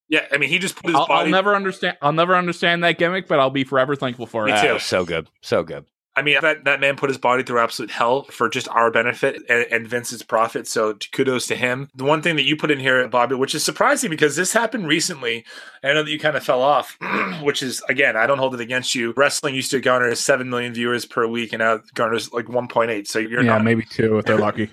Yeah, 0.10 0.26
I 0.32 0.38
mean, 0.38 0.50
he 0.50 0.60
just 0.60 0.76
put 0.76 0.88
his 0.88 0.96
I'll, 0.96 1.08
body. 1.08 1.26
I'll 1.26 1.32
never 1.32 1.56
understand. 1.56 1.98
I'll 2.02 2.12
never 2.12 2.36
understand 2.36 2.84
that 2.84 2.98
gimmick, 2.98 3.28
but 3.28 3.40
I'll 3.40 3.50
be 3.50 3.64
forever 3.64 3.96
thankful 3.96 4.26
for 4.26 4.48
it. 4.48 4.54
Me 4.54 4.62
too. 4.62 4.76
Uh, 4.76 4.80
so 4.80 5.06
good, 5.06 5.30
so 5.42 5.64
good. 5.64 5.86
I 6.16 6.22
mean, 6.24 6.38
that, 6.42 6.66
that 6.66 6.82
man 6.82 6.98
put 6.98 7.10
his 7.10 7.18
body 7.18 7.42
through 7.42 7.60
absolute 7.60 7.90
hell 7.90 8.24
for 8.26 8.50
just 8.50 8.68
our 8.68 8.92
benefit 8.92 9.42
and, 9.48 9.66
and, 9.72 9.88
Vince's 9.88 10.22
profit. 10.22 10.68
So 10.68 10.96
kudos 11.14 11.48
to 11.48 11.56
him. 11.56 11.90
The 11.96 12.04
one 12.04 12.22
thing 12.22 12.36
that 12.36 12.44
you 12.44 12.58
put 12.58 12.70
in 12.70 12.80
here, 12.80 13.08
Bobby, 13.08 13.36
which 13.36 13.56
is 13.56 13.64
surprising 13.64 14.10
because 14.10 14.36
this 14.36 14.52
happened 14.52 14.88
recently. 14.88 15.46
I 15.84 15.94
know 15.94 16.04
that 16.04 16.12
you 16.12 16.20
kind 16.20 16.36
of 16.36 16.44
fell 16.44 16.62
off, 16.62 16.98
which 17.42 17.64
is, 17.64 17.82
again, 17.88 18.18
I 18.18 18.28
don't 18.28 18.40
hold 18.40 18.54
it 18.54 18.60
against 18.60 18.94
you. 18.94 19.14
Wrestling 19.16 19.56
used 19.56 19.72
to 19.72 19.80
garner 19.80 20.14
7 20.14 20.50
million 20.50 20.74
viewers 20.74 21.06
per 21.06 21.26
week 21.28 21.54
and 21.54 21.62
now 21.62 21.80
garners 21.94 22.34
like 22.34 22.46
1.8. 22.46 23.08
So 23.08 23.20
you're 23.20 23.42
yeah, 23.42 23.54
not. 23.54 23.64
maybe 23.64 23.84
two 23.84 24.18
if 24.18 24.26
they're 24.26 24.38
lucky. 24.38 24.70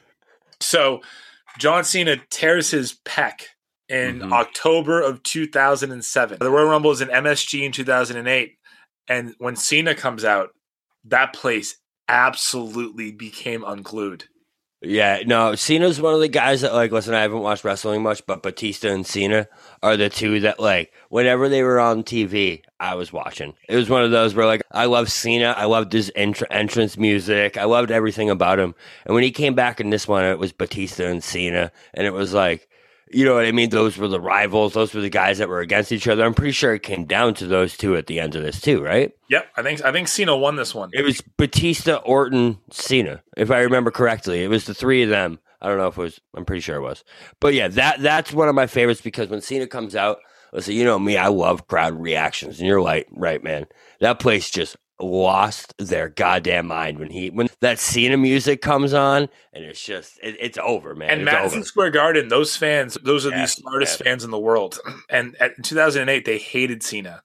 so 0.61 1.03
John 1.57 1.85
Cena 1.85 2.17
tears 2.31 2.73
his 2.73 2.99
pec 3.05 3.43
in 3.89 4.21
mm-hmm. 4.21 4.33
October 4.33 5.01
of 5.01 5.23
2007. 5.23 6.39
The 6.41 6.51
Royal 6.51 6.69
Rumble 6.69 6.91
is 6.91 7.01
in 7.01 7.09
MSG 7.09 7.65
in 7.65 7.71
2008. 7.71 8.59
And 9.09 9.35
when 9.39 9.57
Cena 9.57 9.95
comes 9.95 10.25
out, 10.25 10.51
that 11.11 11.33
place 11.33 11.77
absolutely 12.09 13.13
became 13.13 13.65
unglued. 13.65 14.25
Yeah, 14.81 15.25
no, 15.27 15.57
Cena's 15.57 16.01
one 16.01 16.15
of 16.15 16.21
the 16.21 16.29
guys 16.29 16.61
that 16.61 16.73
like 16.73 16.93
listen, 16.93 17.13
I 17.13 17.23
haven't 17.23 17.41
watched 17.41 17.65
wrestling 17.65 18.01
much, 18.01 18.25
but 18.27 18.45
Batista 18.45 18.91
and 18.91 19.05
Cena 19.05 19.49
are 19.83 19.97
the 19.97 20.09
two 20.09 20.39
that 20.41 20.61
like 20.61 20.93
whenever 21.09 21.49
they 21.49 21.65
were 21.65 21.81
on 21.81 22.05
TV, 22.05 22.63
I 22.79 22.95
was 22.95 23.13
watching. 23.13 23.55
It 23.69 23.75
was 23.75 23.91
one 23.91 24.05
of 24.05 24.13
those 24.13 24.37
where 24.37 24.47
like 24.47 24.63
I 24.71 24.85
love 24.85 25.11
Cena, 25.11 25.53
I 25.57 25.65
loved 25.65 25.93
his 25.93 26.13
entr- 26.17 26.47
entrance 26.53 26.97
music, 26.97 27.57
I 27.57 27.65
loved 27.65 27.91
everything 27.91 28.31
about 28.31 28.61
him. 28.61 28.77
And 29.05 29.15
when 29.15 29.25
he 29.25 29.33
came 29.33 29.55
back 29.55 29.81
in 29.81 29.91
this 29.91 30.07
one, 30.07 30.25
it 30.25 30.39
was 30.39 30.53
Batista 30.53 31.07
and 31.07 31.25
Cena, 31.25 31.73
and 31.93 32.07
it 32.07 32.13
was 32.13 32.33
like 32.33 32.69
you 33.11 33.25
know 33.25 33.35
what 33.35 33.45
I 33.45 33.53
mean? 33.53 33.71
Those 33.71 33.97
were 33.97 34.09
the 34.09 34.21
rivals. 34.21 34.75
Those 34.75 34.95
were 34.95 35.01
the 35.01 35.11
guys 35.11 35.39
that 35.39 35.49
were 35.49 35.61
against 35.61 35.93
each 35.93 36.09
other. 36.09 36.25
I'm 36.25 36.35
pretty 36.35 36.53
sure 36.53 36.75
it 36.75 36.83
came 36.83 37.05
down 37.05 37.35
to 37.35 37.47
those 37.47 37.77
two 37.77 37.97
at 37.97 38.07
the 38.07 38.21
end 38.21 38.35
of 38.35 38.43
this 38.43 38.61
too, 38.61 38.83
right? 38.83 39.13
Yep, 39.31 39.47
I 39.57 39.63
think 39.63 39.85
I 39.85 39.93
think 39.93 40.09
Cena 40.09 40.37
won 40.37 40.57
this 40.57 40.75
one. 40.75 40.91
It 40.93 41.05
was 41.05 41.21
Batista, 41.21 41.97
Orton, 41.97 42.59
Cena, 42.71 43.23
if 43.37 43.51
I 43.51 43.61
remember 43.61 43.91
correctly. 43.91 44.43
It 44.43 44.49
was 44.49 44.65
the 44.65 44.75
three 44.75 45.03
of 45.03 45.11
them 45.11 45.39
I 45.61 45.69
don't 45.69 45.79
know 45.79 45.89
if 45.89 45.99
it 45.99 46.03
was. 46.03 46.21
I'm 46.35 46.45
pretty 46.45 46.61
sure 46.61 46.77
it 46.77 46.83
was. 46.83 47.05
But 47.41 47.55
yeah, 47.55 47.69
that 47.69 48.01
that's 48.01 48.33
one 48.33 48.49
of 48.49 48.55
my 48.55 48.67
favorites 48.67 49.01
because 49.01 49.29
when 49.29 49.41
Cena 49.41 49.67
comes 49.67 49.97
out, 49.97 50.19
listen, 50.53 50.75
you 50.75 50.85
know 50.85 50.99
me, 50.99 51.17
I 51.17 51.29
love 51.29 51.67
crowd 51.67 52.01
reactions, 52.01 52.59
and 52.59 52.69
you're 52.69 52.81
like, 52.81 53.09
right, 53.11 53.43
man, 53.43 53.67
that 54.01 54.21
place 54.21 54.51
just 54.51 54.77
lost 55.01 55.75
their 55.79 56.09
goddamn 56.09 56.67
mind 56.67 56.99
when 56.99 57.11
he 57.11 57.31
when 57.31 57.49
that 57.61 57.79
Cena 57.79 58.17
music 58.17 58.61
comes 58.63 58.93
on, 58.95 59.29
and 59.53 59.65
it's 59.65 59.83
just 59.83 60.19
it, 60.23 60.37
it's 60.41 60.59
over, 60.59 60.95
man. 60.95 61.11
And 61.11 61.21
it's 61.23 61.33
Madison 61.33 61.59
over. 61.59 61.67
Square 61.67 61.91
Garden, 61.91 62.29
those 62.29 62.57
fans, 62.57 62.97
those 63.03 63.27
are 63.27 63.31
Yeah, 63.31 63.43
the 63.43 63.49
smartest 63.49 64.01
yeah. 64.01 64.05
fans 64.05 64.25
in 64.25 64.31
the 64.31 64.39
world. 64.39 64.79
And 65.11 65.37
at, 65.41 65.53
in 65.57 65.63
2008, 65.63 66.25
they 66.25 66.39
hated 66.39 66.83
Cena. 66.83 67.23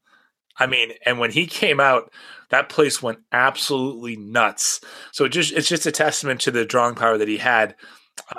I 0.57 0.67
mean, 0.67 0.91
and 1.05 1.19
when 1.19 1.32
he 1.32 1.47
came 1.47 1.80
out, 1.80 2.11
that 2.49 2.69
place 2.69 3.01
went 3.01 3.19
absolutely 3.32 4.15
nuts. 4.15 4.80
So 5.11 5.26
it 5.26 5.30
just 5.30 5.51
it's 5.53 5.67
just 5.67 5.86
a 5.86 5.91
testament 5.91 6.41
to 6.41 6.51
the 6.51 6.65
drawing 6.65 6.95
power 6.95 7.17
that 7.17 7.28
he 7.28 7.38
had. 7.38 7.76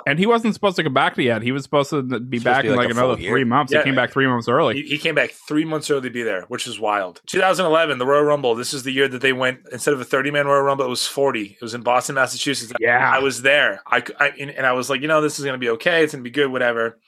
And 0.07 0.19
he 0.19 0.25
wasn't 0.25 0.53
supposed 0.53 0.75
to 0.77 0.83
come 0.83 0.93
back 0.93 1.17
yet. 1.17 1.41
He 1.41 1.51
was 1.51 1.63
supposed 1.63 1.89
to 1.91 2.01
be 2.01 2.39
Supposed 2.39 2.43
back 2.43 2.57
to 2.57 2.63
be 2.63 2.69
in 2.69 2.75
like 2.75 2.87
like 2.87 2.97
another 2.97 3.21
year. 3.21 3.31
three 3.31 3.43
months. 3.43 3.71
Yeah. 3.71 3.79
He 3.79 3.85
came 3.85 3.95
back 3.95 4.11
three 4.11 4.27
months 4.27 4.47
early. 4.47 4.75
He, 4.81 4.89
he 4.89 4.97
came 4.97 5.15
back 5.15 5.31
three 5.31 5.63
months 5.65 5.89
early 5.89 6.01
to 6.03 6.09
be 6.09 6.23
there, 6.23 6.43
which 6.47 6.67
is 6.67 6.79
wild. 6.79 7.21
2011, 7.27 7.97
the 7.99 8.05
Royal 8.05 8.23
Rumble. 8.23 8.55
This 8.55 8.73
is 8.73 8.83
the 8.83 8.91
year 8.91 9.07
that 9.07 9.21
they 9.21 9.33
went 9.33 9.59
instead 9.71 9.93
of 9.93 10.01
a 10.01 10.05
30 10.05 10.31
man 10.31 10.47
Royal 10.47 10.63
Rumble, 10.63 10.85
it 10.85 10.89
was 10.89 11.05
40. 11.07 11.43
It 11.43 11.61
was 11.61 11.73
in 11.73 11.81
Boston, 11.81 12.15
Massachusetts. 12.15 12.73
Yeah. 12.79 13.09
I 13.13 13.19
was 13.19 13.41
there. 13.41 13.81
I, 13.87 14.03
and 14.39 14.49
and 14.51 14.65
I 14.65 14.73
was 14.73 14.89
like, 14.89 15.01
you 15.01 15.07
know, 15.07 15.21
this 15.21 15.39
is 15.39 15.45
going 15.45 15.55
to 15.55 15.63
be 15.63 15.69
okay. 15.71 16.03
It's 16.03 16.13
going 16.13 16.23
to 16.23 16.29
be 16.29 16.33
good, 16.33 16.51
whatever. 16.51 16.99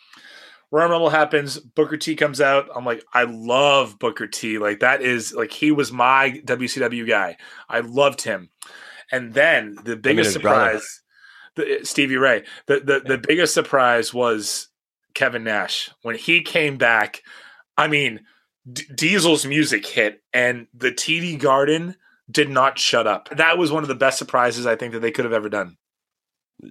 Royal 0.70 0.90
Rumble 0.90 1.10
happens. 1.10 1.58
Booker 1.60 1.98
T 1.98 2.16
comes 2.16 2.42
out. 2.42 2.68
I'm 2.76 2.86
like, 2.86 3.04
I 3.14 3.24
love 3.24 3.98
Booker 4.00 4.28
T. 4.28 4.58
Like 4.58 4.82
that 4.82 5.02
is 5.02 5.34
like 5.34 5.52
he 5.52 5.72
was 5.72 5.92
my 5.92 6.42
WCW 6.46 7.08
guy. 7.08 7.38
I 7.70 7.80
loved 7.80 8.22
him. 8.22 8.50
And 9.12 9.34
then 9.34 9.78
the 9.84 9.96
biggest 9.96 10.34
his 10.34 10.42
brother. 10.42 10.80
surprise, 10.80 11.02
the, 11.58 11.80
Stevie 11.84 12.18
Ray. 12.18 12.44
The 12.68 12.80
the 12.80 13.00
the 13.06 13.18
biggest 13.18 13.54
surprise 13.54 14.14
was 14.14 14.70
Kevin 15.14 15.44
Nash 15.44 15.90
when 16.02 16.16
he 16.16 16.42
came 16.42 16.78
back. 16.78 17.22
I 17.78 17.88
mean, 17.88 18.22
D- 18.72 18.86
Diesel's 18.94 19.46
music 19.46 19.86
hit, 19.86 20.24
and 20.34 20.68
the 20.74 20.92
TD 20.92 21.40
Garden 21.40 21.96
did 22.30 22.50
not 22.50 22.80
shut 22.80 23.08
up. 23.08 23.30
That 23.36 23.58
was 23.58 23.72
one 23.72 23.84
of 23.84 23.90
the 23.90 23.96
best 23.96 24.18
surprises 24.18 24.66
I 24.66 24.76
think 24.76 24.94
that 24.94 25.00
they 25.00 25.12
could 25.12 25.26
have 25.26 25.34
ever 25.34 25.50
done. 25.50 25.78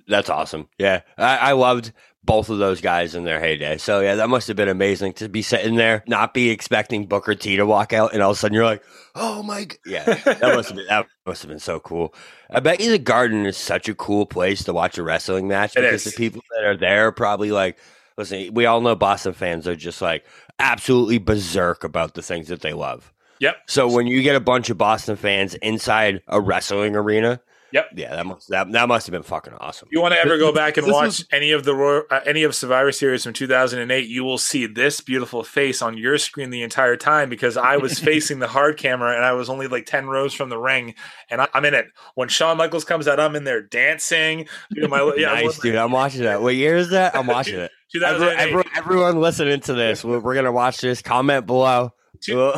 That's 0.09 0.31
awesome. 0.31 0.69
Yeah, 0.79 1.03
I, 1.17 1.37
I 1.37 1.53
loved 1.53 1.93
both 2.25 2.51
of 2.51 2.59
those 2.59 2.81
guys 2.81 3.15
in 3.15 3.25
their 3.25 3.39
heyday. 3.39 3.79
So 3.79 4.01
yeah, 4.01 4.17
that 4.17 4.29
must 4.29 4.49
have 4.49 4.57
been 4.57 4.69
amazing 4.69 5.13
to 5.15 5.29
be 5.29 5.43
sitting 5.43 5.77
there, 5.77 6.03
not 6.09 6.35
be 6.35 6.51
expecting 6.51 7.07
Booker 7.07 7.37
T 7.37 7.57
to 7.57 7.65
walk 7.65 7.93
out, 7.93 8.13
and 8.13 8.23
all 8.23 8.33
of 8.33 8.37
a 8.37 8.41
sudden 8.41 8.55
you're 8.55 8.65
like, 8.65 8.83
"Oh 9.15 9.43
my!" 9.43 9.65
g-" 9.65 9.77
Yeah, 9.87 10.05
that 10.05 10.43
must 10.43 10.69
have 10.71 10.77
been 10.77 10.87
that 10.89 11.07
must 11.25 11.43
have 11.43 11.49
been 11.49 11.61
so 11.61 11.79
cool. 11.81 12.13
I 12.51 12.61
bet 12.61 12.81
you 12.81 12.91
the 12.91 12.99
Garden 12.99 13.47
is 13.47 13.57
such 13.57 13.89
a 13.89 13.95
cool 13.95 14.27
place 14.27 14.65
to 14.65 14.73
watch 14.73 14.99
a 14.99 15.03
wrestling 15.03 15.47
match 15.49 15.75
because 15.75 16.05
the 16.05 16.11
people 16.11 16.43
that 16.55 16.65
are 16.65 16.77
there 16.77 17.07
are 17.07 17.13
probably 17.13 17.53
like, 17.53 17.79
listen, 18.19 18.53
we 18.53 18.67
all 18.67 18.81
know 18.81 18.97
Boston 18.97 19.33
fans 19.33 19.69
are 19.69 19.77
just 19.77 20.03
like 20.03 20.25
absolutely 20.59 21.19
berserk 21.19 21.85
about 21.85 22.15
the 22.15 22.23
things 22.23 22.49
that 22.49 22.61
they 22.61 22.73
love. 22.73 23.13
Yep. 23.39 23.57
So 23.69 23.89
when 23.89 24.07
you 24.07 24.23
get 24.23 24.35
a 24.35 24.41
bunch 24.41 24.71
of 24.71 24.79
Boston 24.79 25.17
fans 25.17 25.55
inside 25.57 26.23
a 26.27 26.41
wrestling 26.41 26.97
arena, 26.97 27.41
Yep. 27.73 27.91
yeah, 27.97 28.15
that 28.15 28.25
must 28.27 28.49
that, 28.49 28.71
that 28.73 28.89
must 28.89 29.07
have 29.07 29.13
been 29.13 29.23
fucking 29.25 29.53
awesome. 29.55 29.89
You 29.91 30.01
want 30.01 30.15
to 30.15 30.21
ever 30.21 30.39
go 30.39 30.53
back 30.53 30.77
and 30.77 30.87
watch 30.91 31.21
is- 31.21 31.27
any 31.33 31.51
of 31.53 31.65
the 31.65 31.75
Royal, 31.75 32.05
uh, 32.11 32.21
any 32.25 32.45
of 32.45 32.55
Survivor 32.55 32.93
Series 32.93 33.25
from 33.25 33.33
2008, 33.33 34.09
you 34.09 34.25
will 34.25 34.39
see 34.39 34.67
this 34.67 35.01
beautiful 35.01 35.43
face 35.43 35.83
on 35.83 35.99
your 35.99 36.17
screen 36.19 36.51
the 36.51 36.63
entire 36.63 36.97
time 36.97 37.29
because 37.29 37.57
I 37.57 37.77
was 37.77 37.99
facing 38.11 38.39
the 38.39 38.47
hard 38.49 38.77
camera 38.79 39.15
and 39.17 39.25
I 39.25 39.33
was 39.33 39.49
only 39.51 39.67
like 39.67 39.85
10 39.87 40.07
rows 40.07 40.33
from 40.33 40.49
the 40.49 40.59
ring 40.59 40.95
and 41.29 41.41
I, 41.43 41.49
I'm 41.55 41.65
in 41.65 41.75
it. 41.75 41.87
When 42.15 42.29
Shawn 42.29 42.57
Michaels 42.57 42.85
comes 42.85 43.09
out, 43.09 43.19
I'm 43.19 43.35
in 43.37 43.45
there 43.45 43.63
dancing. 43.63 44.47
Doing 44.73 44.89
my, 44.91 45.13
yeah, 45.17 45.33
I'm 45.33 45.45
nice, 45.47 45.59
dude. 45.59 45.75
I'm 45.77 45.93
watching 45.93 46.23
that. 46.23 46.41
What 46.43 46.55
year 46.55 46.77
is 46.77 46.91
that? 46.91 47.17
I'm 47.17 47.27
watching 47.27 47.57
it. 47.59 47.71
Every, 47.95 48.01
2008. 48.19 48.39
every- 48.51 48.65
everyone 48.77 49.21
listening 49.21 49.61
to 49.61 49.73
this, 49.75 50.05
we're, 50.05 50.19
we're 50.19 50.35
gonna 50.35 50.53
watch 50.53 50.79
this. 50.81 51.03
Comment 51.03 51.47
below. 51.47 51.93
Two- 52.23 52.53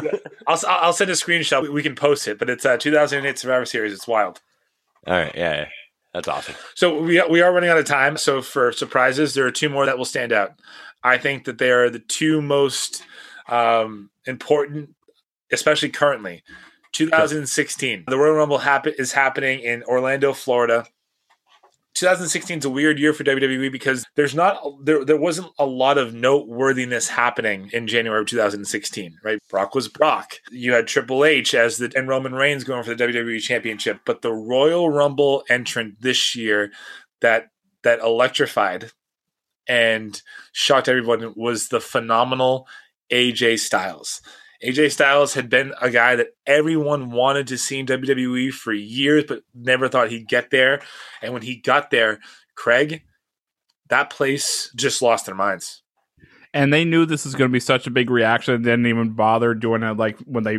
I'll, 0.47 0.59
I'll 0.69 0.93
send 0.93 1.11
a 1.11 1.15
screenshot. 1.15 1.63
We- 1.63 1.69
We 1.71 1.83
can 1.83 1.95
post 1.95 2.27
it, 2.29 2.39
but 2.39 2.49
it's 2.51 2.65
uh, 2.67 2.77
2008 2.79 3.39
Survivor 3.39 3.65
Series. 3.67 3.93
It's 3.93 4.09
wild. 4.09 4.41
All 5.09 5.15
right, 5.15 5.35
yeah, 5.35 5.55
yeah. 5.55 5.69
that's 6.13 6.29
awesome. 6.29 6.55
So 6.75 7.01
we 7.01 7.23
we 7.31 7.41
are 7.41 7.53
running 7.53 7.71
out 7.71 7.79
of 7.79 7.87
time. 7.87 8.19
So 8.19 8.43
for 8.43 8.73
surprises, 8.73 9.33
there 9.33 9.47
are 9.47 9.51
two 9.51 9.71
more 9.71 9.87
that 9.87 9.97
will 9.97 10.05
stand 10.05 10.33
out. 10.33 10.53
I 11.03 11.17
think 11.17 11.45
that 11.45 11.57
they 11.57 11.71
are 11.71 11.89
the 11.89 11.99
two 11.99 12.43
most 12.43 13.03
um, 13.49 14.11
important, 14.27 14.95
especially 15.51 15.89
currently. 15.89 16.43
2016, 16.93 18.05
the 18.07 18.19
Royal 18.19 18.35
Rumble 18.35 18.59
happen- 18.59 18.95
is 18.99 19.13
happening 19.13 19.61
in 19.61 19.83
Orlando, 19.85 20.33
Florida. 20.33 20.87
2016 21.95 22.59
is 22.59 22.65
a 22.65 22.71
weird 22.71 22.99
year 22.99 23.13
for 23.13 23.25
WWE 23.25 23.73
because 23.73 24.07
there's 24.15 24.35
not 24.35 24.61
there 24.83 25.05
there 25.05 25.17
wasn't 25.17 25.49
a 25.59 25.67
lot 25.67 25.99
of 25.99 26.15
noteworthiness 26.15 27.09
happening 27.09 27.71
in 27.73 27.87
January 27.87 28.21
of 28.21 28.27
2016, 28.29 29.19
right? 29.25 29.39
Brock 29.51 29.75
was 29.75 29.89
Brock. 29.89 30.35
You 30.51 30.75
had 30.75 30.87
Triple 30.87 31.25
H 31.25 31.55
as 31.55 31.79
the 31.79 31.93
and 31.97 32.09
Roman 32.09 32.35
Reigns 32.35 32.65
going 32.65 32.85
for 32.85 32.95
the 32.95 33.05
WWE 33.05 33.41
championship, 33.41 34.01
but 34.05 34.23
the 34.23 34.33
Royal 34.33 34.91
Rumble 34.91 35.45
entrant 35.49 36.01
this 36.01 36.37
year 36.37 36.71
that 37.21 37.49
that 37.83 38.01
electrified 38.01 38.93
and 39.67 40.23
shocked 40.53 40.89
everyone 40.89 41.35
was 41.37 41.69
the 41.69 41.81
phenomenal 41.81 42.67
AJ 43.13 43.59
Styles. 43.59 44.21
AJ 44.65 44.93
Styles 44.93 45.35
had 45.35 45.49
been 45.49 45.73
a 45.81 45.91
guy 45.91 46.17
that 46.17 46.29
everyone 46.47 47.11
wanted 47.11 47.47
to 47.49 47.59
see 47.59 47.79
in 47.79 47.87
WWE 47.87 48.53
for 48.53 48.73
years, 48.73 49.25
but 49.29 49.43
never 49.55 49.89
thought 49.89 50.11
he'd 50.11 50.29
get 50.29 50.51
there. 50.51 50.81
And 51.23 51.33
when 51.33 51.43
he 51.43 51.57
got 51.57 51.91
there, 51.91 52.19
Craig, 52.57 53.03
that 53.89 54.11
place 54.11 54.71
just 54.75 55.01
lost 55.01 55.27
their 55.27 55.35
minds. 55.35 55.83
and 56.53 56.73
they 56.73 56.85
knew 56.85 57.07
this 57.07 57.25
was 57.25 57.35
going 57.35 57.49
to 57.51 57.53
be 57.53 57.61
such 57.61 57.87
a 57.87 57.91
big 57.91 58.11
reaction. 58.11 58.55
and 58.55 58.65
Didn't 58.65 58.87
even 58.87 59.11
bother 59.11 59.55
doing 59.55 59.83
it 59.83 59.97
like 59.97 60.19
when 60.21 60.45
they. 60.45 60.59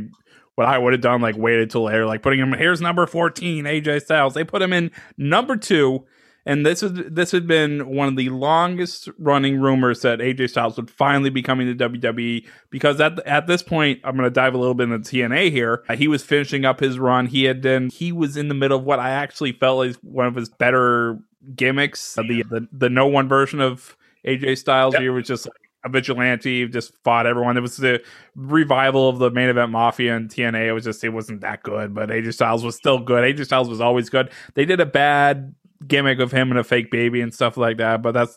What 0.56 0.68
I 0.68 0.78
would 0.78 0.92
have 0.92 1.02
done, 1.02 1.22
like 1.22 1.38
waited 1.38 1.70
till 1.70 1.84
later, 1.84 2.06
like 2.06 2.22
putting 2.22 2.40
him. 2.40 2.52
Here's 2.52 2.82
number 2.82 3.08
fourteen, 3.08 3.64
AJ 3.64 4.02
Styles. 4.02 4.34
They 4.34 4.44
put 4.44 4.62
him 4.62 4.74
in 4.74 4.92
number 5.18 5.56
two, 5.56 6.06
and 6.50 6.66
this 6.66 6.82
is 6.82 6.94
this 6.94 7.32
had 7.32 7.46
been 7.46 7.88
one 7.96 8.08
of 8.08 8.16
the 8.16 8.30
longest 8.30 9.08
running 9.20 9.60
rumors 9.60 10.02
that 10.02 10.18
AJ 10.18 10.50
Styles 10.50 10.78
would 10.78 10.90
finally 10.90 11.30
be 11.30 11.44
coming 11.44 11.68
to 11.68 11.90
WWE 11.90 12.44
because 12.72 13.00
at 13.00 13.20
at 13.28 13.46
this 13.46 13.62
point, 13.62 14.00
I'm 14.04 14.16
going 14.18 14.24
to 14.24 14.32
dive 14.32 14.56
a 14.56 14.58
little 14.58 14.74
bit 14.74 14.90
into 14.90 15.08
TNA 15.12 15.52
here. 15.52 15.84
Uh, 15.88 15.96
He 15.96 16.08
was 16.08 16.24
finishing 16.24 16.66
up 16.66 16.80
his 16.80 16.98
run. 16.98 17.28
He 17.28 17.44
had 17.44 17.62
been 17.62 17.92
he 17.92 18.12
was 18.12 18.36
in 18.36 18.48
the 18.48 18.56
middle 18.56 18.80
of 18.80 18.84
what 18.84 18.98
I 18.98 19.12
actually 19.12 19.52
felt 19.52 19.86
is 19.86 19.98
one 20.02 20.26
of 20.26 20.34
his 20.34 20.50
better 20.50 21.20
gimmicks, 21.56 22.18
uh, 22.18 22.24
the 22.24 22.44
the, 22.50 22.68
the 22.72 22.90
no 22.90 23.06
one 23.06 23.30
version 23.30 23.62
of 23.62 23.96
AJ 24.26 24.58
Styles. 24.58 24.96
Yep. 24.96 25.04
He 25.04 25.10
was 25.10 25.28
just 25.28 25.46
like 25.46 25.70
a 25.86 25.90
vigilante, 25.90 26.68
just 26.68 26.94
fought 27.04 27.28
everyone. 27.28 27.58
It 27.58 27.62
was 27.62 27.78
the 27.78 28.02
revival 28.36 29.08
of 29.08 29.20
the 29.20 29.30
main 29.30 29.50
event 29.50 29.72
mafia 29.72 30.16
and 30.16 30.30
TNA. 30.30 30.68
It 30.68 30.74
was 30.74 30.84
just 30.84 31.04
it 31.04 31.10
wasn't 31.10 31.42
that 31.42 31.62
good, 31.62 31.94
but 31.94 32.10
AJ 32.10 32.34
Styles 32.34 32.64
was 32.64 32.76
still 32.76 32.98
good. 32.98 33.24
AJ 33.24 33.46
Styles 33.46 33.70
was 33.70 33.82
always 33.82 34.10
good. 34.10 34.32
They 34.56 34.66
did 34.66 34.80
a 34.80 34.86
bad 34.88 35.54
gimmick 35.88 36.20
of 36.20 36.32
him 36.32 36.50
and 36.52 36.60
a 36.60 36.64
fake 36.64 36.92
baby 36.92 37.22
and 37.22 37.34
stuff 37.34 37.56
like 37.58 37.78
that, 37.78 38.02
but 38.02 38.12
that's 38.12 38.36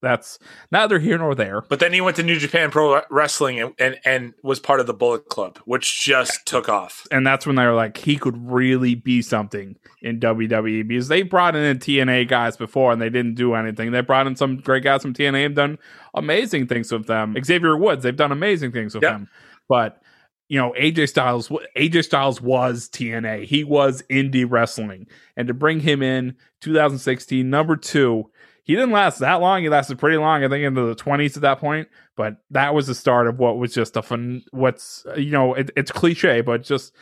that's 0.00 0.38
neither 0.72 0.98
here 0.98 1.18
nor 1.18 1.34
there. 1.34 1.62
But 1.68 1.80
then 1.80 1.92
he 1.92 2.00
went 2.00 2.16
to 2.16 2.22
New 2.22 2.38
Japan 2.38 2.70
Pro 2.70 3.02
Wrestling 3.10 3.60
and, 3.60 3.72
and, 3.78 3.96
and 4.04 4.34
was 4.42 4.58
part 4.60 4.80
of 4.80 4.86
the 4.86 4.94
Bullet 4.94 5.28
Club, 5.28 5.58
which 5.64 6.00
just 6.00 6.46
took 6.46 6.68
off. 6.68 7.06
And 7.10 7.26
that's 7.26 7.46
when 7.46 7.56
they 7.56 7.64
were 7.66 7.74
like, 7.74 7.96
he 7.98 8.16
could 8.16 8.36
really 8.50 8.94
be 8.94 9.20
something 9.22 9.76
in 10.00 10.18
WWE 10.20 10.86
because 10.86 11.08
they 11.08 11.22
brought 11.22 11.54
in 11.56 11.78
TNA 11.78 12.28
guys 12.28 12.56
before 12.56 12.92
and 12.92 13.02
they 13.02 13.10
didn't 13.10 13.34
do 13.34 13.54
anything. 13.54 13.90
They 13.92 14.00
brought 14.00 14.26
in 14.26 14.36
some 14.36 14.56
great 14.58 14.82
guys 14.84 15.02
from 15.02 15.12
TNA 15.12 15.46
and 15.46 15.54
done 15.56 15.78
amazing 16.14 16.66
things 16.68 16.90
with 16.92 17.06
them. 17.06 17.36
Xavier 17.44 17.76
Woods, 17.76 18.02
they've 18.02 18.16
done 18.16 18.32
amazing 18.32 18.72
things 18.72 18.94
with 18.94 19.02
Yep. 19.02 19.12
him. 19.12 19.28
But 19.68 20.00
you 20.48 20.58
know, 20.58 20.72
AJ 20.78 21.08
Styles, 21.08 21.48
AJ 21.76 22.04
Styles 22.04 22.40
was 22.40 22.88
TNA. 22.88 23.44
He 23.44 23.64
was 23.64 24.02
indie 24.10 24.46
wrestling, 24.48 25.06
and 25.36 25.48
to 25.48 25.54
bring 25.54 25.80
him 25.80 26.02
in 26.02 26.36
2016, 26.60 27.48
number 27.48 27.76
two, 27.76 28.30
he 28.66 28.74
didn't 28.74 28.90
last 28.90 29.20
that 29.20 29.40
long. 29.40 29.62
He 29.62 29.68
lasted 29.68 29.98
pretty 29.98 30.16
long, 30.16 30.42
I 30.44 30.48
think, 30.48 30.64
into 30.64 30.82
the 30.82 30.96
20s 30.96 31.36
at 31.36 31.42
that 31.42 31.60
point. 31.60 31.88
But 32.16 32.38
that 32.50 32.74
was 32.74 32.88
the 32.88 32.96
start 32.96 33.28
of 33.28 33.38
what 33.38 33.58
was 33.58 33.72
just 33.72 33.96
a 33.96 34.02
fun. 34.02 34.42
What's 34.50 35.06
you 35.16 35.30
know, 35.30 35.54
it, 35.54 35.70
it's 35.76 35.92
cliche, 35.92 36.40
but 36.40 36.62
just 36.62 36.92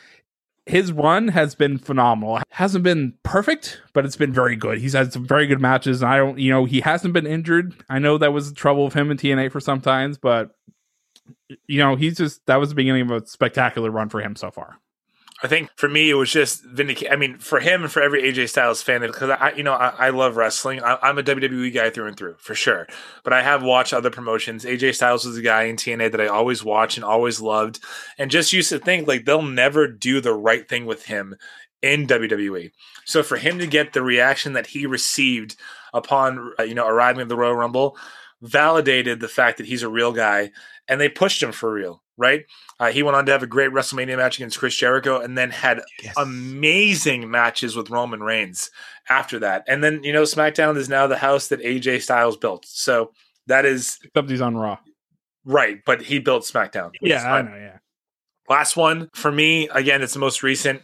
his 0.67 0.93
run 0.93 1.29
has 1.29 1.55
been 1.55 1.79
phenomenal. 1.79 2.41
Hasn't 2.51 2.85
been 2.85 3.15
perfect, 3.23 3.81
but 3.93 4.05
it's 4.05 4.17
been 4.17 4.33
very 4.33 4.57
good. 4.57 4.79
He's 4.79 4.95
had 4.95 5.13
some 5.13 5.27
very 5.27 5.47
good 5.47 5.61
matches. 5.61 6.03
And 6.03 6.11
I 6.11 6.17
don't, 6.17 6.39
you 6.39 6.51
know, 6.51 6.65
he 6.65 6.81
hasn't 6.81 7.15
been 7.15 7.27
injured. 7.27 7.75
I 7.89 7.99
know 7.99 8.19
that 8.19 8.33
was 8.33 8.51
the 8.51 8.55
trouble 8.55 8.85
with 8.85 8.95
him 8.95 9.11
in 9.11 9.17
TNA 9.17 9.53
for 9.53 9.61
some 9.61 9.81
times, 9.81 10.17
but 10.17 10.57
you 11.67 11.79
know, 11.79 11.97
he's 11.97 12.17
just 12.17 12.45
that 12.47 12.57
was 12.57 12.69
the 12.69 12.75
beginning 12.75 13.03
of 13.03 13.11
a 13.11 13.27
spectacular 13.27 13.91
run 13.91 14.09
for 14.09 14.21
him 14.21 14.37
so 14.37 14.51
far. 14.51 14.79
I 15.43 15.49
think 15.49 15.71
for 15.77 15.89
me, 15.89 16.09
it 16.09 16.15
was 16.15 16.31
just 16.31 16.65
vindicate. 16.65 17.11
I 17.11 17.17
mean, 17.17 17.37
for 17.37 17.61
him 17.61 17.83
and 17.83 17.93
for 17.93 18.01
every 18.01 18.23
AJ 18.23 18.49
Styles 18.49 18.83
fan, 18.83 19.03
because 19.03 19.29
I, 19.29 19.53
you 19.53 19.63
know, 19.63 19.75
I, 19.75 20.07
I 20.07 20.11
love 20.11 20.37
wrestling. 20.37 20.83
I, 20.83 20.97
I'm 21.03 21.19
a 21.19 21.23
WWE 21.23 21.75
guy 21.75 21.91
through 21.91 22.07
and 22.07 22.17
through 22.17 22.37
for 22.39 22.55
sure. 22.55 22.87
But 23.25 23.35
I 23.35 23.43
have 23.43 23.63
watched 23.63 23.93
other 23.93 24.11
promotions. 24.11 24.65
AJ 24.65 24.95
Styles 24.95 25.27
was 25.27 25.37
a 25.37 25.43
guy 25.43 25.65
in 25.65 25.77
TNA 25.77 26.13
that 26.13 26.21
I 26.21 26.29
always 26.29 26.65
watched 26.65 26.97
and 26.97 27.05
always 27.05 27.41
loved, 27.41 27.81
and 28.17 28.31
just 28.31 28.53
used 28.53 28.71
to 28.71 28.79
think 28.79 29.07
like 29.07 29.27
they'll 29.27 29.43
never 29.43 29.87
do 29.87 30.21
the 30.21 30.33
right 30.33 30.67
thing 30.67 30.87
with 30.87 31.05
him 31.05 31.37
in 31.83 32.07
WWE. 32.07 32.71
So 33.05 33.23
for 33.23 33.37
him 33.37 33.59
to 33.59 33.67
get 33.67 33.93
the 33.93 34.03
reaction 34.03 34.55
that 34.55 34.69
he 34.69 34.87
received 34.87 35.57
upon 35.93 36.53
uh, 36.59 36.63
you 36.63 36.75
know 36.75 36.87
arriving 36.87 37.21
at 37.21 37.29
the 37.29 37.37
Royal 37.37 37.55
Rumble 37.55 37.99
validated 38.45 39.21
the 39.21 39.29
fact 39.29 39.57
that 39.59 39.67
he's 39.67 39.83
a 39.83 39.89
real 39.89 40.13
guy 40.13 40.51
and 40.87 41.01
they 41.01 41.09
pushed 41.09 41.43
him 41.43 41.51
for 41.51 41.73
real, 41.73 42.03
right? 42.17 42.45
Uh, 42.79 42.91
he 42.91 43.03
went 43.03 43.17
on 43.17 43.25
to 43.27 43.33
have 43.33 43.43
a 43.43 43.47
great 43.47 43.71
WrestleMania 43.71 44.17
match 44.17 44.37
against 44.37 44.59
Chris 44.59 44.77
Jericho 44.77 45.21
and 45.21 45.37
then 45.37 45.51
had 45.51 45.81
yes. 46.03 46.15
amazing 46.17 47.31
matches 47.31 47.75
with 47.75 47.91
Roman 47.91 48.23
Reigns 48.23 48.71
after 49.09 49.39
that. 49.41 49.65
And 49.67 49.83
then, 49.83 50.05
you 50.05 50.13
know, 50.13 50.23
SmackDown 50.23 50.77
is 50.77 50.89
now 50.89 51.07
the 51.07 51.17
house 51.17 51.49
that 51.49 51.61
AJ 51.61 52.03
Styles 52.03 52.37
built. 52.37 52.67
So 52.67 53.13
that 53.47 53.65
is. 53.65 53.99
Except 54.05 54.29
he's 54.29 54.43
on 54.43 54.57
Raw. 54.57 54.79
Right. 55.45 55.79
But 55.85 56.03
he 56.03 56.19
built 56.19 56.45
SmackDown. 56.45 56.93
Yeah, 57.01 57.25
I 57.25 57.43
know. 57.43 57.57
Yeah. 57.57 57.79
Last 58.49 58.77
one 58.77 59.09
for 59.15 59.33
me, 59.33 59.69
again, 59.71 60.03
it's 60.03 60.13
the 60.13 60.19
most 60.19 60.43
recent. 60.43 60.83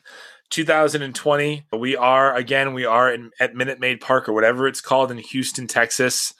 2020. 0.49 1.67
We 1.79 1.97
are 1.97 2.35
again, 2.35 2.75
we 2.75 2.85
are 2.85 3.13
in, 3.13 3.31
at 3.39 3.55
Minute 3.55 3.79
Maid 3.81 4.01
Park 4.01 4.29
or 4.29 4.33
whatever 4.33 4.67
it's 4.67 4.81
called 4.81 5.11
in 5.11 5.19
Houston, 5.19 5.67
Texas. 5.67 6.35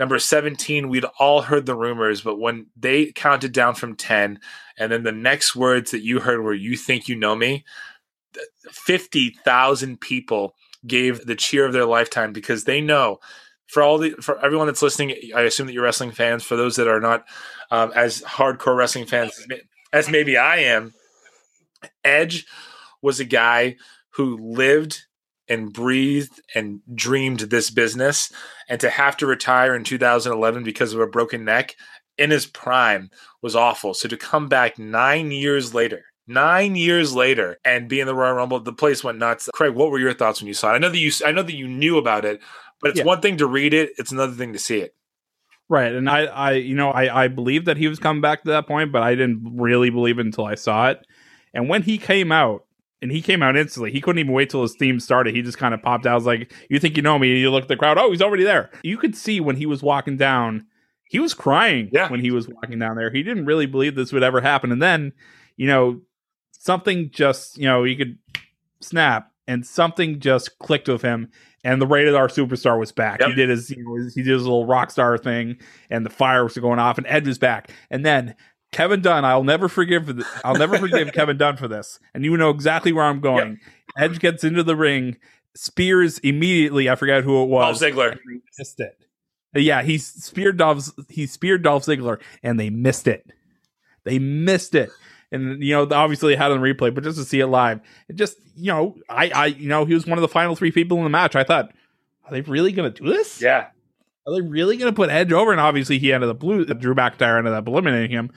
Number 0.00 0.18
17, 0.18 0.88
we'd 0.88 1.04
all 1.18 1.42
heard 1.42 1.66
the 1.66 1.76
rumors, 1.76 2.22
but 2.22 2.40
when 2.40 2.68
they 2.74 3.12
counted 3.12 3.52
down 3.52 3.74
from 3.74 3.96
10, 3.96 4.40
and 4.78 4.90
then 4.90 5.02
the 5.02 5.12
next 5.12 5.54
words 5.54 5.90
that 5.90 6.02
you 6.02 6.20
heard 6.20 6.40
were, 6.40 6.54
You 6.54 6.74
think 6.74 7.06
you 7.06 7.16
know 7.16 7.36
me? 7.36 7.66
50,000 8.70 10.00
people 10.00 10.54
gave 10.86 11.26
the 11.26 11.34
cheer 11.34 11.66
of 11.66 11.74
their 11.74 11.84
lifetime 11.84 12.32
because 12.32 12.64
they 12.64 12.80
know 12.80 13.18
for 13.66 13.82
all 13.82 13.98
the 13.98 14.12
for 14.22 14.42
everyone 14.42 14.66
that's 14.66 14.82
listening 14.82 15.14
i 15.34 15.42
assume 15.42 15.66
that 15.66 15.74
you're 15.74 15.82
wrestling 15.82 16.10
fans 16.10 16.42
for 16.42 16.56
those 16.56 16.76
that 16.76 16.88
are 16.88 17.00
not 17.00 17.26
um, 17.70 17.92
as 17.94 18.22
hardcore 18.22 18.76
wrestling 18.76 19.04
fans 19.04 19.46
as 19.92 20.08
maybe 20.08 20.38
i 20.38 20.56
am 20.56 20.94
edge 22.02 22.46
was 23.02 23.20
a 23.20 23.24
guy 23.24 23.76
who 24.10 24.38
lived 24.38 25.04
and 25.50 25.72
breathed 25.72 26.40
and 26.54 26.80
dreamed 26.94 27.40
this 27.40 27.70
business 27.70 28.32
and 28.68 28.80
to 28.80 28.88
have 28.88 29.16
to 29.18 29.26
retire 29.26 29.74
in 29.74 29.84
2011 29.84 30.64
because 30.64 30.94
of 30.94 31.00
a 31.00 31.06
broken 31.06 31.44
neck 31.44 31.76
in 32.16 32.30
his 32.30 32.46
prime 32.46 33.10
was 33.42 33.54
awful 33.54 33.92
so 33.92 34.08
to 34.08 34.16
come 34.16 34.48
back 34.48 34.78
9 34.78 35.30
years 35.30 35.74
later 35.74 36.04
nine 36.30 36.76
years 36.76 37.14
later 37.14 37.58
and 37.64 37.88
be 37.88 38.00
in 38.00 38.06
the 38.06 38.14
Royal 38.14 38.34
Rumble, 38.34 38.60
the 38.60 38.72
place 38.72 39.02
went 39.02 39.18
nuts. 39.18 39.50
Craig, 39.52 39.74
what 39.74 39.90
were 39.90 39.98
your 39.98 40.14
thoughts 40.14 40.40
when 40.40 40.48
you 40.48 40.54
saw 40.54 40.70
it? 40.70 40.76
I 40.76 40.78
know 40.78 40.88
that 40.88 40.98
you 40.98 41.10
I 41.26 41.32
know 41.32 41.42
that 41.42 41.56
you 41.56 41.68
knew 41.68 41.98
about 41.98 42.24
it, 42.24 42.40
but 42.80 42.90
it's 42.90 43.00
yeah. 43.00 43.04
one 43.04 43.20
thing 43.20 43.36
to 43.38 43.46
read 43.46 43.74
it, 43.74 43.90
it's 43.98 44.12
another 44.12 44.32
thing 44.32 44.52
to 44.52 44.58
see 44.58 44.78
it. 44.78 44.94
Right. 45.68 45.92
And 45.92 46.08
I, 46.08 46.24
I 46.24 46.52
you 46.52 46.74
know, 46.74 46.90
I, 46.90 47.24
I 47.24 47.28
believe 47.28 47.66
that 47.66 47.76
he 47.76 47.88
was 47.88 47.98
coming 47.98 48.20
back 48.20 48.42
to 48.42 48.50
that 48.50 48.66
point, 48.66 48.92
but 48.92 49.02
I 49.02 49.14
didn't 49.14 49.56
really 49.56 49.90
believe 49.90 50.18
it 50.18 50.26
until 50.26 50.46
I 50.46 50.54
saw 50.54 50.88
it. 50.88 51.04
And 51.52 51.68
when 51.68 51.82
he 51.82 51.98
came 51.98 52.32
out, 52.32 52.64
and 53.02 53.10
he 53.10 53.22
came 53.22 53.42
out 53.42 53.56
instantly. 53.56 53.92
He 53.92 54.00
couldn't 54.00 54.20
even 54.20 54.32
wait 54.32 54.50
till 54.50 54.62
his 54.62 54.74
theme 54.74 55.00
started. 55.00 55.34
He 55.34 55.42
just 55.42 55.58
kind 55.58 55.74
of 55.74 55.82
popped 55.82 56.06
out. 56.06 56.12
I 56.12 56.14
was 56.14 56.26
like, 56.26 56.52
"You 56.68 56.78
think 56.78 56.96
you 56.96 57.02
know 57.02 57.18
me?" 57.18 57.38
You 57.38 57.50
look 57.50 57.62
at 57.62 57.68
the 57.68 57.76
crowd. 57.76 57.98
Oh, 57.98 58.10
he's 58.10 58.22
already 58.22 58.44
there. 58.44 58.70
You 58.82 58.98
could 58.98 59.16
see 59.16 59.40
when 59.40 59.56
he 59.56 59.66
was 59.66 59.82
walking 59.82 60.16
down. 60.16 60.66
He 61.04 61.18
was 61.18 61.34
crying 61.34 61.90
yeah. 61.92 62.08
when 62.08 62.20
he 62.20 62.30
was 62.30 62.48
walking 62.48 62.78
down 62.78 62.96
there. 62.96 63.10
He 63.10 63.22
didn't 63.22 63.46
really 63.46 63.66
believe 63.66 63.94
this 63.94 64.12
would 64.12 64.22
ever 64.22 64.40
happen. 64.40 64.70
And 64.70 64.80
then, 64.80 65.12
you 65.56 65.66
know, 65.66 66.00
something 66.52 67.10
just 67.10 67.58
you 67.58 67.64
know 67.64 67.84
you 67.84 67.96
could 67.96 68.18
snap 68.80 69.32
and 69.46 69.66
something 69.66 70.20
just 70.20 70.58
clicked 70.58 70.88
with 70.88 71.02
him 71.02 71.30
and 71.64 71.80
the 71.80 71.86
rated 71.86 72.14
R 72.14 72.28
superstar 72.28 72.78
was 72.78 72.92
back. 72.92 73.20
Yep. 73.20 73.30
He 73.30 73.34
did 73.34 73.48
his 73.48 73.70
you 73.70 73.84
know, 73.84 74.10
he 74.14 74.22
did 74.22 74.32
his 74.32 74.42
little 74.42 74.66
rock 74.66 74.90
star 74.90 75.18
thing 75.18 75.58
and 75.90 76.04
the 76.06 76.10
fireworks 76.10 76.56
were 76.56 76.62
going 76.62 76.78
off 76.78 76.98
and 76.98 77.06
Ed 77.06 77.26
was 77.26 77.38
back. 77.38 77.70
And 77.90 78.04
then 78.04 78.34
Kevin 78.72 79.00
Dunn, 79.00 79.24
I'll 79.24 79.44
never 79.44 79.68
forgive 79.68 80.22
I'll 80.44 80.56
never 80.56 80.78
forgive 80.78 81.12
Kevin 81.14 81.36
Dunn 81.36 81.56
for 81.56 81.68
this. 81.68 81.98
And 82.14 82.24
you 82.24 82.36
know 82.36 82.50
exactly 82.50 82.92
where 82.92 83.04
I'm 83.04 83.20
going. 83.20 83.58
Edge 83.98 84.20
gets 84.20 84.44
into 84.44 84.62
the 84.62 84.76
ring, 84.76 85.16
spears 85.56 86.18
immediately. 86.20 86.88
I 86.88 86.94
forgot 86.94 87.24
who 87.24 87.42
it 87.42 87.46
was. 87.46 87.80
Dolph 87.80 87.92
Ziggler 87.92 88.18
missed 88.58 88.80
it. 88.80 88.96
Yeah, 89.54 89.82
he 89.82 89.98
speared 89.98 90.58
Dolph. 90.58 90.88
He 91.08 91.26
speared 91.26 91.62
Dolph 91.64 91.84
Ziggler, 91.84 92.20
and 92.42 92.60
they 92.60 92.70
missed 92.70 93.08
it. 93.08 93.26
They 94.04 94.18
missed 94.20 94.76
it 94.76 94.90
and 95.32 95.62
you 95.62 95.74
know 95.74 95.88
obviously 95.90 96.34
had 96.34 96.50
on 96.52 96.60
replay, 96.60 96.94
but 96.94 97.04
just 97.04 97.18
to 97.18 97.24
see 97.24 97.40
it 97.40 97.46
live, 97.46 97.80
it 98.08 98.16
just 98.16 98.36
you 98.56 98.72
know 98.72 98.96
I 99.08 99.30
I 99.30 99.46
you 99.46 99.68
know 99.68 99.84
he 99.84 99.94
was 99.94 100.06
one 100.06 100.18
of 100.18 100.22
the 100.22 100.28
final 100.28 100.56
three 100.56 100.72
people 100.72 100.98
in 100.98 101.04
the 101.04 101.10
match. 101.10 101.36
I 101.36 101.44
thought, 101.44 101.72
are 102.24 102.30
they 102.30 102.40
really 102.42 102.72
going 102.72 102.92
to 102.92 103.02
do 103.02 103.08
this? 103.08 103.40
Yeah. 103.40 103.68
Are 104.26 104.34
they 104.34 104.40
really 104.40 104.76
going 104.76 104.92
to 104.92 104.96
put 104.96 105.10
Edge 105.10 105.32
over? 105.32 105.50
And 105.50 105.60
obviously 105.60 105.98
he 105.98 106.12
ended 106.12 106.30
up 106.30 106.38
blue. 106.38 106.64
Drew 106.64 106.94
McIntyre 106.94 107.38
ended 107.38 107.54
up 107.54 107.66
eliminating 107.66 108.10
him, 108.10 108.30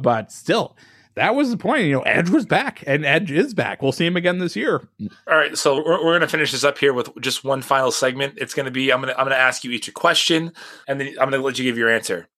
but 0.00 0.30
still. 0.32 0.76
That 1.14 1.34
was 1.34 1.50
the 1.50 1.56
point. 1.56 1.86
You 1.86 1.94
know, 1.94 2.02
Edge 2.02 2.30
was 2.30 2.46
back, 2.46 2.84
and 2.86 3.04
Edge 3.04 3.32
is 3.32 3.52
back. 3.52 3.82
We'll 3.82 3.90
see 3.90 4.06
him 4.06 4.16
again 4.16 4.38
this 4.38 4.54
year. 4.54 4.88
All 5.26 5.36
right, 5.36 5.58
so 5.58 5.76
we're, 5.76 6.04
we're 6.04 6.12
going 6.12 6.20
to 6.20 6.28
finish 6.28 6.52
this 6.52 6.62
up 6.62 6.78
here 6.78 6.92
with 6.92 7.10
just 7.20 7.42
one 7.42 7.62
final 7.62 7.90
segment. 7.90 8.34
It's 8.36 8.54
going 8.54 8.66
to 8.66 8.70
be 8.70 8.92
I'm 8.92 9.00
going 9.00 9.12
to 9.12 9.18
I'm 9.18 9.26
going 9.26 9.36
to 9.36 9.42
ask 9.42 9.64
you 9.64 9.72
each 9.72 9.88
a 9.88 9.92
question, 9.92 10.52
and 10.86 11.00
then 11.00 11.08
I'm 11.20 11.28
going 11.28 11.40
to 11.40 11.44
let 11.44 11.58
you 11.58 11.64
give 11.64 11.76
your 11.76 11.90
answer. 11.90 12.28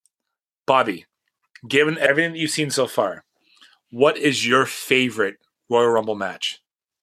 Bobby, 0.67 1.05
given 1.69 1.99
everything 1.99 2.33
that 2.33 2.39
you've 2.39 2.51
seen 2.51 2.71
so 2.71 2.87
far, 2.87 3.25
what 3.91 4.17
is 4.17 4.47
your 4.47 4.65
favorite 4.65 5.37
Royal 5.69 5.89
Rumble 5.89 6.15
match? 6.15 6.63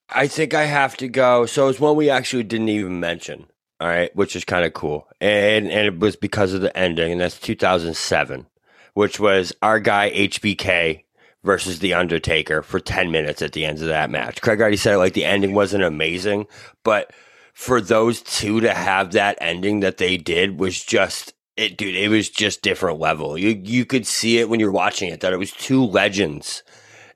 I 0.09 0.27
think 0.27 0.55
I 0.55 0.65
have 0.65 0.97
to 0.97 1.07
go. 1.07 1.45
So 1.45 1.67
it's 1.67 1.79
one 1.79 1.95
we 1.95 2.09
actually 2.09 2.43
didn't 2.43 2.69
even 2.69 2.99
mention. 2.99 3.45
All 3.81 3.87
right, 3.87 4.13
which 4.15 4.35
is 4.35 4.43
kind 4.43 4.65
of 4.65 4.73
cool, 4.73 5.07
and 5.21 5.71
and 5.71 5.87
it 5.87 5.99
was 5.99 6.15
because 6.17 6.53
of 6.53 6.61
the 6.61 6.75
ending, 6.77 7.13
and 7.13 7.21
that's 7.21 7.39
2007, 7.39 8.45
which 8.93 9.19
was 9.19 9.53
our 9.61 9.79
guy 9.79 10.11
HBK 10.11 11.03
versus 11.43 11.79
the 11.79 11.93
Undertaker 11.93 12.61
for 12.61 12.81
10 12.81 13.11
minutes 13.11 13.41
at 13.41 13.53
the 13.53 13.65
end 13.65 13.79
of 13.79 13.87
that 13.87 14.09
match. 14.09 14.41
Craig 14.41 14.59
already 14.59 14.75
said 14.75 14.95
it, 14.95 14.97
like 14.97 15.13
the 15.13 15.23
ending 15.23 15.53
wasn't 15.53 15.83
amazing, 15.83 16.47
but 16.83 17.13
for 17.53 17.79
those 17.79 18.21
two 18.21 18.59
to 18.61 18.73
have 18.73 19.13
that 19.13 19.37
ending 19.39 19.79
that 19.79 19.97
they 19.97 20.17
did 20.17 20.59
was 20.59 20.83
just 20.83 21.33
it, 21.57 21.77
dude. 21.77 21.95
It 21.95 22.07
was 22.07 22.29
just 22.29 22.61
different 22.61 22.99
level. 22.99 23.37
You 23.37 23.61
you 23.63 23.85
could 23.85 24.07
see 24.07 24.39
it 24.39 24.49
when 24.49 24.59
you're 24.59 24.71
watching 24.71 25.09
it 25.09 25.19
that 25.19 25.33
it 25.33 25.39
was 25.39 25.51
two 25.51 25.83
legends 25.83 26.63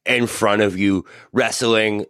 in 0.06 0.28
front 0.28 0.62
of 0.62 0.78
you 0.78 1.06
wrestling. 1.32 2.06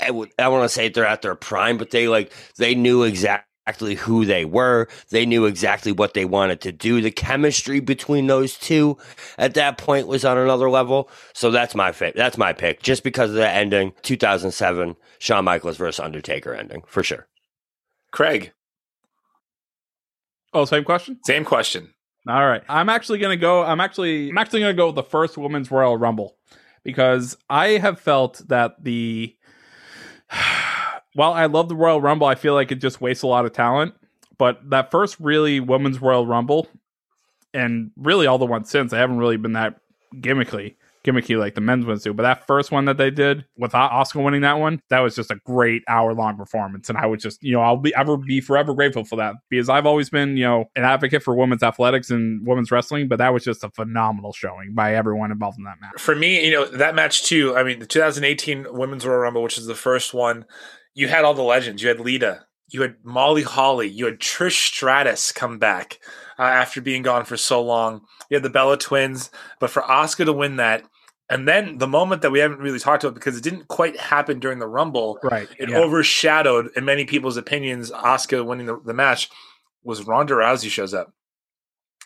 I, 0.00 0.08
I 0.38 0.48
want 0.48 0.64
to 0.64 0.68
say 0.70 0.88
they're 0.88 1.06
at 1.06 1.20
their 1.20 1.34
prime, 1.34 1.76
but 1.76 1.90
they 1.90 2.08
like 2.08 2.32
they 2.56 2.74
knew 2.74 3.02
exactly 3.02 3.51
who 3.66 4.24
they 4.24 4.44
were. 4.44 4.88
They 5.10 5.24
knew 5.26 5.46
exactly 5.46 5.92
what 5.92 6.14
they 6.14 6.24
wanted 6.24 6.60
to 6.62 6.72
do. 6.72 7.00
The 7.00 7.10
chemistry 7.10 7.80
between 7.80 8.26
those 8.26 8.56
two 8.56 8.98
at 9.38 9.54
that 9.54 9.78
point 9.78 10.06
was 10.06 10.24
on 10.24 10.38
another 10.38 10.68
level. 10.68 11.08
So 11.32 11.50
that's 11.50 11.74
my 11.74 11.92
fa- 11.92 12.12
that's 12.14 12.36
my 12.36 12.52
pick, 12.52 12.82
just 12.82 13.04
because 13.04 13.30
of 13.30 13.36
the 13.36 13.48
ending, 13.48 13.92
2007 14.02 14.96
Shawn 15.18 15.44
Michaels 15.44 15.76
versus 15.76 16.00
Undertaker 16.00 16.54
ending 16.54 16.82
for 16.86 17.02
sure. 17.02 17.26
Craig. 18.10 18.52
Oh, 20.52 20.64
same 20.64 20.84
question. 20.84 21.18
Same 21.24 21.44
question. 21.44 21.94
All 22.28 22.46
right, 22.46 22.62
I'm 22.68 22.88
actually 22.88 23.18
gonna 23.18 23.36
go. 23.36 23.64
I'm 23.64 23.80
actually 23.80 24.28
I'm 24.28 24.38
actually 24.38 24.60
gonna 24.60 24.74
go 24.74 24.86
with 24.86 24.96
the 24.96 25.02
first 25.02 25.36
women's 25.36 25.70
Royal 25.70 25.96
Rumble 25.96 26.36
because 26.84 27.36
I 27.50 27.70
have 27.70 28.00
felt 28.00 28.42
that 28.48 28.82
the 28.82 29.34
while 31.14 31.32
I 31.32 31.46
love 31.46 31.68
the 31.68 31.76
Royal 31.76 32.00
Rumble, 32.00 32.26
I 32.26 32.34
feel 32.34 32.54
like 32.54 32.72
it 32.72 32.76
just 32.76 33.00
wastes 33.00 33.22
a 33.22 33.26
lot 33.26 33.44
of 33.44 33.52
talent. 33.52 33.94
But 34.38 34.70
that 34.70 34.90
first 34.90 35.20
really 35.20 35.60
women's 35.60 36.00
Royal 36.00 36.26
Rumble, 36.26 36.68
and 37.54 37.90
really 37.96 38.26
all 38.26 38.38
the 38.38 38.46
ones 38.46 38.70
since, 38.70 38.92
I 38.92 38.98
haven't 38.98 39.18
really 39.18 39.36
been 39.36 39.52
that 39.52 39.78
gimmicky 40.14 40.74
gimmicky 41.04 41.38
like 41.38 41.54
the 41.54 41.60
men's 41.60 41.84
ones 41.84 42.02
do. 42.02 42.12
But 42.12 42.22
that 42.22 42.46
first 42.46 42.70
one 42.70 42.84
that 42.86 42.96
they 42.96 43.10
did 43.10 43.44
with 43.56 43.72
Asuka 43.72 44.22
winning 44.22 44.42
that 44.42 44.58
one, 44.58 44.80
that 44.88 45.00
was 45.00 45.14
just 45.14 45.30
a 45.30 45.36
great 45.44 45.82
hour 45.88 46.14
long 46.14 46.36
performance. 46.36 46.88
And 46.88 46.98
I 46.98 47.06
would 47.06 47.20
just, 47.20 47.42
you 47.42 47.52
know, 47.52 47.60
I'll 47.60 47.76
be 47.76 47.94
ever 47.94 48.16
be 48.16 48.40
forever 48.40 48.74
grateful 48.74 49.04
for 49.04 49.16
that 49.16 49.34
because 49.48 49.68
I've 49.68 49.86
always 49.86 50.10
been, 50.10 50.36
you 50.36 50.44
know, 50.44 50.64
an 50.76 50.84
advocate 50.84 51.22
for 51.22 51.34
women's 51.34 51.62
athletics 51.62 52.10
and 52.10 52.46
women's 52.46 52.70
wrestling. 52.70 53.08
But 53.08 53.18
that 53.18 53.32
was 53.32 53.44
just 53.44 53.64
a 53.64 53.70
phenomenal 53.70 54.32
showing 54.32 54.74
by 54.74 54.94
everyone 54.94 55.30
involved 55.30 55.58
in 55.58 55.64
that 55.64 55.80
match. 55.80 56.00
For 56.00 56.14
me, 56.14 56.44
you 56.44 56.52
know, 56.52 56.64
that 56.66 56.94
match 56.94 57.24
too. 57.24 57.56
I 57.56 57.62
mean, 57.62 57.78
the 57.78 57.86
2018 57.86 58.66
Women's 58.70 59.06
Royal 59.06 59.18
Rumble, 59.18 59.42
which 59.42 59.58
is 59.58 59.66
the 59.66 59.74
first 59.74 60.14
one, 60.14 60.44
you 60.94 61.08
had 61.08 61.24
all 61.24 61.34
the 61.34 61.42
legends. 61.42 61.82
You 61.82 61.88
had 61.88 62.00
Lita, 62.00 62.46
you 62.68 62.82
had 62.82 62.96
Molly 63.02 63.42
Holly, 63.42 63.88
you 63.88 64.06
had 64.06 64.18
Trish 64.18 64.66
Stratus 64.66 65.32
come 65.32 65.58
back 65.58 65.98
uh, 66.38 66.42
after 66.42 66.80
being 66.80 67.02
gone 67.02 67.24
for 67.24 67.36
so 67.36 67.62
long. 67.62 68.02
You 68.30 68.36
had 68.36 68.42
the 68.42 68.50
Bella 68.50 68.78
Twins, 68.78 69.30
but 69.58 69.70
for 69.70 69.82
Asuka 69.82 70.24
to 70.24 70.32
win 70.32 70.56
that, 70.56 70.84
and 71.32 71.48
then 71.48 71.78
the 71.78 71.86
moment 71.86 72.22
that 72.22 72.30
we 72.30 72.40
haven't 72.40 72.58
really 72.58 72.78
talked 72.78 73.04
about 73.04 73.14
because 73.14 73.38
it 73.38 73.42
didn't 73.42 73.68
quite 73.68 73.98
happen 73.98 74.38
during 74.38 74.58
the 74.58 74.66
Rumble, 74.66 75.18
right? 75.22 75.48
It 75.58 75.70
yeah. 75.70 75.78
overshadowed, 75.78 76.70
in 76.76 76.84
many 76.84 77.06
people's 77.06 77.38
opinions, 77.38 77.90
Asuka 77.90 78.44
winning 78.44 78.66
the, 78.66 78.78
the, 78.84 78.92
match 78.92 79.30
was 79.82 80.06
Ronda 80.06 80.34
Rousey 80.34 80.68
shows 80.68 80.92
up. 80.92 81.12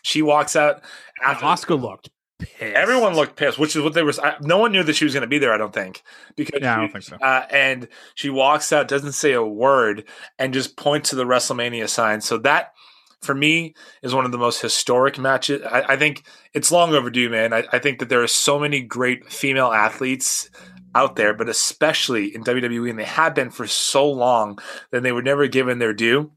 She 0.01 0.21
walks 0.21 0.55
out 0.55 0.81
after 1.25 1.45
Asuka 1.45 1.81
looked 1.81 2.09
pissed. 2.39 2.61
Everyone 2.61 3.15
looked 3.15 3.35
pissed, 3.35 3.59
which 3.59 3.75
is 3.75 3.81
what 3.81 3.93
they 3.93 4.03
were. 4.03 4.13
No 4.41 4.57
one 4.57 4.71
knew 4.71 4.83
that 4.83 4.95
she 4.95 5.05
was 5.05 5.13
going 5.13 5.21
to 5.21 5.27
be 5.27 5.39
there. 5.39 5.53
I 5.53 5.57
don't 5.57 5.73
think 5.73 6.03
because 6.35 6.61
yeah, 6.61 6.75
I 6.75 6.79
don't 6.79 6.91
think 6.91 7.03
so. 7.03 7.15
Uh, 7.17 7.45
and 7.51 7.87
she 8.15 8.29
walks 8.29 8.71
out, 8.71 8.87
doesn't 8.87 9.13
say 9.13 9.33
a 9.33 9.43
word, 9.43 10.05
and 10.39 10.53
just 10.53 10.77
points 10.77 11.09
to 11.09 11.15
the 11.15 11.25
WrestleMania 11.25 11.89
sign. 11.89 12.21
So 12.21 12.37
that 12.39 12.73
for 13.21 13.33
me 13.33 13.73
is 14.01 14.13
one 14.13 14.25
of 14.25 14.31
the 14.31 14.37
most 14.37 14.61
historic 14.61 15.17
matches. 15.17 15.61
I, 15.63 15.93
I 15.93 15.97
think 15.97 16.23
it's 16.53 16.71
long 16.71 16.93
overdue, 16.93 17.29
man. 17.29 17.53
I, 17.53 17.65
I, 17.71 17.79
think 17.79 17.99
that 17.99 18.09
there 18.09 18.21
are 18.21 18.27
so 18.27 18.59
many 18.59 18.81
great 18.81 19.31
female 19.31 19.71
athletes 19.71 20.49
out 20.95 21.15
there, 21.15 21.33
but 21.33 21.49
especially 21.49 22.33
in 22.33 22.43
WWE, 22.43 22.89
and 22.89 22.99
they 22.99 23.03
have 23.03 23.35
been 23.35 23.49
for 23.49 23.67
so 23.67 24.09
long 24.09 24.59
that 24.91 25.03
they 25.03 25.11
were 25.11 25.21
never 25.21 25.47
given 25.47 25.79
their 25.79 25.93
due. 25.93 26.31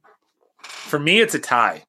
For 0.62 0.98
me, 0.98 1.20
it's 1.20 1.34
a 1.34 1.38
tie. 1.38 1.84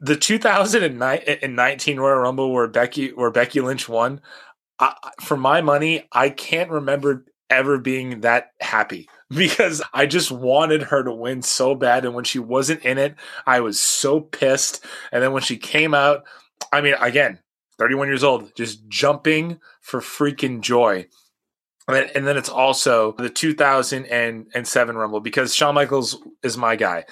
The 0.00 0.16
2019 0.16 2.00
Royal 2.00 2.18
Rumble 2.18 2.52
where 2.52 2.68
Becky 2.68 3.12
where 3.12 3.30
Becky 3.30 3.60
Lynch 3.60 3.88
won, 3.88 4.20
I, 4.78 4.94
for 5.20 5.36
my 5.36 5.60
money, 5.60 6.08
I 6.12 6.28
can't 6.28 6.70
remember 6.70 7.24
ever 7.48 7.78
being 7.78 8.20
that 8.20 8.52
happy 8.60 9.08
because 9.30 9.82
I 9.92 10.06
just 10.06 10.32
wanted 10.32 10.84
her 10.84 11.04
to 11.04 11.12
win 11.12 11.42
so 11.42 11.74
bad. 11.74 12.04
And 12.04 12.14
when 12.14 12.24
she 12.24 12.38
wasn't 12.38 12.84
in 12.84 12.98
it, 12.98 13.14
I 13.46 13.60
was 13.60 13.78
so 13.78 14.20
pissed. 14.20 14.84
And 15.12 15.22
then 15.22 15.32
when 15.32 15.42
she 15.42 15.56
came 15.56 15.94
out, 15.94 16.24
I 16.72 16.80
mean, 16.80 16.94
again, 17.00 17.38
31 17.78 18.08
years 18.08 18.24
old, 18.24 18.54
just 18.56 18.88
jumping 18.88 19.60
for 19.80 20.00
freaking 20.00 20.60
joy. 20.60 21.06
And 21.88 22.26
then, 22.26 22.36
it's 22.36 22.48
also 22.48 23.12
the 23.18 23.28
2007 23.28 24.96
Rumble 24.96 25.20
because 25.20 25.54
Shawn 25.54 25.74
Michaels 25.74 26.16
is 26.42 26.56
my 26.56 26.76
guy. 26.76 27.04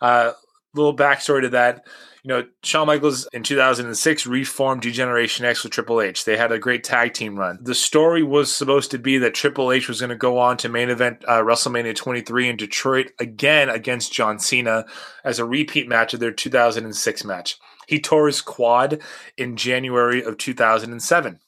Uh, 0.00 0.32
little 0.74 0.96
backstory 0.96 1.42
to 1.42 1.48
that 1.50 1.86
you 2.26 2.32
know, 2.32 2.44
Shawn 2.64 2.88
Michaels 2.88 3.28
in 3.32 3.44
2006 3.44 4.26
reformed 4.26 4.82
D-Generation 4.82 5.46
X 5.46 5.62
with 5.62 5.70
Triple 5.70 6.00
H. 6.00 6.24
They 6.24 6.36
had 6.36 6.50
a 6.50 6.58
great 6.58 6.82
tag 6.82 7.14
team 7.14 7.38
run. 7.38 7.60
The 7.62 7.72
story 7.72 8.24
was 8.24 8.52
supposed 8.52 8.90
to 8.90 8.98
be 8.98 9.16
that 9.18 9.32
Triple 9.32 9.70
H 9.70 9.86
was 9.86 10.00
going 10.00 10.10
to 10.10 10.16
go 10.16 10.36
on 10.36 10.56
to 10.56 10.68
main 10.68 10.90
event 10.90 11.24
uh, 11.28 11.42
WrestleMania 11.42 11.94
23 11.94 12.48
in 12.48 12.56
Detroit 12.56 13.12
again 13.20 13.68
against 13.68 14.12
John 14.12 14.40
Cena 14.40 14.86
as 15.22 15.38
a 15.38 15.44
repeat 15.44 15.88
match 15.88 16.14
of 16.14 16.18
their 16.18 16.32
2006 16.32 17.24
match. 17.24 17.60
He 17.86 18.00
tore 18.00 18.26
his 18.26 18.40
quad 18.40 19.00
in 19.38 19.56
January 19.56 20.20
of 20.20 20.36
2007. 20.36 21.38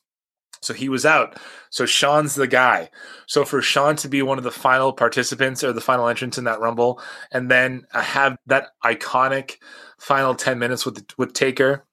So 0.60 0.74
he 0.74 0.88
was 0.88 1.06
out. 1.06 1.38
So 1.70 1.86
Shawn's 1.86 2.34
the 2.34 2.46
guy. 2.46 2.90
So 3.26 3.44
for 3.44 3.62
Sean 3.62 3.96
to 3.96 4.08
be 4.08 4.22
one 4.22 4.38
of 4.38 4.44
the 4.44 4.50
final 4.50 4.92
participants 4.92 5.62
or 5.62 5.72
the 5.72 5.80
final 5.80 6.08
entrants 6.08 6.38
in 6.38 6.44
that 6.44 6.60
Rumble 6.60 7.00
and 7.30 7.50
then 7.50 7.86
have 7.92 8.36
that 8.46 8.68
iconic 8.84 9.56
final 9.98 10.34
10 10.34 10.58
minutes 10.58 10.84
with 10.84 11.04
with 11.16 11.32
Taker 11.32 11.84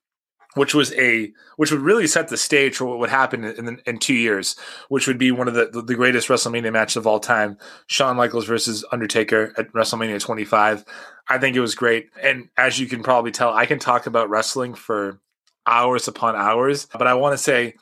which 0.55 0.73
was 0.73 0.91
a 0.93 1.31
which 1.57 1.71
would 1.71 1.81
really 1.81 2.07
set 2.07 2.29
the 2.29 2.37
stage 2.37 2.77
for 2.77 2.85
what 2.85 2.97
would 2.97 3.09
happen 3.09 3.43
in 3.43 3.79
in 3.85 3.97
two 3.99 4.15
years, 4.15 4.57
which 4.89 5.05
would 5.05 5.17
be 5.17 5.31
one 5.31 5.47
of 5.47 5.53
the 5.53 5.69
the 5.81 5.95
greatest 5.95 6.27
WrestleMania 6.27 6.73
matches 6.73 6.97
of 6.97 7.05
all 7.07 7.19
time, 7.19 7.57
Shawn 7.87 8.17
Michaels 8.17 8.45
versus 8.45 8.83
Undertaker 8.91 9.53
at 9.57 9.71
WrestleMania 9.73 10.19
25. 10.19 10.83
I 11.29 11.37
think 11.37 11.55
it 11.55 11.61
was 11.61 11.75
great, 11.75 12.09
and 12.21 12.49
as 12.57 12.79
you 12.79 12.87
can 12.87 13.03
probably 13.03 13.31
tell, 13.31 13.53
I 13.53 13.65
can 13.65 13.79
talk 13.79 14.07
about 14.07 14.29
wrestling 14.29 14.73
for 14.73 15.19
hours 15.67 16.07
upon 16.07 16.35
hours, 16.35 16.87
but 16.91 17.07
I 17.07 17.13
want 17.13 17.33
to 17.33 17.37
say. 17.37 17.75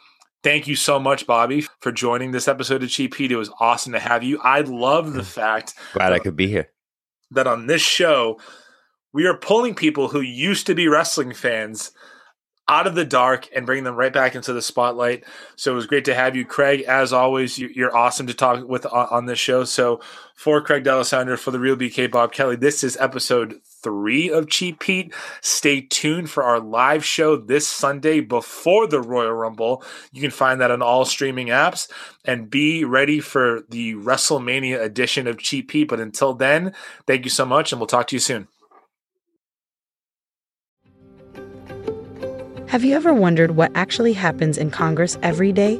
Thank 0.44 0.68
you 0.68 0.76
so 0.76 0.99
much, 0.99 1.26
Bobby, 1.26 1.65
for 1.80 1.94
joining 1.94 2.32
this 2.32 2.49
episode 2.49 2.84
of 2.84 2.90
Cheap 2.90 3.15
Heat. 3.15 3.32
It 3.32 3.38
was 3.38 3.49
awesome 3.61 3.94
to 3.94 3.99
have 3.99 4.24
you. 4.24 4.40
I 4.44 4.60
love 4.60 5.14
the 5.14 5.22
mm. 5.22 5.26
fact 5.26 5.74
glad 5.94 6.11
I 6.11 6.20
could 6.20 6.36
be 6.36 6.48
here. 6.48 6.70
That 7.32 7.48
on 7.48 7.68
this 7.68 7.82
show, 7.82 8.40
we 9.14 9.26
are 9.26 9.38
pulling 9.38 9.74
people 9.74 10.10
who 10.10 10.20
used 10.20 10.68
to 10.68 10.76
be 10.76 10.90
wrestling 10.90 11.34
fans 11.34 11.91
out 12.68 12.88
of 12.88 12.95
the 12.95 13.06
dark 13.06 13.48
and 13.56 13.65
bringing 13.65 13.86
them 13.86 13.95
right 13.95 14.11
back 14.11 14.36
into 14.36 14.52
the 14.52 14.61
spotlight. 14.61 15.24
So 15.56 15.72
it 15.72 15.76
was 15.76 15.86
great 15.86 16.06
to 16.06 16.15
have 16.15 16.36
you, 16.36 16.45
Craig. 16.45 16.82
As 16.82 17.14
always, 17.14 17.57
you're 17.57 17.95
awesome 17.95 18.28
to 18.28 18.34
talk 18.34 18.68
with 18.68 18.86
on 18.86 19.26
this 19.26 19.40
show. 19.40 19.64
So 19.64 20.02
for 20.36 20.61
Craig 20.61 20.84
D'Alessandro, 20.84 21.38
for 21.38 21.52
the 21.52 21.60
real 21.60 21.78
BK 21.78 22.11
Bob 22.11 22.34
Kelly, 22.34 22.56
this 22.57 22.84
is 22.84 22.98
episode 22.98 23.60
three 23.84 24.32
of 24.32 24.50
Cheap 24.50 24.82
Heat. 24.82 25.14
Stay 25.42 25.82
tuned 25.82 26.30
for 26.30 26.44
our 26.44 26.60
live 26.60 27.06
show 27.06 27.36
this 27.36 27.68
Sunday 27.68 28.22
before 28.22 28.88
the 28.88 29.02
Royal 29.02 29.34
Rumble. 29.34 29.84
You 30.12 30.22
can 30.22 30.32
find 30.32 30.62
that 30.62 30.72
on 30.72 30.82
all 30.82 31.06
streaming 31.06 31.48
apps 31.48 31.92
and 32.26 32.50
be 32.50 32.86
ready 32.86 33.20
for 33.20 33.62
the 33.70 33.94
WrestleMania 33.96 34.82
edition 34.82 35.28
of 35.28 35.38
Cheap 35.38 35.70
Heat. 35.70 35.86
But 35.86 36.00
until 36.00 36.34
then, 36.34 36.74
thank 37.06 37.26
you 37.26 37.30
so 37.30 37.46
much 37.46 37.72
and 37.72 37.80
we'll 37.80 37.88
talk 37.88 38.08
to 38.08 38.16
you 38.16 38.20
soon. 38.20 38.48
Have 42.68 42.84
you 42.84 42.96
ever 42.96 43.14
wondered 43.14 43.52
what 43.52 43.72
actually 43.76 44.14
happens 44.14 44.58
in 44.58 44.72
Congress 44.72 45.20
every 45.22 45.52
day? 45.52 45.80